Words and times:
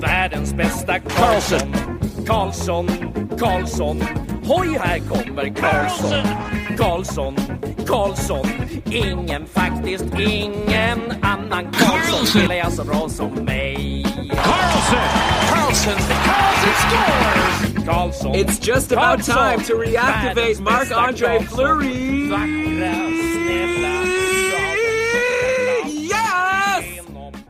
världens 0.00 0.54
bästa 0.54 0.98
Karlsson. 0.98 1.74
Karlsson, 2.26 2.88
Karlsson, 3.38 4.02
hoj 4.44 4.78
här 4.80 4.98
kommer 4.98 5.54
Karlsson. 5.54 6.26
Karlsson, 6.78 7.36
Karlsson, 7.86 8.46
ingen 8.90 9.46
faktiskt 9.46 10.04
ingen 10.18 11.00
annan 11.22 11.72
Karlsson 11.72 12.26
spelar 12.26 12.54
jag 12.54 12.72
så 12.72 12.84
bra 12.84 13.08
som 13.08 13.30
mig. 13.44 14.04
Carlson! 14.28 14.98
Karlsson, 15.50 15.94
Karlsson 16.24 16.74
scores! 16.78 17.84
Karlsson, 17.86 18.34
It's 18.34 18.58
just 18.68 18.92
about 18.92 19.18
Karlsson, 19.20 19.34
time 19.34 19.60
to 19.64 19.74
reactivate 19.74 20.60
Marc-Andre 20.60 21.40
Fleury. 21.40 22.28
Vackra, 22.30 22.94
snälla, 23.34 23.83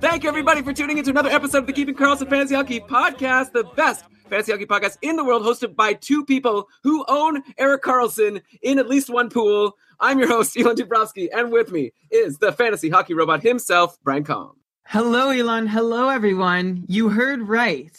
Thank 0.04 0.22
you, 0.22 0.28
everybody, 0.28 0.60
for 0.60 0.74
tuning 0.74 0.98
into 0.98 1.08
another 1.08 1.30
episode 1.30 1.60
of 1.60 1.66
the 1.66 1.72
Keeping 1.72 1.94
Karlsson 1.94 2.28
Fantasy 2.28 2.54
Hockey 2.54 2.78
Podcast, 2.78 3.52
the 3.52 3.64
best 3.74 4.04
fantasy 4.28 4.52
hockey 4.52 4.66
podcast 4.66 4.98
in 5.00 5.16
the 5.16 5.24
world, 5.24 5.42
hosted 5.44 5.74
by 5.74 5.94
two 5.94 6.26
people 6.26 6.68
who 6.82 7.06
own 7.08 7.42
Erik 7.56 7.82
Karlsson 7.84 8.42
in 8.60 8.78
at 8.78 8.86
least 8.86 9.08
one 9.08 9.30
pool. 9.30 9.78
I'm 10.00 10.18
your 10.18 10.28
host, 10.28 10.58
Elon 10.58 10.76
Dubrowski, 10.76 11.30
and 11.34 11.50
with 11.50 11.72
me 11.72 11.90
is 12.10 12.36
the 12.36 12.52
fantasy 12.52 12.90
hockey 12.90 13.14
robot 13.14 13.42
himself, 13.42 13.96
Brian 14.04 14.24
Calm. 14.24 14.52
Hello, 14.84 15.30
Elon. 15.30 15.66
Hello, 15.66 16.10
everyone. 16.10 16.84
You 16.86 17.08
heard 17.08 17.40
right. 17.40 17.98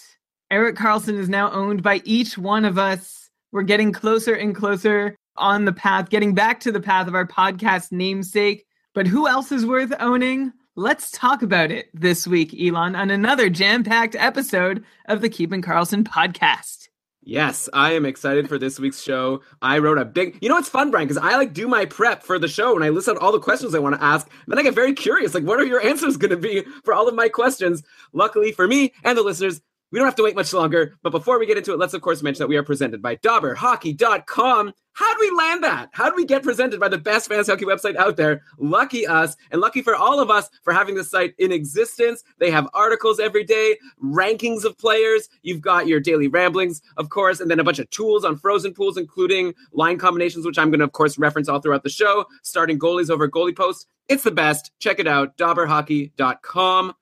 Erik 0.52 0.75
Karlsson 0.75 1.17
is 1.17 1.28
now 1.28 1.50
owned 1.53 1.81
by 1.81 2.03
each 2.06 2.38
one 2.38 2.66
of 2.66 2.78
us. 2.78 3.31
We're 3.52 3.64
getting 3.64 3.92
closer 3.92 4.36
and 4.36 4.56
closer 4.56 5.17
on 5.38 5.66
the 5.66 5.73
path, 5.73 6.12
getting 6.12 6.36
back 6.36 6.59
to 6.59 6.72
the 6.72 6.81
path 6.81 7.08
of 7.08 7.16
our 7.16 7.25
podcast 7.25 7.92
namesake. 7.92 8.67
But 8.94 9.08
who 9.08 9.28
else 9.28 9.52
is 9.52 9.66
worth 9.66 9.92
owning? 10.00 10.53
Let's 10.78 11.09
talk 11.09 11.42
about 11.42 11.72
it 11.72 11.90
this 11.94 12.28
week, 12.28 12.54
Elon, 12.54 12.98
on 12.98 13.09
another 13.09 13.50
jam 13.50 13.86
packed 13.86 14.14
episode 14.14 14.84
of 15.06 15.22
the 15.22 15.30
Keeping 15.30 15.62
Karlsson 15.62 16.04
podcast. 16.04 16.90
Yes, 17.22 17.70
I 17.72 17.94
am 17.94 18.06
excited 18.06 18.50
for 18.50 18.58
this 18.58 18.78
week's 18.78 19.02
show. 19.02 19.42
I 19.62 19.78
wrote 19.78 20.00
a 20.00 20.03
big, 20.03 20.38
you 20.42 20.50
know, 20.50 20.58
it's 20.58 20.68
fun, 20.68 20.92
Brian, 20.92 21.08
because 21.08 21.23
I 21.23 21.38
like 21.38 21.53
do 21.53 21.70
my 21.70 21.86
prep 21.86 22.23
for 22.23 22.38
the 22.38 22.50
show 22.50 22.76
and 22.76 22.84
I 22.84 22.90
list 22.90 23.08
out 23.08 23.16
all 23.16 23.31
the 23.31 23.40
questions 23.40 23.73
I 23.73 23.80
want 23.80 23.96
to 23.96 24.03
ask. 24.03 24.30
Then 24.48 24.59
I 24.59 24.64
get 24.64 24.76
very 24.76 24.92
curious, 24.92 25.34
like, 25.34 25.46
what 25.46 25.62
are 25.62 25.66
your 25.66 25.81
answers 25.81 26.18
going 26.18 26.31
to 26.31 26.38
be 26.38 26.66
for 26.84 26.94
all 26.94 27.08
of 27.08 27.16
my 27.16 27.30
questions? 27.30 27.81
Luckily 28.12 28.52
for 28.52 28.68
me 28.68 28.92
and 29.06 29.18
the 29.18 29.23
listeners, 29.23 29.62
we 29.94 30.00
don't 30.00 30.07
have 30.07 30.16
to 30.16 30.24
wait 30.24 30.36
much 30.36 30.52
longer. 30.52 30.97
But 31.03 31.12
before 31.12 31.40
we 31.40 31.46
get 31.46 31.57
into 31.57 31.72
it, 31.72 31.80
let's 31.80 31.94
of 31.94 32.02
course 32.02 32.22
mention 32.22 32.44
that 32.44 32.50
we 32.50 32.57
are 32.57 32.63
presented 32.63 33.02
by 33.02 33.16
DobberHockey.com. 33.16 34.74
How'd 34.95 35.17
we 35.19 35.29
land 35.31 35.61
that? 35.66 35.89
How 35.91 36.09
do 36.09 36.16
we 36.16 36.23
get 36.23 36.41
presented 36.41 36.79
by 36.79 36.88
the 36.88 36.97
best 36.97 37.28
fantasy 37.28 37.51
hockey 37.51 37.66
website 37.66 37.97
out 37.97 38.16
there? 38.16 38.44
Lucky 38.57 39.06
us, 39.06 39.35
and 39.51 39.59
lucky 39.59 39.81
for 39.81 39.94
all 39.94 40.22
of 40.22 40.29
us 40.29 40.50
for 40.63 40.72
having 40.72 40.95
this 40.95 41.11
site 41.11 41.35
in 41.38 41.51
existence. 41.51 42.23
They 42.39 42.50
have 42.50 42.69
articles 42.73 43.19
every 43.19 43.44
day, 43.44 43.78
rankings 44.01 44.63
of 44.63 44.78
players. 44.78 45.28
You've 45.41 45.59
got 45.59 45.88
your 45.88 46.00
daily 46.00 46.29
ramblings, 46.29 46.81
of 46.95 47.09
course, 47.09 47.41
and 47.41 47.51
then 47.51 47.59
a 47.59 47.63
bunch 47.63 47.79
of 47.79 47.89
tools 47.89 48.23
on 48.23 48.38
frozen 48.38 48.73
pools, 48.73 48.95
including 48.95 49.53
line 49.73 49.97
combinations, 49.97 50.45
which 50.45 50.57
I'm 50.57 50.69
going 50.69 50.79
to, 50.79 50.85
of 50.85 50.94
course, 50.94 51.17
reference 51.17 51.50
all 51.50 51.59
throughout 51.59 51.83
the 51.83 51.89
show, 51.89 52.25
starting 52.44 52.79
goalies 52.79 53.09
over 53.09 53.27
goalie 53.27 53.56
posts. 53.56 53.88
It's 54.07 54.23
the 54.23 54.31
best. 54.31 54.72
Check 54.79 55.00
it 55.00 55.07
out, 55.07 55.35
DobberHockey.com. 55.35 56.94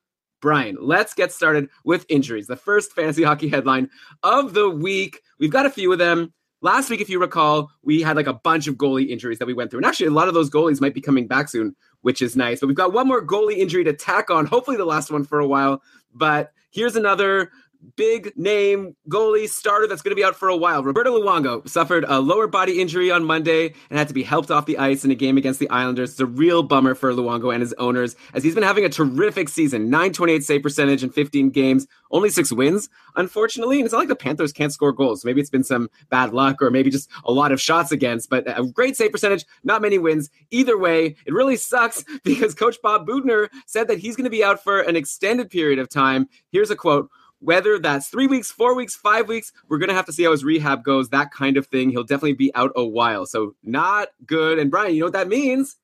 Brian, 0.41 0.77
let's 0.81 1.13
get 1.13 1.31
started 1.31 1.69
with 1.85 2.07
injuries. 2.09 2.47
The 2.47 2.55
first 2.55 2.93
fantasy 2.93 3.21
hockey 3.21 3.49
headline 3.49 3.91
of 4.23 4.55
the 4.55 4.67
week. 4.67 5.21
We've 5.37 5.51
got 5.51 5.67
a 5.67 5.69
few 5.69 5.93
of 5.93 5.99
them. 5.99 6.33
Last 6.63 6.89
week, 6.89 7.01
if 7.01 7.09
you 7.09 7.19
recall, 7.19 7.71
we 7.83 8.01
had 8.01 8.15
like 8.15 8.25
a 8.25 8.33
bunch 8.33 8.67
of 8.67 8.75
goalie 8.75 9.09
injuries 9.09 9.37
that 9.39 9.45
we 9.45 9.53
went 9.53 9.69
through. 9.69 9.79
And 9.79 9.85
actually, 9.85 10.05
a 10.05 10.11
lot 10.11 10.29
of 10.29 10.33
those 10.33 10.49
goalies 10.49 10.79
might 10.79 10.93
be 10.93 11.01
coming 11.01 11.27
back 11.27 11.49
soon, 11.49 11.75
which 12.03 12.21
is 12.21 12.37
nice. 12.37 12.61
But 12.61 12.67
we've 12.67 12.75
got 12.77 12.93
one 12.93 13.05
more 13.05 13.21
goalie 13.21 13.57
injury 13.57 13.83
to 13.83 13.91
tack 13.91 14.29
on, 14.29 14.45
hopefully 14.45 14.77
the 14.77 14.85
last 14.85 15.11
one 15.11 15.25
for 15.25 15.39
a 15.39 15.47
while. 15.47 15.83
But 16.15 16.53
here's 16.71 16.95
another 16.95 17.51
big 17.95 18.33
name 18.35 18.95
goalie 19.09 19.47
starter 19.47 19.87
that's 19.87 20.01
going 20.01 20.11
to 20.11 20.15
be 20.15 20.23
out 20.23 20.35
for 20.35 20.49
a 20.49 20.57
while. 20.57 20.83
Roberto 20.83 21.19
Luongo 21.19 21.67
suffered 21.67 22.05
a 22.07 22.19
lower 22.19 22.47
body 22.47 22.81
injury 22.81 23.11
on 23.11 23.23
Monday 23.23 23.73
and 23.89 23.99
had 23.99 24.07
to 24.07 24.13
be 24.13 24.23
helped 24.23 24.51
off 24.51 24.65
the 24.65 24.77
ice 24.77 25.03
in 25.03 25.11
a 25.11 25.15
game 25.15 25.37
against 25.37 25.59
the 25.59 25.69
Islanders. 25.69 26.11
It's 26.11 26.19
a 26.19 26.25
real 26.25 26.63
bummer 26.63 26.95
for 26.95 27.11
Luongo 27.13 27.53
and 27.53 27.61
his 27.61 27.73
owners 27.73 28.15
as 28.33 28.43
he's 28.43 28.55
been 28.55 28.63
having 28.63 28.85
a 28.85 28.89
terrific 28.89 29.49
season 29.49 29.89
928 29.89 30.43
save 30.43 30.63
percentage 30.63 31.03
in 31.03 31.09
15 31.09 31.49
games, 31.49 31.87
only 32.11 32.29
six 32.29 32.51
wins, 32.51 32.89
unfortunately. 33.15 33.77
And 33.77 33.85
it's 33.85 33.93
not 33.93 33.99
like 33.99 34.07
the 34.07 34.15
Panthers 34.15 34.53
can't 34.53 34.73
score 34.73 34.91
goals. 34.91 35.25
Maybe 35.25 35.41
it's 35.41 35.49
been 35.49 35.63
some 35.63 35.89
bad 36.09 36.33
luck 36.33 36.61
or 36.61 36.71
maybe 36.71 36.89
just 36.89 37.09
a 37.25 37.31
lot 37.31 37.51
of 37.51 37.61
shots 37.61 37.91
against, 37.91 38.29
but 38.29 38.43
a 38.47 38.63
great 38.65 38.95
save 38.95 39.11
percentage, 39.11 39.45
not 39.63 39.81
many 39.81 39.97
wins. 39.97 40.29
Either 40.51 40.77
way, 40.77 41.15
it 41.25 41.33
really 41.33 41.57
sucks 41.57 42.03
because 42.23 42.53
Coach 42.53 42.77
Bob 42.81 43.07
Boughner 43.07 43.49
said 43.65 43.87
that 43.87 43.99
he's 43.99 44.15
going 44.15 44.25
to 44.25 44.29
be 44.29 44.43
out 44.43 44.63
for 44.63 44.81
an 44.81 44.95
extended 44.95 45.49
period 45.49 45.79
of 45.79 45.89
time. 45.89 46.27
Here's 46.51 46.71
a 46.71 46.75
quote 46.75 47.09
whether 47.43 47.77
that's 47.77 48.07
three 48.07 48.27
weeks, 48.27 48.51
four 48.51 48.75
weeks, 48.75 48.95
five 48.95 49.27
weeks, 49.27 49.51
we're 49.67 49.77
going 49.77 49.89
to 49.89 49.95
have 49.95 50.05
to 50.05 50.13
see 50.13 50.23
how 50.23 50.31
his 50.31 50.43
rehab 50.43 50.83
goes, 50.83 51.09
that 51.09 51.31
kind 51.31 51.57
of 51.57 51.67
thing. 51.67 51.89
He'll 51.89 52.03
definitely 52.03 52.33
be 52.33 52.53
out 52.55 52.71
a 52.75 52.85
while. 52.85 53.25
So, 53.25 53.55
not 53.63 54.09
good. 54.25 54.59
And 54.59 54.71
Brian, 54.71 54.93
you 54.93 55.01
know 55.01 55.07
what 55.07 55.13
that 55.13 55.27
means? 55.27 55.75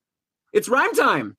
It's 0.53 0.69
rhyme 0.69 0.93
time. 0.95 1.35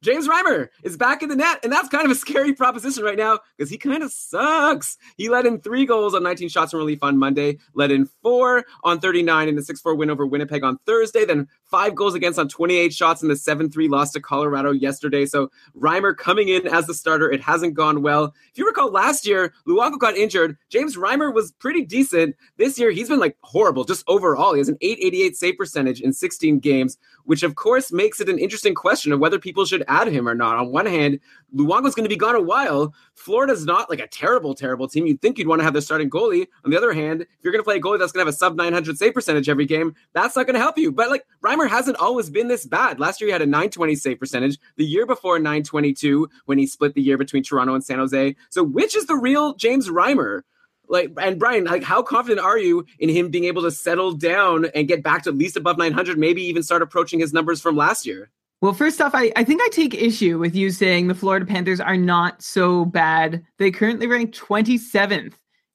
James 0.00 0.28
Reimer 0.28 0.68
is 0.84 0.96
back 0.96 1.24
in 1.24 1.28
the 1.28 1.34
net, 1.34 1.58
and 1.64 1.72
that's 1.72 1.88
kind 1.88 2.04
of 2.04 2.10
a 2.12 2.14
scary 2.14 2.52
proposition 2.52 3.02
right 3.02 3.16
now 3.16 3.40
because 3.56 3.68
he 3.68 3.76
kind 3.76 4.02
of 4.04 4.12
sucks. 4.12 4.96
He 5.16 5.28
let 5.28 5.44
in 5.44 5.60
three 5.60 5.86
goals 5.86 6.14
on 6.14 6.22
19 6.22 6.48
shots 6.48 6.72
in 6.72 6.78
relief 6.78 7.02
on 7.02 7.18
Monday, 7.18 7.58
let 7.74 7.90
in 7.90 8.06
four 8.22 8.64
on 8.84 9.00
39 9.00 9.48
in 9.48 9.58
a 9.58 9.62
6 9.62 9.80
4 9.80 9.96
win 9.96 10.10
over 10.10 10.24
Winnipeg 10.24 10.62
on 10.62 10.78
Thursday, 10.86 11.24
then 11.24 11.48
five 11.68 11.94
goals 11.94 12.14
against 12.14 12.38
on 12.38 12.48
28 12.48 12.92
shots 12.92 13.22
in 13.22 13.28
the 13.28 13.36
7 13.36 13.70
3 13.70 13.88
loss 13.88 14.10
to 14.12 14.20
Colorado 14.20 14.72
yesterday. 14.72 15.26
So 15.26 15.50
Reimer 15.78 16.16
coming 16.16 16.48
in 16.48 16.66
as 16.66 16.86
the 16.86 16.94
starter, 16.94 17.30
it 17.30 17.40
hasn't 17.40 17.74
gone 17.74 18.02
well. 18.02 18.34
If 18.50 18.58
you 18.58 18.66
recall 18.66 18.90
last 18.90 19.26
year, 19.26 19.52
Luongo 19.66 19.98
got 19.98 20.16
injured. 20.16 20.56
James 20.70 20.96
Reimer 20.96 21.32
was 21.32 21.52
pretty 21.52 21.84
decent. 21.84 22.36
This 22.56 22.78
year, 22.78 22.90
he's 22.90 23.08
been 23.08 23.20
like 23.20 23.36
horrible 23.42 23.84
just 23.84 24.04
overall. 24.08 24.54
He 24.54 24.58
has 24.58 24.68
an 24.68 24.78
888 24.80 25.36
save 25.36 25.56
percentage 25.56 26.00
in 26.00 26.12
16 26.12 26.58
games, 26.58 26.98
which 27.24 27.42
of 27.42 27.54
course 27.54 27.92
makes 27.92 28.20
it 28.20 28.28
an 28.28 28.38
interesting 28.38 28.74
question 28.74 29.12
of 29.12 29.20
whether 29.20 29.38
people 29.38 29.64
should 29.64 29.84
add 29.88 30.08
him 30.08 30.28
or 30.28 30.34
not. 30.34 30.56
On 30.56 30.72
one 30.72 30.86
hand, 30.86 31.20
Luongo's 31.54 31.94
going 31.94 32.04
to 32.04 32.14
be 32.14 32.16
gone 32.16 32.34
a 32.34 32.40
while. 32.40 32.94
Florida's 33.18 33.64
not 33.64 33.90
like 33.90 34.00
a 34.00 34.06
terrible, 34.06 34.54
terrible 34.54 34.88
team. 34.88 35.06
You'd 35.06 35.20
think 35.20 35.38
you'd 35.38 35.48
want 35.48 35.60
to 35.60 35.64
have 35.64 35.72
their 35.72 35.82
starting 35.82 36.08
goalie. 36.08 36.46
On 36.64 36.70
the 36.70 36.76
other 36.76 36.92
hand, 36.92 37.22
if 37.22 37.28
you're 37.42 37.52
going 37.52 37.60
to 37.60 37.64
play 37.64 37.76
a 37.76 37.80
goalie 37.80 37.98
that's 37.98 38.12
going 38.12 38.24
to 38.24 38.28
have 38.28 38.34
a 38.34 38.36
sub 38.36 38.56
900 38.56 38.96
save 38.96 39.14
percentage 39.14 39.48
every 39.48 39.66
game, 39.66 39.94
that's 40.12 40.36
not 40.36 40.46
going 40.46 40.54
to 40.54 40.60
help 40.60 40.78
you. 40.78 40.92
But 40.92 41.10
like 41.10 41.26
Reimer 41.42 41.68
hasn't 41.68 41.96
always 41.98 42.30
been 42.30 42.48
this 42.48 42.64
bad. 42.64 43.00
Last 43.00 43.20
year 43.20 43.28
he 43.28 43.32
had 43.32 43.42
a 43.42 43.46
920 43.46 43.94
save 43.96 44.18
percentage. 44.18 44.58
The 44.76 44.84
year 44.84 45.06
before 45.06 45.38
922 45.38 46.28
when 46.46 46.58
he 46.58 46.66
split 46.66 46.94
the 46.94 47.02
year 47.02 47.18
between 47.18 47.42
Toronto 47.42 47.74
and 47.74 47.84
San 47.84 47.98
Jose. 47.98 48.36
So 48.50 48.62
which 48.62 48.96
is 48.96 49.06
the 49.06 49.16
real 49.16 49.54
James 49.54 49.88
Reimer? 49.88 50.42
Like 50.88 51.12
and 51.20 51.38
Brian, 51.38 51.64
like 51.64 51.82
how 51.82 52.02
confident 52.02 52.40
are 52.40 52.58
you 52.58 52.86
in 52.98 53.10
him 53.10 53.30
being 53.30 53.44
able 53.44 53.62
to 53.62 53.70
settle 53.70 54.12
down 54.12 54.66
and 54.74 54.88
get 54.88 55.02
back 55.02 55.24
to 55.24 55.30
at 55.30 55.36
least 55.36 55.56
above 55.56 55.76
900, 55.76 56.18
maybe 56.18 56.42
even 56.42 56.62
start 56.62 56.80
approaching 56.80 57.20
his 57.20 57.32
numbers 57.32 57.60
from 57.60 57.76
last 57.76 58.06
year? 58.06 58.30
Well, 58.60 58.72
first 58.72 59.00
off, 59.00 59.12
I, 59.14 59.32
I 59.36 59.44
think 59.44 59.62
I 59.62 59.68
take 59.68 59.94
issue 59.94 60.36
with 60.38 60.56
you 60.56 60.70
saying 60.70 61.06
the 61.06 61.14
Florida 61.14 61.46
Panthers 61.46 61.80
are 61.80 61.96
not 61.96 62.42
so 62.42 62.84
bad. 62.84 63.44
They 63.58 63.70
currently 63.70 64.08
rank 64.08 64.34
27th 64.34 65.34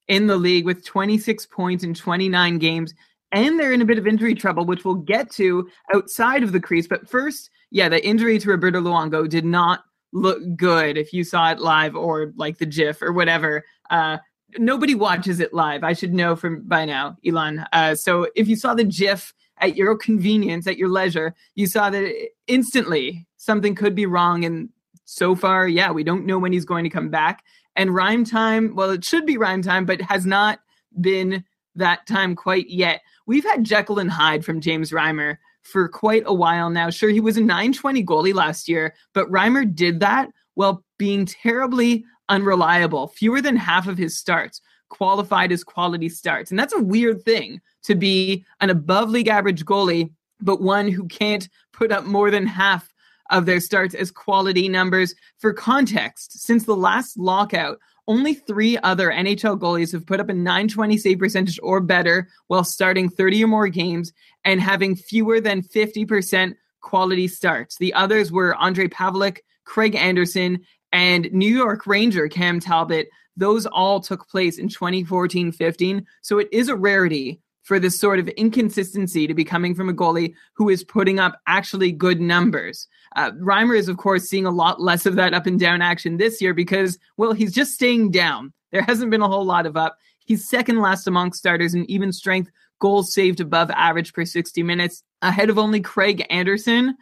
in 0.10 0.28
the 0.28 0.36
league 0.36 0.66
with 0.66 0.86
26 0.86 1.46
points 1.46 1.86
in 1.86 1.94
29 1.94 2.58
games, 2.58 2.94
and 3.32 3.58
they're 3.58 3.72
in 3.72 3.82
a 3.82 3.86
bit 3.86 3.98
of 3.98 4.06
injury 4.06 4.36
trouble, 4.36 4.66
which 4.66 4.84
we'll 4.84 4.96
get 4.96 5.32
to 5.32 5.70
outside 5.94 6.44
of 6.44 6.52
the 6.52 6.60
crease. 6.60 6.86
But 6.86 7.10
first, 7.10 7.50
yeah, 7.72 7.88
the 7.88 8.06
injury 8.06 8.38
to 8.40 8.50
Roberto 8.50 8.82
Luongo 8.82 9.30
did 9.30 9.46
not 9.46 9.86
look 10.12 10.42
good 10.58 10.98
if 10.98 11.14
you 11.14 11.24
saw 11.24 11.52
it 11.52 11.60
live 11.60 11.96
or 11.96 12.34
like 12.36 12.58
the 12.58 12.66
GIF 12.66 13.02
or 13.02 13.14
whatever. 13.14 13.64
Uh, 13.90 14.18
nobody 14.58 14.94
watches 14.94 15.40
it 15.40 15.54
live. 15.54 15.86
I 15.86 15.94
should 15.94 16.14
know 16.14 16.36
from 16.36 16.68
by 16.68 16.84
now, 16.84 17.16
Elon. 17.26 17.66
Uh, 17.72 17.96
so 17.96 18.28
if 18.36 18.50
you 18.50 18.58
saw 18.58 18.74
the 18.74 18.84
GIF 18.84 19.34
at 19.64 19.78
your 19.78 19.96
convenience, 19.96 20.68
at 20.68 20.78
your 20.78 20.90
leisure, 20.90 21.34
you 21.56 21.68
saw 21.68 21.90
that 21.90 22.14
instantly 22.48 23.26
something 23.38 23.76
could 23.76 23.96
be 23.96 24.06
wrong. 24.06 24.44
And 24.44 24.70
so 25.06 25.36
far, 25.36 25.70
yeah, 25.70 25.90
we 25.90 26.04
don't 26.04 26.26
know 26.26 26.38
when 26.38 26.52
he's 26.52 26.66
going 26.66 26.84
to 26.84 26.90
come 26.90 27.10
back. 27.10 27.44
And 27.78 27.96
rhyme 27.96 28.26
time, 28.26 28.76
well, 28.76 28.92
it 28.92 29.06
should 29.06 29.26
be 29.26 29.38
rhyme 29.38 29.62
time, 29.62 29.86
but 29.86 30.02
has 30.02 30.26
not 30.26 30.60
been 31.00 31.46
that 31.76 32.06
time 32.06 32.36
quite 32.36 32.70
yet. 32.70 33.02
We've 33.26 33.46
had 33.46 33.64
Jekyll 33.64 34.00
and 34.00 34.12
Hyde 34.12 34.44
from 34.44 34.60
James 34.60 34.92
Reimer 34.92 35.38
for 35.62 35.88
quite 35.88 36.24
a 36.26 36.34
while 36.34 36.70
now. 36.70 36.90
Sure, 36.90 37.10
he 37.10 37.22
was 37.22 37.38
a 37.38 37.42
920 37.42 38.04
goalie 38.04 38.34
last 38.34 38.68
year, 38.68 38.94
but 39.14 39.32
Reimer 39.32 39.74
did 39.74 40.02
that 40.02 40.30
while 40.56 40.84
being 41.00 41.26
terribly 41.26 42.04
unreliable. 42.28 43.08
Fewer 43.08 43.42
than 43.42 43.56
half 43.56 43.88
of 43.88 43.98
his 43.98 44.18
starts 44.18 44.62
qualified 44.90 45.54
as 45.54 45.64
quality 45.64 46.10
starts. 46.10 46.52
And 46.52 46.60
that's 46.60 46.74
a 46.74 46.82
weird 46.82 47.24
thing 47.24 47.62
to 47.84 47.96
be 47.96 48.46
an 48.62 48.70
above 48.70 49.10
league 49.10 49.28
average 49.28 49.66
goalie, 49.66 50.12
but 50.42 50.62
one 50.62 50.88
who 50.88 51.08
can't 51.08 51.48
put 51.72 51.92
up 51.92 52.06
more 52.06 52.32
than 52.32 52.46
half 52.46 52.94
of 53.30 53.46
their 53.46 53.60
starts 53.60 53.96
as 53.96 54.12
quality 54.12 54.68
numbers. 54.70 55.16
For 55.40 55.54
context, 55.54 56.40
since 56.40 56.66
the 56.66 56.76
last 56.76 57.18
lockout, 57.18 57.80
only 58.08 58.34
three 58.34 58.78
other 58.80 59.10
NHL 59.10 59.58
goalies 59.60 59.94
have 59.94 60.06
put 60.06 60.20
up 60.20 60.30
a 60.30 60.34
920 60.34 60.98
save 60.98 61.20
percentage 61.20 61.60
or 61.64 61.80
better 61.80 62.28
while 62.48 62.64
starting 62.64 63.10
30 63.10 63.46
or 63.46 63.48
more 63.48 63.68
games 63.70 64.12
and 64.44 64.60
having 64.60 64.96
fewer 64.96 65.40
than 65.40 65.62
50% 65.62 66.56
quality 66.82 67.28
starts. 67.28 67.78
The 67.78 67.94
others 67.94 68.32
were 68.32 68.56
Ondrej 68.60 68.92
Pavelec, 68.92 69.40
Craig 69.64 69.96
Anderson, 69.96 70.60
and 70.92 71.32
New 71.32 71.52
York 71.52 71.88
Ranger 71.88 72.28
Cam 72.28 72.60
Talbot. 72.60 73.08
Those 73.38 73.66
all 73.66 74.02
took 74.02 74.28
place 74.28 74.58
in 74.58 74.68
2014 74.68 75.52
15. 75.52 76.06
So 76.22 76.40
it 76.40 76.50
is 76.52 76.68
a 76.68 76.76
rarity 76.76 77.42
for 77.64 77.80
this 77.80 78.00
sort 78.00 78.20
of 78.20 78.28
inconsistency 78.30 79.26
to 79.26 79.34
be 79.34 79.44
coming 79.44 79.74
from 79.74 79.90
a 79.90 79.94
goalie 79.94 80.34
who 80.54 80.70
is 80.70 80.84
putting 80.84 81.20
up 81.20 81.42
actually 81.48 81.92
good 81.92 82.22
numbers. 82.22 82.88
Uh, 83.16 83.32
Reimer 83.32 83.78
is, 83.78 83.88
of 83.88 83.98
course, 83.98 84.30
seeing 84.30 84.46
a 84.46 84.52
lot 84.52 84.82
less 84.82 85.06
of 85.06 85.16
that 85.16 85.34
up 85.34 85.48
and 85.48 85.60
down 85.60 85.82
action 85.82 86.18
this 86.18 86.42
year 86.42 86.54
because, 86.54 87.00
well, 87.18 87.34
he's 87.34 87.54
just 87.54 87.74
staying 87.74 88.12
down. 88.12 88.54
There 88.72 88.82
hasn't 88.82 89.12
been 89.12 89.22
a 89.22 89.28
whole 89.28 89.46
lot 89.46 89.66
of 89.66 89.78
up. 89.78 89.98
He's 90.26 90.50
second 90.50 90.80
last 90.80 91.08
among 91.08 91.34
starters 91.34 91.74
in 91.74 91.90
even 91.90 92.12
strength 92.12 92.50
goals 92.80 93.14
saved 93.14 93.40
above 93.40 93.72
average 93.72 94.14
per 94.14 94.26
60 94.26 94.62
minutes, 94.62 95.04
ahead 95.22 95.50
of 95.50 95.58
only 95.58 95.80
Craig 95.80 96.26
Anderson, 96.30 96.98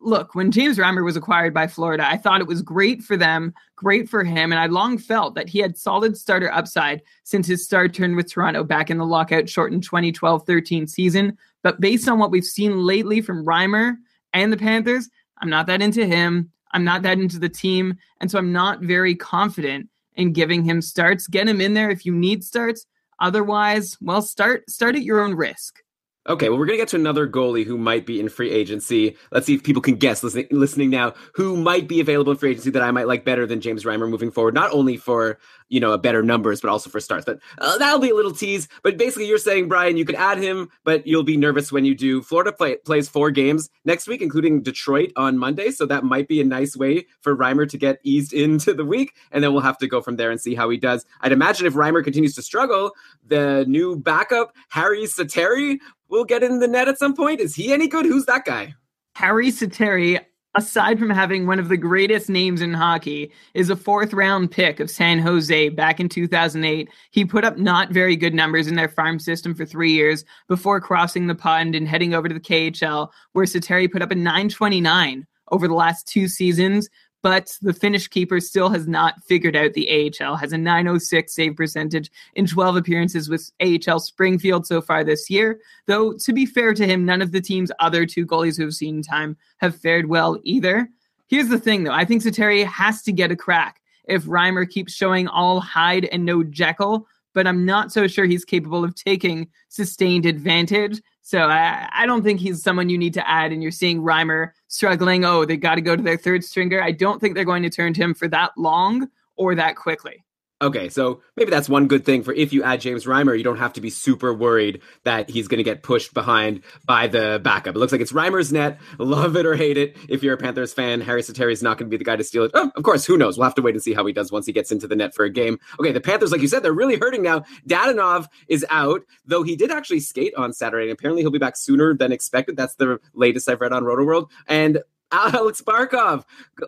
look, 0.00 0.34
when 0.34 0.50
James 0.50 0.78
Reimer 0.78 1.04
was 1.04 1.16
acquired 1.16 1.52
by 1.52 1.66
Florida, 1.66 2.06
I 2.06 2.16
thought 2.16 2.40
it 2.40 2.46
was 2.46 2.62
great 2.62 3.02
for 3.02 3.16
them, 3.16 3.52
great 3.74 4.08
for 4.08 4.24
him, 4.24 4.52
and 4.52 4.58
I 4.58 4.66
long 4.66 4.96
felt 4.98 5.34
that 5.34 5.48
he 5.48 5.58
had 5.58 5.76
solid 5.76 6.16
starter 6.16 6.52
upside 6.52 7.02
since 7.24 7.46
his 7.46 7.64
start 7.64 7.92
turn 7.92 8.16
with 8.16 8.30
Toronto 8.30 8.64
back 8.64 8.90
in 8.90 8.98
the 8.98 9.04
lockout 9.04 9.48
shortened 9.48 9.88
2012-13 9.88 10.88
season. 10.88 11.36
But 11.62 11.80
based 11.80 12.08
on 12.08 12.18
what 12.18 12.30
we've 12.30 12.44
seen 12.44 12.78
lately 12.78 13.20
from 13.20 13.44
Reimer 13.44 13.96
and 14.32 14.52
the 14.52 14.56
Panthers, 14.56 15.08
I'm 15.38 15.50
not 15.50 15.66
that 15.66 15.82
into 15.82 16.06
him. 16.06 16.50
I'm 16.72 16.84
not 16.84 17.02
that 17.02 17.18
into 17.18 17.38
the 17.38 17.48
team, 17.48 17.96
and 18.20 18.30
so 18.30 18.38
I'm 18.38 18.52
not 18.52 18.80
very 18.80 19.14
confident 19.14 19.88
in 20.14 20.32
giving 20.32 20.64
him 20.64 20.80
starts. 20.80 21.26
Get 21.26 21.48
him 21.48 21.60
in 21.60 21.74
there 21.74 21.90
if 21.90 22.04
you 22.04 22.14
need 22.14 22.44
starts. 22.44 22.86
Otherwise, 23.18 23.96
well, 24.00 24.20
start 24.22 24.68
start 24.68 24.94
at 24.94 25.02
your 25.02 25.20
own 25.20 25.34
risk. 25.34 25.82
Okay, 26.28 26.48
well, 26.48 26.58
we're 26.58 26.66
going 26.66 26.76
to 26.78 26.82
get 26.82 26.88
to 26.88 26.96
another 26.96 27.28
goalie 27.28 27.64
who 27.64 27.78
might 27.78 28.04
be 28.04 28.18
in 28.18 28.28
free 28.28 28.50
agency. 28.50 29.16
Let's 29.30 29.46
see 29.46 29.54
if 29.54 29.62
people 29.62 29.82
can 29.82 29.94
guess 29.94 30.22
listening, 30.22 30.48
listening 30.50 30.90
now 30.90 31.14
who 31.34 31.56
might 31.56 31.86
be 31.86 32.00
available 32.00 32.32
in 32.32 32.38
free 32.38 32.50
agency 32.50 32.70
that 32.70 32.82
I 32.82 32.90
might 32.90 33.06
like 33.06 33.24
better 33.24 33.46
than 33.46 33.60
James 33.60 33.84
Reimer 33.84 34.08
moving 34.08 34.32
forward, 34.32 34.54
not 34.54 34.72
only 34.72 34.96
for 34.96 35.38
you 35.68 35.80
know, 35.80 35.92
a 35.92 35.98
better 35.98 36.22
numbers, 36.22 36.60
but 36.60 36.70
also 36.70 36.90
for 36.90 37.00
starts. 37.00 37.24
But 37.24 37.40
uh, 37.58 37.78
that'll 37.78 37.98
be 37.98 38.10
a 38.10 38.14
little 38.14 38.32
tease. 38.32 38.68
But 38.82 38.96
basically, 38.96 39.26
you're 39.26 39.38
saying, 39.38 39.68
Brian, 39.68 39.96
you 39.96 40.04
could 40.04 40.14
add 40.14 40.38
him, 40.38 40.70
but 40.84 41.06
you'll 41.06 41.24
be 41.24 41.36
nervous 41.36 41.72
when 41.72 41.84
you 41.84 41.94
do. 41.94 42.22
Florida 42.22 42.52
play, 42.52 42.76
plays 42.76 43.08
four 43.08 43.30
games 43.30 43.68
next 43.84 44.06
week, 44.06 44.22
including 44.22 44.62
Detroit 44.62 45.12
on 45.16 45.38
Monday. 45.38 45.70
So 45.70 45.86
that 45.86 46.04
might 46.04 46.28
be 46.28 46.40
a 46.40 46.44
nice 46.44 46.76
way 46.76 47.06
for 47.20 47.36
Reimer 47.36 47.68
to 47.68 47.78
get 47.78 47.98
eased 48.04 48.32
into 48.46 48.74
the 48.74 48.84
week. 48.84 49.14
And 49.32 49.42
then 49.42 49.52
we'll 49.52 49.62
have 49.62 49.78
to 49.78 49.88
go 49.88 50.00
from 50.00 50.16
there 50.16 50.30
and 50.30 50.40
see 50.40 50.54
how 50.54 50.70
he 50.70 50.76
does. 50.76 51.04
I'd 51.20 51.32
imagine 51.32 51.66
if 51.66 51.74
Reimer 51.74 52.04
continues 52.04 52.34
to 52.36 52.42
struggle, 52.42 52.92
the 53.26 53.64
new 53.66 53.96
backup, 53.96 54.54
Harri 54.72 55.04
Sateri, 55.04 55.78
will 56.08 56.24
get 56.24 56.42
in 56.42 56.60
the 56.60 56.68
net 56.68 56.88
at 56.88 56.98
some 56.98 57.14
point. 57.14 57.40
Is 57.40 57.54
he 57.54 57.72
any 57.72 57.88
good? 57.88 58.06
Who's 58.06 58.26
that 58.26 58.44
guy? 58.44 58.74
Harri 59.16 59.48
Sateri, 59.48 60.20
aside 60.54 60.98
from 60.98 61.10
having 61.10 61.46
one 61.46 61.58
of 61.58 61.68
the 61.68 61.76
greatest 61.76 62.28
names 62.28 62.60
in 62.60 62.74
hockey, 62.74 63.32
is 63.54 63.70
a 63.70 63.76
fourth 63.76 64.12
round 64.12 64.50
pick 64.50 64.78
of 64.78 64.90
San 64.90 65.18
Jose 65.18 65.70
back 65.70 66.00
in 66.00 66.08
2008. 66.08 66.88
He 67.10 67.24
put 67.24 67.44
up 67.44 67.58
not 67.58 67.90
very 67.90 68.16
good 68.16 68.34
numbers 68.34 68.66
in 68.66 68.76
their 68.76 68.88
farm 68.88 69.18
system 69.18 69.54
for 69.54 69.64
three 69.64 69.92
years 69.92 70.24
before 70.48 70.80
crossing 70.80 71.26
the 71.26 71.34
pond 71.34 71.74
and 71.74 71.88
heading 71.88 72.14
over 72.14 72.28
to 72.28 72.34
the 72.34 72.40
KHL, 72.40 73.08
where 73.32 73.46
Sateri 73.46 73.90
put 73.90 74.02
up 74.02 74.10
a 74.10 74.14
929 74.14 75.26
over 75.52 75.68
the 75.68 75.74
last 75.74 76.06
two 76.06 76.28
seasons 76.28 76.88
but 77.26 77.58
the 77.60 77.72
Finnish 77.72 78.06
keeper 78.06 78.38
still 78.38 78.68
has 78.68 78.86
not 78.86 79.20
figured 79.24 79.56
out 79.56 79.72
the 79.72 80.12
AHL, 80.22 80.36
has 80.36 80.52
a 80.52 80.58
906 80.58 81.34
save 81.34 81.56
percentage 81.56 82.08
in 82.36 82.46
12 82.46 82.76
appearances 82.76 83.28
with 83.28 83.50
AHL 83.60 83.98
Springfield 83.98 84.64
so 84.64 84.80
far 84.80 85.02
this 85.02 85.28
year. 85.28 85.58
Though, 85.86 86.12
to 86.18 86.32
be 86.32 86.46
fair 86.46 86.72
to 86.74 86.86
him, 86.86 87.04
none 87.04 87.20
of 87.20 87.32
the 87.32 87.40
team's 87.40 87.72
other 87.80 88.06
two 88.06 88.24
goalies 88.24 88.56
who 88.56 88.62
have 88.62 88.74
seen 88.74 89.02
time 89.02 89.36
have 89.56 89.74
fared 89.74 90.06
well 90.06 90.38
either. 90.44 90.88
Here's 91.26 91.48
the 91.48 91.58
thing, 91.58 91.82
though 91.82 91.90
I 91.90 92.04
think 92.04 92.22
Sateri 92.22 92.64
has 92.64 93.02
to 93.02 93.12
get 93.12 93.32
a 93.32 93.36
crack 93.36 93.80
if 94.04 94.26
Reimer 94.26 94.70
keeps 94.70 94.92
showing 94.92 95.26
all 95.26 95.58
Hyde 95.58 96.04
and 96.04 96.24
no 96.24 96.44
Jekyll, 96.44 97.08
but 97.34 97.48
I'm 97.48 97.66
not 97.66 97.90
so 97.90 98.06
sure 98.06 98.26
he's 98.26 98.44
capable 98.44 98.84
of 98.84 98.94
taking 98.94 99.48
sustained 99.68 100.26
advantage. 100.26 101.02
So 101.22 101.40
I, 101.40 101.88
I 101.92 102.06
don't 102.06 102.22
think 102.22 102.38
he's 102.38 102.62
someone 102.62 102.88
you 102.88 102.96
need 102.96 103.14
to 103.14 103.28
add. 103.28 103.50
And 103.50 103.64
you're 103.64 103.72
seeing 103.72 104.00
Reimer 104.00 104.52
struggling. 104.68 105.24
Oh, 105.24 105.44
they 105.44 105.56
got 105.56 105.76
to 105.76 105.80
go 105.80 105.96
to 105.96 106.02
their 106.02 106.16
third 106.16 106.44
stringer. 106.44 106.82
I 106.82 106.92
don't 106.92 107.20
think 107.20 107.34
they're 107.34 107.44
going 107.44 107.62
to 107.62 107.70
turn 107.70 107.94
to 107.94 108.02
him 108.02 108.14
for 108.14 108.28
that 108.28 108.52
long 108.56 109.08
or 109.36 109.54
that 109.54 109.76
quickly. 109.76 110.24
Okay, 110.62 110.88
so 110.88 111.20
maybe 111.36 111.50
that's 111.50 111.68
one 111.68 111.86
good 111.86 112.06
thing 112.06 112.22
for 112.22 112.32
if 112.32 112.50
you 112.54 112.62
add 112.62 112.80
James 112.80 113.04
Reimer, 113.04 113.36
you 113.36 113.44
don't 113.44 113.58
have 113.58 113.74
to 113.74 113.82
be 113.82 113.90
super 113.90 114.32
worried 114.32 114.80
that 115.04 115.28
he's 115.28 115.48
going 115.48 115.58
to 115.58 115.64
get 115.64 115.82
pushed 115.82 116.14
behind 116.14 116.62
by 116.86 117.08
the 117.08 117.38
backup. 117.44 117.76
It 117.76 117.78
looks 117.78 117.92
like 117.92 118.00
it's 118.00 118.12
Reimer's 118.12 118.54
net. 118.54 118.80
Love 118.98 119.36
it 119.36 119.44
or 119.44 119.54
hate 119.54 119.76
it. 119.76 119.98
If 120.08 120.22
you're 120.22 120.32
a 120.32 120.38
Panthers 120.38 120.72
fan, 120.72 121.02
Harri 121.02 121.18
Sateri 121.20 121.52
is 121.52 121.62
not 121.62 121.76
going 121.76 121.90
to 121.90 121.94
be 121.94 121.98
the 121.98 122.04
guy 122.04 122.16
to 122.16 122.24
steal 122.24 122.44
it. 122.44 122.52
Oh, 122.54 122.72
of 122.74 122.82
course, 122.84 123.04
who 123.04 123.18
knows? 123.18 123.36
We'll 123.36 123.44
have 123.44 123.54
to 123.56 123.62
wait 123.62 123.74
and 123.74 123.82
see 123.82 123.92
how 123.92 124.06
he 124.06 124.14
does 124.14 124.32
once 124.32 124.46
he 124.46 124.52
gets 124.54 124.72
into 124.72 124.88
the 124.88 124.96
net 124.96 125.14
for 125.14 125.26
a 125.26 125.30
game. 125.30 125.58
Okay, 125.78 125.92
the 125.92 126.00
Panthers, 126.00 126.32
like 126.32 126.40
you 126.40 126.48
said, 126.48 126.62
they're 126.62 126.72
really 126.72 126.96
hurting 126.96 127.22
now. 127.22 127.44
Dadonov 127.68 128.26
is 128.48 128.64
out, 128.70 129.02
though 129.26 129.42
he 129.42 129.56
did 129.56 129.70
actually 129.70 130.00
skate 130.00 130.34
on 130.36 130.54
Saturday, 130.54 130.84
and 130.84 130.92
apparently 130.92 131.20
he'll 131.20 131.30
be 131.30 131.38
back 131.38 131.56
sooner 131.56 131.92
than 131.92 132.12
expected. 132.12 132.56
That's 132.56 132.76
the 132.76 132.98
latest 133.12 133.46
I've 133.50 133.60
read 133.60 133.74
on 133.74 133.84
Rotoworld. 133.84 134.30
And 134.48 134.78
Alex 135.12 135.62
Barkov 135.62 136.24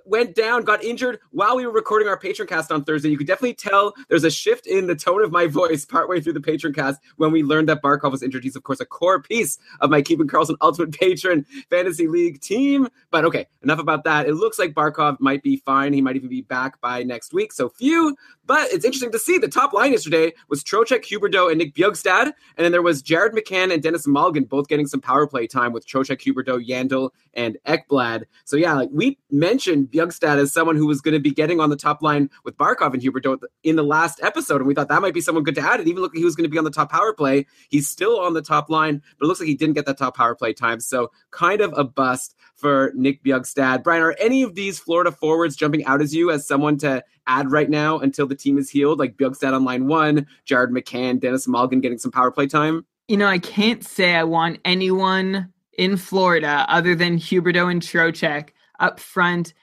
went 0.07 0.35
down, 0.35 0.63
got 0.63 0.83
injured 0.85 1.19
while 1.33 1.57
we 1.57 1.67
were 1.67 1.73
recording 1.73 2.09
our 2.09 2.19
patron 2.19 2.47
cast 2.47 2.71
on 2.71 2.85
Thursday. 2.85 3.09
You 3.09 3.19
could 3.19 3.27
definitely 3.27 3.55
tell 3.55 3.95
there's 4.09 4.25
a 4.25 4.31
shift 4.31 4.67
in 4.67 4.87
the 4.87 4.95
tone 4.95 5.23
of 5.23 5.33
my 5.33 5.47
voice 5.59 5.85
partway 5.85 6.21
through 6.21 6.35
the 6.35 6.41
patron 6.41 6.73
cast 6.73 7.01
when 7.17 7.33
we 7.33 7.43
learned 7.43 7.69
that 7.69 7.83
Barkov 7.83 8.13
was 8.13 8.23
injured. 8.23 8.45
He's, 8.45 8.57
of 8.57 8.63
course, 8.63 8.81
a 8.81 8.87
core 8.87 9.21
piece 9.21 9.59
of 9.81 9.91
my 9.91 10.03
Keeping 10.03 10.29
Karlsson 10.29 10.57
Ultimate 10.61 10.93
Patron 10.99 11.45
Fantasy 11.69 12.07
League 12.07 12.41
team. 12.41 12.89
But 13.11 13.25
okay, 13.25 13.47
enough 13.63 13.81
about 13.81 14.05
that. 14.05 14.29
It 14.29 14.35
looks 14.35 14.59
like 14.59 14.73
Barkov 14.73 15.19
might 15.21 15.43
be 15.43 15.57
fine. 15.57 15.93
He 15.93 16.01
might 16.01 16.17
even 16.17 16.29
be 16.29 16.43
back 16.43 16.81
by 16.81 17.03
next 17.03 17.33
week. 17.33 17.53
So 17.53 17.69
few, 17.69 18.17
but 18.47 18.73
it's 18.73 18.85
interesting 18.85 19.13
to 19.13 19.19
see 19.19 19.39
the 19.39 19.49
top 19.49 19.73
line 19.73 19.93
yesterday 19.93 20.33
was 20.49 20.63
Trocheck, 20.65 21.05
Huberdeau, 21.05 21.51
and 21.51 21.59
Nick 21.59 21.75
Bjugstad. 21.75 22.33
And 22.57 22.65
then 22.65 22.73
there 22.73 22.83
was 22.83 23.03
Jared 23.03 23.35
McCann 23.35 23.73
and 23.73 23.83
Denis 23.83 24.07
Malgin 24.07 24.49
both 24.49 24.69
getting 24.69 24.87
some 24.87 25.01
power 25.01 25.27
play 25.27 25.47
time 25.47 25.73
with 25.73 25.87
Trocheck, 25.87 26.21
Huberdeau, 26.21 26.67
Yandle, 26.67 27.11
and 27.35 27.59
Ekblad. 27.67 28.25
So 28.45 28.57
yeah, 28.57 28.75
like 28.75 28.89
we 28.93 29.19
mentioned 29.31 29.89
Bjugstad 29.89 30.39
as 30.39 30.53
someone 30.53 30.77
who 30.77 30.87
was 30.87 31.01
going 31.01 31.15
to 31.15 31.21
be 31.21 31.31
getting 31.31 31.61
on 31.61 31.71
the 31.71 31.77
top 31.77 32.03
line 32.03 32.31
with 32.45 32.57
Barkov 32.57 32.95
and 32.95 33.03
Huberdeau 33.03 33.39
in 33.63 33.77
the 33.77 33.83
last 33.83 34.21
episode, 34.23 34.57
and 34.57 34.67
we 34.67 34.75
thought 34.75 34.89
that 34.89 35.03
might 35.03 35.15
be 35.15 35.21
someone 35.21 35.45
good 35.45 35.55
to 35.57 35.61
add. 35.61 35.81
It 35.81 35.89
even 35.89 36.03
looked 36.03 36.15
like 36.15 36.21
he 36.21 36.25
was 36.25 36.35
going 36.35 36.45
to 36.45 36.51
be 36.51 36.59
on 36.59 36.65
the 36.65 36.71
top 36.71 36.91
power 36.91 37.13
play. 37.13 37.47
He's 37.69 37.89
still 37.89 38.19
on 38.21 38.35
the 38.35 38.43
top 38.43 38.71
line, 38.71 39.03
but 39.19 39.27
it 39.27 39.29
looks 39.29 39.41
like 39.41 39.49
he 39.49 39.55
didn't 39.55 39.75
get 39.75 39.87
that 39.87 39.99
top 39.99 40.17
power 40.17 40.35
play 40.35 40.53
time. 40.53 40.81
So 40.81 41.11
kind 41.31 41.61
of 41.61 41.73
a 41.77 41.85
bust 41.85 42.35
for 42.55 42.93
Nick 42.95 43.23
Bjugstad. 43.23 43.83
Brian, 43.83 44.03
are 44.03 44.17
any 44.19 44.43
of 44.43 44.55
these 44.55 44.79
Florida 44.79 45.13
forwards 45.13 45.55
jumping 45.57 45.85
out 45.85 46.01
as 46.01 46.15
you 46.15 46.31
as 46.31 46.47
someone 46.47 46.77
to 46.79 47.05
add 47.27 47.53
right 47.53 47.71
now 47.71 47.99
until 47.99 48.27
the 48.27 48.35
team 48.35 48.59
is 48.59 48.71
healed? 48.71 48.99
Like 48.99 49.17
Bjugstad 49.17 49.53
on 49.53 49.65
line 49.65 49.87
one, 49.87 50.27
Jared 50.45 50.71
McCann, 50.71 51.21
Denis 51.21 51.47
Malgin 51.47 51.81
getting 51.81 51.99
some 51.99 52.11
power 52.11 52.31
play 52.31 52.47
time? 52.47 52.85
You 53.07 53.17
know, 53.17 53.27
I 53.27 53.39
can't 53.39 53.85
say 53.85 54.15
I 54.15 54.25
want 54.25 54.59
anyone 54.65 55.53
in 55.79 55.97
Florida 55.97 56.67
other 56.69 56.95
than 56.95 57.17
Huberdeau 57.17 57.71
and 57.71 57.81
Trocheck 57.81 58.51
up 58.81 59.01
front. 59.01 59.55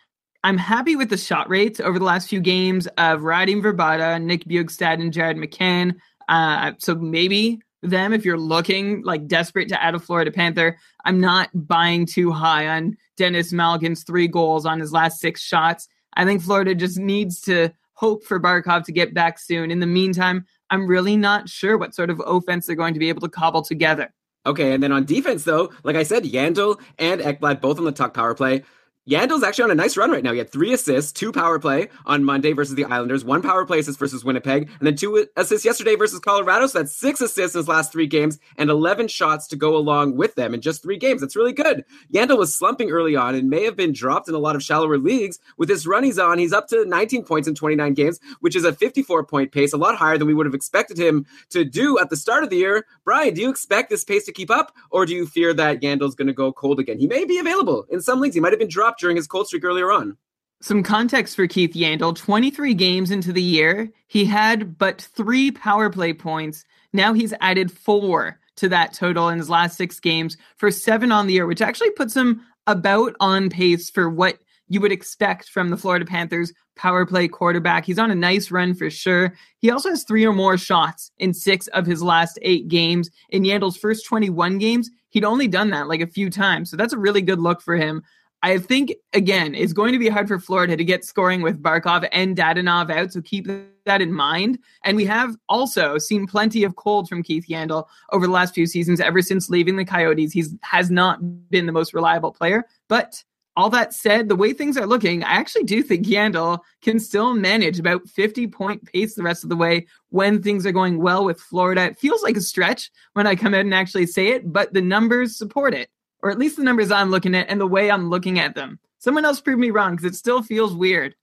I'm 0.44 0.58
happy 0.58 0.96
with 0.96 1.10
the 1.10 1.18
shot 1.18 1.50
rates 1.50 1.80
over 1.80 2.00
the 2.00 2.06
last 2.06 2.30
few 2.30 2.40
games 2.40 2.88
of 2.98 3.22
Radim 3.22 3.62
Vrbata, 3.62 4.22
Nick 4.22 4.46
Bjugstad, 4.46 5.02
and 5.02 5.14
Jared 5.14 5.38
McCann. 5.38 5.96
Uh, 6.28 6.72
so 6.80 6.96
maybe 6.96 7.60
them 7.82 8.14
if 8.14 8.26
you're 8.26 8.38
looking 8.38 9.04
like 9.04 9.28
desperate 9.28 9.70
to 9.70 9.84
add 9.84 9.94
a 9.94 10.00
Florida 10.00 10.32
Panther. 10.32 10.78
I'm 11.04 11.20
not 11.20 11.50
buying 11.54 12.06
too 12.06 12.32
high 12.32 12.68
on 12.68 12.98
Denis 13.18 13.52
Malgin's 13.52 14.04
three 14.04 14.28
goals 14.28 14.66
on 14.66 14.80
his 14.80 14.92
last 14.92 15.20
six 15.20 15.42
shots. 15.42 15.88
I 16.16 16.26
think 16.26 16.42
Florida 16.42 16.74
just 16.74 16.98
needs 16.98 17.42
to 17.42 17.70
hope 17.94 18.24
for 18.24 18.40
Barkov 18.40 18.86
to 18.86 18.92
get 18.92 19.14
back 19.14 19.38
soon. 19.38 19.70
In 19.72 19.80
the 19.80 19.88
meantime, 19.88 20.46
I'm 20.70 20.88
really 20.88 21.18
not 21.18 21.50
sure 21.50 21.78
what 21.78 21.94
sort 21.94 22.10
of 22.10 22.22
offense 22.26 22.66
they're 22.66 22.76
going 22.76 22.94
to 22.94 23.00
be 23.00 23.10
able 23.10 23.22
to 23.22 23.30
cobble 23.30 23.62
together. 23.62 24.14
Okay, 24.46 24.74
and 24.74 24.84
then 24.84 24.92
on 24.92 25.06
defense, 25.06 25.44
though, 25.44 25.72
like 25.84 25.96
I 25.96 26.04
said, 26.04 26.24
Yandle 26.24 26.80
and 27.00 27.20
Ekblad 27.22 27.62
both 27.62 27.80
on 27.80 27.86
the 27.86 27.92
tuck 27.92 28.14
power 28.14 28.36
play. 28.36 28.64
Yandle's 29.08 29.44
actually 29.44 29.66
on 29.66 29.72
a 29.72 29.76
nice 29.76 29.98
run 29.98 30.10
right 30.10 30.24
now. 30.24 30.32
He 30.32 30.40
had 30.40 30.52
three 30.52 30.74
assists, 30.74 31.12
two 31.12 31.32
power 31.32 31.60
play 31.60 31.90
on 32.08 32.24
Monday 32.24 32.54
versus 32.54 32.74
the 32.74 32.86
Islanders, 32.86 33.24
one 33.24 33.44
power 33.44 33.64
play 33.64 33.78
assist 33.78 34.00
versus 34.00 34.26
Winnipeg, 34.26 34.68
and 34.80 34.88
then 34.88 34.96
two 34.96 35.28
assists 35.36 35.64
yesterday 35.64 35.96
versus 35.96 36.20
Colorado. 36.20 36.66
So 36.66 36.80
that's 36.80 36.96
six 36.96 37.22
assists 37.22 37.56
in 37.56 37.60
his 37.60 37.68
last 37.68 37.92
three 37.92 38.08
games 38.08 38.40
and 38.58 38.72
11 38.72 39.10
shots 39.10 39.46
to 39.48 39.56
go 39.56 39.78
along 39.78 40.16
with 40.18 40.34
them 40.34 40.56
in 40.56 40.62
just 40.62 40.82
three 40.82 40.98
games. 40.98 41.22
That's 41.22 41.36
really 41.36 41.54
good. 41.54 41.86
Yandle 42.12 42.40
was 42.40 42.56
slumping 42.56 42.90
early 42.90 43.16
on 43.16 43.36
and 43.36 43.48
may 43.48 43.64
have 43.64 43.76
been 43.76 43.94
dropped 43.94 44.28
in 44.28 44.34
a 44.34 44.40
lot 44.40 44.56
of 44.56 44.64
shallower 44.64 44.98
leagues. 44.98 45.38
With 45.58 45.70
this 45.70 45.86
run 45.86 46.04
he's 46.04 46.18
on, 46.18 46.40
he's 46.40 46.54
up 46.54 46.68
to 46.70 46.84
19 46.84 47.26
points 47.26 47.48
in 47.48 47.54
29 47.54 47.94
games, 47.94 48.20
which 48.40 48.56
is 48.56 48.66
a 48.66 48.74
54 48.74 49.24
point 49.26 49.52
pace, 49.52 49.72
a 49.72 49.78
lot 49.78 49.96
higher 49.96 50.18
than 50.18 50.26
we 50.26 50.34
would 50.34 50.48
have 50.48 50.56
expected 50.56 50.98
him 50.98 51.28
to 51.52 51.64
do 51.64 52.00
at 52.00 52.10
the 52.10 52.18
start 52.18 52.44
of 52.44 52.50
the 52.50 52.58
year. 52.58 52.88
Brian, 53.04 53.36
do 53.36 53.42
you 53.42 53.52
expect 53.52 53.92
this 53.92 54.04
pace 54.04 54.26
to 54.26 54.32
keep 54.32 54.50
up, 54.50 54.74
or 54.90 55.06
do 55.06 55.14
you 55.14 55.28
fear 55.28 55.54
that 55.54 55.82
Yandle's 55.82 56.16
going 56.16 56.26
to 56.26 56.34
go 56.34 56.52
cold 56.52 56.80
again? 56.80 56.98
He 56.98 57.06
may 57.06 57.24
be 57.24 57.38
available 57.38 57.86
in 57.92 58.02
some 58.02 58.20
leagues. 58.20 58.34
He 58.34 58.42
might 58.42 58.52
have 58.52 58.58
been 58.58 58.68
dropped 58.68 58.95
during 58.98 59.16
his 59.16 59.28
cold 59.28 59.48
streak 59.48 59.64
earlier 59.64 59.92
on. 59.92 60.18
Some 60.62 60.84
context 60.84 61.36
for 61.36 61.48
Keith 61.48 61.74
Yandle 61.74 62.16
23 62.16 62.74
games 62.74 63.12
into 63.12 63.34
the 63.34 63.42
year, 63.42 63.92
he 64.08 64.26
had 64.26 64.78
but 64.78 65.02
three 65.02 65.52
power 65.52 65.90
play 65.90 66.14
points. 66.14 66.66
Now 66.94 67.14
he's 67.14 67.34
added 67.42 67.72
four 67.72 68.40
to 68.58 68.70
that 68.70 68.94
total 68.94 69.30
in 69.30 69.38
his 69.38 69.50
last 69.50 69.78
six 69.78 70.00
games 70.00 70.38
for 70.58 70.72
seven 70.72 71.12
on 71.12 71.28
the 71.28 71.34
year, 71.34 71.46
which 71.46 71.62
actually 71.62 71.92
puts 71.92 72.16
him 72.16 72.42
about 72.68 73.16
on 73.20 73.50
pace 73.50 73.90
for 73.90 74.10
what 74.10 74.40
you 74.68 74.82
would 74.82 74.92
expect 74.92 75.50
from 75.50 75.70
the 75.70 75.78
Florida 75.78 76.06
Panthers 76.06 76.52
power 76.76 77.06
play 77.06 77.28
quarterback. 77.28 77.86
He's 77.86 78.00
on 78.00 78.12
a 78.12 78.16
nice 78.16 78.52
run 78.52 78.74
for 78.74 78.90
sure. 78.90 79.34
He 79.60 79.70
also 79.70 79.90
has 79.90 80.04
three 80.04 80.26
or 80.26 80.34
more 80.34 80.58
shots 80.58 81.12
in 81.18 81.34
six 81.34 81.68
of 81.68 81.86
his 81.86 82.02
last 82.02 82.40
eight 82.42 82.68
games. 82.68 83.10
In 83.30 83.44
Yandle's 83.44 83.78
first 83.78 84.06
21 84.06 84.58
games, 84.58 84.90
he'd 85.10 85.24
only 85.24 85.48
done 85.48 85.70
that 85.70 85.88
like 85.88 86.02
a 86.02 86.08
few 86.08 86.30
times. 86.30 86.70
So 86.70 86.78
that's 86.78 86.94
a 86.94 86.98
really 86.98 87.22
good 87.22 87.40
look 87.40 87.62
for 87.62 87.76
him. 87.76 88.02
I 88.46 88.60
think 88.60 88.94
again 89.14 89.56
it's 89.56 89.74
going 89.74 89.92
to 89.94 89.98
be 89.98 90.08
hard 90.08 90.28
for 90.28 90.38
Florida 90.38 90.78
to 90.78 90.84
get 90.84 91.04
scoring 91.04 91.42
with 91.42 91.64
Barkov 91.64 92.08
and 92.12 92.38
Dadonov 92.38 92.92
out, 92.92 93.12
so 93.12 93.20
keep 93.22 93.48
that 93.86 94.04
in 94.04 94.14
mind. 94.14 94.60
And 94.84 94.96
we 94.96 95.06
have 95.06 95.36
also 95.50 95.98
seen 95.98 96.28
plenty 96.28 96.64
of 96.64 96.76
cold 96.76 97.10
from 97.10 97.24
Keith 97.24 97.48
Yandle 97.50 97.86
over 98.12 98.28
the 98.28 98.32
last 98.32 98.54
few 98.54 98.68
seasons. 98.68 99.02
Ever 99.02 99.24
since 99.24 99.50
leaving 99.50 99.78
the 99.78 99.84
Coyotes, 99.84 100.32
he's 100.32 100.54
has 100.62 100.92
not 100.92 101.50
been 101.50 101.66
the 101.66 101.72
most 101.72 101.92
reliable 101.96 102.32
player. 102.32 102.66
But 102.88 103.24
all 103.58 103.72
that 103.72 103.96
said, 103.96 104.30
the 104.30 104.36
way 104.36 104.54
things 104.54 104.78
are 104.78 104.86
looking, 104.86 105.24
I 105.24 105.32
actually 105.32 105.64
do 105.64 105.82
think 105.82 106.06
Yandle 106.06 106.60
can 106.84 107.00
still 107.00 107.34
manage 107.34 107.80
about 107.80 108.08
50 108.08 108.46
point 108.46 108.86
pace 108.86 109.16
the 109.16 109.24
rest 109.24 109.44
of 109.44 109.50
the 109.50 109.56
way 109.56 109.88
when 110.10 110.44
things 110.44 110.68
are 110.68 110.72
going 110.72 111.02
well 111.02 111.26
with 111.26 111.40
Florida. 111.40 111.86
It 111.86 111.98
feels 111.98 112.22
like 112.22 112.38
a 112.38 112.42
stretch 112.42 112.92
when 113.14 113.26
I 113.26 113.34
come 113.34 113.56
out 113.56 113.62
and 113.62 113.74
actually 113.74 114.06
say 114.06 114.28
it, 114.28 114.54
but 114.54 114.72
the 114.72 114.82
numbers 114.82 115.36
support 115.36 115.74
it 115.74 115.90
or 116.26 116.32
at 116.32 116.40
least 116.40 116.58
the 116.58 116.64
numbers 116.64 116.90
I'm 116.92 117.12
looking 117.12 117.36
at 117.36 117.50
and 117.50 117.62
the 117.62 117.68
way 117.68 117.92
I'm 117.92 118.10
looking 118.10 118.40
at 118.40 118.56
them. 118.56 118.80
Someone 118.98 119.26
else 119.26 119.40
prove 119.40 119.60
me 119.60 119.70
wrong 119.70 119.96
because 119.96 120.12
it 120.12 120.16
still 120.16 120.42
feels 120.42 120.74
weird. 120.74 121.14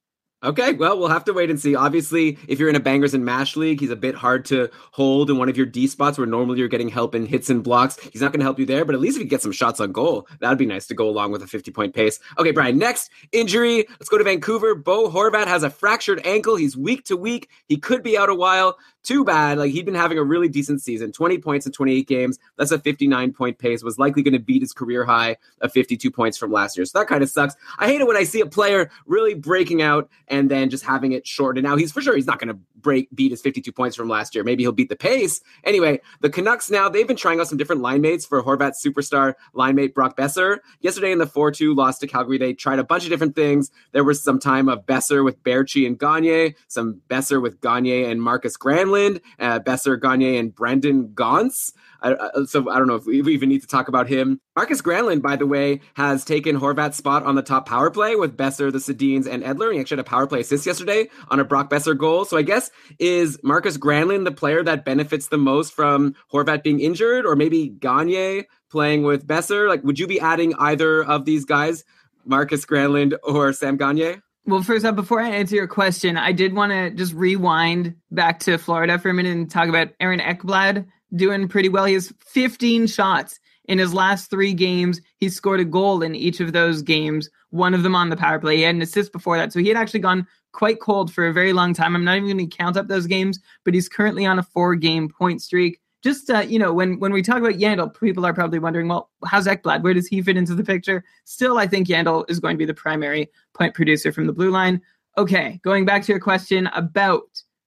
Okay, 0.45 0.75
well, 0.75 0.97
we'll 0.97 1.09
have 1.09 1.25
to 1.25 1.33
wait 1.33 1.51
and 1.51 1.59
see. 1.59 1.75
Obviously, 1.75 2.39
if 2.47 2.61
you're 2.61 2.69
in 2.69 2.77
a 2.77 2.81
bangers 2.81 3.13
and 3.13 3.25
mash 3.25 3.57
league, 3.57 3.81
he's 3.81 3.91
a 3.91 3.97
bit 3.97 4.15
hard 4.15 4.45
to 4.47 4.71
hold 4.93 5.29
in 5.29 5.39
one 5.39 5.49
of 5.49 5.57
your 5.57 5.67
D 5.67 5.89
spots 5.89 6.19
where 6.19 6.27
normally 6.27 6.61
you're 6.61 6.69
getting 6.69 6.89
help 6.89 7.17
in 7.17 7.27
hits 7.27 7.51
and 7.51 7.65
blocks. 7.65 7.99
He's 8.13 8.21
not 8.21 8.31
going 8.33 8.41
to 8.41 8.45
help 8.45 8.61
you 8.61 8.67
there, 8.67 8.85
but 8.85 8.95
at 8.95 9.01
least 9.01 9.17
if 9.17 9.25
you 9.25 9.29
get 9.29 9.43
some 9.43 9.53
shots 9.53 9.81
on 9.81 9.91
goal, 9.91 10.29
that'd 10.39 10.59
be 10.59 10.67
nice 10.67 10.87
to 10.89 10.95
go 10.95 11.09
along 11.09 11.33
with 11.33 11.43
a 11.43 11.47
50 11.49 11.73
point 11.73 11.95
pace. 11.95 12.21
Okay, 12.39 12.53
Brian, 12.53 12.79
next 12.79 13.11
injury. 13.33 13.87
Let's 13.89 14.09
go 14.09 14.19
to 14.19 14.25
Vancouver. 14.25 14.77
Bo 14.77 15.11
Horvat 15.11 15.47
has 15.49 15.65
a 15.65 15.71
fractured 15.71 16.25
ankle. 16.25 16.55
He's 16.55 16.77
week 16.77 17.05
to 17.07 17.17
week. 17.17 17.49
He 17.67 17.77
could 17.77 18.05
be 18.05 18.17
out 18.17 18.29
a 18.29 18.35
while. 18.35 18.79
Too 19.03 19.25
bad. 19.25 19.59
Like 19.59 19.73
he'd 19.73 19.85
been 19.85 19.95
having 19.95 20.19
a 20.19 20.23
really 20.23 20.49
decent 20.49 20.81
season 20.81 21.11
20 21.11 21.39
points 21.39 21.67
in 21.67 21.73
28 21.73 22.07
games. 22.07 22.39
That's 22.57 22.71
a 22.71 22.79
59 22.79 23.33
point 23.33 23.59
pace. 23.59 23.83
Was 23.83 23.99
likely 23.99 24.23
going 24.23 24.35
to 24.35 24.39
beat 24.39 24.63
his 24.63 24.73
career 24.73 25.05
high 25.05 25.37
of 25.61 25.73
52 25.73 26.11
points 26.11 26.39
from 26.39 26.53
last 26.53 26.77
year. 26.77 26.85
So 26.85 26.99
that 26.99 27.09
kind 27.09 27.23
of 27.23 27.29
sucks. 27.29 27.57
I 27.79 27.87
hate 27.87 28.01
it 28.01 28.07
when 28.07 28.17
I 28.17 28.23
see 28.23 28.41
a 28.41 28.47
player 28.47 28.91
really 29.07 29.35
breaking 29.35 29.83
out 29.83 30.09
and 30.29 30.51
then 30.51 30.71
just 30.71 30.85
having 30.85 31.13
it 31.13 31.27
short. 31.27 31.59
And 31.59 31.67
now 31.67 31.77
he's 31.77 31.91
for 31.91 32.01
sure 32.01 32.15
he's 32.15 32.27
not 32.27 32.39
going 32.39 32.55
to 32.55 32.59
break 32.77 33.09
beat 33.15 33.31
his 33.31 33.41
52 33.41 33.73
points 33.73 33.97
from 33.97 34.09
last 34.09 34.35
year. 34.35 34.45
Maybe 34.45 34.63
he'll 34.63 34.73
beat 34.73 34.89
the 34.89 34.97
pace. 34.97 35.41
Anyway, 35.65 36.01
the 36.21 36.31
Canucks 36.31 36.71
now 36.71 36.89
they've 36.89 37.07
been 37.07 37.17
trying 37.17 37.41
out 37.41 37.49
some 37.49 37.59
different 37.59 37.83
line 37.83 38.03
mates 38.03 38.25
for 38.25 38.43
Horvat's 38.43 38.83
superstar 38.83 39.35
line 39.53 39.75
mate 39.75 39.95
Brock 39.95 40.17
Boeser. 40.17 40.59
Yesterday 40.81 41.11
in 41.11 41.19
the 41.19 41.27
4-2 41.27 41.77
loss 41.77 41.99
to 41.99 42.07
Calgary, 42.07 42.39
they 42.39 42.53
tried 42.53 42.79
a 42.79 42.85
bunch 42.85 43.03
of 43.03 43.11
different 43.11 43.35
things. 43.35 43.71
There 43.91 44.05
was 44.05 44.23
some 44.23 44.39
time 44.39 44.69
of 44.69 44.87
Boeser 44.87 45.25
with 45.25 45.43
Baertschi 45.43 45.87
and 45.87 45.99
Gagner, 45.99 46.55
some 46.69 47.01
Boeser 47.09 47.43
with 47.43 47.61
Gagner 47.61 48.09
and 48.09 48.23
Marcus 48.23 48.57
Granlund, 48.57 48.92
uh, 48.95 49.61
Boeser, 49.61 50.01
Gagner, 50.01 50.39
and 50.39 50.55
Brendan 50.55 51.13
Gaunce. 51.15 51.73
I, 52.03 52.17
so 52.47 52.69
I 52.69 52.79
don't 52.79 52.89
know 52.89 52.97
if 52.97 53.07
we 53.07 53.21
even 53.33 53.49
need 53.49 53.63
to 53.63 53.69
talk 53.69 53.89
about 53.89 54.09
him. 54.09 54.41
Marcus 54.57 54.83
Granlund, 54.83 55.23
by 55.23 55.37
the 55.37 55.47
way, 55.47 55.81
has 55.95 56.25
taken 56.25 56.59
Horvat's 56.59 56.97
spot 56.97 57.23
on 57.23 57.37
the 57.37 57.43
top 57.43 57.69
power 57.69 57.91
play 57.91 58.17
with 58.17 58.37
Boeser, 58.37 58.73
the 58.73 58.79
Sedins, 58.79 59.27
and 59.27 59.43
Edler. 59.43 59.73
He 59.73 59.81
actually 59.81 59.97
had 59.97 60.07
a 60.07 60.11
power 60.11 60.27
play 60.27 60.41
assist 60.41 60.67
yesterday 60.67 61.09
on 61.29 61.39
a 61.39 61.45
Brock 61.45 61.71
Boeser 61.71 61.97
goal. 61.97 62.25
So 62.25 62.37
I 62.37 62.43
guess 62.43 62.71
is 62.99 63.39
Marcus 63.43 63.79
Granlund 63.79 64.25
the 64.25 64.33
player 64.33 64.63
that 64.65 64.85
benefits 64.85 65.29
the 65.29 65.39
most 65.39 65.73
from 65.73 66.15
Horvat 66.33 66.63
being 66.63 66.81
injured, 66.81 67.25
or 67.25 67.37
maybe 67.37 67.69
Gagner 67.69 68.45
playing 68.71 69.05
with 69.05 69.27
Boeser? 69.27 69.69
Like, 69.69 69.85
would 69.85 69.99
you 69.99 70.07
be 70.07 70.21
adding 70.21 70.55
either 70.59 71.05
of 71.05 71.25
these 71.25 71.45
guys, 71.45 71.85
Marcus 72.25 72.65
Granlund 72.65 73.15
or 73.23 73.53
Sam 73.53 73.77
Gagner? 73.77 74.23
Well, 74.45 74.63
first 74.63 74.85
up, 74.85 74.97
before 74.97 75.21
I 75.21 75.31
answer 75.31 75.55
your 75.55 75.69
question, 75.69 76.17
I 76.17 76.33
did 76.33 76.53
want 76.55 76.73
to 76.73 76.91
just 76.91 77.15
rewind 77.15 77.95
back 78.11 78.41
to 78.41 78.59
Florida 78.59 78.99
for 78.99 79.09
a 79.09 79.15
minute 79.15 79.37
and 79.37 79.49
talk 79.49 79.69
about 79.69 79.91
Aaron 80.01 80.19
Ekblad 80.19 80.85
doing 81.15 81.47
pretty 81.47 81.69
well. 81.69 81.85
He 81.85 81.95
has 81.95 82.13
15 82.27 82.89
shots 82.89 83.39
in 83.67 83.79
his 83.79 83.95
last 83.95 84.31
three 84.31 84.53
games. 84.53 85.01
He 85.19 85.29
scored 85.29 85.61
a 85.61 85.65
goal 85.65 86.03
in 86.03 86.17
each 86.17 86.41
of 86.41 86.53
those 86.53 86.83
games, 86.83 87.31
one 87.51 87.73
of 87.73 87.85
them 87.85 87.95
on 87.95 88.09
the 88.09 88.17
power 88.17 88.41
play. 88.41 88.57
He 88.57 88.63
had 88.63 88.75
an 88.75 88.83
assist 88.83 89.13
before 89.13 89.37
that. 89.37 89.53
So 89.53 89.61
he 89.61 89.69
had 89.69 89.77
actually 89.77 90.01
gone 90.01 90.27
quite 90.51 90.81
cold 90.81 91.13
for 91.13 91.27
a 91.27 91.33
very 91.33 91.53
long 91.53 91.73
time. 91.73 91.95
I'm 91.95 92.05
not 92.05 92.17
even 92.17 92.37
going 92.37 92.51
to 92.51 92.57
count 92.57 92.77
up 92.77 92.89
those 92.89 93.07
games, 93.07 93.39
but 93.65 93.75
he's 93.75 93.89
currently 93.89 94.27
on 94.27 94.41
a 94.41 94.43
four 94.43 94.75
game 94.75 95.09
point 95.09 95.41
streak. 95.41 95.79
Just 96.03 96.31
uh, 96.31 96.41
you 96.41 96.59
know, 96.59 96.73
when 96.73 96.99
when 96.99 97.13
we 97.13 97.23
talk 97.23 97.39
about 97.39 97.55
Yandle, 97.55 97.99
people 98.01 98.27
are 98.27 98.35
probably 98.35 98.59
wondering, 98.59 98.89
well, 98.89 99.11
how's 99.25 99.47
Ekblad? 99.47 99.83
Where 99.83 99.95
does 99.95 100.09
he 100.09 100.21
fit 100.23 100.37
into 100.37 100.55
the 100.55 100.65
picture? 100.65 101.05
Still, 101.25 101.59
I 101.59 101.67
think 101.67 101.89
Yandle 101.89 102.29
is 102.29 102.41
going 102.41 102.55
to 102.55 102.59
be 102.59 102.65
the 102.65 102.75
primary 102.75 103.31
point 103.55 103.75
producer 103.75 104.13
from 104.13 104.27
the 104.27 104.33
blue 104.33 104.51
line. 104.51 104.81
Okay, 105.17 105.61
going 105.63 105.85
back 105.85 106.03
to 106.03 106.13
your 106.13 106.21
question 106.21 106.69
about 106.69 107.23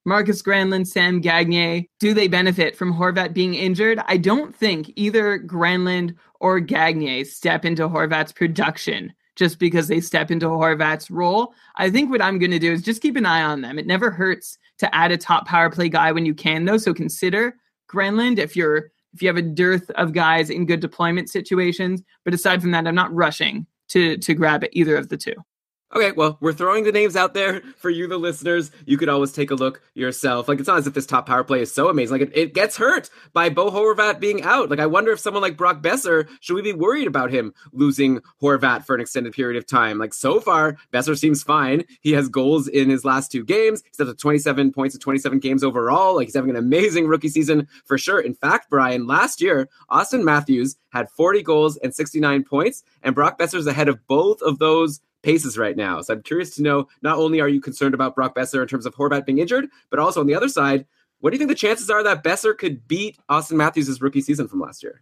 Marcus 0.06 0.42
Granlund, 0.42 0.86
Sam 0.86 1.20
Gagner, 1.20 1.84
do 2.00 2.14
they 2.14 2.28
benefit 2.28 2.76
from 2.76 2.94
Horvat 2.94 3.34
being 3.34 3.56
injured? 3.56 4.00
I 4.06 4.18
don't 4.18 4.56
think 4.56 4.92
either 4.96 5.40
Granlund 5.40 6.16
or 6.40 6.60
Gagner 6.60 7.26
step 7.26 7.66
into 7.66 7.90
Horvat's 7.90 8.32
production 8.32 9.14
just 9.36 9.58
because 9.58 9.88
they 9.88 10.00
step 10.00 10.30
into 10.30 10.46
Horvat's 10.46 11.10
role. 11.10 11.54
I 11.76 11.90
think 11.90 12.12
what 12.12 12.22
I'm 12.22 12.38
going 12.38 12.52
to 12.52 12.60
do 12.60 12.72
is 12.72 12.84
just 12.84 13.02
keep 13.02 13.16
an 13.16 13.26
eye 13.26 13.42
on 13.42 13.62
them. 13.62 13.80
It 13.80 13.88
never 13.88 14.12
hurts 14.12 14.60
to 14.78 14.94
add 14.94 15.12
a 15.12 15.18
top 15.18 15.48
power 15.48 15.70
play 15.70 15.90
guy 15.90 16.12
when 16.12 16.26
you 16.26 16.36
can, 16.36 16.66
though. 16.66 16.78
So 16.78 16.94
consider 16.94 17.56
Granlund 17.92 18.40
if 18.40 18.56
you're 18.56 18.92
if 19.14 19.22
you 19.22 19.28
have 19.30 19.38
a 19.38 19.42
dearth 19.42 19.90
of 19.92 20.12
guys 20.12 20.50
in 20.50 20.66
good 20.66 20.82
deployment 20.82 21.30
situations. 21.30 22.04
But 22.26 22.34
aside 22.34 22.62
from 22.62 22.72
that, 22.72 22.88
I'm 22.88 22.96
not 22.96 23.14
rushing 23.14 23.66
to 23.90 24.18
to 24.18 24.34
grab 24.34 24.64
either 24.72 24.96
of 24.96 25.10
the 25.10 25.18
two. 25.18 25.36
Okay, 25.94 26.12
well, 26.14 26.38
we're 26.42 26.52
throwing 26.52 26.84
the 26.84 26.92
names 26.92 27.16
out 27.16 27.36
there 27.36 27.62
for 27.78 27.92
you, 27.92 28.08
the 28.08 28.18
listeners. 28.18 28.72
You 28.86 28.98
could 28.98 29.08
always 29.08 29.32
take 29.32 29.52
a 29.52 29.56
look 29.56 29.82
yourself. 29.94 30.48
Like, 30.48 30.60
it's 30.60 30.68
not 30.68 30.80
as 30.80 30.88
if 30.88 30.96
this 30.96 31.06
top 31.06 31.28
power 31.28 31.44
play 31.44 31.62
is 31.62 31.74
so 31.74 31.90
amazing. 31.90 32.20
Like, 32.20 32.30
it, 32.30 32.38
it 32.38 32.54
gets 32.54 32.76
hurt 32.76 33.10
by 33.34 33.50
Bo 33.50 33.70
Horvat 33.70 34.20
being 34.20 34.42
out. 34.42 34.70
Like, 34.70 34.80
I 34.80 34.88
wonder 34.88 35.12
if 35.12 35.20
someone 35.20 35.44
like 35.44 35.56
Brock 35.56 35.84
Boeser, 35.84 36.28
should 36.42 36.56
we 36.56 36.64
be 36.64 36.74
worried 36.74 37.08
about 37.08 37.32
him 37.32 37.54
losing 37.72 38.20
Horvat 38.42 38.86
for 38.86 38.96
an 38.96 39.02
extended 39.02 39.34
period 39.34 39.58
of 39.58 39.68
time? 39.68 40.00
Like, 40.00 40.14
so 40.14 40.40
far, 40.40 40.76
Boeser 40.92 41.18
seems 41.18 41.44
fine. 41.44 41.86
He 42.02 42.14
has 42.14 42.30
goals 42.30 42.68
in 42.68 42.90
his 42.90 43.06
last 43.06 43.32
two 43.32 43.46
games. 43.46 43.84
He's 43.86 44.00
up 44.00 44.08
to 44.08 44.16
27 44.16 44.74
points 44.74 44.96
in 44.96 45.02
27 45.02 45.40
games 45.40 45.64
overall. 45.64 46.16
Like, 46.16 46.28
he's 46.28 46.36
having 46.36 46.50
an 46.50 46.56
amazing 46.56 47.06
rookie 47.06 47.30
season 47.30 47.68
for 47.86 48.00
sure. 48.00 48.20
In 48.20 48.34
fact, 48.34 48.72
Brian, 48.72 49.06
last 49.06 49.40
year, 49.40 49.70
Auston 49.92 50.24
Matthews 50.24 50.78
had 50.90 51.12
40 51.12 51.44
goals 51.44 51.78
and 51.78 51.94
69 51.94 52.44
points, 52.44 52.84
and 53.04 53.14
Brock 53.14 53.38
Boeser's 53.38 53.68
ahead 53.68 53.88
of 53.88 54.06
both 54.08 54.42
of 54.42 54.58
those 54.60 55.00
paces 55.26 55.58
right 55.58 55.76
now. 55.76 56.00
So 56.02 56.14
I'm 56.14 56.22
curious 56.22 56.52
to 56.56 56.62
know 56.62 56.88
not 57.02 57.18
only 57.18 57.42
are 57.42 57.50
you 57.50 57.60
concerned 57.60 57.96
about 57.96 58.16
Brock 58.16 58.36
Boeser 58.36 58.62
in 58.62 58.68
terms 58.68 58.86
of 58.86 58.96
Horvat 58.96 59.26
being 59.26 59.40
injured, 59.40 59.68
but 59.90 60.00
also 60.00 60.22
on 60.22 60.28
the 60.28 60.36
other 60.36 60.48
side, 60.48 60.86
what 61.20 61.32
do 61.32 61.36
you 61.36 61.40
think 61.40 61.50
the 61.50 61.56
chances 61.56 61.90
are 61.90 62.04
that 62.04 62.24
Boeser 62.24 62.56
could 62.56 62.88
beat 62.88 63.18
Auston 63.30 63.54
Matthews' 63.54 64.00
rookie 64.00 64.22
season 64.22 64.48
from 64.48 64.62
last 64.62 64.84
year? 64.84 65.02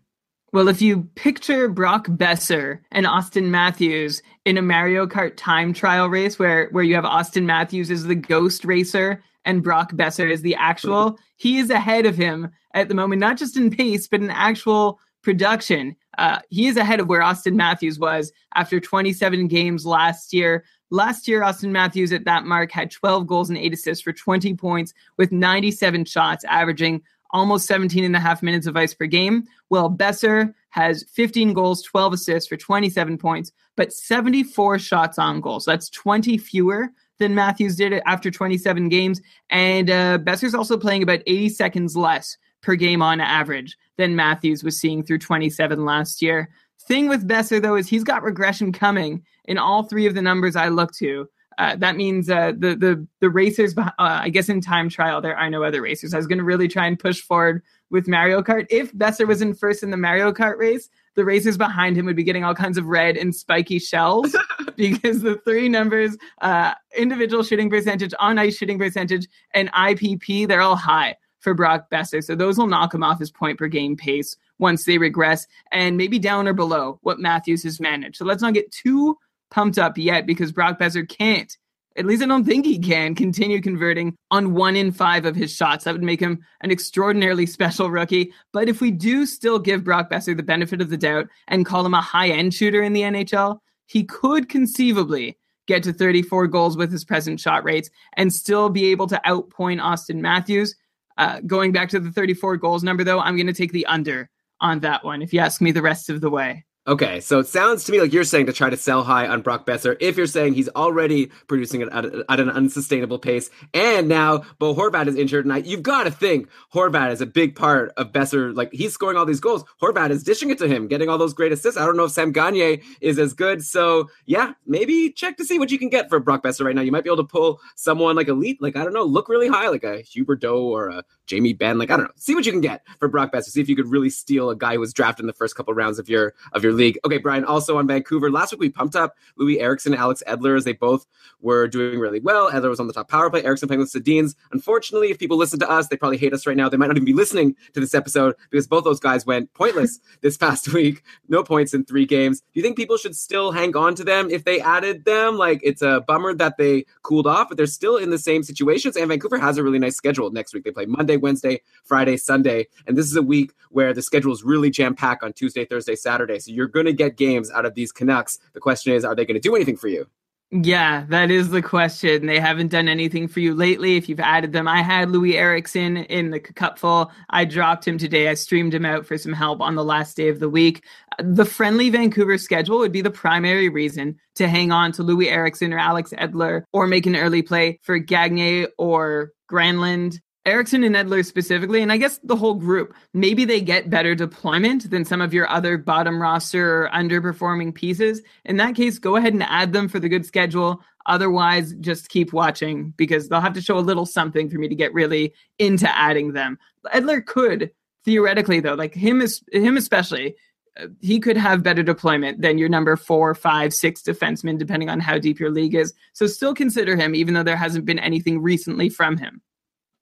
Well, 0.53 0.69
if 0.69 0.81
you 0.81 1.09
picture 1.15 1.67
Brock 1.67 2.07
Boeser 2.07 2.79
and 2.91 3.05
Auston 3.05 3.49
Matthews 3.49 4.21
in 4.45 4.57
a 4.57 4.61
Mario 4.61 5.05
Kart 5.05 5.33
time 5.35 5.73
trial 5.73 6.07
race 6.07 6.39
where, 6.39 6.69
where 6.69 6.83
you 6.83 6.95
have 6.95 7.03
Auston 7.03 7.43
Matthews 7.43 7.91
as 7.91 8.05
the 8.05 8.15
ghost 8.15 8.63
racer 8.63 9.21
and 9.43 9.61
Brock 9.61 9.91
Boeser 9.91 10.31
is 10.31 10.41
the 10.41 10.55
actual, 10.55 11.19
he 11.35 11.57
is 11.57 11.69
ahead 11.69 12.05
of 12.05 12.15
him 12.15 12.51
at 12.73 12.87
the 12.87 12.95
moment, 12.95 13.19
not 13.19 13.37
just 13.37 13.57
in 13.57 13.69
pace, 13.71 14.07
but 14.07 14.21
in 14.21 14.29
actual 14.29 14.99
production. 15.23 15.95
Uh, 16.17 16.39
he 16.49 16.67
is 16.67 16.77
ahead 16.77 16.99
of 16.99 17.07
where 17.07 17.21
Auston 17.21 17.55
Matthews 17.55 17.97
was 17.97 18.31
after 18.55 18.79
27 18.79 19.47
games 19.47 19.85
last 19.85 20.33
year. 20.33 20.63
Last 20.91 21.27
year, 21.27 21.43
Austin 21.43 21.71
Matthews 21.71 22.13
at 22.13 22.25
that 22.25 22.45
mark 22.45 22.71
had 22.71 22.91
12 22.91 23.25
goals 23.25 23.49
and 23.49 23.57
eight 23.57 23.73
assists 23.73 24.03
for 24.03 24.13
20 24.13 24.53
points 24.53 24.93
with 25.17 25.31
97 25.31 26.05
shots, 26.05 26.43
averaging 26.43 27.01
almost 27.31 27.65
17 27.65 28.03
and 28.03 28.15
a 28.15 28.19
half 28.19 28.43
minutes 28.43 28.67
of 28.67 28.77
ice 28.77 28.93
per 28.93 29.07
game. 29.07 29.45
Well, 29.71 29.89
Boeser 29.89 30.53
has 30.69 31.03
15 31.13 31.53
goals, 31.53 31.81
12 31.81 32.13
assists 32.13 32.47
for 32.47 32.57
27 32.57 33.17
points, 33.17 33.51
but 33.75 33.91
74 33.91 34.77
shots 34.77 35.17
on 35.17 35.41
goal. 35.41 35.59
So 35.59 35.71
that's 35.71 35.89
20 35.89 36.37
fewer 36.37 36.91
than 37.17 37.33
Matthews 37.33 37.75
did 37.75 37.93
after 38.05 38.29
27 38.29 38.89
games. 38.89 39.19
And 39.49 39.89
uh, 39.89 40.19
Boeser's 40.19 40.53
also 40.53 40.77
playing 40.77 41.01
about 41.01 41.21
80 41.25 41.49
seconds 41.49 41.95
less 41.95 42.37
per 42.61 42.75
game 42.75 43.01
on 43.01 43.19
average 43.19 43.77
than 43.97 44.15
Matthews 44.15 44.63
was 44.63 44.79
seeing 44.79 45.03
through 45.03 45.19
27 45.19 45.85
last 45.85 46.21
year. 46.21 46.49
Thing 46.87 47.07
with 47.07 47.27
Boeser, 47.27 47.61
though, 47.61 47.75
is 47.75 47.87
he's 47.87 48.03
got 48.03 48.23
regression 48.23 48.71
coming 48.71 49.23
in 49.45 49.57
all 49.57 49.83
three 49.83 50.05
of 50.05 50.15
the 50.15 50.21
numbers 50.21 50.55
I 50.55 50.67
look 50.67 50.93
to. 50.95 51.29
Uh, 51.57 51.75
that 51.75 51.95
means 51.95 52.29
uh, 52.29 52.51
the 52.57 52.75
the 52.75 53.07
the 53.19 53.29
racers. 53.29 53.77
Uh, 53.77 53.91
I 53.97 54.29
guess 54.29 54.49
in 54.49 54.59
time 54.59 54.89
trial 54.89 55.21
there 55.21 55.37
are 55.37 55.49
no 55.49 55.63
other 55.63 55.81
racers. 55.81 56.13
I 56.13 56.17
was 56.17 56.27
going 56.27 56.39
to 56.39 56.43
really 56.43 56.67
try 56.67 56.87
and 56.87 56.97
push 56.97 57.21
forward 57.21 57.61
with 57.89 58.07
Mario 58.07 58.41
Kart. 58.41 58.65
If 58.69 58.91
Boeser 58.93 59.27
was 59.27 59.41
in 59.41 59.53
first 59.53 59.83
in 59.83 59.91
the 59.91 59.97
Mario 59.97 60.31
Kart 60.31 60.57
race, 60.57 60.89
the 61.15 61.23
racers 61.23 61.57
behind 61.57 61.95
him 61.95 62.05
would 62.05 62.15
be 62.15 62.23
getting 62.23 62.43
all 62.43 62.55
kinds 62.55 62.77
of 62.77 62.87
red 62.87 63.17
and 63.17 63.35
spiky 63.35 63.77
shells 63.77 64.35
because 64.75 65.21
the 65.21 65.35
three 65.45 65.69
numbers, 65.69 66.17
uh, 66.41 66.73
individual 66.97 67.43
shooting 67.43 67.69
percentage, 67.69 68.13
on 68.19 68.39
ice 68.39 68.57
shooting 68.57 68.79
percentage, 68.79 69.27
and 69.53 69.71
IPP, 69.73 70.47
they're 70.47 70.61
all 70.61 70.75
high 70.75 71.15
for 71.43 71.53
Brock 71.53 71.89
Boeser. 71.91 72.23
So 72.23 72.35
those 72.35 72.57
will 72.57 72.67
knock 72.67 72.93
him 72.93 73.03
off 73.03 73.19
his 73.19 73.31
point 73.31 73.59
per 73.59 73.67
game 73.67 73.95
pace 73.95 74.35
once 74.59 74.85
they 74.85 74.97
regress 74.97 75.45
and 75.71 75.97
maybe 75.97 76.17
down 76.17 76.47
or 76.47 76.53
below 76.53 76.99
what 77.01 77.19
Matthews 77.19 77.63
has 77.63 77.79
managed. 77.79 78.15
So 78.15 78.25
let's 78.25 78.41
not 78.41 78.53
get 78.53 78.71
too 78.71 79.17
pumped 79.51 79.77
up 79.77 79.97
yet 79.97 80.25
because 80.25 80.51
Brock 80.51 80.79
Boeser 80.79 81.07
can't. 81.07 81.55
At 81.95 82.05
least 82.05 82.23
I 82.23 82.25
don't 82.25 82.43
think 82.43 82.65
he 82.65 82.79
can 82.79 83.13
continue 83.13 83.61
converting 83.61 84.15
on 84.31 84.55
one 84.55 84.75
in 84.75 84.91
five 84.91 85.25
of 85.25 85.35
his 85.35 85.53
shots. 85.53 85.83
That 85.83 85.93
would 85.93 86.01
make 86.01 86.19
him 86.19 86.43
an 86.61 86.71
extraordinarily 86.71 87.45
special 87.45 87.91
rookie. 87.91 88.33
But 88.51 88.67
if 88.67 88.81
we 88.81 88.89
do 88.89 89.27
still 89.27 89.59
give 89.59 89.83
Brock 89.83 90.09
Boeser 90.09 90.35
the 90.35 90.41
benefit 90.41 90.81
of 90.81 90.89
the 90.89 90.97
doubt 90.97 91.27
and 91.49 91.67
call 91.67 91.85
him 91.85 91.93
a 91.93 92.01
high 92.01 92.29
end 92.29 92.55
shooter 92.55 92.81
in 92.81 92.93
the 92.93 93.01
NHL, 93.01 93.59
he 93.85 94.03
could 94.05 94.49
conceivably 94.49 95.37
get 95.67 95.83
to 95.83 95.93
34 95.93 96.47
goals 96.47 96.75
with 96.75 96.91
his 96.91 97.05
present 97.05 97.39
shot 97.39 97.63
rates 97.63 97.89
and 98.17 98.33
still 98.33 98.69
be 98.69 98.87
able 98.87 99.07
to 99.07 99.21
outpoint 99.25 99.81
Auston 99.81 100.19
Matthews. 100.19 100.75
Uh, 101.17 101.39
going 101.41 101.71
back 101.71 101.89
to 101.89 101.99
the 101.99 102.11
34 102.11 102.57
goals 102.57 102.83
number, 102.83 103.03
though, 103.03 103.19
I'm 103.19 103.35
going 103.35 103.47
to 103.47 103.53
take 103.53 103.71
the 103.71 103.85
under 103.85 104.29
on 104.61 104.79
that 104.79 105.03
one 105.03 105.21
if 105.21 105.33
you 105.33 105.39
ask 105.39 105.61
me 105.61 105.71
the 105.71 105.81
rest 105.81 106.09
of 106.09 106.21
the 106.21 106.29
way. 106.29 106.65
Okay, 106.85 107.21
so 107.21 107.39
it 107.39 107.47
sounds 107.47 107.85
to 107.85 107.93
me 107.93 108.01
like 108.01 108.11
you're 108.11 108.25
saying 108.25 108.47
to 108.47 108.51
try 108.51 108.69
to 108.69 108.75
sell 108.75 109.05
high 109.05 109.25
on 109.25 109.41
Brock 109.41 109.65
Boeser 109.65 109.95
if 110.01 110.17
you're 110.17 110.27
saying 110.27 110.53
he's 110.53 110.67
already 110.67 111.27
producing 111.47 111.79
it 111.79 111.87
at, 111.93 112.03
at 112.03 112.41
an 112.41 112.49
unsustainable 112.49 113.19
pace, 113.19 113.49
and 113.73 114.09
now 114.09 114.39
Bo 114.59 114.75
Horvat 114.75 115.07
is 115.07 115.15
injured, 115.15 115.45
and 115.45 115.53
I, 115.53 115.59
you've 115.59 115.81
got 115.81 116.03
to 116.03 116.11
think 116.11 116.49
Horvat 116.73 117.13
is 117.13 117.21
a 117.21 117.25
big 117.25 117.55
part 117.55 117.93
of 117.95 118.11
Boeser. 118.11 118.53
Like 118.53 118.73
he's 118.73 118.91
scoring 118.91 119.15
all 119.15 119.25
these 119.25 119.39
goals, 119.39 119.63
Horvat 119.81 120.09
is 120.09 120.23
dishing 120.23 120.49
it 120.49 120.57
to 120.57 120.67
him, 120.67 120.89
getting 120.89 121.07
all 121.07 121.17
those 121.17 121.33
great 121.33 121.53
assists. 121.53 121.79
I 121.79 121.85
don't 121.85 121.95
know 121.95 122.03
if 122.03 122.11
Sam 122.11 122.33
Gagner 122.33 122.79
is 122.99 123.17
as 123.17 123.33
good, 123.33 123.63
so 123.63 124.09
yeah, 124.25 124.51
maybe 124.65 125.09
check 125.09 125.37
to 125.37 125.45
see 125.45 125.59
what 125.59 125.71
you 125.71 125.79
can 125.79 125.87
get 125.87 126.09
for 126.09 126.19
Brock 126.19 126.43
Boeser 126.43 126.65
right 126.65 126.75
now. 126.75 126.81
You 126.81 126.91
might 126.91 127.05
be 127.05 127.09
able 127.09 127.23
to 127.23 127.31
pull 127.31 127.61
someone 127.75 128.17
like 128.17 128.27
elite, 128.27 128.61
like 128.61 128.75
I 128.75 128.83
don't 128.83 128.93
know, 128.93 129.05
look 129.05 129.29
really 129.29 129.47
high, 129.47 129.69
like 129.69 129.85
a 129.85 130.01
Hubert 130.01 130.41
Huberdeau 130.41 130.59
or 130.63 130.89
a 130.89 131.05
Jamie 131.27 131.53
Benn, 131.53 131.77
like 131.77 131.91
I 131.91 131.95
don't 131.95 132.07
know, 132.07 132.11
see 132.17 132.35
what 132.35 132.45
you 132.45 132.51
can 132.51 132.59
get 132.59 132.85
for 132.99 133.07
Brock 133.07 133.31
Boeser. 133.31 133.45
See 133.45 133.61
if 133.61 133.69
you 133.69 133.77
could 133.77 133.89
really 133.89 134.09
steal 134.09 134.49
a 134.49 134.55
guy 134.57 134.73
who 134.73 134.81
was 134.81 134.91
drafted 134.91 135.23
in 135.23 135.27
the 135.27 135.33
first 135.33 135.55
couple 135.55 135.73
rounds 135.73 135.97
of 135.97 136.09
your 136.09 136.33
of 136.51 136.61
your 136.61 136.72
league. 136.73 136.97
Okay, 137.05 137.17
Brian, 137.17 137.45
also 137.45 137.77
on 137.77 137.87
Vancouver. 137.87 138.31
Last 138.31 138.51
week 138.51 138.59
we 138.59 138.69
pumped 138.69 138.95
up 138.95 139.15
Loui 139.39 139.59
Eriksson, 139.59 139.93
Alex 139.93 140.23
Edler, 140.27 140.57
as 140.57 140.63
they 140.63 140.73
both 140.73 141.05
were 141.41 141.67
doing 141.67 141.99
really 141.99 142.19
well. 142.19 142.51
Edler 142.51 142.69
was 142.69 142.79
on 142.79 142.87
the 142.87 142.93
top 142.93 143.09
power 143.09 143.29
play, 143.29 143.43
Eriksson 143.43 143.67
playing 143.67 143.79
with 143.79 143.91
Sedins. 143.91 144.35
Unfortunately, 144.51 145.11
if 145.11 145.19
people 145.19 145.37
listen 145.37 145.59
to 145.59 145.69
us, 145.69 145.87
they 145.87 145.97
probably 145.97 146.17
hate 146.17 146.33
us 146.33 146.47
right 146.47 146.57
now. 146.57 146.69
They 146.69 146.77
might 146.77 146.87
not 146.87 146.97
even 146.97 147.05
be 147.05 147.13
listening 147.13 147.55
to 147.73 147.79
this 147.79 147.93
episode 147.93 148.35
because 148.49 148.67
both 148.67 148.83
those 148.83 148.99
guys 148.99 149.25
went 149.25 149.53
pointless 149.53 149.99
this 150.21 150.37
past 150.37 150.73
week. 150.73 151.03
No 151.27 151.43
points 151.43 151.73
in 151.73 151.85
three 151.85 152.05
games. 152.05 152.41
Do 152.41 152.45
you 152.53 152.61
think 152.61 152.77
people 152.77 152.97
should 152.97 153.15
still 153.15 153.51
hang 153.51 153.75
on 153.75 153.95
to 153.95 154.03
them 154.03 154.29
if 154.29 154.43
they 154.43 154.59
added 154.61 155.05
them? 155.05 155.37
Like 155.37 155.59
it's 155.63 155.81
a 155.81 156.01
bummer 156.07 156.33
that 156.35 156.57
they 156.57 156.85
cooled 157.01 157.27
off, 157.27 157.49
but 157.49 157.57
they're 157.57 157.67
still 157.67 157.97
in 157.97 158.09
the 158.09 158.17
same 158.17 158.43
situations. 158.43 158.95
And 158.95 159.07
Vancouver 159.09 159.37
has 159.37 159.57
a 159.57 159.63
really 159.63 159.79
nice 159.79 159.95
schedule 159.95 160.31
next 160.31 160.53
week. 160.53 160.63
They 160.63 160.71
play 160.71 160.85
Monday, 160.85 161.17
Wednesday, 161.17 161.61
Friday, 161.83 162.17
Sunday. 162.17 162.67
And 162.87 162.97
this 162.97 163.05
is 163.05 163.15
a 163.15 163.21
week 163.21 163.53
where 163.69 163.93
the 163.93 164.01
schedule 164.01 164.31
is 164.31 164.43
really 164.43 164.69
jam 164.69 164.95
packed 164.95 165.23
on 165.23 165.33
Tuesday, 165.33 165.65
Thursday, 165.65 165.95
Saturday. 165.95 166.39
So 166.39 166.51
you're 166.51 166.62
going 166.67 166.85
to 166.85 166.93
get 166.93 167.17
games 167.17 167.51
out 167.51 167.65
of 167.65 167.75
these 167.75 167.91
Canucks. 167.91 168.39
The 168.53 168.59
question 168.59 168.93
is, 168.93 169.05
are 169.05 169.15
they 169.15 169.25
going 169.25 169.35
to 169.35 169.41
do 169.41 169.55
anything 169.55 169.77
for 169.77 169.87
you? 169.87 170.07
Yeah, 170.55 171.05
that 171.09 171.31
is 171.31 171.49
the 171.49 171.63
question. 171.63 172.27
They 172.27 172.39
haven't 172.39 172.67
done 172.67 172.87
anything 172.87 173.27
for 173.27 173.39
you 173.39 173.55
lately. 173.55 173.97
If 173.97 174.07
you've 174.07 174.19
added 174.19 174.51
them, 174.51 174.67
I 174.67 174.83
had 174.83 175.07
Loui 175.07 175.33
Eriksson 175.33 175.97
in 175.97 176.29
the 176.29 176.39
cupful. 176.39 177.11
I 177.31 177.43
dropped 177.43 177.87
him 177.87 177.97
today. 177.97 178.29
I 178.29 178.35
streamed 178.35 178.71
him 178.71 178.85
out 178.85 179.07
for 179.07 179.17
some 179.17 179.33
help 179.33 179.61
on 179.61 179.73
the 179.73 179.83
last 179.83 180.15
day 180.15 180.29
of 180.29 180.39
the 180.39 180.49
week. 180.49 180.85
The 181.17 181.45
friendly 181.45 181.89
Vancouver 181.89 182.37
schedule 182.37 182.77
would 182.77 182.91
be 182.91 183.01
the 183.01 183.09
primary 183.09 183.67
reason 183.67 184.19
to 184.35 184.47
hang 184.47 184.71
on 184.71 184.91
to 184.91 185.03
Loui 185.03 185.25
Eriksson 185.25 185.73
or 185.73 185.79
Alex 185.79 186.13
Edler 186.19 186.65
or 186.71 186.85
make 186.85 187.07
an 187.07 187.15
early 187.15 187.41
play 187.41 187.79
for 187.81 187.97
Gagner 187.97 188.67
or 188.77 189.31
Granlund. 189.51 190.19
Eriksson 190.45 190.83
and 190.83 190.95
Edler 190.95 191.25
specifically, 191.25 191.81
and 191.81 191.91
I 191.91 191.97
guess 191.97 192.19
the 192.21 192.35
whole 192.35 192.55
group, 192.55 192.93
maybe 193.13 193.45
they 193.45 193.61
get 193.61 193.89
better 193.89 194.13
deployment 194.13 194.89
than 194.89 195.05
some 195.05 195.21
of 195.21 195.33
your 195.33 195.49
other 195.49 195.77
bottom 195.77 196.21
roster 196.21 196.83
or 196.83 196.89
underperforming 196.89 197.73
pieces. 197.73 198.21
In 198.43 198.57
that 198.57 198.75
case, 198.75 198.99
go 198.99 199.15
ahead 199.15 199.33
and 199.33 199.43
add 199.43 199.71
them 199.71 199.87
for 199.87 199.99
the 199.99 200.09
good 200.09 200.25
schedule. 200.25 200.81
Otherwise, 201.05 201.73
just 201.79 202.09
keep 202.09 202.33
watching 202.33 202.93
because 202.97 203.29
they'll 203.29 203.39
have 203.39 203.53
to 203.53 203.61
show 203.61 203.77
a 203.77 203.79
little 203.79 204.05
something 204.05 204.49
for 204.49 204.57
me 204.57 204.67
to 204.67 204.75
get 204.75 204.93
really 204.93 205.33
into 205.59 205.89
adding 205.97 206.33
them. 206.33 206.59
Edler 206.93 207.25
could 207.25 207.71
theoretically, 208.03 208.59
though, 208.59 208.73
like 208.73 208.93
him, 208.93 209.21
is, 209.21 209.41
him 209.53 209.77
especially, 209.77 210.35
uh, 210.77 210.87
he 210.99 211.21
could 211.21 211.37
have 211.37 211.63
better 211.63 211.83
deployment 211.83 212.41
than 212.41 212.57
your 212.57 212.67
number 212.67 212.97
four, 212.97 213.33
five, 213.33 213.73
six 213.73 214.01
defenseman, 214.01 214.57
depending 214.57 214.89
on 214.89 214.99
how 214.99 215.17
deep 215.17 215.39
your 215.39 215.51
league 215.51 215.75
is. 215.75 215.93
So 216.11 216.27
still 216.27 216.53
consider 216.53 216.97
him, 216.97 217.15
even 217.15 217.33
though 217.33 217.43
there 217.43 217.55
hasn't 217.55 217.85
been 217.85 217.99
anything 217.99 218.41
recently 218.41 218.89
from 218.89 219.17
him. 219.17 219.41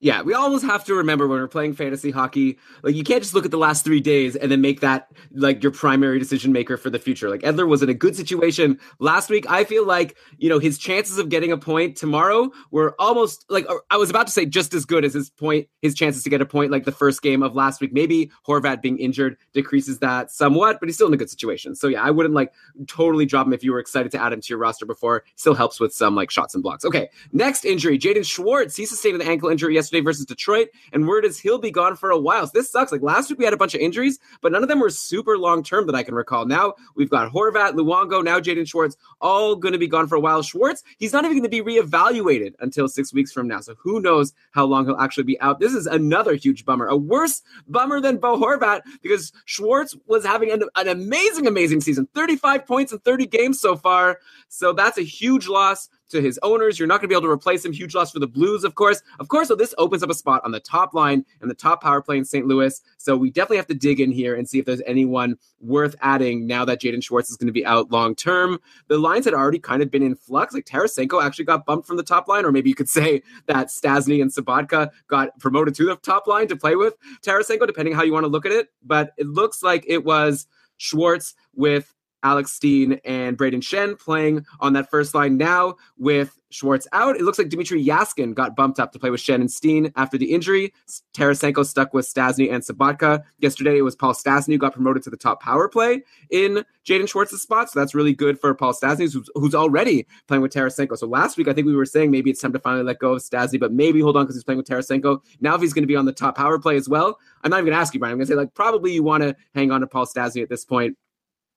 Yeah, 0.04 0.24
we 0.24 0.34
always 0.34 0.64
have 0.64 0.84
to 0.86 0.96
remember 0.96 1.28
when 1.28 1.40
we're 1.40 1.48
playing 1.48 1.76
fantasy 1.76 2.10
hockey, 2.10 2.58
like 2.82 2.96
you 2.96 3.04
can't 3.04 3.22
just 3.22 3.36
look 3.36 3.46
at 3.46 3.52
the 3.52 3.60
last 3.60 3.86
three 3.86 4.00
days 4.00 4.36
and 4.36 4.52
then 4.52 4.60
make 4.60 4.80
that 4.80 5.12
like 5.32 5.62
your 5.62 5.72
primary 5.72 6.18
decision 6.18 6.52
maker 6.52 6.76
for 6.76 6.90
the 6.90 6.98
future. 6.98 7.30
Like 7.30 7.42
Edler 7.42 7.68
was 7.68 7.84
in 7.84 7.90
a 7.90 7.94
good 7.94 8.16
situation 8.16 8.80
last 8.98 9.30
week. 9.30 9.46
I 9.48 9.64
feel 9.64 9.86
like, 9.86 10.18
you 10.40 10.50
know, 10.50 10.58
his 10.58 10.80
chances 10.80 11.20
of 11.20 11.30
getting 11.30 11.52
a 11.52 11.58
point 11.58 11.98
tomorrow 11.98 12.50
were 12.72 12.96
almost 12.98 13.46
like 13.48 13.70
uh, 13.70 13.76
I 13.92 13.98
was 13.98 14.10
about 14.10 14.26
to 14.26 14.34
say 14.34 14.48
just 14.48 14.74
as 14.74 14.86
good 14.86 15.06
as 15.06 15.14
his 15.14 15.30
point, 15.30 15.68
his 15.84 15.94
chances 15.94 16.24
to 16.24 16.32
get 16.32 16.42
a 16.42 16.48
point 16.48 16.72
like 16.72 16.86
the 16.86 16.92
first 16.92 17.22
game 17.22 17.44
of 17.44 17.54
last 17.54 17.80
week. 17.80 17.94
Maybe 17.94 18.32
Horvat 18.48 18.82
being 18.82 18.98
injured 18.98 19.38
decreases 19.54 20.00
that 20.00 20.32
somewhat, 20.32 20.80
but 20.80 20.90
he's 20.90 20.96
still 20.96 21.10
in 21.10 21.14
a 21.14 21.18
good 21.18 21.30
situation. 21.30 21.76
So 21.76 21.88
yeah, 21.88 22.02
I 22.02 22.10
wouldn't 22.10 22.34
like 22.34 22.54
totally 22.88 23.28
drop 23.28 23.46
him 23.46 23.54
if 23.54 23.64
you 23.64 23.72
were 23.72 23.80
excited 23.80 24.12
to 24.14 24.20
add 24.20 24.34
him 24.34 24.42
to 24.42 24.48
your 24.50 24.58
roster 24.58 24.88
before. 24.88 25.26
Still 25.36 25.54
helps 25.54 25.80
with 25.80 25.94
some 25.94 26.16
like 26.16 26.32
shots 26.32 26.56
and 26.56 26.64
blocks. 26.64 26.86
Okay, 26.86 27.10
next 27.34 27.66
injury, 27.66 28.00
Jaden 28.00 28.26
Schwartz. 28.26 28.76
He 28.76 28.88
sustained 28.88 29.22
an 29.22 29.28
ankle 29.28 29.50
injury 29.50 29.76
yesterday 29.76 29.91
yesterday 29.92 30.04
versus 30.04 30.26
Detroit, 30.26 30.70
and 30.94 31.08
word 31.08 31.26
is 31.26 31.40
he'll 31.40 31.60
be 31.60 31.72
gone 31.72 31.96
for 31.96 32.12
a 32.12 32.18
while. 32.18 32.48
So 32.48 32.52
this 32.54 32.72
sucks. 32.72 32.92
Like 32.92 33.02
last 33.02 33.30
week, 33.30 33.40
we 33.40 33.46
had 33.46 33.54
a 33.54 33.58
bunch 33.58 33.76
of 33.76 33.82
injuries, 33.82 34.20
but 34.42 34.52
none 34.52 34.64
of 34.64 34.70
them 34.70 34.80
were 34.80 34.90
super 34.90 35.38
long 35.38 35.64
term 35.64 35.86
that 35.88 35.96
I 35.96 36.04
can 36.04 36.16
recall. 36.16 36.46
Now 36.46 36.76
we've 36.96 37.10
got 37.10 37.32
Horvat, 37.32 37.74
Luongo, 37.74 38.24
now 38.24 38.40
Jaden 38.40 38.68
Schwartz, 38.68 38.96
all 39.20 39.56
going 39.56 39.74
to 39.74 39.80
be 39.80 39.88
gone 39.88 40.08
for 40.08 40.16
a 40.16 40.20
while. 40.20 40.42
Schwartz, 40.42 40.84
he's 40.98 41.12
not 41.12 41.26
even 41.26 41.38
going 41.38 41.50
to 41.50 41.50
be 41.50 41.62
reevaluated 41.62 42.54
until 42.60 42.88
six 42.88 43.14
weeks 43.14 43.32
from 43.32 43.48
now. 43.48 43.60
So 43.60 43.76
who 43.78 44.00
knows 44.00 44.34
how 44.52 44.66
long 44.66 44.86
he'll 44.86 44.98
actually 44.98 45.24
be 45.24 45.40
out. 45.42 45.60
This 45.60 45.74
is 45.74 45.88
another 45.88 46.36
huge 46.36 46.64
bummer, 46.64 46.88
a 46.88 46.96
worse 46.96 47.42
bummer 47.68 48.00
than 48.00 48.18
Bo 48.18 48.40
Horvat 48.40 48.82
because 49.02 49.34
Schwartz 49.46 49.96
was 50.08 50.26
having 50.26 50.52
an, 50.52 50.64
an 50.76 50.88
amazing, 50.88 51.48
amazing 51.48 51.82
season 51.82 52.08
35 52.16 52.66
points 52.66 52.94
in 52.94 53.00
30 53.00 53.28
games 53.28 53.60
so 53.60 53.76
far. 53.76 54.20
So 54.48 54.74
that's 54.74 54.98
a 54.98 55.04
huge 55.04 55.48
loss 55.48 55.90
to 56.12 56.22
his 56.22 56.40
owners. 56.44 56.78
You're 56.80 56.88
not 56.88 56.96
going 56.96 57.04
to 57.04 57.08
be 57.10 57.16
able 57.16 57.28
to 57.28 57.32
replace 57.32 57.66
him. 57.66 57.74
Huge 57.74 57.96
loss 57.96 58.12
for 58.12 58.20
the 58.20 58.28
Blues, 58.28 58.64
of 58.64 58.76
course. 58.76 59.02
Of 59.20 59.28
course, 59.28 59.48
so 59.48 59.56
this 59.56 59.74
opens 59.78 60.04
up 60.04 60.10
a 60.10 60.14
spot 60.14 60.42
on 60.44 60.52
the 60.52 60.60
top 60.60 60.94
line 60.94 61.26
and 61.42 61.50
the 61.50 61.56
top 61.56 61.82
power 61.82 62.02
play 62.02 62.18
in 62.18 62.26
St. 62.26 62.46
Louis. 62.46 62.82
So 62.98 63.18
we 63.18 63.32
definitely 63.32 63.58
have 63.58 63.68
to 63.68 63.74
dig 63.74 64.00
in 64.00 64.12
here 64.12 64.36
and 64.36 64.48
see 64.48 64.60
if 64.60 64.66
there's 64.66 64.82
anyone 64.86 65.38
worth 65.60 65.96
adding 66.02 66.48
now 66.48 66.66
that 66.66 66.82
Jaden 66.82 67.04
Schwartz 67.04 67.30
is 67.30 67.38
going 67.38 67.48
to 67.48 67.54
be 67.54 67.66
out 67.66 67.92
long 67.92 68.16
term. 68.16 68.60
The 68.88 68.98
lines 68.98 69.26
had 69.26 69.34
already 69.34 69.60
kind 69.60 69.82
of 69.82 69.92
been 69.92 70.04
in 70.04 70.16
flux. 70.16 70.54
Like 70.54 70.66
Tarasenko 70.66 71.24
actually 71.24 71.46
got 71.46 71.66
bumped 71.66 71.88
from 71.88 71.98
the 71.98 72.04
top 72.04 72.28
line, 72.28 72.46
or 72.46 72.52
maybe 72.52 72.70
you 72.70 72.76
could 72.76 72.90
say 73.02 73.22
that 73.48 73.68
Stastny 73.68 74.22
and 74.22 74.32
Sobotka 74.32 74.90
got 75.08 75.38
promoted 75.40 75.76
to 75.76 75.86
the 75.86 75.96
top 75.98 76.28
line 76.28 76.48
to 76.48 76.56
play 76.56 76.76
with 76.76 76.96
Tarasenko, 77.22 77.68
depending 77.68 77.94
how 77.94 78.04
you 78.04 78.14
want 78.14 78.24
to 78.24 78.30
look 78.30 78.46
at 78.46 78.52
it. 78.52 78.70
But 78.84 79.14
it 79.18 79.28
looks 79.28 79.64
like 79.64 79.86
it 79.88 80.04
was 80.04 80.48
Schwartz 80.78 81.36
with 81.54 81.94
Alex 82.24 82.52
Steen, 82.52 83.00
and 83.06 83.38
Brayden 83.38 83.62
Schenn 83.62 84.00
playing 84.00 84.46
on 84.60 84.74
that 84.74 84.90
first 84.90 85.14
line 85.14 85.38
now 85.38 85.76
with 85.98 86.38
Schwartz 86.52 86.88
out. 86.92 87.16
It 87.16 87.22
looks 87.22 87.38
like 87.38 87.50
Dmitry 87.50 87.84
Jaskin 87.84 88.34
got 88.34 88.56
bumped 88.56 88.80
up 88.80 88.92
to 88.92 89.00
play 89.00 89.10
with 89.10 89.22
Schenn 89.22 89.36
and 89.36 89.52
Steen 89.52 89.92
after 89.96 90.18
the 90.18 90.32
injury. 90.34 90.74
Tarasenko 91.14 91.66
stuck 91.66 91.94
with 91.94 92.06
Stastny 92.06 92.52
and 92.52 92.64
Sobotka. 92.64 93.24
Yesterday 93.40 93.78
it 93.78 93.82
was 93.82 93.96
Paul 93.96 94.14
Stastny 94.14 94.54
who 94.54 94.58
got 94.58 94.74
promoted 94.74 95.04
to 95.04 95.10
the 95.10 95.18
top 95.18 95.42
power 95.42 95.68
play 95.68 96.04
in 96.30 96.64
Jaden 96.86 97.08
Schwartz's 97.08 97.42
spot. 97.42 97.70
So 97.70 97.80
that's 97.80 97.96
really 97.96 98.14
good 98.14 98.40
for 98.40 98.54
Paul 98.54 98.74
Stastny, 98.74 99.12
who's, 99.12 99.30
who's 99.34 99.56
already 99.56 100.06
playing 100.28 100.42
with 100.42 100.54
Tarasenko. 100.54 100.98
So 100.98 101.08
last 101.08 101.38
week 101.38 101.48
I 101.48 101.54
think 101.54 101.68
we 101.68 101.76
were 101.76 101.86
saying 101.86 102.12
maybe 102.12 102.30
it's 102.30 102.42
time 102.42 102.54
to 102.54 102.60
finally 102.60 102.84
let 102.84 103.00
go 103.00 103.14
of 103.14 103.22
Stastny, 103.22 103.60
but 103.60 103.72
maybe 103.72 104.02
hold 104.02 104.18
on 104.18 104.26
because 104.26 104.36
he's 104.36 104.44
playing 104.44 104.58
with 104.58 104.68
Tarasenko. 104.68 105.22
Now 105.40 105.56
if 105.56 105.62
he's 105.62 105.74
going 105.74 105.84
to 105.84 105.88
be 105.88 105.96
on 105.96 106.06
the 106.06 106.12
top 106.12 106.36
power 106.36 106.60
play 106.60 106.76
as 106.76 106.90
well, 106.90 107.18
I'm 107.44 107.50
not 107.50 107.58
even 107.58 107.68
going 107.68 107.78
to 107.78 107.82
ask 107.82 107.94
you, 107.94 108.00
Brian. 108.00 108.14
I'm 108.14 108.18
going 108.18 108.28
to 108.28 108.34
say 108.34 108.38
like 108.38 108.54
probably 108.54 108.94
you 108.94 109.04
want 109.04 109.24
to 109.24 109.36
hang 109.56 109.72
on 109.72 109.82
to 109.82 109.88
Paul 109.88 110.06
Stastny 110.06 110.44
at 110.44 110.50
this 110.50 110.66
point 110.66 110.98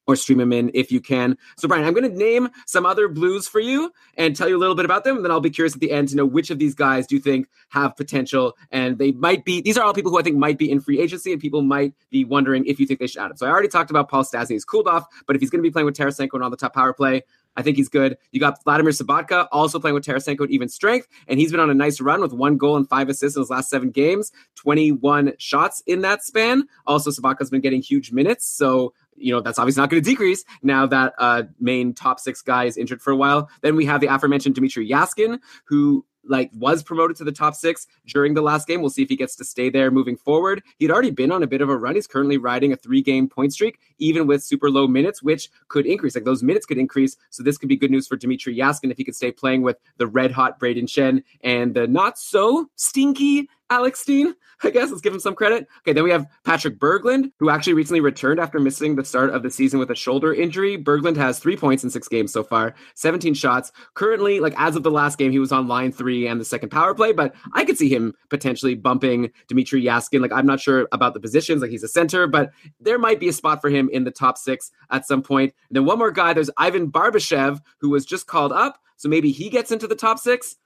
or 0.07 0.17
stream 0.17 0.39
them 0.39 0.53
in 0.53 0.71
if 0.75 0.93
you 0.93 1.01
can. 1.01 1.37
So, 1.57 1.69
Brian, 1.69 1.85
I'm 1.85 1.95
going 1.95 2.11
to 2.11 2.17
name 2.17 2.49
some 2.67 2.87
other 2.87 3.09
blues 3.09 3.49
for 3.49 3.61
you 3.61 3.93
and 4.17 4.37
tell 4.37 4.49
you 4.49 4.57
a 4.57 4.59
little 4.59 4.75
bit 4.75 4.85
about 4.85 5.05
them. 5.05 5.17
And 5.17 5.25
then 5.25 5.33
I'll 5.33 5.41
be 5.41 5.51
curious 5.51 5.75
at 5.75 5.81
the 5.81 5.93
end 5.93 6.09
to 6.09 6.17
know 6.17 6.27
which 6.27 6.51
of 6.51 6.59
these 6.59 6.75
guys 6.75 7.07
do 7.07 7.15
you 7.15 7.21
think 7.21 7.49
have 7.71 7.97
potential. 7.97 8.57
And 8.71 8.99
they 8.99 9.13
might 9.13 9.45
be, 9.45 9.61
these 9.61 9.79
are 9.79 9.85
all 9.85 9.95
people 9.95 10.11
who 10.11 10.19
I 10.19 10.23
think 10.23 10.37
might 10.37 10.59
be 10.59 10.71
in 10.71 10.81
free 10.81 11.01
agency 11.01 11.33
and 11.33 11.41
people 11.41 11.63
might 11.63 11.95
be 12.11 12.25
wondering 12.25 12.67
if 12.67 12.79
you 12.79 12.87
think 12.87 13.01
they 13.01 13.07
should 13.07 13.23
add 13.23 13.31
him. 13.31 13.37
So, 13.37 13.47
I 13.47 13.51
already 13.51 13.69
talked 13.69 13.91
about 13.91 14.09
Paul 14.09 14.25
Stastny. 14.25 14.51
He's 14.51 14.65
cooled 14.65 14.89
off, 14.89 15.07
but 15.27 15.37
if 15.37 15.41
he's 15.41 15.51
going 15.51 15.63
to 15.63 15.69
be 15.69 15.73
playing 15.73 15.87
with 15.87 15.97
Tarasenko 15.97 16.35
and 16.35 16.45
on 16.45 16.51
the 16.51 16.57
top 16.57 16.75
power 16.75 16.93
play, 16.93 17.23
I 17.57 17.63
think 17.63 17.77
he's 17.77 17.89
good. 17.89 18.19
You 18.33 18.41
got 18.41 18.63
Vladimir 18.65 18.93
Sobotka 18.93 19.47
also 19.53 19.79
playing 19.79 19.95
with 19.95 20.05
Tarasenko 20.05 20.45
at 20.45 20.51
even 20.51 20.69
strength, 20.69 21.09
and 21.29 21.39
he's 21.39 21.51
been 21.51 21.61
on 21.61 21.71
a 21.71 21.75
nice 21.75 22.01
run 22.01 22.21
with 22.21 22.33
one 22.33 22.57
goal 22.57 22.77
and 22.77 22.89
five 22.89 23.09
assists 23.09 23.37
in 23.37 23.43
his 23.43 23.51
last 23.51 23.71
seven 23.71 23.91
games, 23.91 24.33
21 24.57 25.35
shots 25.39 25.83
in 25.87 26.01
that 26.03 26.25
span. 26.25 26.65
Also, 26.87 27.11
Sobotka's 27.11 27.51
been 27.51 27.61
getting 27.61 27.83
huge 27.83 28.13
minutes, 28.13 28.47
so 28.47 28.93
you 29.17 29.33
know 29.33 29.41
that's 29.41 29.59
obviously 29.59 29.81
not 29.81 29.91
going 29.91 30.03
to 30.03 30.09
decrease 30.09 30.45
now 30.63 30.87
that 30.87 31.15
uh, 31.19 31.45
main 31.61 31.95
top 31.95 32.21
six 32.21 32.43
guy 32.43 32.65
is 32.65 32.77
injured 32.77 33.03
for 33.03 33.11
a 33.11 33.17
while. 33.17 33.49
Then 33.63 33.77
we 33.77 33.85
have 33.87 34.01
the 34.01 34.07
aforementioned 34.09 34.55
Dmitry 34.55 34.89
Jaskin, 34.89 35.41
who 35.65 36.05
like 36.27 36.51
was 36.55 36.83
promoted 36.83 37.17
to 37.17 37.25
the 37.25 37.33
top 37.33 37.55
six 37.55 37.87
during 38.07 38.35
the 38.35 38.43
last 38.43 38.67
game. 38.67 38.81
We'll 38.81 38.91
see 38.91 39.03
if 39.03 39.09
he 39.09 39.17
gets 39.17 39.37
to 39.37 39.45
stay 39.45 39.71
there 39.71 39.91
moving 39.91 40.17
forward. 40.17 40.63
He'd 40.79 40.91
already 40.91 41.11
been 41.11 41.33
on 41.33 41.43
a 41.43 41.47
bit 41.47 41.61
of 41.61 41.69
a 41.69 41.77
run. 41.77 41.95
He's 41.95 42.07
currently 42.07 42.39
riding 42.39 42.73
a 42.73 42.77
three 42.77 43.03
game 43.03 43.29
point 43.29 43.53
streak, 43.53 43.79
even 43.99 44.27
with 44.27 44.43
super 44.43 44.71
low 44.71 44.87
minutes, 44.87 45.23
which 45.23 45.51
could 45.69 45.87
increase. 45.87 46.15
Like 46.15 46.25
those 46.25 46.43
minutes 46.43 46.67
could 46.67 46.79
increase. 46.79 47.17
So 47.31 47.43
this 47.43 47.59
could 47.59 47.69
be 47.69 47.77
good 47.77 47.91
news 47.91 48.07
for 48.07 48.17
Dmitry 48.17 48.57
Jaskin 48.57 48.91
if 48.91 48.97
he 48.97 49.05
could 49.05 49.17
stay 49.17 49.33
playing 49.33 49.63
with 49.63 49.79
the 49.99 50.07
red 50.07 50.33
hot 50.33 50.59
Brayden 50.59 50.85
Schenn 50.85 51.23
and 51.43 51.75
the 51.75 51.87
not 51.87 52.19
so 52.19 52.71
stinky 52.77 53.49
Alex 53.75 53.99
Steen, 53.99 54.37
I 54.63 54.71
guess. 54.71 54.91
Let's 54.91 55.01
give 55.01 55.13
him 55.13 55.19
some 55.19 55.35
credit. 55.35 55.67
Okay, 55.81 55.93
then 55.93 56.05
we 56.05 56.11
have 56.11 56.27
Patrick 56.45 56.79
Berglund, 56.79 57.33
who 57.41 57.51
actually 57.51 57.73
recently 57.73 58.01
returned 58.01 58.39
after 58.39 58.61
missing 58.61 58.95
the 58.95 59.05
start 59.05 59.31
of 59.31 59.43
the 59.43 59.51
season 59.51 59.81
with 59.81 59.91
a 59.91 59.97
shoulder 59.97 60.33
injury. 60.33 60.79
Berglund 60.79 61.17
has 61.17 61.41
three 61.41 61.57
points 61.57 61.83
in 61.83 61.91
six 61.91 62.07
games 62.07 62.33
so 62.33 62.45
far, 62.45 62.77
17 62.95 63.35
shots. 63.35 63.73
Currently, 63.95 64.39
like 64.39 64.55
as 64.57 64.77
of 64.77 64.85
the 64.85 64.93
last 64.93 65.19
game, 65.19 65.33
he 65.33 65.41
was 65.41 65.51
on 65.51 65.67
line 65.67 65.91
three 65.91 66.29
and 66.29 66.41
the 66.41 66.45
second 66.45 66.69
power 66.69 66.95
play, 66.95 67.13
but 67.13 67.35
I 67.53 67.65
could 67.65 67.77
see 67.77 67.89
him 67.89 68.15
potentially 68.31 68.77
bumping 68.77 69.33
Dmitry 69.49 69.83
Jaskin. 69.83 70.23
Like, 70.23 70.33
I'm 70.33 70.47
not 70.47 70.61
sure 70.61 70.87
about 70.93 71.15
the 71.15 71.21
positions, 71.21 71.61
like 71.61 71.73
he's 71.73 71.83
a 71.83 71.89
center, 71.89 72.29
but 72.29 72.53
there 72.79 72.99
might 72.99 73.19
be 73.19 73.29
a 73.29 73.33
spot 73.33 73.61
for 73.61 73.71
him 73.71 73.89
in 73.93 74.05
the 74.05 74.13
top 74.13 74.39
six 74.39 74.71
at 74.91 75.05
some 75.05 75.21
point. 75.21 75.53
And 75.69 75.77
then 75.77 75.85
one 75.85 75.99
more 75.99 76.13
guy, 76.13 76.33
there's 76.33 76.51
Ivan 76.57 76.93
Barbashev, 76.93 77.61
who 77.79 77.91
was 77.91 78.07
just 78.07 78.29
called 78.29 78.53
up. 78.53 78.79
So 78.99 79.09
maybe 79.09 79.33
he 79.33 79.51
gets 79.51 79.73
into 79.73 79.89
the 79.89 79.97
top 79.97 80.21
six 80.21 80.57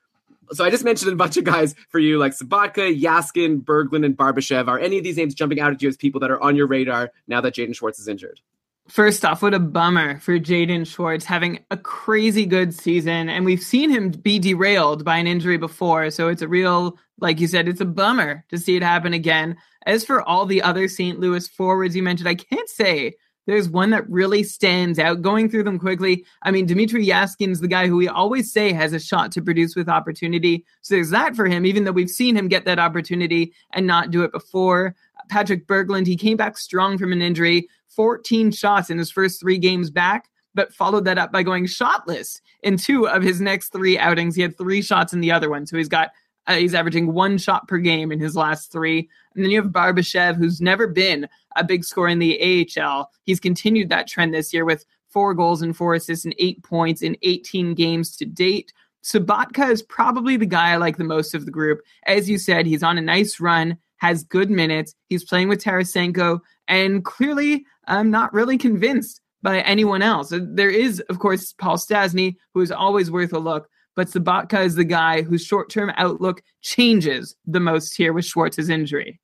so 0.52 0.64
I 0.64 0.70
just 0.70 0.84
mentioned 0.84 1.12
a 1.12 1.16
bunch 1.16 1.36
of 1.36 1.44
guys 1.44 1.74
for 1.88 1.98
you, 1.98 2.18
like 2.18 2.32
Sobotka, 2.32 3.00
Jaskin, 3.00 3.62
Berglund, 3.62 4.04
and 4.04 4.16
Barbashev. 4.16 4.68
Are 4.68 4.78
any 4.78 4.98
of 4.98 5.04
these 5.04 5.16
names 5.16 5.34
jumping 5.34 5.60
out 5.60 5.72
at 5.72 5.82
you 5.82 5.88
as 5.88 5.96
people 5.96 6.20
that 6.20 6.30
are 6.30 6.42
on 6.42 6.56
your 6.56 6.66
radar 6.66 7.10
now 7.26 7.40
that 7.40 7.54
Jaden 7.54 7.74
Schwartz 7.74 7.98
is 7.98 8.08
injured? 8.08 8.40
First 8.88 9.22
off, 9.22 9.42
what 9.42 9.52
a 9.52 9.58
bummer 9.58 10.18
for 10.18 10.38
Jaden 10.38 10.86
Schwartz 10.86 11.26
having 11.26 11.62
a 11.70 11.76
crazy 11.76 12.46
good 12.46 12.72
season. 12.72 13.28
And 13.28 13.44
we've 13.44 13.62
seen 13.62 13.90
him 13.90 14.10
be 14.10 14.38
derailed 14.38 15.04
by 15.04 15.18
an 15.18 15.26
injury 15.26 15.58
before. 15.58 16.10
So 16.10 16.28
it's 16.28 16.40
a 16.40 16.48
real, 16.48 16.98
like 17.20 17.38
you 17.38 17.46
said, 17.46 17.68
it's 17.68 17.82
a 17.82 17.84
bummer 17.84 18.46
to 18.48 18.56
see 18.56 18.76
it 18.76 18.82
happen 18.82 19.12
again. 19.12 19.58
As 19.84 20.06
for 20.06 20.22
all 20.22 20.46
the 20.46 20.62
other 20.62 20.88
St. 20.88 21.20
Louis 21.20 21.46
forwards 21.48 21.94
you 21.94 22.02
mentioned, 22.02 22.30
I 22.30 22.34
can't 22.34 22.68
say 22.68 23.16
there's 23.48 23.70
one 23.70 23.88
that 23.90 24.08
really 24.10 24.42
stands 24.42 24.98
out. 24.98 25.22
Going 25.22 25.48
through 25.48 25.62
them 25.62 25.78
quickly, 25.78 26.26
I 26.42 26.50
mean, 26.50 26.66
Dmitry 26.66 27.06
Jaskin's 27.06 27.60
the 27.60 27.66
guy 27.66 27.86
who 27.86 27.96
we 27.96 28.06
always 28.06 28.52
say 28.52 28.72
has 28.74 28.92
a 28.92 29.00
shot 29.00 29.32
to 29.32 29.42
produce 29.42 29.74
with 29.74 29.88
opportunity. 29.88 30.66
So 30.82 30.94
there's 30.94 31.08
that 31.10 31.34
for 31.34 31.46
him, 31.46 31.64
even 31.64 31.84
though 31.84 31.92
we've 31.92 32.10
seen 32.10 32.36
him 32.36 32.48
get 32.48 32.66
that 32.66 32.78
opportunity 32.78 33.54
and 33.72 33.86
not 33.86 34.10
do 34.10 34.22
it 34.22 34.32
before. 34.32 34.94
Patrick 35.30 35.66
Berglund, 35.66 36.06
he 36.06 36.14
came 36.14 36.36
back 36.36 36.58
strong 36.58 36.98
from 36.98 37.10
an 37.10 37.22
injury, 37.22 37.68
14 37.88 38.52
shots 38.52 38.90
in 38.90 38.98
his 38.98 39.10
first 39.10 39.40
three 39.40 39.58
games 39.58 39.90
back 39.90 40.28
but 40.54 40.74
followed 40.74 41.04
that 41.04 41.18
up 41.18 41.30
by 41.30 41.40
going 41.40 41.66
shotless 41.66 42.40
in 42.64 42.76
two 42.76 43.06
of 43.06 43.22
his 43.22 43.40
next 43.40 43.68
three 43.68 43.96
outings. 43.96 44.34
He 44.34 44.42
had 44.42 44.58
three 44.58 44.82
shots 44.82 45.12
in 45.12 45.20
the 45.20 45.30
other 45.30 45.48
one. 45.48 45.66
So 45.66 45.76
he's 45.76 45.88
got 45.88 46.10
uh, 46.48 46.56
he's 46.56 46.74
averaging 46.74 47.12
one 47.12 47.38
shot 47.38 47.68
per 47.68 47.78
game 47.78 48.10
in 48.10 48.18
his 48.18 48.34
last 48.34 48.72
three. 48.72 49.08
And 49.34 49.44
then 49.44 49.50
you 49.50 49.60
have 49.62 49.70
Barbashev, 49.70 50.36
who's 50.36 50.60
never 50.60 50.86
been 50.86 51.28
a 51.56 51.62
big 51.62 51.84
scorer 51.84 52.08
in 52.08 52.18
the 52.18 52.66
AHL. 52.76 53.10
He's 53.24 53.38
continued 53.38 53.90
that 53.90 54.08
trend 54.08 54.34
this 54.34 54.52
year 54.52 54.64
with 54.64 54.84
four 55.08 55.34
goals 55.34 55.62
and 55.62 55.76
four 55.76 55.94
assists 55.94 56.24
and 56.24 56.34
eight 56.38 56.62
points 56.62 57.02
in 57.02 57.16
18 57.22 57.74
games 57.74 58.16
to 58.16 58.24
date. 58.24 58.72
Sobotka 59.04 59.70
is 59.70 59.82
probably 59.82 60.36
the 60.36 60.46
guy 60.46 60.72
I 60.72 60.76
like 60.76 60.96
the 60.96 61.04
most 61.04 61.34
of 61.34 61.44
the 61.44 61.50
group. 61.52 61.80
As 62.06 62.28
you 62.28 62.38
said, 62.38 62.66
he's 62.66 62.82
on 62.82 62.98
a 62.98 63.02
nice 63.02 63.38
run, 63.40 63.78
has 63.98 64.24
good 64.24 64.50
minutes. 64.50 64.94
He's 65.08 65.24
playing 65.24 65.48
with 65.48 65.62
Tarasenko, 65.62 66.40
and 66.66 67.04
clearly, 67.04 67.64
I'm 67.86 68.10
not 68.10 68.32
really 68.34 68.58
convinced 68.58 69.20
by 69.40 69.60
anyone 69.60 70.02
else. 70.02 70.32
There 70.32 70.70
is, 70.70 71.00
of 71.08 71.18
course, 71.20 71.52
Paul 71.52 71.76
Stastny, 71.76 72.36
who 72.54 72.60
is 72.60 72.72
always 72.72 73.10
worth 73.10 73.32
a 73.32 73.38
look, 73.38 73.68
but 73.98 74.06
Sobotka 74.06 74.64
is 74.64 74.76
the 74.76 74.84
guy 74.84 75.22
whose 75.22 75.44
short 75.44 75.70
term 75.70 75.90
outlook 75.96 76.40
changes 76.62 77.34
the 77.48 77.58
most 77.58 77.96
here 77.96 78.12
with 78.12 78.24
Schwartz's 78.24 78.68
injury. 78.68 79.18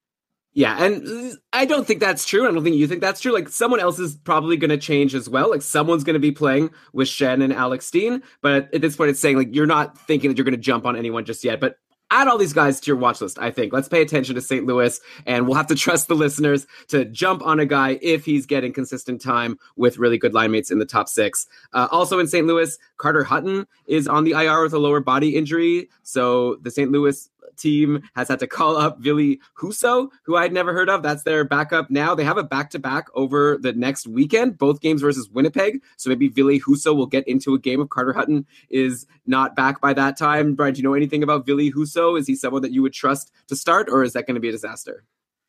Yeah, 0.52 0.82
and 0.82 1.38
I 1.52 1.64
don't 1.64 1.86
think 1.86 2.00
that's 2.00 2.24
true. 2.24 2.42
I 2.42 2.50
don't 2.50 2.64
think 2.64 2.74
you 2.74 2.88
think 2.88 3.00
that's 3.00 3.20
true. 3.20 3.32
Like 3.32 3.48
someone 3.48 3.78
else 3.78 4.00
is 4.00 4.16
probably 4.16 4.56
going 4.56 4.70
to 4.70 4.76
change 4.76 5.14
as 5.14 5.28
well. 5.28 5.48
Like 5.48 5.62
someone's 5.62 6.02
going 6.02 6.14
to 6.14 6.20
be 6.20 6.32
playing 6.32 6.70
with 6.92 7.06
Schenn 7.06 7.40
and 7.40 7.52
Alex 7.52 7.86
Steen, 7.86 8.20
but 8.42 8.68
at 8.74 8.80
this 8.80 8.96
point, 8.96 9.10
it's 9.10 9.20
saying 9.20 9.36
like 9.36 9.54
you're 9.54 9.64
not 9.64 9.96
thinking 9.96 10.28
that 10.28 10.36
you're 10.36 10.44
going 10.44 10.56
to 10.56 10.60
jump 10.60 10.86
on 10.86 10.96
anyone 10.96 11.24
just 11.24 11.44
yet. 11.44 11.60
But 11.60 11.76
add 12.14 12.28
all 12.28 12.38
these 12.38 12.52
guys 12.52 12.80
to 12.80 12.86
your 12.86 12.96
watch 12.96 13.20
list, 13.20 13.38
I 13.40 13.50
think. 13.50 13.72
Let's 13.72 13.88
pay 13.88 14.00
attention 14.00 14.36
to 14.36 14.40
St. 14.40 14.64
Louis, 14.64 15.00
and 15.26 15.46
we'll 15.46 15.56
have 15.56 15.66
to 15.66 15.74
trust 15.84 16.08
the 16.08 16.14
listeners 16.14 16.66
to 16.88 17.04
jump 17.04 17.44
on 17.44 17.58
a 17.58 17.66
guy 17.66 17.98
if 18.00 18.24
he's 18.24 18.46
getting 18.46 18.72
consistent 18.72 19.20
time 19.20 19.58
with 19.76 19.98
really 19.98 20.16
good 20.16 20.32
line 20.32 20.52
mates 20.52 20.70
in 20.70 20.78
the 20.78 20.86
top 20.86 21.08
six. 21.08 21.46
Uh, 21.72 21.88
also 21.90 22.18
in 22.18 22.28
St. 22.28 22.46
Louis, 22.46 22.78
Carter 22.96 23.24
Hutton 23.24 23.66
is 23.86 24.06
on 24.06 24.24
the 24.24 24.32
IR 24.32 24.62
with 24.62 24.72
a 24.72 24.78
lower 24.78 25.00
body 25.00 25.36
injury. 25.36 25.88
So 26.02 26.56
the 26.62 26.70
St. 26.70 26.90
Louis 26.90 27.28
team 27.56 28.02
has 28.14 28.28
had 28.28 28.38
to 28.40 28.46
call 28.46 28.76
up 28.76 28.98
Ville 29.00 29.36
Husso, 29.58 30.08
who 30.24 30.36
I'd 30.36 30.52
never 30.52 30.72
heard 30.72 30.88
of. 30.88 31.02
That's 31.02 31.22
their 31.22 31.44
backup 31.44 31.90
now. 31.90 32.14
They 32.14 32.24
have 32.24 32.38
a 32.38 32.42
back 32.42 32.70
to 32.70 32.78
back 32.78 33.06
over 33.14 33.58
the 33.60 33.72
next 33.72 34.06
weekend, 34.06 34.58
both 34.58 34.80
games 34.80 35.02
versus 35.02 35.28
Winnipeg. 35.28 35.82
So 35.96 36.10
maybe 36.10 36.28
Ville 36.28 36.58
Husso 36.58 36.94
will 36.94 37.06
get 37.06 37.26
into 37.28 37.54
a 37.54 37.58
game 37.58 37.80
if 37.80 37.88
Carter 37.88 38.12
Hutton 38.12 38.46
is 38.70 39.06
not 39.26 39.56
back 39.56 39.80
by 39.80 39.92
that 39.94 40.16
time. 40.16 40.54
Brian, 40.54 40.74
do 40.74 40.78
you 40.78 40.84
know 40.84 40.94
anything 40.94 41.22
about 41.22 41.46
Ville 41.46 41.70
Husso? 41.70 42.18
Is 42.18 42.26
he 42.26 42.34
someone 42.34 42.62
that 42.62 42.72
you 42.72 42.82
would 42.82 42.92
trust 42.92 43.32
to 43.48 43.56
start, 43.56 43.88
or 43.88 44.02
is 44.02 44.12
that 44.12 44.26
going 44.26 44.34
to 44.34 44.40
be 44.40 44.48
a 44.48 44.52
disaster? 44.52 45.04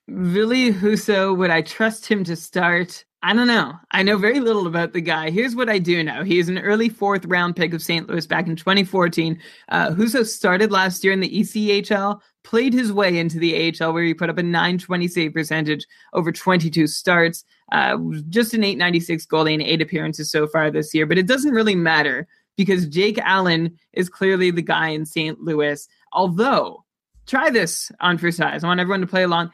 Ville 0.07 0.71
Husso, 0.71 1.35
would 1.35 1.49
I 1.49 1.61
trust 1.61 2.05
him 2.05 2.23
to 2.25 2.35
start? 2.35 3.05
I 3.25 3.33
don't 3.33 3.47
know. 3.47 3.73
I 3.89 4.03
know 4.03 4.19
very 4.19 4.39
little 4.39 4.67
about 4.67 4.93
the 4.93 5.01
guy. 5.01 5.31
Here's 5.31 5.55
what 5.55 5.67
I 5.67 5.79
do 5.79 6.03
know. 6.03 6.23
He 6.23 6.37
is 6.37 6.47
an 6.47 6.59
early 6.59 6.89
fourth 6.89 7.25
round 7.25 7.55
pick 7.55 7.73
of 7.73 7.81
St. 7.81 8.07
Louis 8.07 8.27
back 8.27 8.45
in 8.45 8.55
2014. 8.55 9.41
Uh, 9.69 9.89
Husso 9.89 10.23
started 10.23 10.71
last 10.71 11.03
year 11.03 11.11
in 11.11 11.21
the 11.21 11.39
ECHL, 11.39 12.19
played 12.43 12.71
his 12.71 12.93
way 12.93 13.17
into 13.17 13.39
the 13.39 13.73
AHL 13.81 13.93
where 13.93 14.03
he 14.03 14.13
put 14.13 14.29
up 14.29 14.37
a 14.37 14.43
920 14.43 15.07
save 15.07 15.33
percentage 15.33 15.87
over 16.13 16.31
22 16.31 16.85
starts. 16.85 17.43
Uh, 17.71 17.97
just 18.29 18.53
an 18.53 18.63
896 18.63 19.25
goalie 19.25 19.53
and 19.53 19.63
eight 19.63 19.81
appearances 19.81 20.29
so 20.29 20.45
far 20.45 20.69
this 20.69 20.93
year. 20.93 21.07
But 21.07 21.17
it 21.17 21.25
doesn't 21.25 21.51
really 21.51 21.75
matter 21.75 22.27
because 22.57 22.85
Jake 22.85 23.17
Allen 23.17 23.75
is 23.93 24.07
clearly 24.07 24.51
the 24.51 24.61
guy 24.61 24.89
in 24.89 25.03
St. 25.03 25.41
Louis. 25.41 25.87
Although, 26.13 26.85
try 27.25 27.49
this 27.49 27.91
on 28.01 28.19
for 28.19 28.31
size. 28.31 28.63
I 28.63 28.67
want 28.67 28.81
everyone 28.81 29.01
to 29.01 29.07
play 29.07 29.23
along. 29.23 29.49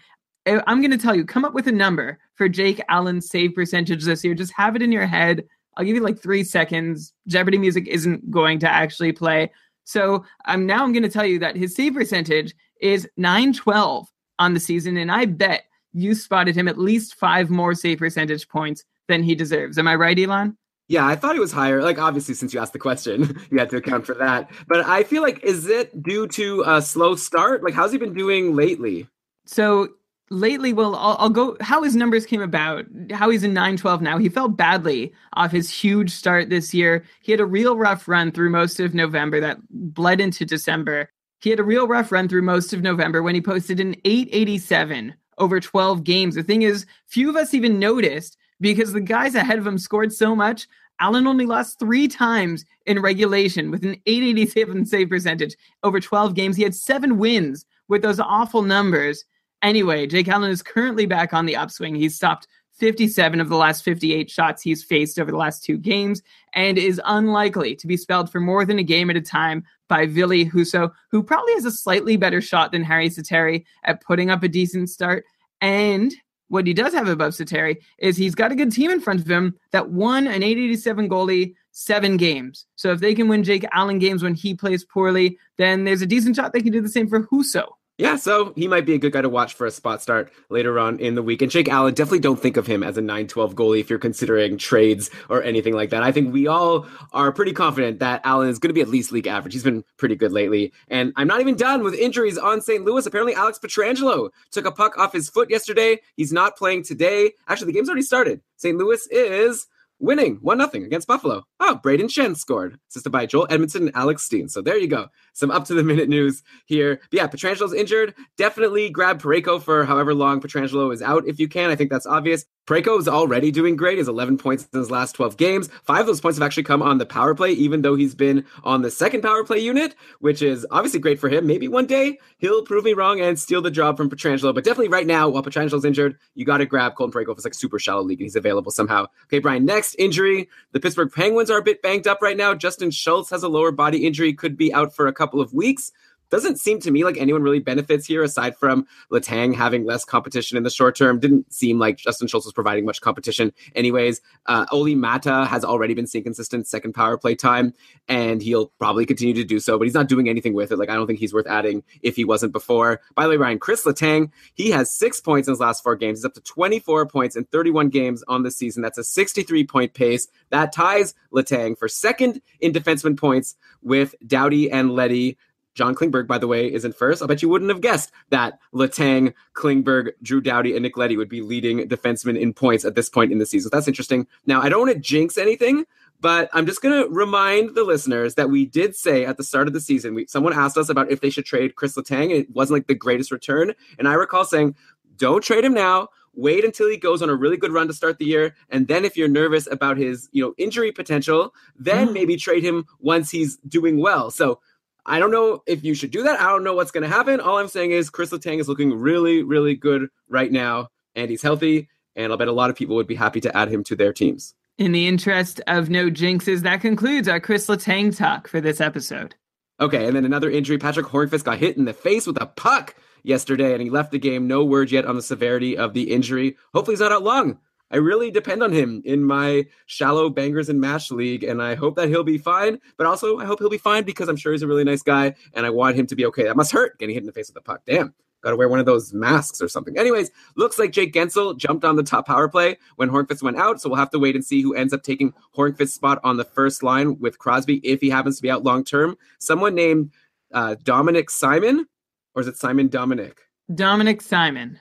I'm 0.45 0.81
going 0.81 0.91
to 0.91 0.97
tell 0.97 1.15
you, 1.15 1.23
come 1.23 1.45
up 1.45 1.53
with 1.53 1.67
a 1.67 1.71
number 1.71 2.19
for 2.41 2.49
Jake 2.49 2.81
Allen's 2.89 3.29
save 3.29 3.53
percentage 3.53 4.03
this 4.03 4.23
year. 4.23 4.33
Just 4.33 4.51
have 4.53 4.75
it 4.75 4.81
in 4.81 4.91
your 4.91 5.05
head. 5.05 5.43
I'll 5.77 5.85
give 5.85 5.95
you 5.95 6.01
like 6.01 6.19
three 6.19 6.43
seconds. 6.43 7.13
Jeopardy 7.27 7.59
music 7.59 7.87
isn't 7.87 8.31
going 8.31 8.57
to 8.61 8.67
actually 8.67 9.11
play. 9.11 9.51
So 9.83 10.25
I'm 10.45 10.61
um, 10.61 10.65
now 10.65 10.83
I'm 10.83 10.91
going 10.91 11.03
to 11.03 11.09
tell 11.09 11.23
you 11.23 11.37
that 11.37 11.55
his 11.55 11.75
save 11.75 11.93
percentage 11.93 12.55
is 12.81 13.07
912 13.15 14.07
on 14.39 14.55
the 14.55 14.59
season, 14.59 14.97
and 14.97 15.11
I 15.11 15.25
bet 15.25 15.65
you 15.93 16.15
spotted 16.15 16.55
him 16.55 16.67
at 16.67 16.79
least 16.79 17.13
five 17.13 17.51
more 17.51 17.75
save 17.75 17.99
percentage 17.99 18.49
points 18.49 18.85
than 19.07 19.21
he 19.21 19.35
deserves. 19.35 19.77
Am 19.77 19.87
I 19.87 19.93
right, 19.93 20.17
Elon? 20.17 20.57
Yeah, 20.87 21.05
I 21.05 21.15
thought 21.15 21.35
he 21.35 21.39
was 21.39 21.51
higher. 21.51 21.83
Like, 21.83 21.99
obviously, 21.99 22.33
since 22.33 22.55
you 22.55 22.59
asked 22.59 22.73
the 22.73 22.79
question, 22.79 23.39
you 23.51 23.59
had 23.59 23.69
to 23.69 23.77
account 23.77 24.07
for 24.07 24.15
that. 24.15 24.49
But 24.67 24.83
I 24.87 25.03
feel 25.03 25.21
like, 25.21 25.43
is 25.43 25.67
it 25.67 26.01
due 26.01 26.27
to 26.29 26.63
a 26.65 26.81
slow 26.81 27.13
start? 27.13 27.63
Like, 27.63 27.75
how's 27.75 27.91
he 27.91 27.99
been 27.99 28.15
doing 28.15 28.55
lately? 28.55 29.07
So 29.45 29.89
lately, 30.31 30.73
well, 30.73 30.95
I'll, 30.95 31.17
I'll, 31.19 31.29
go 31.29 31.57
how 31.61 31.83
his 31.83 31.95
numbers 31.95 32.25
came 32.25 32.41
about, 32.41 32.85
how 33.11 33.29
he's 33.29 33.43
in 33.43 33.53
9 33.53 33.77
12 33.77 34.01
now. 34.01 34.17
He 34.17 34.29
felt 34.29 34.57
badly 34.57 35.13
off 35.33 35.51
his 35.51 35.69
huge 35.69 36.09
start 36.09 36.49
this 36.49 36.73
year. 36.73 37.03
He 37.21 37.31
had 37.31 37.41
a 37.41 37.45
real 37.45 37.77
rough 37.77 38.07
run 38.07 38.31
through 38.31 38.49
most 38.49 38.79
of 38.79 38.93
November 38.95 39.39
that 39.41 39.59
bled 39.69 40.19
into 40.19 40.45
December. 40.45 41.09
He 41.41 41.49
had 41.49 41.59
a 41.59 41.63
real 41.63 41.87
rough 41.87 42.11
run 42.11 42.27
through 42.27 42.43
most 42.43 42.73
of 42.73 42.81
November 42.81 43.21
when 43.21 43.35
he 43.35 43.41
posted 43.41 43.79
an 43.79 43.95
887 44.05 45.13
over 45.37 45.59
12 45.59 46.03
games. 46.03 46.35
The 46.35 46.43
thing 46.43 46.61
is, 46.61 46.85
few 47.07 47.29
of 47.29 47.35
us 47.35 47.53
even 47.53 47.79
noticed 47.79 48.37
because 48.61 48.93
the 48.93 49.01
guys 49.01 49.35
ahead 49.35 49.59
of 49.59 49.67
him 49.67 49.77
scored 49.77 50.13
so 50.13 50.35
much. 50.35 50.67
Allen 50.99 51.25
only 51.25 51.47
lost 51.47 51.79
three 51.79 52.07
times 52.07 52.63
in 52.85 53.01
regulation 53.01 53.71
with 53.71 53.83
an 53.83 53.99
887 54.05 54.85
save 54.85 55.09
percentage 55.09 55.55
over 55.83 55.99
12 55.99 56.35
games. 56.35 56.55
He 56.55 56.63
had 56.63 56.75
seven 56.75 57.17
wins 57.17 57.65
with 57.87 58.03
those 58.03 58.19
awful 58.19 58.61
numbers. 58.61 59.25
Anyway, 59.61 60.07
Jake 60.07 60.27
Allen 60.27 60.51
is 60.51 60.63
currently 60.63 61.05
back 61.05 61.33
on 61.33 61.45
the 61.45 61.55
upswing. 61.55 61.95
He's 61.95 62.15
stopped 62.15 62.47
57 62.81 63.39
of 63.39 63.47
the 63.47 63.55
last 63.55 63.83
58 63.83 64.29
shots 64.29 64.63
he's 64.63 64.83
faced 64.83 65.19
over 65.19 65.29
the 65.29 65.37
last 65.37 65.63
two 65.63 65.77
games 65.77 66.23
and 66.53 66.79
is 66.79 66.99
unlikely 67.05 67.75
to 67.75 67.85
be 67.85 67.95
spelled 67.95 68.31
for 68.31 68.39
more 68.39 68.65
than 68.65 68.79
a 68.79 68.83
game 68.83 69.11
at 69.11 69.15
a 69.15 69.21
time 69.21 69.63
by 69.87 70.07
Ville 70.07 70.29
Husso, 70.29 70.91
who 71.11 71.21
probably 71.21 71.53
has 71.53 71.65
a 71.65 71.71
slightly 71.71 72.17
better 72.17 72.41
shot 72.41 72.71
than 72.71 72.83
Harri 72.83 73.07
Sateri 73.07 73.65
at 73.83 74.01
putting 74.01 74.31
up 74.31 74.41
a 74.41 74.47
decent 74.47 74.89
start. 74.89 75.25
And 75.61 76.11
what 76.47 76.65
he 76.65 76.73
does 76.73 76.93
have 76.95 77.07
above 77.07 77.33
Sateri 77.33 77.77
is 77.99 78.17
he's 78.17 78.35
got 78.35 78.51
a 78.51 78.55
good 78.55 78.71
team 78.71 78.89
in 78.89 78.99
front 78.99 79.21
of 79.21 79.29
him 79.29 79.55
that 79.71 79.91
won 79.91 80.25
an 80.25 80.41
887 80.41 81.07
goalie 81.07 81.53
seven 81.71 82.17
games. 82.17 82.65
So 82.77 82.91
if 82.91 82.99
they 82.99 83.13
can 83.13 83.27
win 83.27 83.43
Jake 83.43 83.65
Allen 83.73 83.99
games 83.99 84.23
when 84.23 84.33
he 84.33 84.55
plays 84.55 84.83
poorly, 84.83 85.37
then 85.59 85.83
there's 85.83 86.01
a 86.01 86.07
decent 86.07 86.35
shot 86.35 86.51
they 86.51 86.61
can 86.61 86.73
do 86.73 86.81
the 86.81 86.89
same 86.89 87.07
for 87.07 87.27
Husso 87.27 87.67
yeah, 88.01 88.15
so 88.15 88.51
he 88.55 88.67
might 88.67 88.83
be 88.83 88.95
a 88.95 88.97
good 88.97 89.13
guy 89.13 89.21
to 89.21 89.29
watch 89.29 89.53
for 89.53 89.67
a 89.67 89.71
spot 89.71 90.01
start 90.01 90.33
later 90.49 90.79
on 90.79 90.97
in 90.99 91.13
the 91.13 91.21
week. 91.21 91.43
And 91.43 91.51
Jake 91.51 91.69
Allen, 91.69 91.93
definitely 91.93 92.21
don't 92.21 92.41
think 92.41 92.57
of 92.57 92.65
him 92.65 92.81
as 92.81 92.97
a 92.97 93.01
9 93.01 93.27
12 93.27 93.53
goalie 93.53 93.79
if 93.79 93.91
you're 93.91 93.99
considering 93.99 94.57
trades 94.57 95.11
or 95.29 95.43
anything 95.43 95.75
like 95.75 95.91
that. 95.91 96.01
I 96.01 96.11
think 96.11 96.33
we 96.33 96.47
all 96.47 96.87
are 97.13 97.31
pretty 97.31 97.53
confident 97.53 97.99
that 97.99 98.21
Allen 98.23 98.49
is 98.49 98.57
going 98.57 98.69
to 98.69 98.73
be 98.73 98.81
at 98.81 98.87
least 98.87 99.11
league 99.11 99.27
average. 99.27 99.53
He's 99.53 99.63
been 99.63 99.83
pretty 99.97 100.15
good 100.15 100.31
lately. 100.31 100.73
And 100.87 101.13
I'm 101.15 101.27
not 101.27 101.41
even 101.41 101.55
done 101.55 101.83
with 101.83 101.93
injuries 101.93 102.39
on 102.39 102.59
St. 102.59 102.83
Louis. 102.83 103.05
Apparently, 103.05 103.35
Alex 103.35 103.59
Pietrangelo 103.59 104.31
took 104.49 104.65
a 104.65 104.71
puck 104.71 104.97
off 104.97 105.13
his 105.13 105.29
foot 105.29 105.51
yesterday. 105.51 105.99
He's 106.15 106.33
not 106.33 106.57
playing 106.57 106.85
today. 106.85 107.33
Actually, 107.47 107.67
the 107.67 107.73
game's 107.73 107.89
already 107.89 108.01
started. 108.01 108.41
St. 108.57 108.75
Louis 108.79 109.07
is 109.11 109.67
winning 109.99 110.39
1 110.41 110.57
0 110.57 110.85
against 110.85 111.07
Buffalo. 111.07 111.45
Oh, 111.63 111.79
Brayden 111.81 112.09
Schenn 112.09 112.35
scored, 112.35 112.79
assisted 112.89 113.11
by 113.11 113.27
Joel 113.27 113.45
Edmundson 113.47 113.81
and 113.81 113.91
Alex 113.93 114.23
Steen. 114.23 114.49
So 114.49 114.63
there 114.63 114.79
you 114.79 114.87
go. 114.87 115.09
Some 115.33 115.51
up 115.51 115.65
to 115.65 115.75
the 115.75 115.83
minute 115.83 116.09
news 116.09 116.41
here. 116.65 116.99
But 117.11 117.17
yeah, 117.17 117.27
Pietrangelo's 117.27 117.71
injured. 117.71 118.15
Definitely 118.35 118.89
grab 118.89 119.21
Parayko 119.21 119.61
for 119.61 119.85
however 119.85 120.15
long 120.15 120.41
Pietrangelo 120.41 120.91
is 120.91 121.03
out 121.03 121.27
if 121.27 121.39
you 121.39 121.47
can. 121.47 121.69
I 121.69 121.75
think 121.75 121.91
that's 121.91 122.07
obvious. 122.07 122.45
Parayko 122.67 122.97
is 122.99 123.07
already 123.07 123.51
doing 123.51 123.75
great. 123.75 123.93
He 123.93 123.97
has 123.99 124.07
11 124.07 124.37
points 124.39 124.67
in 124.73 124.79
his 124.79 124.89
last 124.89 125.13
12 125.13 125.37
games. 125.37 125.69
Five 125.83 126.01
of 126.01 126.07
those 126.07 126.21
points 126.21 126.39
have 126.39 126.45
actually 126.45 126.63
come 126.63 126.81
on 126.81 126.97
the 126.97 127.05
power 127.05 127.35
play, 127.35 127.51
even 127.51 127.81
though 127.81 127.95
he's 127.95 128.15
been 128.15 128.45
on 128.63 128.81
the 128.81 128.89
second 128.89 129.21
power 129.21 129.43
play 129.43 129.59
unit, 129.59 129.95
which 130.19 130.41
is 130.41 130.65
obviously 130.71 130.99
great 130.99 131.19
for 131.19 131.29
him. 131.29 131.45
Maybe 131.45 131.67
one 131.67 131.85
day 131.85 132.17
he'll 132.37 132.63
prove 132.63 132.85
me 132.85 132.93
wrong 132.93 133.19
and 133.19 133.37
steal 133.37 133.61
the 133.61 133.71
job 133.71 133.97
from 133.97 134.09
Pietrangelo. 134.09 134.53
But 134.53 134.63
definitely 134.63 134.89
right 134.89 135.05
now, 135.05 135.29
while 135.29 135.43
Pietrangelo's 135.43 135.85
injured, 135.85 136.17
you 136.33 136.45
got 136.45 136.57
to 136.57 136.65
grab 136.65 136.95
Colton 136.95 137.13
Parayko 137.13 137.31
if 137.31 137.37
it's 137.37 137.45
like 137.45 137.53
super 137.53 137.77
shallow 137.77 138.03
league 138.03 138.19
and 138.19 138.25
he's 138.25 138.35
available 138.35 138.71
somehow. 138.71 139.05
Okay, 139.25 139.39
Brian, 139.39 139.65
next 139.65 139.95
injury. 139.95 140.49
The 140.71 140.79
Pittsburgh 140.79 141.11
Penguins 141.11 141.50
are 141.51 141.59
a 141.59 141.63
bit 141.63 141.81
banged 141.81 142.07
up 142.07 142.21
right 142.21 142.37
now. 142.37 142.53
Justin 142.53 142.89
Schultz 142.89 143.29
has 143.29 143.43
a 143.43 143.49
lower 143.49 143.71
body 143.71 144.05
injury, 144.05 144.33
could 144.33 144.57
be 144.57 144.73
out 144.73 144.95
for 144.95 145.07
a 145.07 145.13
couple 145.13 145.41
of 145.41 145.53
weeks 145.53 145.91
doesn't 146.31 146.59
seem 146.59 146.79
to 146.79 146.91
me 146.91 147.03
like 147.03 147.17
anyone 147.17 147.43
really 147.43 147.59
benefits 147.59 148.05
here 148.07 148.23
aside 148.23 148.57
from 148.57 148.87
Letang 149.11 149.53
having 149.53 149.85
less 149.85 150.05
competition 150.05 150.57
in 150.57 150.63
the 150.63 150.69
short 150.69 150.95
term. 150.95 151.19
Didn't 151.19 151.53
seem 151.53 151.77
like 151.77 151.97
Justin 151.97 152.27
Schultz 152.27 152.45
was 152.45 152.53
providing 152.53 152.85
much 152.85 153.01
competition, 153.01 153.53
anyways. 153.75 154.21
Uh, 154.45 154.65
Olli 154.71 154.95
Maatta 154.95 155.45
has 155.45 155.63
already 155.63 155.93
been 155.93 156.07
seeing 156.07 156.23
consistent 156.23 156.67
second 156.67 156.93
power 156.93 157.17
play 157.17 157.35
time, 157.35 157.73
and 158.07 158.41
he'll 158.41 158.67
probably 158.79 159.05
continue 159.05 159.33
to 159.35 159.43
do 159.43 159.59
so, 159.59 159.77
but 159.77 159.83
he's 159.83 159.93
not 159.93 160.07
doing 160.07 160.29
anything 160.29 160.53
with 160.53 160.71
it. 160.71 160.77
Like, 160.77 160.89
I 160.89 160.95
don't 160.95 161.05
think 161.05 161.19
he's 161.19 161.33
worth 161.33 161.47
adding 161.47 161.83
if 162.01 162.15
he 162.15 162.23
wasn't 162.23 162.53
before. 162.53 163.01
By 163.13 163.23
the 163.23 163.31
way, 163.31 163.37
Ryan, 163.37 163.59
Chris 163.59 163.83
Letang, 163.83 164.31
he 164.53 164.71
has 164.71 164.89
six 164.91 165.19
points 165.19 165.47
in 165.47 165.51
his 165.51 165.59
last 165.59 165.83
four 165.83 165.95
games. 165.95 166.19
He's 166.19 166.25
up 166.25 166.33
to 166.35 166.41
24 166.41 167.07
points 167.07 167.35
in 167.35 167.43
31 167.45 167.89
games 167.89 168.23
on 168.27 168.43
the 168.43 168.51
season. 168.51 168.81
That's 168.81 168.97
a 168.97 169.03
63 169.03 169.65
point 169.65 169.93
pace. 169.93 170.27
That 170.49 170.71
ties 170.71 171.13
Letang 171.33 171.77
for 171.77 171.87
second 171.87 172.41
in 172.61 172.71
defenseman 172.71 173.19
points 173.19 173.55
with 173.81 174.15
Doughty 174.25 174.71
and 174.71 174.91
Leddy. 174.91 175.37
John 175.73 175.95
Klingberg, 175.95 176.27
by 176.27 176.37
the 176.37 176.47
way, 176.47 176.71
is 176.71 176.83
in 176.83 176.93
first. 176.93 177.23
I 177.23 177.25
bet 177.25 177.41
you 177.41 177.49
wouldn't 177.49 177.71
have 177.71 177.81
guessed 177.81 178.11
that 178.29 178.59
Letang, 178.73 179.33
Klingberg, 179.53 180.11
Drew 180.21 180.41
Doughty, 180.41 180.73
and 180.73 180.83
Nick 180.83 180.97
Leddy 180.97 181.17
would 181.17 181.29
be 181.29 181.41
leading 181.41 181.87
defensemen 181.87 182.39
in 182.39 182.53
points 182.53 182.83
at 182.83 182.95
this 182.95 183.09
point 183.09 183.31
in 183.31 183.37
the 183.37 183.45
season. 183.45 183.69
That's 183.71 183.87
interesting. 183.87 184.27
Now, 184.45 184.61
I 184.61 184.69
don't 184.69 184.81
want 184.81 184.93
to 184.93 184.99
jinx 184.99 185.37
anything, 185.37 185.85
but 186.19 186.49
I'm 186.53 186.65
just 186.65 186.81
going 186.81 187.01
to 187.01 187.09
remind 187.09 187.75
the 187.75 187.83
listeners 187.83 188.35
that 188.35 188.49
we 188.49 188.65
did 188.65 188.95
say 188.95 189.25
at 189.25 189.37
the 189.37 189.43
start 189.43 189.67
of 189.67 189.73
the 189.73 189.79
season, 189.79 190.13
we, 190.13 190.27
someone 190.27 190.53
asked 190.53 190.77
us 190.77 190.89
about 190.89 191.11
if 191.11 191.21
they 191.21 191.29
should 191.29 191.45
trade 191.45 191.75
Chris 191.75 191.95
Letang, 191.95 192.25
and 192.25 192.31
it 192.33 192.51
wasn't 192.51 192.77
like 192.77 192.87
the 192.87 192.95
greatest 192.95 193.31
return. 193.31 193.73
And 193.97 194.07
I 194.07 194.13
recall 194.13 194.45
saying, 194.45 194.75
don't 195.17 195.43
trade 195.43 195.63
him 195.63 195.73
now. 195.73 196.09
Wait 196.33 196.63
until 196.63 196.89
he 196.89 196.95
goes 196.95 197.21
on 197.21 197.29
a 197.29 197.35
really 197.35 197.57
good 197.57 197.73
run 197.73 197.87
to 197.87 197.93
start 197.93 198.17
the 198.17 198.25
year, 198.25 198.55
and 198.69 198.87
then 198.87 199.03
if 199.03 199.17
you're 199.17 199.27
nervous 199.27 199.67
about 199.69 199.97
his, 199.97 200.29
you 200.31 200.41
know, 200.41 200.53
injury 200.57 200.89
potential, 200.89 201.53
then 201.77 202.07
mm. 202.07 202.13
maybe 202.13 202.37
trade 202.37 202.63
him 202.63 202.85
once 202.99 203.29
he's 203.29 203.57
doing 203.67 203.97
well. 203.99 204.31
So 204.31 204.61
I 205.05 205.19
don't 205.19 205.31
know 205.31 205.63
if 205.65 205.83
you 205.83 205.93
should 205.93 206.11
do 206.11 206.23
that. 206.23 206.39
I 206.39 206.47
don't 206.49 206.63
know 206.63 206.75
what's 206.75 206.91
going 206.91 207.03
to 207.03 207.09
happen. 207.09 207.39
All 207.39 207.57
I'm 207.57 207.67
saying 207.67 207.91
is 207.91 208.09
Chris 208.09 208.31
Letang 208.31 208.59
is 208.59 208.69
looking 208.69 208.93
really, 208.93 209.43
really 209.43 209.75
good 209.75 210.09
right 210.29 210.51
now, 210.51 210.89
and 211.15 211.29
he's 211.29 211.41
healthy. 211.41 211.89
And 212.15 212.31
I'll 212.31 212.37
bet 212.37 212.47
a 212.47 212.53
lot 212.53 212.69
of 212.69 212.75
people 212.75 212.95
would 212.97 213.07
be 213.07 213.15
happy 213.15 213.41
to 213.41 213.55
add 213.55 213.69
him 213.69 213.83
to 213.85 213.95
their 213.95 214.13
teams. 214.13 214.53
In 214.77 214.91
the 214.91 215.07
interest 215.07 215.61
of 215.67 215.89
no 215.89 216.09
jinxes, 216.09 216.61
that 216.61 216.81
concludes 216.81 217.27
our 217.27 217.39
Chris 217.39 217.67
Letang 217.67 218.15
talk 218.15 218.47
for 218.47 218.61
this 218.61 218.81
episode. 218.81 219.35
Okay, 219.79 220.05
and 220.05 220.15
then 220.15 220.25
another 220.25 220.49
injury. 220.49 220.77
Patrick 220.77 221.07
Hornqvist 221.07 221.43
got 221.43 221.57
hit 221.57 221.77
in 221.77 221.85
the 221.85 221.93
face 221.93 222.27
with 222.27 222.41
a 222.41 222.45
puck 222.45 222.95
yesterday, 223.23 223.73
and 223.73 223.81
he 223.81 223.89
left 223.89 224.11
the 224.11 224.19
game. 224.19 224.47
No 224.47 224.63
word 224.63 224.91
yet 224.91 225.05
on 225.05 225.15
the 225.15 225.21
severity 225.21 225.77
of 225.77 225.93
the 225.93 226.11
injury. 226.11 226.57
Hopefully, 226.73 226.93
he's 226.93 227.01
not 227.01 227.11
out 227.11 227.23
long. 227.23 227.59
I 227.91 227.97
really 227.97 228.31
depend 228.31 228.63
on 228.63 228.71
him 228.71 229.01
in 229.05 229.23
my 229.23 229.65
shallow 229.85 230.29
bangers 230.29 230.69
and 230.69 230.79
mash 230.79 231.11
league, 231.11 231.43
and 231.43 231.61
I 231.61 231.75
hope 231.75 231.95
that 231.95 232.07
he'll 232.07 232.23
be 232.23 232.37
fine. 232.37 232.79
But 232.97 233.07
also, 233.07 233.39
I 233.39 233.45
hope 233.45 233.59
he'll 233.59 233.69
be 233.69 233.77
fine 233.77 234.03
because 234.03 234.29
I'm 234.29 234.37
sure 234.37 234.53
he's 234.53 234.61
a 234.61 234.67
really 234.67 234.83
nice 234.83 235.03
guy, 235.03 235.35
and 235.53 235.65
I 235.65 235.69
want 235.69 235.97
him 235.97 236.07
to 236.07 236.15
be 236.15 236.25
okay. 236.27 236.43
That 236.43 236.55
must 236.55 236.71
hurt 236.71 236.97
getting 236.99 237.13
hit 237.13 237.21
in 237.21 237.27
the 237.27 237.33
face 237.33 237.49
with 237.49 237.57
a 237.57 237.61
puck. 237.61 237.81
Damn. 237.85 238.13
Got 238.41 238.51
to 238.51 238.55
wear 238.55 238.69
one 238.69 238.79
of 238.79 238.87
those 238.87 239.13
masks 239.13 239.61
or 239.61 239.67
something. 239.67 239.97
Anyways, 239.99 240.31
looks 240.55 240.79
like 240.79 240.91
Jake 240.91 241.13
Guentzel 241.13 241.55
jumped 241.55 241.85
on 241.85 241.95
the 241.95 242.01
top 242.01 242.25
power 242.25 242.49
play 242.49 242.77
when 242.95 243.09
Hornqvist 243.09 243.43
went 243.43 243.57
out. 243.57 243.79
So 243.79 243.87
we'll 243.87 243.99
have 243.99 244.09
to 244.11 244.19
wait 244.19 244.33
and 244.33 244.43
see 244.43 244.63
who 244.63 244.73
ends 244.73 244.93
up 244.93 245.03
taking 245.03 245.31
Hornqvist's 245.55 245.93
spot 245.93 246.19
on 246.23 246.37
the 246.37 246.43
first 246.43 246.81
line 246.81 247.19
with 247.19 247.37
Crosby 247.37 247.77
if 247.83 248.01
he 248.01 248.09
happens 248.09 248.37
to 248.37 248.41
be 248.41 248.49
out 248.49 248.63
long 248.63 248.83
term. 248.83 249.15
Someone 249.37 249.75
named 249.75 250.11
uh, 250.53 250.75
Dominik 250.83 251.29
Simon, 251.29 251.85
or 252.33 252.41
is 252.41 252.47
it 252.47 252.57
Simon 252.57 252.87
Dominic? 252.87 253.41
Dominik 253.71 254.23
Simon. 254.23 254.79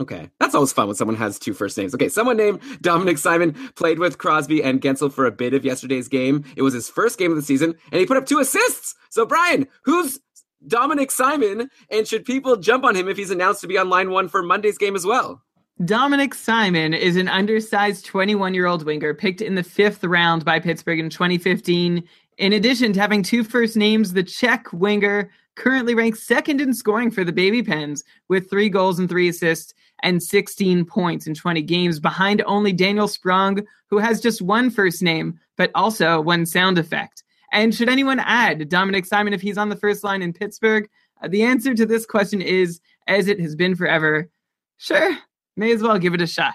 Okay, 0.00 0.28
that's 0.40 0.56
always 0.56 0.72
fun 0.72 0.88
when 0.88 0.96
someone 0.96 1.16
has 1.16 1.38
two 1.38 1.54
first 1.54 1.78
names. 1.78 1.94
Okay, 1.94 2.08
someone 2.08 2.36
named 2.36 2.60
Dominik 2.82 3.18
Simon 3.18 3.52
played 3.76 4.00
with 4.00 4.18
Crosby 4.18 4.62
and 4.62 4.80
Guentzel 4.80 5.12
for 5.12 5.24
a 5.24 5.30
bit 5.30 5.54
of 5.54 5.64
yesterday's 5.64 6.08
game. 6.08 6.44
It 6.56 6.62
was 6.62 6.74
his 6.74 6.88
first 6.88 7.16
game 7.16 7.30
of 7.30 7.36
the 7.36 7.42
season, 7.42 7.74
and 7.92 8.00
he 8.00 8.06
put 8.06 8.16
up 8.16 8.26
two 8.26 8.40
assists. 8.40 8.96
So, 9.10 9.24
Brian, 9.24 9.68
who's 9.82 10.18
Dominik 10.66 11.12
Simon, 11.12 11.70
and 11.90 12.08
should 12.08 12.24
people 12.24 12.56
jump 12.56 12.84
on 12.84 12.96
him 12.96 13.08
if 13.08 13.16
he's 13.16 13.30
announced 13.30 13.60
to 13.60 13.68
be 13.68 13.78
on 13.78 13.88
line 13.88 14.10
one 14.10 14.28
for 14.28 14.42
Monday's 14.42 14.78
game 14.78 14.96
as 14.96 15.06
well? 15.06 15.42
Dominik 15.82 16.34
Simon 16.34 16.92
is 16.94 17.16
an 17.16 17.28
undersized 17.28 18.04
21 18.04 18.54
year 18.54 18.66
old 18.66 18.84
winger 18.84 19.14
picked 19.14 19.40
in 19.40 19.54
the 19.54 19.62
fifth 19.62 20.02
round 20.02 20.44
by 20.44 20.58
Pittsburgh 20.58 21.00
in 21.00 21.10
2015. 21.10 22.02
In 22.38 22.52
addition 22.52 22.92
to 22.92 23.00
having 23.00 23.22
two 23.22 23.44
first 23.44 23.76
names, 23.76 24.12
the 24.12 24.22
Czech 24.22 24.72
winger 24.72 25.30
currently 25.56 25.94
ranks 25.94 26.22
second 26.22 26.60
in 26.60 26.74
scoring 26.74 27.10
for 27.10 27.24
the 27.24 27.32
Baby 27.32 27.62
Pens 27.62 28.04
with 28.28 28.50
three 28.50 28.68
goals 28.68 28.98
and 28.98 29.08
three 29.08 29.28
assists 29.28 29.74
and 30.02 30.22
16 30.22 30.84
points 30.84 31.26
in 31.26 31.34
20 31.34 31.62
games, 31.62 32.00
behind 32.00 32.42
only 32.46 32.72
Daniel 32.72 33.08
Sprong, 33.08 33.64
who 33.88 33.98
has 33.98 34.20
just 34.20 34.42
one 34.42 34.70
first 34.70 35.02
name, 35.02 35.38
but 35.56 35.70
also 35.74 36.20
one 36.20 36.46
sound 36.46 36.78
effect. 36.78 37.22
And 37.52 37.74
should 37.74 37.88
anyone 37.88 38.20
add 38.20 38.68
Dominik 38.68 39.06
Simon 39.06 39.32
if 39.32 39.40
he's 39.40 39.58
on 39.58 39.68
the 39.68 39.76
first 39.76 40.02
line 40.02 40.22
in 40.22 40.32
Pittsburgh? 40.32 40.88
Uh, 41.22 41.28
the 41.28 41.42
answer 41.42 41.74
to 41.74 41.86
this 41.86 42.04
question 42.04 42.42
is, 42.42 42.80
as 43.06 43.28
it 43.28 43.38
has 43.40 43.54
been 43.54 43.76
forever, 43.76 44.28
sure, 44.76 45.16
may 45.56 45.72
as 45.72 45.82
well 45.82 45.98
give 45.98 46.14
it 46.14 46.20
a 46.20 46.26
shot. 46.26 46.54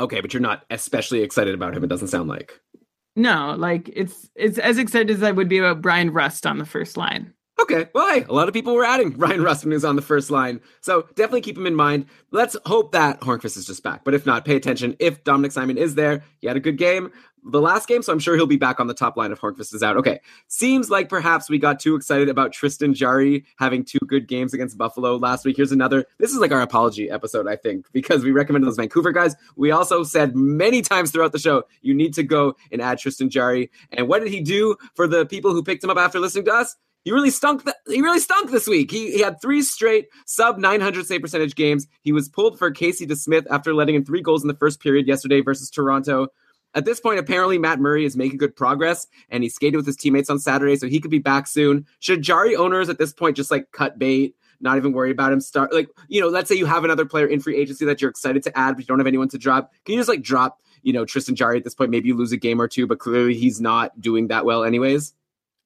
Okay, 0.00 0.20
but 0.20 0.32
you're 0.32 0.40
not 0.40 0.64
especially 0.70 1.22
excited 1.22 1.54
about 1.54 1.76
him, 1.76 1.84
it 1.84 1.88
doesn't 1.88 2.08
sound 2.08 2.28
like. 2.28 2.58
No, 3.16 3.54
like 3.58 3.90
it's 3.92 4.30
it's 4.34 4.58
as 4.58 4.78
excited 4.78 5.10
as 5.10 5.22
I 5.22 5.30
would 5.30 5.48
be 5.48 5.58
about 5.58 5.82
Bryan 5.82 6.10
Rust 6.10 6.46
on 6.46 6.58
the 6.58 6.64
first 6.64 6.96
line. 6.96 7.34
Okay, 7.62 7.88
well, 7.94 8.08
hey, 8.12 8.24
a 8.28 8.32
lot 8.32 8.48
of 8.48 8.54
people 8.54 8.74
were 8.74 8.84
adding 8.84 9.10
Ryan 9.18 9.40
Russman 9.40 9.72
who's 9.72 9.84
on 9.84 9.96
the 9.96 10.02
first 10.02 10.30
line. 10.30 10.60
So 10.80 11.02
definitely 11.14 11.42
keep 11.42 11.56
him 11.56 11.66
in 11.66 11.74
mind. 11.74 12.06
Let's 12.30 12.56
hope 12.66 12.92
that 12.92 13.20
Hornqvist 13.20 13.56
is 13.56 13.66
just 13.66 13.82
back. 13.82 14.04
But 14.04 14.14
if 14.14 14.24
not, 14.24 14.44
pay 14.44 14.56
attention. 14.56 14.96
If 14.98 15.22
Dominik 15.24 15.52
Simon 15.52 15.76
is 15.76 15.94
there, 15.94 16.22
he 16.38 16.46
had 16.46 16.56
a 16.56 16.60
good 16.60 16.78
game 16.78 17.10
the 17.44 17.60
last 17.60 17.88
game, 17.88 18.02
so 18.02 18.12
I'm 18.12 18.18
sure 18.18 18.36
he'll 18.36 18.46
be 18.46 18.56
back 18.56 18.80
on 18.80 18.86
the 18.86 18.94
top 18.94 19.16
line 19.16 19.32
if 19.32 19.40
Hornqvist 19.40 19.74
is 19.74 19.82
out. 19.82 19.96
Okay, 19.96 20.20
seems 20.48 20.90
like 20.90 21.08
perhaps 21.08 21.48
we 21.48 21.58
got 21.58 21.80
too 21.80 21.94
excited 21.94 22.28
about 22.28 22.52
Tristan 22.52 22.94
Jarry 22.94 23.44
having 23.56 23.84
two 23.84 23.98
good 24.06 24.28
games 24.28 24.54
against 24.54 24.76
Buffalo 24.76 25.16
last 25.16 25.44
week. 25.44 25.56
Here's 25.56 25.72
another. 25.72 26.04
This 26.18 26.32
is 26.32 26.38
like 26.38 26.52
our 26.52 26.60
apology 26.60 27.10
episode, 27.10 27.46
I 27.48 27.56
think, 27.56 27.86
because 27.92 28.24
we 28.24 28.30
recommended 28.30 28.66
those 28.66 28.76
Vancouver 28.76 29.12
guys. 29.12 29.34
We 29.56 29.70
also 29.70 30.02
said 30.02 30.36
many 30.36 30.82
times 30.82 31.10
throughout 31.10 31.32
the 31.32 31.38
show, 31.38 31.64
you 31.82 31.94
need 31.94 32.14
to 32.14 32.22
go 32.22 32.56
and 32.72 32.80
add 32.80 32.98
Tristan 32.98 33.30
Jarry. 33.30 33.70
And 33.92 34.08
what 34.08 34.20
did 34.20 34.30
he 34.30 34.40
do 34.40 34.76
for 34.94 35.06
the 35.06 35.26
people 35.26 35.52
who 35.52 35.62
picked 35.62 35.84
him 35.84 35.90
up 35.90 35.98
after 35.98 36.20
listening 36.20 36.44
to 36.46 36.52
us? 36.52 36.76
He 37.04 37.12
really 37.12 37.30
stunk. 37.30 37.62
He 37.88 38.02
really 38.02 38.18
stunk 38.18 38.50
this 38.50 38.66
week. 38.66 38.90
He, 38.90 39.12
he 39.12 39.20
had 39.20 39.40
three 39.40 39.62
straight 39.62 40.08
sub 40.26 40.58
900 40.58 41.06
save 41.06 41.22
percentage 41.22 41.54
games. 41.54 41.86
He 42.02 42.12
was 42.12 42.28
pulled 42.28 42.58
for 42.58 42.70
Casey 42.70 43.06
DeSmith 43.06 43.46
after 43.50 43.72
letting 43.72 43.94
in 43.94 44.04
three 44.04 44.20
goals 44.20 44.42
in 44.42 44.48
the 44.48 44.56
first 44.56 44.80
period 44.80 45.06
yesterday 45.06 45.40
versus 45.40 45.70
Toronto. 45.70 46.28
At 46.74 46.84
this 46.84 47.00
point, 47.00 47.18
apparently 47.18 47.58
Matt 47.58 47.80
Murray 47.80 48.04
is 48.04 48.16
making 48.16 48.38
good 48.38 48.54
progress, 48.54 49.06
and 49.28 49.42
he 49.42 49.48
skated 49.48 49.76
with 49.76 49.86
his 49.86 49.96
teammates 49.96 50.30
on 50.30 50.38
Saturday, 50.38 50.76
so 50.76 50.86
he 50.86 51.00
could 51.00 51.10
be 51.10 51.18
back 51.18 51.46
soon. 51.46 51.84
Should 51.98 52.22
Jarry 52.22 52.54
owners 52.54 52.88
at 52.88 52.98
this 52.98 53.12
point 53.12 53.36
just 53.36 53.50
like 53.50 53.72
cut 53.72 53.98
bait, 53.98 54.36
not 54.60 54.76
even 54.76 54.92
worry 54.92 55.10
about 55.10 55.32
him? 55.32 55.40
Start 55.40 55.72
like 55.72 55.88
you 56.08 56.20
know, 56.20 56.28
let's 56.28 56.48
say 56.48 56.54
you 56.54 56.66
have 56.66 56.84
another 56.84 57.06
player 57.06 57.26
in 57.26 57.40
free 57.40 57.56
agency 57.56 57.84
that 57.86 58.00
you're 58.00 58.10
excited 58.10 58.42
to 58.44 58.56
add, 58.56 58.76
but 58.76 58.80
you 58.80 58.86
don't 58.86 59.00
have 59.00 59.06
anyone 59.06 59.28
to 59.30 59.38
drop. 59.38 59.72
Can 59.84 59.94
you 59.94 60.00
just 60.00 60.08
like 60.08 60.22
drop 60.22 60.60
you 60.82 60.92
know 60.92 61.04
Tristan 61.04 61.34
Jarry 61.34 61.56
at 61.56 61.64
this 61.64 61.74
point? 61.74 61.90
Maybe 61.90 62.08
you 62.08 62.16
lose 62.16 62.30
a 62.30 62.36
game 62.36 62.60
or 62.60 62.68
two, 62.68 62.86
but 62.86 63.00
clearly 63.00 63.34
he's 63.34 63.60
not 63.60 64.00
doing 64.00 64.28
that 64.28 64.44
well, 64.44 64.62
anyways. 64.62 65.12